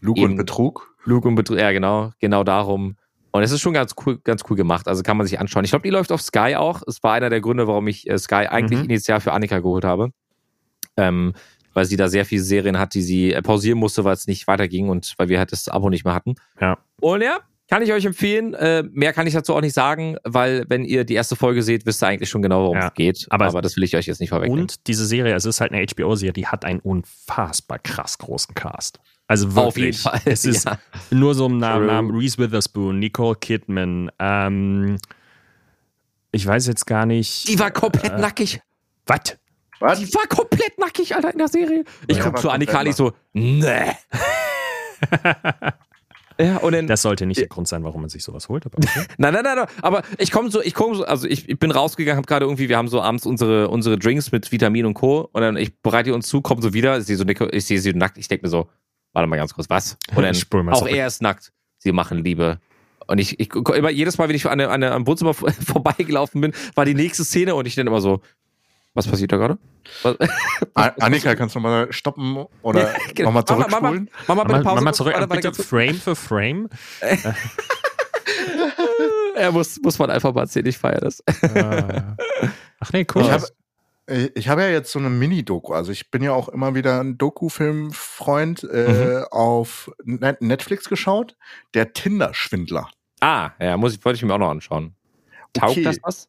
Lug 0.00 0.18
und 0.18 0.36
Betrug. 0.36 0.94
Lug 1.04 1.24
und 1.24 1.34
Betrug, 1.34 1.58
ja 1.58 1.72
genau, 1.72 2.12
genau 2.20 2.44
darum. 2.44 2.96
Und 3.32 3.42
es 3.42 3.50
ist 3.52 3.60
schon 3.60 3.74
ganz 3.74 3.94
cool, 4.06 4.18
ganz 4.22 4.44
cool 4.48 4.56
gemacht. 4.56 4.88
Also 4.88 5.02
kann 5.02 5.16
man 5.16 5.26
sich 5.26 5.38
anschauen. 5.38 5.64
Ich 5.64 5.70
glaube, 5.70 5.82
die 5.82 5.90
läuft 5.90 6.10
auf 6.12 6.22
Sky 6.22 6.54
auch. 6.56 6.82
Es 6.86 7.02
war 7.02 7.12
einer 7.12 7.28
der 7.28 7.40
Gründe, 7.40 7.66
warum 7.66 7.86
ich 7.88 8.08
äh, 8.08 8.18
Sky 8.18 8.46
eigentlich 8.46 8.78
Mhm. 8.80 8.86
initial 8.86 9.20
für 9.20 9.32
Annika 9.32 9.58
geholt 9.58 9.84
habe. 9.84 10.10
Ähm, 10.96 11.34
weil 11.74 11.84
sie 11.84 11.96
da 11.96 12.08
sehr 12.08 12.24
viele 12.24 12.40
Serien 12.42 12.78
hat, 12.78 12.94
die 12.94 13.02
sie 13.02 13.34
äh, 13.34 13.42
pausieren 13.42 13.78
musste, 13.78 14.04
weil 14.04 14.14
es 14.14 14.26
nicht 14.26 14.46
weiterging 14.46 14.88
und 14.88 15.12
weil 15.18 15.28
wir 15.28 15.38
halt 15.38 15.52
das 15.52 15.68
Abo 15.68 15.90
nicht 15.90 16.06
mehr 16.06 16.14
hatten. 16.14 16.36
Ja. 16.58 16.78
Und 17.00 17.22
ja, 17.22 17.40
kann 17.68 17.82
ich 17.82 17.92
euch 17.92 18.04
empfehlen. 18.04 18.54
Äh, 18.54 18.84
mehr 18.92 19.12
kann 19.12 19.26
ich 19.26 19.34
dazu 19.34 19.54
auch 19.54 19.60
nicht 19.60 19.74
sagen, 19.74 20.16
weil 20.24 20.64
wenn 20.68 20.84
ihr 20.84 21.04
die 21.04 21.14
erste 21.14 21.34
Folge 21.36 21.62
seht, 21.62 21.84
wisst 21.86 22.02
ihr 22.02 22.06
eigentlich 22.06 22.30
schon 22.30 22.42
genau, 22.42 22.62
worum 22.64 22.76
Ja. 22.78 22.88
es 22.88 22.94
geht. 22.94 23.26
Aber- 23.30 23.46
Aber, 23.46 23.60
das 23.62 23.76
will 23.76 23.84
ich 23.84 23.96
euch 23.96 24.06
jetzt 24.06 24.20
nicht 24.20 24.30
vorwegnehmen. 24.30 24.62
Und 24.62 24.86
diese 24.86 25.04
Serie, 25.06 25.34
es 25.34 25.44
ist 25.44 25.60
halt 25.60 25.72
eine 25.72 25.82
HBO-Serie, 25.82 26.32
die 26.32 26.46
hat 26.46 26.64
einen 26.64 26.80
unfassbar 26.80 27.78
krass 27.80 28.18
großen 28.18 28.54
Cast. 28.54 29.00
Also 29.28 29.54
wirklich. 29.56 29.66
Auf 30.06 30.12
jeden 30.14 30.22
Fall. 30.24 30.32
Es 30.32 30.44
ist 30.44 30.64
ja. 30.66 30.78
nur 31.10 31.34
so 31.34 31.46
ein 31.48 31.58
Namen. 31.58 31.86
Namen 31.86 32.16
Reese 32.16 32.38
Witherspoon, 32.38 33.00
Nicole 33.00 33.34
Kidman, 33.36 34.10
ähm, 34.20 34.98
ich 36.30 36.46
weiß 36.46 36.66
jetzt 36.68 36.86
gar 36.86 37.06
nicht. 37.06 37.48
Die 37.48 37.58
war 37.58 37.70
komplett 37.72 38.12
Äh, 38.12 38.18
nackig. 38.20 38.60
Was? 39.06 39.36
Was? 39.80 39.98
Die 39.98 40.12
war 40.14 40.26
komplett 40.28 40.78
nackig, 40.78 41.14
Alter, 41.16 41.32
in 41.32 41.38
der 41.38 41.48
Serie. 41.48 41.84
Ich 42.06 42.18
Ja, 42.18 42.24
guck 42.24 42.38
zu 42.38 42.50
Annika 42.50 42.78
an, 42.78 42.86
komplett 42.86 42.90
ich 42.92 42.96
so, 42.96 43.12
nee. 43.32 43.92
ja, 46.38 46.58
dann, 46.58 46.86
Das 46.86 47.02
sollte 47.02 47.26
nicht 47.26 47.40
der 47.40 47.48
Grund 47.48 47.66
sein, 47.68 47.82
warum 47.84 48.02
man 48.02 48.10
sich 48.10 48.22
sowas 48.22 48.48
holt. 48.48 48.66
Aber 48.66 48.78
okay. 48.78 48.88
nein, 49.18 49.32
nein, 49.32 49.42
nein, 49.44 49.56
nein, 49.56 49.66
aber 49.82 50.02
ich 50.18 50.30
komme 50.30 50.50
so, 50.50 50.60
ich 50.60 50.74
komme 50.74 50.94
so, 50.96 51.04
also 51.04 51.26
ich, 51.26 51.48
ich 51.48 51.58
bin 51.58 51.70
rausgegangen, 51.70 52.18
hab 52.18 52.26
gerade 52.26 52.44
irgendwie, 52.44 52.68
wir 52.68 52.76
haben 52.76 52.88
so 52.88 53.00
abends 53.00 53.26
unsere, 53.26 53.68
unsere 53.68 53.98
Drinks 53.98 54.32
mit 54.32 54.50
Vitamin 54.52 54.86
und 54.86 54.94
Co. 54.94 55.28
Und 55.32 55.40
dann, 55.42 55.56
ich 55.56 55.78
bereite 55.80 56.14
uns 56.14 56.26
zu, 56.28 56.40
komme 56.42 56.62
so 56.62 56.72
wieder, 56.74 56.98
ich 56.98 57.04
sehe 57.04 57.16
so, 57.16 57.24
ich 57.26 57.64
sehe 57.64 57.78
sie 57.78 57.92
nackt, 57.94 58.18
ich 58.18 58.28
denke 58.28 58.46
mir 58.46 58.50
so, 58.50 58.68
warte 59.12 59.26
mal 59.28 59.36
ganz 59.36 59.54
kurz, 59.54 59.70
was? 59.70 59.96
Und 60.14 60.22
dann, 60.22 60.34
auch 60.74 60.86
er 60.86 61.06
ist 61.06 61.22
nackt. 61.22 61.52
Sie 61.78 61.92
machen 61.92 62.22
Liebe. 62.24 62.60
Und 63.06 63.18
ich, 63.18 63.38
ich 63.38 63.54
immer 63.54 63.90
jedes 63.90 64.18
Mal, 64.18 64.28
wenn 64.28 64.34
ich 64.36 64.46
an, 64.46 64.60
an, 64.60 64.82
am 64.82 65.06
Wohnzimmer 65.06 65.32
vor- 65.34 65.52
vorbeigelaufen 65.66 66.40
bin, 66.40 66.52
war 66.74 66.84
die 66.84 66.94
nächste 66.94 67.24
Szene 67.24 67.54
und 67.54 67.66
ich 67.66 67.74
dann 67.76 67.86
immer 67.86 68.00
so, 68.00 68.20
Was 68.96 69.06
passiert 69.06 69.30
da 69.30 69.36
gerade? 69.36 69.58
Annika, 70.74 71.34
kannst 71.36 71.54
du 71.54 71.60
mal 71.60 71.92
stoppen 71.92 72.46
oder 72.62 72.80
Ja, 72.92 72.98
genau. 73.14 73.30
nochmal 73.30 73.44
Mama, 73.48 73.66
Mama, 73.68 73.68
zurückspulen? 73.68 74.10
Mama, 74.26 74.42
bitte 74.44 74.54
Mach 74.58 74.64
mal, 74.64 74.64
Pause. 74.64 74.74
mach 74.74 74.74
mal 74.74 74.84
kurz. 74.90 74.96
zurück, 74.96 75.14
Warte, 75.14 75.30
warte, 75.30 75.50
bitte. 75.50 75.62
Frame 75.62 75.94
für 75.94 76.16
Frame. 76.16 76.68
Er 79.36 79.52
muss, 79.52 79.78
muss 79.82 79.98
man 79.98 80.10
einfach 80.10 80.32
mal 80.34 80.42
erzählen, 80.42 80.66
ich 80.66 80.78
feiere 80.78 81.00
das. 81.00 81.22
Ah. 81.42 82.16
Ach 82.80 82.92
nee, 82.92 83.06
cool. 83.14 83.22
Ich 83.22 83.30
habe 83.30 83.46
ich 84.34 84.48
hab 84.48 84.58
ja 84.58 84.68
jetzt 84.68 84.90
so 84.92 84.98
eine 84.98 85.10
Mini-Doku. 85.10 85.74
Also 85.74 85.92
ich 85.92 86.10
bin 86.10 86.22
ja 86.22 86.32
auch 86.32 86.48
immer 86.48 86.74
wieder 86.74 87.00
ein 87.00 87.18
Doku-Film-Freund 87.18 88.64
äh, 88.64 89.22
auf 89.30 89.90
Net- 90.04 90.40
Netflix 90.40 90.88
geschaut. 90.88 91.36
Der 91.74 91.92
Tinder-Schwindler. 91.92 92.88
Ah, 93.20 93.50
ja, 93.60 93.76
muss 93.76 93.94
ich, 93.94 94.04
wollte 94.04 94.16
ich 94.16 94.22
mir 94.24 94.32
auch 94.32 94.38
noch 94.38 94.50
anschauen. 94.50 94.94
Taugt 95.52 95.72
Okay. 95.72 95.82
das 95.82 95.98
was? 96.02 96.28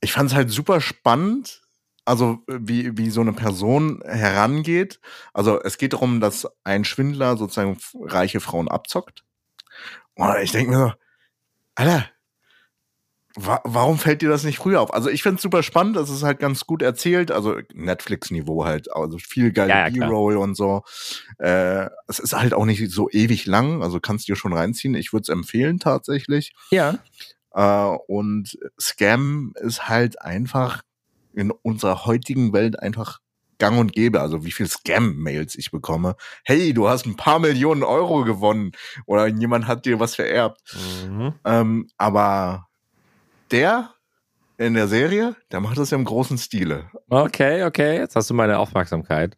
Ich 0.00 0.12
fand 0.12 0.30
es 0.30 0.34
halt 0.36 0.50
super 0.50 0.80
spannend. 0.80 1.61
Also 2.04 2.40
wie, 2.48 2.96
wie 2.98 3.10
so 3.10 3.20
eine 3.20 3.32
Person 3.32 4.02
herangeht. 4.04 5.00
Also 5.32 5.60
es 5.62 5.78
geht 5.78 5.92
darum, 5.92 6.20
dass 6.20 6.48
ein 6.64 6.84
Schwindler 6.84 7.36
sozusagen 7.36 7.78
reiche 7.94 8.40
Frauen 8.40 8.68
abzockt. 8.68 9.24
Und 10.14 10.36
ich 10.42 10.52
denke 10.52 10.72
mir 10.72 10.78
so, 10.78 10.92
Alter, 11.76 12.06
wa 13.34 13.60
warum 13.64 13.98
fällt 13.98 14.22
dir 14.22 14.28
das 14.28 14.44
nicht 14.44 14.58
früher 14.58 14.80
auf? 14.80 14.92
Also 14.92 15.08
ich 15.08 15.22
finde 15.22 15.36
es 15.36 15.42
super 15.42 15.62
spannend, 15.62 15.96
es 15.96 16.10
ist 16.10 16.22
halt 16.22 16.38
ganz 16.38 16.66
gut 16.66 16.82
erzählt, 16.82 17.30
also 17.30 17.56
Netflix-Niveau 17.72 18.64
halt, 18.64 18.92
also 18.92 19.18
viel 19.18 19.52
geile 19.52 19.70
Ja, 19.70 19.86
ja. 19.88 20.06
B-Roll 20.06 20.36
und 20.36 20.54
so. 20.54 20.82
Äh, 21.38 21.88
es 22.08 22.18
ist 22.18 22.34
halt 22.34 22.52
auch 22.52 22.66
nicht 22.66 22.90
so 22.90 23.08
ewig 23.10 23.46
lang, 23.46 23.82
also 23.82 24.00
kannst 24.00 24.28
dir 24.28 24.36
schon 24.36 24.52
reinziehen. 24.52 24.94
Ich 24.94 25.12
würde 25.12 25.22
es 25.22 25.28
empfehlen 25.28 25.78
tatsächlich. 25.78 26.52
Ja. 26.70 26.98
Äh, 27.54 27.96
und 28.06 28.58
Scam 28.78 29.54
ist 29.60 29.88
halt 29.88 30.20
einfach 30.20 30.82
in 31.34 31.50
unserer 31.50 32.04
heutigen 32.06 32.52
Welt 32.52 32.80
einfach 32.80 33.20
gang 33.58 33.78
und 33.78 33.92
gäbe. 33.92 34.20
Also 34.20 34.44
wie 34.44 34.50
viel 34.50 34.66
Scam-Mails 34.66 35.54
ich 35.54 35.70
bekomme. 35.70 36.16
Hey, 36.44 36.74
du 36.74 36.88
hast 36.88 37.06
ein 37.06 37.16
paar 37.16 37.38
Millionen 37.38 37.84
Euro 37.84 38.24
gewonnen 38.24 38.72
oder 39.06 39.26
jemand 39.28 39.68
hat 39.68 39.86
dir 39.86 40.00
was 40.00 40.16
vererbt. 40.16 40.60
Mhm. 41.06 41.34
Ähm, 41.44 41.88
aber 41.96 42.66
der 43.52 43.90
in 44.58 44.74
der 44.74 44.88
Serie, 44.88 45.36
der 45.50 45.60
macht 45.60 45.78
das 45.78 45.90
ja 45.90 45.98
im 45.98 46.04
großen 46.04 46.38
Stile. 46.38 46.90
Okay, 47.08 47.64
okay, 47.64 47.98
jetzt 47.98 48.16
hast 48.16 48.30
du 48.30 48.34
meine 48.34 48.58
Aufmerksamkeit. 48.58 49.36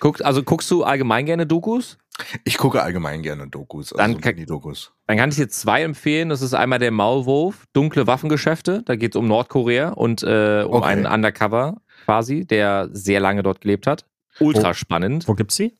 Guckt, 0.00 0.24
also 0.24 0.42
guckst 0.42 0.70
du 0.70 0.84
allgemein 0.84 1.26
gerne 1.26 1.46
Dokus? 1.46 1.98
Ich 2.44 2.56
gucke 2.56 2.82
allgemein 2.82 3.22
gerne 3.22 3.46
Dokus, 3.46 3.92
also 3.92 3.96
Dann 4.02 4.20
kann- 4.20 4.34
Mini-Dokus. 4.34 4.92
Dann 5.06 5.16
kann 5.18 5.28
ich 5.28 5.36
dir 5.36 5.48
zwei 5.48 5.82
empfehlen. 5.82 6.28
Das 6.30 6.40
ist 6.42 6.54
einmal 6.54 6.78
der 6.78 6.90
Maulwurf, 6.90 7.64
dunkle 7.74 8.06
Waffengeschäfte. 8.06 8.82
Da 8.84 8.96
geht 8.96 9.14
es 9.14 9.16
um 9.16 9.26
Nordkorea 9.28 9.90
und 9.90 10.22
äh, 10.22 10.64
um 10.66 10.76
Okay. 10.76 10.86
einen 10.86 11.06
Undercover 11.06 11.76
quasi, 12.04 12.46
der 12.46 12.88
sehr 12.92 13.20
lange 13.20 13.42
dort 13.42 13.60
gelebt 13.60 13.86
hat. 13.86 14.06
Ultra 14.40 14.70
Wo- 14.70 14.72
spannend. 14.74 15.28
Wo 15.28 15.34
gibt's 15.34 15.56
sie? 15.56 15.76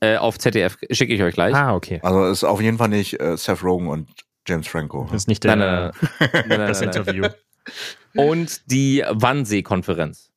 Äh, 0.00 0.16
auf 0.16 0.38
ZDF 0.38 0.78
schicke 0.90 1.12
ich 1.14 1.22
euch 1.22 1.34
gleich. 1.34 1.54
Ah, 1.54 1.74
okay. 1.74 2.00
Also 2.02 2.26
ist 2.26 2.44
auf 2.44 2.60
jeden 2.60 2.78
Fall 2.78 2.88
nicht 2.88 3.18
äh, 3.20 3.36
Seth 3.36 3.62
Rogen 3.62 3.88
und 3.88 4.08
James 4.46 4.66
Franco. 4.68 5.04
Das 5.10 5.22
ist 5.22 5.28
nicht 5.28 5.44
der, 5.44 5.56
Nein, 5.56 5.92
nein, 6.20 6.30
nein, 6.48 6.58
das. 6.60 6.80
Interview. 6.80 7.26
Und 8.14 8.70
die 8.70 9.04
Wannsee-Konferenz. 9.10 10.30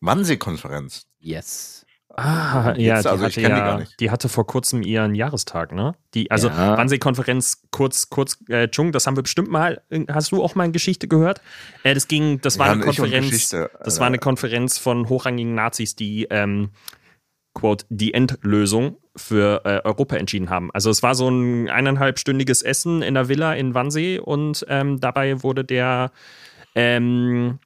Wannsee-Konferenz. 0.00 1.06
Yes. 1.18 1.79
Ah, 2.22 2.74
ja, 2.76 2.94
Gibt's 2.96 3.02
die, 3.02 3.08
also, 3.08 3.26
ich 3.26 3.36
hatte 3.36 3.40
die 3.40 3.40
ja 3.42 3.48
gar 3.64 3.78
nicht. 3.78 3.98
die 4.00 4.10
hatte 4.10 4.28
vor 4.28 4.46
kurzem 4.46 4.82
ihren 4.82 5.14
Jahrestag, 5.14 5.72
ne? 5.72 5.94
Die, 6.14 6.30
also 6.30 6.48
Ja. 6.48 6.76
Wannsee-Konferenz, 6.76 7.62
kurz, 7.70 8.10
kurz, 8.10 8.36
äh, 8.48 8.68
Chung, 8.68 8.92
das 8.92 9.06
haben 9.06 9.16
wir 9.16 9.22
bestimmt 9.22 9.50
mal, 9.50 9.80
äh, 9.88 10.04
hast 10.12 10.32
du 10.32 10.42
auch 10.42 10.54
mal 10.54 10.64
eine 10.64 10.72
Geschichte 10.72 11.08
gehört? 11.08 11.40
Äh, 11.82 11.94
das 11.94 12.08
ging, 12.08 12.40
das 12.42 12.58
war 12.58 12.66
Ja, 12.66 12.72
eine 12.72 12.82
Konferenz, 12.84 13.48
das 13.48 14.00
war 14.00 14.06
eine 14.06 14.14
Alter. 14.16 14.18
Konferenz 14.18 14.76
von 14.76 15.08
hochrangigen 15.08 15.54
Nazis, 15.54 15.96
die, 15.96 16.26
ähm, 16.30 16.70
quote, 17.54 17.86
die 17.88 18.12
Endlösung 18.14 18.98
für 19.16 19.62
äh, 19.64 19.80
Europa 19.84 20.16
entschieden 20.16 20.50
haben. 20.50 20.70
Also 20.72 20.90
es 20.90 21.02
war 21.02 21.14
so 21.14 21.28
ein 21.28 21.68
eineinhalbstündiges 21.70 22.62
Essen 22.62 23.02
in 23.02 23.14
der 23.14 23.28
Villa 23.28 23.54
in 23.54 23.74
Wannsee 23.74 24.18
und 24.18 24.64
ähm, 24.68 25.00
dabei 25.00 25.42
wurde 25.42 25.64
der, 25.64 26.12
ähm, 26.74 27.58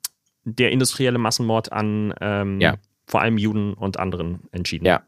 der 0.44 0.70
industrielle 0.72 1.18
Massenmord 1.18 1.72
an 1.72 2.14
ähm, 2.20 2.60
Ja. 2.60 2.76
Vor 3.06 3.20
allem 3.20 3.38
Juden 3.38 3.74
und 3.74 3.98
anderen 3.98 4.40
entschieden. 4.52 4.86
Ja. 4.86 5.02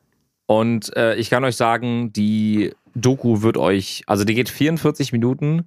Und 0.47 0.97
äh, 0.97 1.17
ich 1.17 1.31
kann 1.31 1.45
euch 1.45 1.57
sagen, 1.57 2.13
die 2.13 2.73
Doku 2.95 3.43
wird 3.43 3.57
euch, 3.57 4.03
also 4.07 4.25
die 4.25 4.35
geht 4.35 4.49
44 4.49 5.13
Minuten 5.13 5.65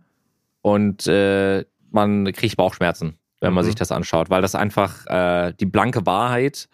und 0.62 1.06
äh, 1.08 1.66
man 1.92 2.32
kriegt 2.32 2.56
Bauchschmerzen, 2.58 3.18
wenn 3.42 3.54
man 3.54 3.64
Mhm. 3.64 3.68
sich 3.68 3.76
das 3.76 3.92
anschaut, 3.92 4.30
weil 4.30 4.42
das 4.42 4.56
einfach 4.56 5.06
äh, 5.08 5.54
die 5.60 5.66
blanke 5.66 6.06
Wahrheit 6.06 6.70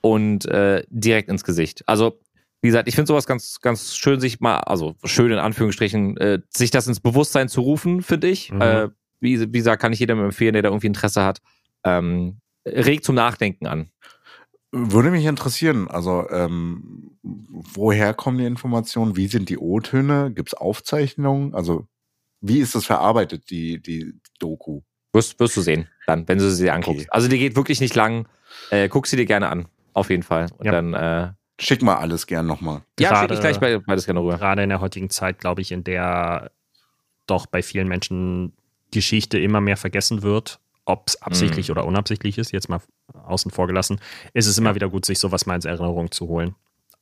und 0.00 0.46
äh, 0.46 0.84
direkt 0.88 1.28
ins 1.28 1.44
Gesicht. 1.44 1.82
Also, 1.86 2.18
wie 2.62 2.68
gesagt, 2.68 2.88
ich 2.88 2.94
finde 2.94 3.08
sowas 3.08 3.26
ganz, 3.26 3.60
ganz 3.60 3.96
schön, 3.96 4.18
sich 4.18 4.40
mal, 4.40 4.58
also 4.60 4.96
schön 5.04 5.30
in 5.30 5.38
Anführungsstrichen, 5.38 6.16
äh, 6.16 6.40
sich 6.50 6.70
das 6.70 6.86
ins 6.86 7.00
Bewusstsein 7.00 7.48
zu 7.48 7.60
rufen, 7.60 8.02
finde 8.02 8.28
ich. 8.28 8.50
Mhm. 8.50 8.60
Äh, 8.62 8.88
wie, 9.20 9.40
wie 9.40 9.58
gesagt, 9.58 9.80
kann 9.80 9.92
ich 9.92 10.00
jedem 10.00 10.22
empfehlen, 10.22 10.52
der 10.54 10.62
da 10.62 10.68
irgendwie 10.70 10.88
Interesse 10.88 11.22
hat. 11.24 11.40
Ähm, 11.84 12.38
regt 12.66 13.04
zum 13.04 13.14
Nachdenken 13.14 13.66
an. 13.66 13.90
Würde 14.78 15.10
mich 15.10 15.24
interessieren, 15.24 15.88
also 15.88 16.28
ähm, 16.30 17.10
woher 17.22 18.14
kommen 18.14 18.38
die 18.38 18.44
Informationen? 18.44 19.16
Wie 19.16 19.26
sind 19.28 19.48
die 19.48 19.58
O-Töne? 19.58 20.30
Gibt 20.34 20.50
es 20.50 20.54
Aufzeichnungen? 20.54 21.54
Also 21.54 21.86
wie 22.40 22.58
ist 22.60 22.74
das 22.74 22.84
verarbeitet, 22.84 23.50
die, 23.50 23.80
die 23.80 24.14
Doku? 24.38 24.82
Wirst, 25.12 25.40
wirst 25.40 25.56
du 25.56 25.62
sehen, 25.62 25.88
dann, 26.06 26.28
wenn 26.28 26.38
du 26.38 26.50
sie 26.50 26.70
anguckst. 26.70 27.00
Okay. 27.02 27.08
Also 27.10 27.28
die 27.28 27.38
geht 27.38 27.56
wirklich 27.56 27.80
nicht 27.80 27.94
lang. 27.94 28.28
Äh, 28.70 28.88
guck 28.88 29.06
sie 29.06 29.16
dir 29.16 29.24
gerne 29.26 29.48
an. 29.48 29.66
Auf 29.94 30.10
jeden 30.10 30.22
Fall. 30.22 30.48
Und 30.58 30.66
Ja. 30.66 30.72
dann, 30.72 30.94
äh, 30.94 31.32
Schick 31.58 31.80
mal 31.82 31.94
alles 31.96 32.26
gern 32.26 32.46
nochmal. 32.46 32.82
ja, 33.00 33.08
Gerade- 33.08 33.20
schicke 33.20 33.34
ich 33.34 33.40
gleich 33.40 33.58
bei, 33.60 33.78
beides 33.78 34.04
gerne 34.04 34.20
rüber. 34.20 34.36
Gerade 34.36 34.62
in 34.62 34.68
der 34.68 34.80
heutigen 34.82 35.08
Zeit, 35.08 35.38
glaube 35.38 35.62
ich, 35.62 35.72
in 35.72 35.84
der 35.84 36.50
doch 37.26 37.46
bei 37.46 37.62
vielen 37.62 37.88
Menschen 37.88 38.52
Geschichte 38.92 39.38
immer 39.38 39.62
mehr 39.62 39.78
vergessen 39.78 40.22
wird, 40.22 40.60
ob 40.86 41.08
es 41.08 41.20
absichtlich 41.20 41.68
Mhm. 41.68 41.72
oder 41.72 41.84
unabsichtlich 41.84 42.38
ist, 42.38 42.52
jetzt 42.52 42.68
mal 42.70 42.80
außen 43.26 43.50
vor 43.50 43.66
gelassen, 43.66 44.00
ist 44.32 44.46
es 44.46 44.56
immer 44.56 44.74
wieder 44.74 44.88
gut, 44.88 45.04
sich 45.04 45.18
sowas 45.18 45.44
mal 45.44 45.54
ins 45.56 45.64
Erinnerung 45.66 46.10
zu 46.10 46.26
holen. 46.28 46.54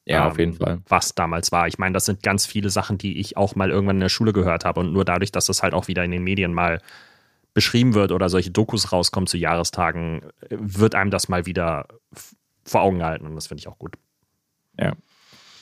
Ja, 0.07 0.25
ähm, 0.27 0.31
auf 0.33 0.39
jeden 0.39 0.53
Fall. 0.55 0.81
Was 0.89 1.15
damals 1.15 1.53
war. 1.53 1.67
Ich 1.69 1.79
meine, 1.79 1.93
das 1.95 2.05
sind 2.07 2.23
ganz 2.23 2.45
viele 2.45 2.69
Sachen, 2.71 2.99
die 2.99 3.19
ich 3.21 3.37
auch 3.37 3.55
mal 3.55 3.71
irgendwann 3.71 3.97
in 3.97 4.01
der 4.01 4.09
Schule 4.11 4.33
gehört 4.33 4.65
habe 4.65 4.81
und 4.81 4.93
nur 4.93 5.05
dadurch, 5.05 5.33
dass 5.33 5.47
das 5.47 5.63
halt 5.63 5.73
auch 5.73 5.87
wieder 5.89 6.05
in 6.05 6.11
den 6.11 6.23
Medien 6.25 6.53
mal 6.53 6.81
beschrieben 7.55 7.95
wird 7.95 8.11
oder 8.11 8.29
solche 8.29 8.51
Dokus 8.51 8.91
rauskommen 8.93 9.27
zu 9.29 9.37
Jahrestagen, 9.39 10.23
wird 10.51 10.95
einem 10.95 11.11
das 11.11 11.29
mal 11.29 11.47
wieder 11.47 11.87
vor 12.65 12.83
Augen 12.83 12.99
gehalten 12.99 13.27
und 13.27 13.35
das 13.37 13.47
finde 13.47 13.61
ich 13.61 13.69
auch 13.69 13.79
gut. 13.79 13.95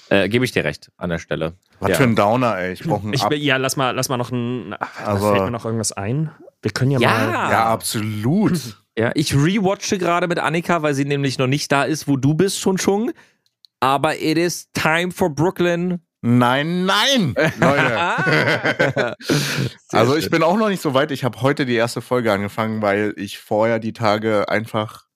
Äh, 0.09 0.29
Gebe 0.29 0.45
ich 0.45 0.53
dir 0.53 0.65
recht 0.65 0.91
an 0.99 1.11
der 1.11 1.19
Stelle. 1.19 1.55
Was 1.81 1.91
Ja. 1.91 1.97
für 1.97 2.03
ein 2.05 2.17
Downer, 2.17 2.59
ey. 2.59 2.73
Ich 2.73 2.83
brauche 2.85 3.03
einen 3.03 3.15
Ich, 3.15 3.23
Ab 3.23 3.33
ja, 3.35 3.57
lass 3.57 3.77
mal, 3.77 3.93
lass 3.93 4.09
mal 4.09 4.17
noch 4.19 4.31
ein. 4.31 4.75
Also- 5.05 5.31
fällt 5.31 5.45
mir 5.45 5.51
noch 5.51 5.65
irgendwas 5.65 5.93
ein? 5.93 6.31
Wir 6.63 6.71
können 6.71 6.93
ja, 6.93 7.01
Ja. 7.01 7.09
mal. 7.09 7.51
Ja, 7.51 7.65
absolut. 7.67 8.59
Ja, 8.95 9.11
ich 9.15 9.35
rewatche 9.35 9.97
gerade 9.97 10.29
mit 10.29 10.39
Annika, 10.39 10.83
weil 10.83 10.93
sie 10.93 11.07
nämlich 11.07 11.39
noch 11.39 11.47
nicht 11.47 11.73
da 11.73 11.85
ist, 11.85 12.07
wo 12.09 12.19
du 12.19 12.35
bist, 12.35 12.61
schon 12.61 12.77
schon. 12.77 13.13
Aber 13.81 14.21
it 14.21 14.37
is 14.37 14.71
time 14.75 15.11
for 15.13 15.31
Brooklyn. 15.35 16.03
nein, 16.21 16.85
nein, 16.85 17.35
Leute. 17.59 19.17
Also 19.89 20.15
ich 20.15 20.29
bin 20.31 20.43
auch 20.43 20.59
noch 20.59 20.69
nicht 20.69 20.83
so 20.83 20.93
weit. 20.93 21.11
Ich 21.11 21.25
habe 21.25 21.41
heute 21.41 21.65
die 21.65 21.75
erste 21.75 22.03
Folge 22.03 22.31
angefangen, 22.33 22.83
weil 22.83 23.15
ich 23.17 23.39
vorher 23.39 23.79
die 23.79 23.95
Tage 23.95 24.51
einfach 24.51 25.07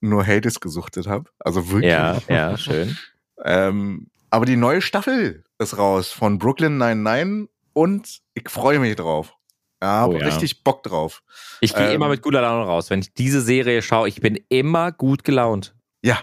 nur 0.00 0.26
Hades 0.26 0.58
gesuchtet 0.58 1.06
habe. 1.06 1.30
Also 1.38 1.70
wirklich. 1.70 1.92
Ja, 1.92 2.18
ja, 2.28 2.56
schön. 2.58 2.98
Ähm, 3.44 4.08
aber 4.30 4.44
die 4.44 4.56
neue 4.56 4.82
Staffel 4.82 5.44
ist 5.60 5.78
raus 5.78 6.10
von 6.10 6.38
Brooklyn 6.38 6.78
99 6.78 7.48
und 7.74 8.18
ich 8.34 8.48
freue 8.48 8.80
mich 8.80 8.96
drauf. 8.96 9.34
Ja, 9.82 10.06
Oh 10.06 10.12
ja. 10.12 10.26
richtig 10.26 10.62
Bock 10.62 10.82
drauf. 10.82 11.22
Ich 11.60 11.74
gehe 11.74 11.88
Ähm. 11.88 11.94
immer 11.94 12.08
mit 12.08 12.22
guter 12.22 12.42
Laune 12.42 12.64
raus. 12.66 12.90
Wenn 12.90 13.00
ich 13.00 13.14
diese 13.14 13.40
Serie 13.40 13.80
schaue, 13.82 14.08
ich 14.08 14.20
bin 14.20 14.38
immer 14.48 14.92
gut 14.92 15.24
gelaunt. 15.24 15.74
Ja, 16.02 16.18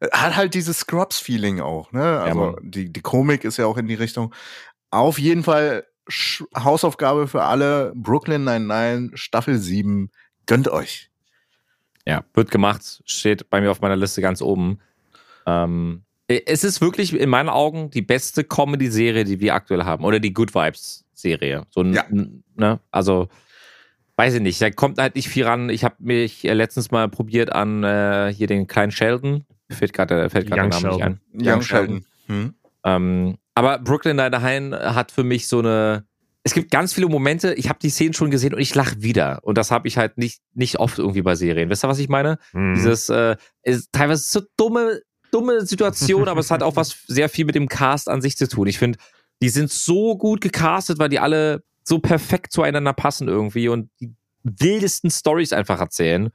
äh, 0.00 0.08
hat 0.12 0.36
halt 0.36 0.54
dieses 0.54 0.78
Scrubs-Feeling 0.80 1.60
auch, 1.60 1.92
ne? 1.92 2.20
Also 2.20 2.38
Mann. 2.38 2.56
die, 2.62 2.92
die 2.92 3.00
Komik 3.00 3.44
ist 3.44 3.56
ja 3.56 3.66
auch 3.66 3.76
in 3.78 3.86
die 3.86 3.94
Richtung. 3.94 4.34
Auf 4.90 5.18
jeden 5.18 5.42
Fall 5.42 5.86
Sch 6.08 6.42
Hausaufgabe 6.56 7.28
für 7.28 7.42
alle. 7.42 7.92
Brooklyn 7.94 8.44
99, 8.44 9.18
Staffel 9.20 9.58
7. 9.58 10.10
Gönnt 10.46 10.68
euch. 10.68 11.10
Ja, 12.06 12.24
wird 12.34 12.50
gemacht, 12.50 13.02
steht 13.06 13.48
bei 13.48 13.60
mir 13.60 13.70
auf 13.70 13.80
meiner 13.80 13.96
Liste 13.96 14.20
ganz 14.20 14.42
oben. 14.42 14.80
Ähm, 15.46 16.02
es 16.26 16.64
ist 16.64 16.80
wirklich 16.80 17.12
in 17.14 17.28
meinen 17.30 17.48
Augen 17.48 17.90
die 17.90 18.02
beste 18.02 18.42
Comedy-Serie, 18.44 19.24
die 19.24 19.38
wir 19.40 19.54
aktuell 19.54 19.84
haben. 19.84 20.04
Oder 20.04 20.18
die 20.18 20.32
Good 20.32 20.54
Vibes-Serie. 21.22 21.64
So, 21.70 21.80
ein- 21.82 21.92
Ja. 21.94 22.04
ne? 22.56 22.80
Also, 22.90 23.28
weiß 24.16 24.34
ich 24.34 24.40
nicht, 24.40 24.60
da 24.60 24.70
kommt 24.70 24.98
halt 24.98 25.14
nicht 25.14 25.28
viel 25.28 25.44
ran. 25.44 25.68
Ich 25.70 25.84
habe 25.84 25.96
mich 25.98 26.44
äh, 26.44 26.52
letztens 26.54 26.90
mal 26.90 27.08
probiert 27.08 27.52
an 27.52 27.84
äh, 27.84 28.32
hier 28.34 28.46
den 28.46 28.66
kleinen 28.66 28.92
Sheldon. 28.92 29.44
Fällt 29.70 29.92
gerade 29.92 30.28
fällt 30.28 30.48
grad 30.48 30.58
der 30.58 30.64
Young 30.64 30.70
Name 30.70 30.88
nicht 30.88 30.98
Sheldon. 30.98 31.20
ein. 31.34 31.48
Young 31.48 31.62
Sheldon. 31.62 32.04
Hm? 32.26 32.54
Ähm, 32.84 33.36
aber 33.54 33.78
Brooklyn 33.78 34.16
Nine-Nine 34.16 34.94
hat 34.94 35.12
für 35.12 35.24
mich 35.24 35.46
so 35.46 35.60
eine 35.60 36.04
es 36.44 36.54
gibt 36.54 36.72
ganz 36.72 36.92
viele 36.92 37.06
Momente, 37.06 37.54
ich 37.54 37.68
habe 37.68 37.78
die 37.80 37.88
Szenen 37.88 38.14
schon 38.14 38.32
gesehen 38.32 38.52
und 38.52 38.58
ich 38.60 38.74
lache 38.74 39.00
wieder. 39.00 39.38
Und 39.44 39.56
das 39.58 39.70
habe 39.70 39.86
ich 39.86 39.96
halt 39.96 40.18
nicht, 40.18 40.40
nicht 40.54 40.80
oft 40.80 40.98
irgendwie 40.98 41.22
bei 41.22 41.36
Serien. 41.36 41.70
Wisst 41.70 41.84
ihr, 41.84 41.88
was 41.88 42.00
ich 42.00 42.08
meine? 42.08 42.36
Mhm. 42.52 42.74
Dieses, 42.74 43.08
äh, 43.10 43.36
ist 43.62 43.92
teilweise 43.92 44.24
so 44.24 44.40
dumme, 44.56 45.02
dumme 45.30 45.64
Situation, 45.64 46.26
aber 46.26 46.40
es 46.40 46.50
hat 46.50 46.64
auch 46.64 46.74
was 46.74 47.04
sehr 47.06 47.28
viel 47.28 47.44
mit 47.44 47.54
dem 47.54 47.68
Cast 47.68 48.08
an 48.08 48.20
sich 48.20 48.36
zu 48.36 48.48
tun. 48.48 48.66
Ich 48.66 48.80
finde, 48.80 48.98
die 49.42 49.48
sind 49.48 49.70
so 49.70 50.16
gut 50.16 50.40
gecastet, 50.40 50.98
weil 50.98 51.08
die 51.08 51.18
alle 51.18 51.64
so 51.82 51.98
perfekt 51.98 52.52
zueinander 52.52 52.92
passen 52.92 53.26
irgendwie 53.26 53.68
und 53.68 53.90
die 54.00 54.14
wildesten 54.44 55.10
Stories 55.10 55.52
einfach 55.52 55.80
erzählen. 55.80 56.30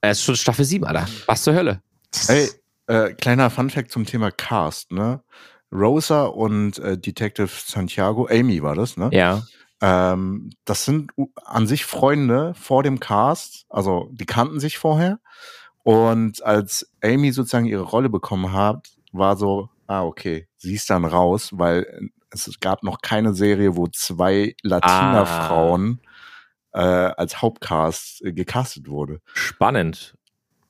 Es 0.00 0.18
ist 0.18 0.24
schon 0.24 0.36
Staffel 0.36 0.64
7, 0.64 0.84
Alter. 0.84 1.06
Was 1.26 1.44
zur 1.44 1.54
Hölle? 1.54 1.80
Ey, 2.26 2.48
äh, 2.88 3.14
kleiner 3.14 3.50
Funfact 3.50 3.92
zum 3.92 4.04
Thema 4.04 4.32
Cast, 4.32 4.90
ne? 4.90 5.22
Rosa 5.70 6.24
und 6.24 6.78
äh, 6.78 6.98
Detective 6.98 7.48
Santiago, 7.48 8.26
Amy 8.26 8.62
war 8.62 8.74
das, 8.74 8.96
ne? 8.96 9.10
Ja. 9.12 9.44
Ähm, 9.80 10.50
das 10.64 10.84
sind 10.84 11.12
an 11.44 11.68
sich 11.68 11.84
Freunde 11.84 12.54
vor 12.54 12.82
dem 12.82 12.98
Cast, 12.98 13.64
also 13.68 14.08
die 14.12 14.26
kannten 14.26 14.58
sich 14.58 14.78
vorher. 14.78 15.20
Und 15.84 16.42
als 16.42 16.90
Amy 17.00 17.30
sozusagen 17.30 17.66
ihre 17.66 17.82
Rolle 17.82 18.08
bekommen 18.08 18.52
hat, 18.52 18.88
war 19.12 19.36
so, 19.36 19.68
ah, 19.88 20.04
okay, 20.04 20.46
sie 20.56 20.74
ist 20.74 20.88
dann 20.90 21.04
raus, 21.04 21.50
weil 21.52 22.10
es 22.30 22.60
gab 22.60 22.82
noch 22.84 23.00
keine 23.00 23.34
Serie, 23.34 23.74
wo 23.76 23.88
zwei 23.88 24.54
Latina-Frauen 24.62 26.00
äh, 26.72 26.78
als 26.80 27.42
Hauptcast 27.42 28.22
äh, 28.24 28.32
gecastet 28.32 28.88
wurde. 28.88 29.20
Spannend. 29.34 30.14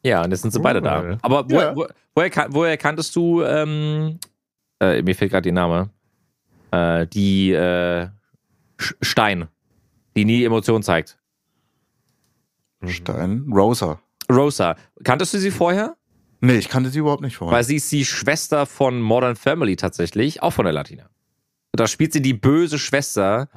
Ja, 0.05 0.23
und 0.25 0.31
jetzt 0.31 0.43
sind 0.43 0.53
sie 0.53 0.61
beide 0.61 0.81
da. 0.81 1.19
Aber 1.23 1.51
wo, 1.51 1.55
Ja. 1.61 1.77
wo, 1.77 1.87
woher, 2.15 2.31
woher 2.51 2.77
kanntest 2.77 3.15
du, 3.17 3.43
ähm, 3.43 4.19
äh, 4.81 5.03
mir 5.03 5.15
fehlt 5.15 5.33
gerade 5.33 5.43
die 5.43 5.53
Name, 5.53 5.91
äh, 6.71 7.07
die 7.09 7.51
äh, 7.53 8.09
Stein, 8.79 9.49
die 10.17 10.25
nie 10.25 10.45
Emotionen 10.45 10.85
zeigt. 10.85 11.19
Stein, 12.87 13.45
Rosa. 13.53 13.99
Rosa, 14.31 14.77
kanntest 15.03 15.35
du 15.35 15.39
sie 15.39 15.51
vorher? 15.51 15.97
Nee, 16.41 16.57
ich 16.57 16.69
kannte 16.69 16.91
sie 16.91 17.01
überhaupt 17.01 17.23
nicht 17.23 17.37
vorher. 17.37 17.57
Weil 17.57 17.65
sie 17.65 17.77
ist 17.77 17.91
die 17.91 18.05
Schwester 18.05 18.67
von 18.67 19.01
Modern 19.01 19.37
Family 19.37 19.77
tatsächlich, 19.77 20.43
auch 20.43 20.53
von 20.53 20.65
der 20.65 20.73
Latina. 20.73 21.09
Da 21.73 21.87
spielt 21.87 22.13
sie 22.13 22.23
die 22.23 22.35
böse 22.35 22.79
Schwester. 22.79 23.49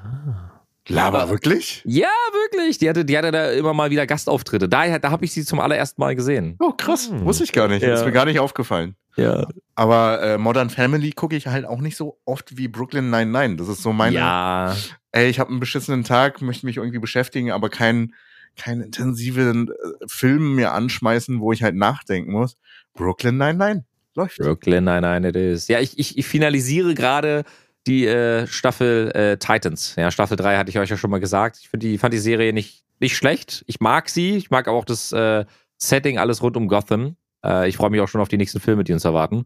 Laber, 0.88 1.30
wirklich? 1.30 1.84
Ja, 1.86 2.10
wirklich. 2.34 2.80
Die 2.80 2.90
hatte, 2.90 3.06
die 3.06 3.18
hatte 3.18 3.32
da 3.32 3.52
immer 3.52 3.74
mal 3.74 3.92
wieder 3.92 4.06
Gastauftritte. 4.08 4.68
Da, 4.68 5.00
da 5.00 5.12
habe 5.12 5.26
ich 5.26 5.32
sie 5.32 5.46
zum 5.46 5.60
allerersten 5.60 6.02
Mal 6.02 6.16
gesehen. 6.16 6.56
Oh, 6.60 6.72
krass. 6.72 7.10
Hm. 7.10 7.24
Wusste 7.24 7.44
ich 7.44 7.52
gar 7.52 7.68
nicht. 7.68 7.84
Ja. 7.84 7.94
Ist 7.94 8.06
mir 8.06 8.12
gar 8.12 8.26
nicht 8.26 8.40
aufgefallen. 8.40 8.96
Ja. 9.16 9.48
Aber 9.76 10.22
äh, 10.22 10.38
Modern 10.38 10.70
Family 10.70 11.12
gucke 11.12 11.36
ich 11.36 11.48
halt 11.48 11.66
auch 11.66 11.80
nicht 11.80 11.98
so 11.98 12.20
oft 12.26 12.58
wie 12.58 12.68
Brooklyn 12.68 13.10
99. 13.10 13.58
Das 13.58 13.68
ist 13.68 13.84
so 13.84 13.94
meine, 13.94 14.16
ja. 14.16 14.76
ey, 15.12 15.30
ich 15.30 15.40
habe 15.40 15.50
einen 15.50 15.60
beschissenen 15.60 16.04
Tag, 16.04 16.42
möchte 16.42 16.66
mich 16.66 16.78
irgendwie 16.78 17.00
beschäftigen, 17.00 17.52
aber 17.52 17.70
keinen 17.70 18.14
keinen 18.58 18.82
intensiven 18.82 19.70
äh, 19.70 19.74
Film 20.08 20.56
mir 20.56 20.74
anschmeißen, 20.74 21.40
wo 21.40 21.52
ich 21.52 21.64
halt 21.64 21.76
nachdenken 21.76 22.32
muss. 22.32 22.58
Brooklyn 22.94 23.38
99 23.38 23.86
läuft. 24.16 24.38
Brooklyn, 24.38 24.84
nein, 24.84 25.02
nein, 25.02 25.24
it 25.24 25.36
is. 25.36 25.68
Ja, 25.68 25.80
ich, 25.80 25.98
ich, 25.98 26.18
ich 26.18 26.26
finalisiere 26.26 26.94
gerade 26.94 27.44
die 27.88 28.06
äh, 28.06 28.46
Staffel 28.48 29.12
äh, 29.12 29.38
Titans. 29.38 29.96
Ja, 29.98 30.12
Staffel 30.12 30.38
3 30.38 30.58
hatte 30.58 30.70
ich 30.70 30.78
euch 30.78 30.90
ja 30.90 30.98
schon 30.98 31.10
mal 31.10 31.20
gesagt. 31.20 31.60
Ich 31.62 31.70
die, 31.74 31.98
fand 31.98 32.14
die 32.14 32.20
Serie 32.20 32.54
nicht, 32.54 32.84
nicht 33.00 33.16
schlecht. 33.16 33.64
Ich 33.68 33.80
mag 33.80 34.10
sie. 34.10 34.36
Ich 34.36 34.52
mag 34.52 34.68
auch 34.68 34.86
das 34.86 35.12
äh, 35.12 35.46
Setting, 35.78 36.20
alles 36.20 36.44
rund 36.44 36.58
um 36.58 36.68
Gotham. 36.68 37.16
Äh, 37.44 37.70
ich 37.70 37.78
freue 37.78 37.90
mich 37.90 38.02
auch 38.02 38.08
schon 38.08 38.22
auf 38.22 38.28
die 38.28 38.38
nächsten 38.38 38.60
Filme, 38.60 38.84
die 38.84 38.94
uns 38.94 39.06
erwarten. 39.06 39.46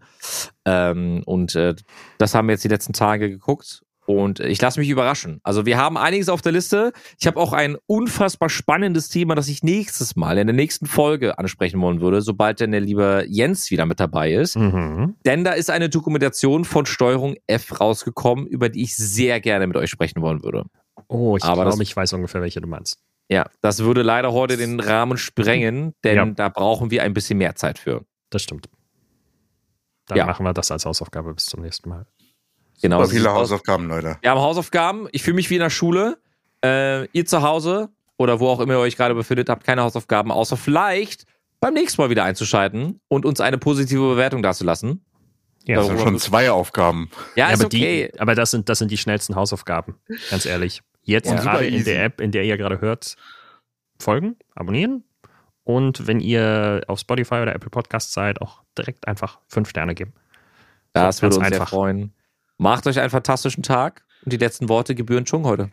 Ähm, 0.66 1.24
und 1.26 1.56
äh, 1.56 1.76
das 2.18 2.36
haben 2.36 2.47
wir 2.47 2.53
jetzt 2.53 2.64
die 2.64 2.70
letzten 2.70 2.93
Tage 2.93 3.30
geguckt. 3.30 3.85
Und 4.06 4.39
ich 4.39 4.62
lasse 4.62 4.80
mich 4.80 4.89
überraschen. 4.89 5.39
Also 5.43 5.66
wir 5.66 5.78
haben 5.78 5.97
einiges 5.97 6.30
auf 6.30 6.41
der 6.43 6.51
Liste. 6.51 6.93
Ich 7.20 7.26
habe 7.26 7.39
auch 7.39 7.53
ein 7.53 7.76
unfassbar 7.88 8.49
spannendes 8.49 9.10
Thema, 9.10 9.34
das 9.34 9.47
ich 9.47 9.64
nächstes 9.64 10.16
Mal 10.16 10.38
in 10.38 10.45
der 10.45 10.56
nächsten 10.56 10.86
Folge 10.86 11.39
ansprechen 11.39 11.82
wollen 11.82 12.01
würde, 12.01 12.22
sobald 12.22 12.60
denn 12.60 12.72
der 12.72 12.82
liebe 12.82 13.26
Jens 13.28 13.72
wieder 13.72 13.88
mit 13.88 13.99
dabei 13.99 14.34
ist. 14.34 14.58
Mhm. 14.58 15.16
Denn 15.26 15.43
da 15.43 15.53
ist 15.53 15.72
eine 15.72 15.89
Dokumentation 15.89 16.66
von 16.66 16.86
Steuerung 16.86 17.36
F 17.47 17.80
rausgekommen, 17.82 18.45
über 18.45 18.70
die 18.70 18.84
ich 18.84 18.95
sehr 18.95 19.41
gerne 19.41 19.66
mit 19.66 19.76
euch 19.76 19.89
sprechen 19.89 20.22
wollen 20.22 20.43
würde. 20.43 20.66
Oh, 21.08 21.36
ich 21.36 21.43
glaube, 21.43 21.82
ich 21.82 21.95
weiß 21.95 22.14
ungefähr, 22.14 22.41
welche 22.41 22.62
du 22.62 22.68
meinst. 22.68 22.99
Ja, 23.28 23.45
das 23.62 23.80
würde 23.80 24.03
leider 24.03 24.34
heute 24.34 24.56
den 24.56 24.80
Rahmen 24.80 25.18
sprengen, 25.18 25.93
denn 26.03 26.16
Ja. 26.16 26.26
da 26.26 26.49
brauchen 26.49 26.91
wir 26.91 27.01
ein 27.01 27.16
bisschen 27.16 27.39
mehr 27.39 27.56
Zeit 27.56 27.80
für. 27.80 28.06
Das 28.30 28.43
stimmt. 28.43 28.70
Dann 30.06 30.20
Ja. 30.20 30.26
machen 30.28 30.45
wir 30.45 30.53
das 30.53 30.70
als 30.70 30.86
Hausaufgabe 30.86 31.34
bis 31.34 31.45
zum 31.47 31.62
nächsten 31.62 31.89
Mal. 31.89 32.06
Genau. 32.82 33.04
So 33.04 33.12
viele. 33.12 33.32
Hausaufgaben, 33.32 33.88
Leute. 33.88 34.18
Wir 34.22 34.32
haben 34.32 34.40
Hausaufgaben. 34.42 35.08
Ich 35.12 35.24
fühle 35.24 35.36
mich 35.36 35.50
wie 35.50 35.56
in 35.56 35.62
der 35.62 35.70
Schule. 35.70 36.18
Äh, 36.64 37.06
ihr 37.12 37.26
zu 37.26 37.42
Hause 37.42 37.90
oder 38.18 38.40
wo 38.40 38.48
auch 38.50 38.60
immer 38.60 38.74
ihr 38.74 38.80
euch 38.80 38.98
gerade 38.98 39.14
befindet, 39.16 39.50
habt 39.50 39.64
keine 39.66 39.82
Hausaufgaben, 39.84 40.32
außer 40.32 40.58
vielleicht 40.58 41.26
beim 41.60 41.74
nächsten 41.74 42.02
Mal 42.02 42.10
wieder 42.10 42.24
einzuschalten 42.24 43.00
und 43.08 43.26
uns 43.26 43.40
eine 43.42 43.58
positive 43.58 44.02
Bewertung 44.10 44.42
dazulassen. 44.42 45.04
Ja, 45.66 45.78
Das 45.78 45.88
sind 45.88 46.00
schon 46.00 46.20
zwei 46.20 46.52
Aufgaben. 46.52 47.10
Ja, 47.36 47.48
Ja, 47.48 47.54
ist 47.54 47.60
aber, 47.62 47.68
okay. 47.68 48.12
die, 48.14 48.20
aber 48.20 48.36
das, 48.36 48.52
sind, 48.52 48.70
das 48.70 48.78
sind 48.80 48.92
die 48.92 48.98
schnellsten 48.98 49.36
Hausaufgaben, 49.36 49.96
ganz 50.30 50.46
ehrlich. 50.46 50.82
Jetzt 51.04 51.28
Ja. 51.30 51.36
gerade 51.36 51.66
Super 51.66 51.76
in 51.76 51.84
der 51.84 52.04
App, 52.06 52.22
in 52.22 52.32
der 52.32 52.44
ihr 52.44 52.58
gerade 52.58 52.82
hört, 52.82 53.16
folgen, 54.00 54.36
abonnieren. 54.56 55.04
Und 55.64 56.06
wenn 56.08 56.20
ihr 56.20 56.82
auf 56.88 57.00
Spotify 57.00 57.36
oder 57.36 57.56
Apple 57.56 57.70
Podcasts 57.72 58.14
seid, 58.14 58.42
auch 58.42 58.62
direkt 58.78 59.08
einfach 59.08 59.40
fünf 59.48 59.70
Sterne 59.70 59.96
geben. 59.96 60.14
Das 60.94 61.18
So, 61.18 61.24
würde 61.24 61.38
uns 61.38 61.48
sehr 61.48 61.56
einfach. 61.58 61.70
freuen. 61.70 62.14
Macht 62.58 62.88
euch 62.88 62.99
einen 62.99 63.10
fantastischen 63.10 63.64
Tag 63.64 64.06
und 64.24 64.32
die 64.32 64.38
letzten 64.38 64.70
Worte 64.70 64.95
gebühren 64.95 65.26
Chung 65.26 65.43
heute. 65.45 65.72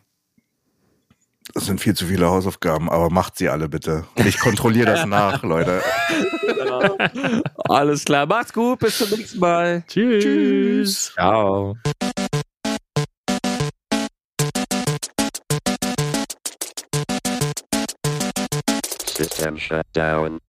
Das 1.55 1.67
sind 1.67 1.81
viel 1.81 1.95
zu 1.95 2.07
viele 2.07 2.27
Hausaufgaben, 2.29 2.89
aber 2.91 3.11
macht 3.11 3.37
sie 3.37 3.49
alle 3.49 3.69
bitte. 3.69 4.05
Ich 4.17 4.39
kontrolliere 4.39 4.87
das 4.87 5.07
nach, 5.07 5.43
Leute. 5.43 5.83
Alles 7.69 8.05
klar, 8.05 8.27
macht's 8.27 8.53
gut, 8.53 8.79
bis 8.79 8.99
zum 8.99 9.11
nächsten 9.11 9.39
Mal. 9.39 9.85
Tschüss. 9.87 11.13
Ciao. 11.15 11.77
System 19.07 19.57
shut 19.57 19.87
down. 19.93 20.41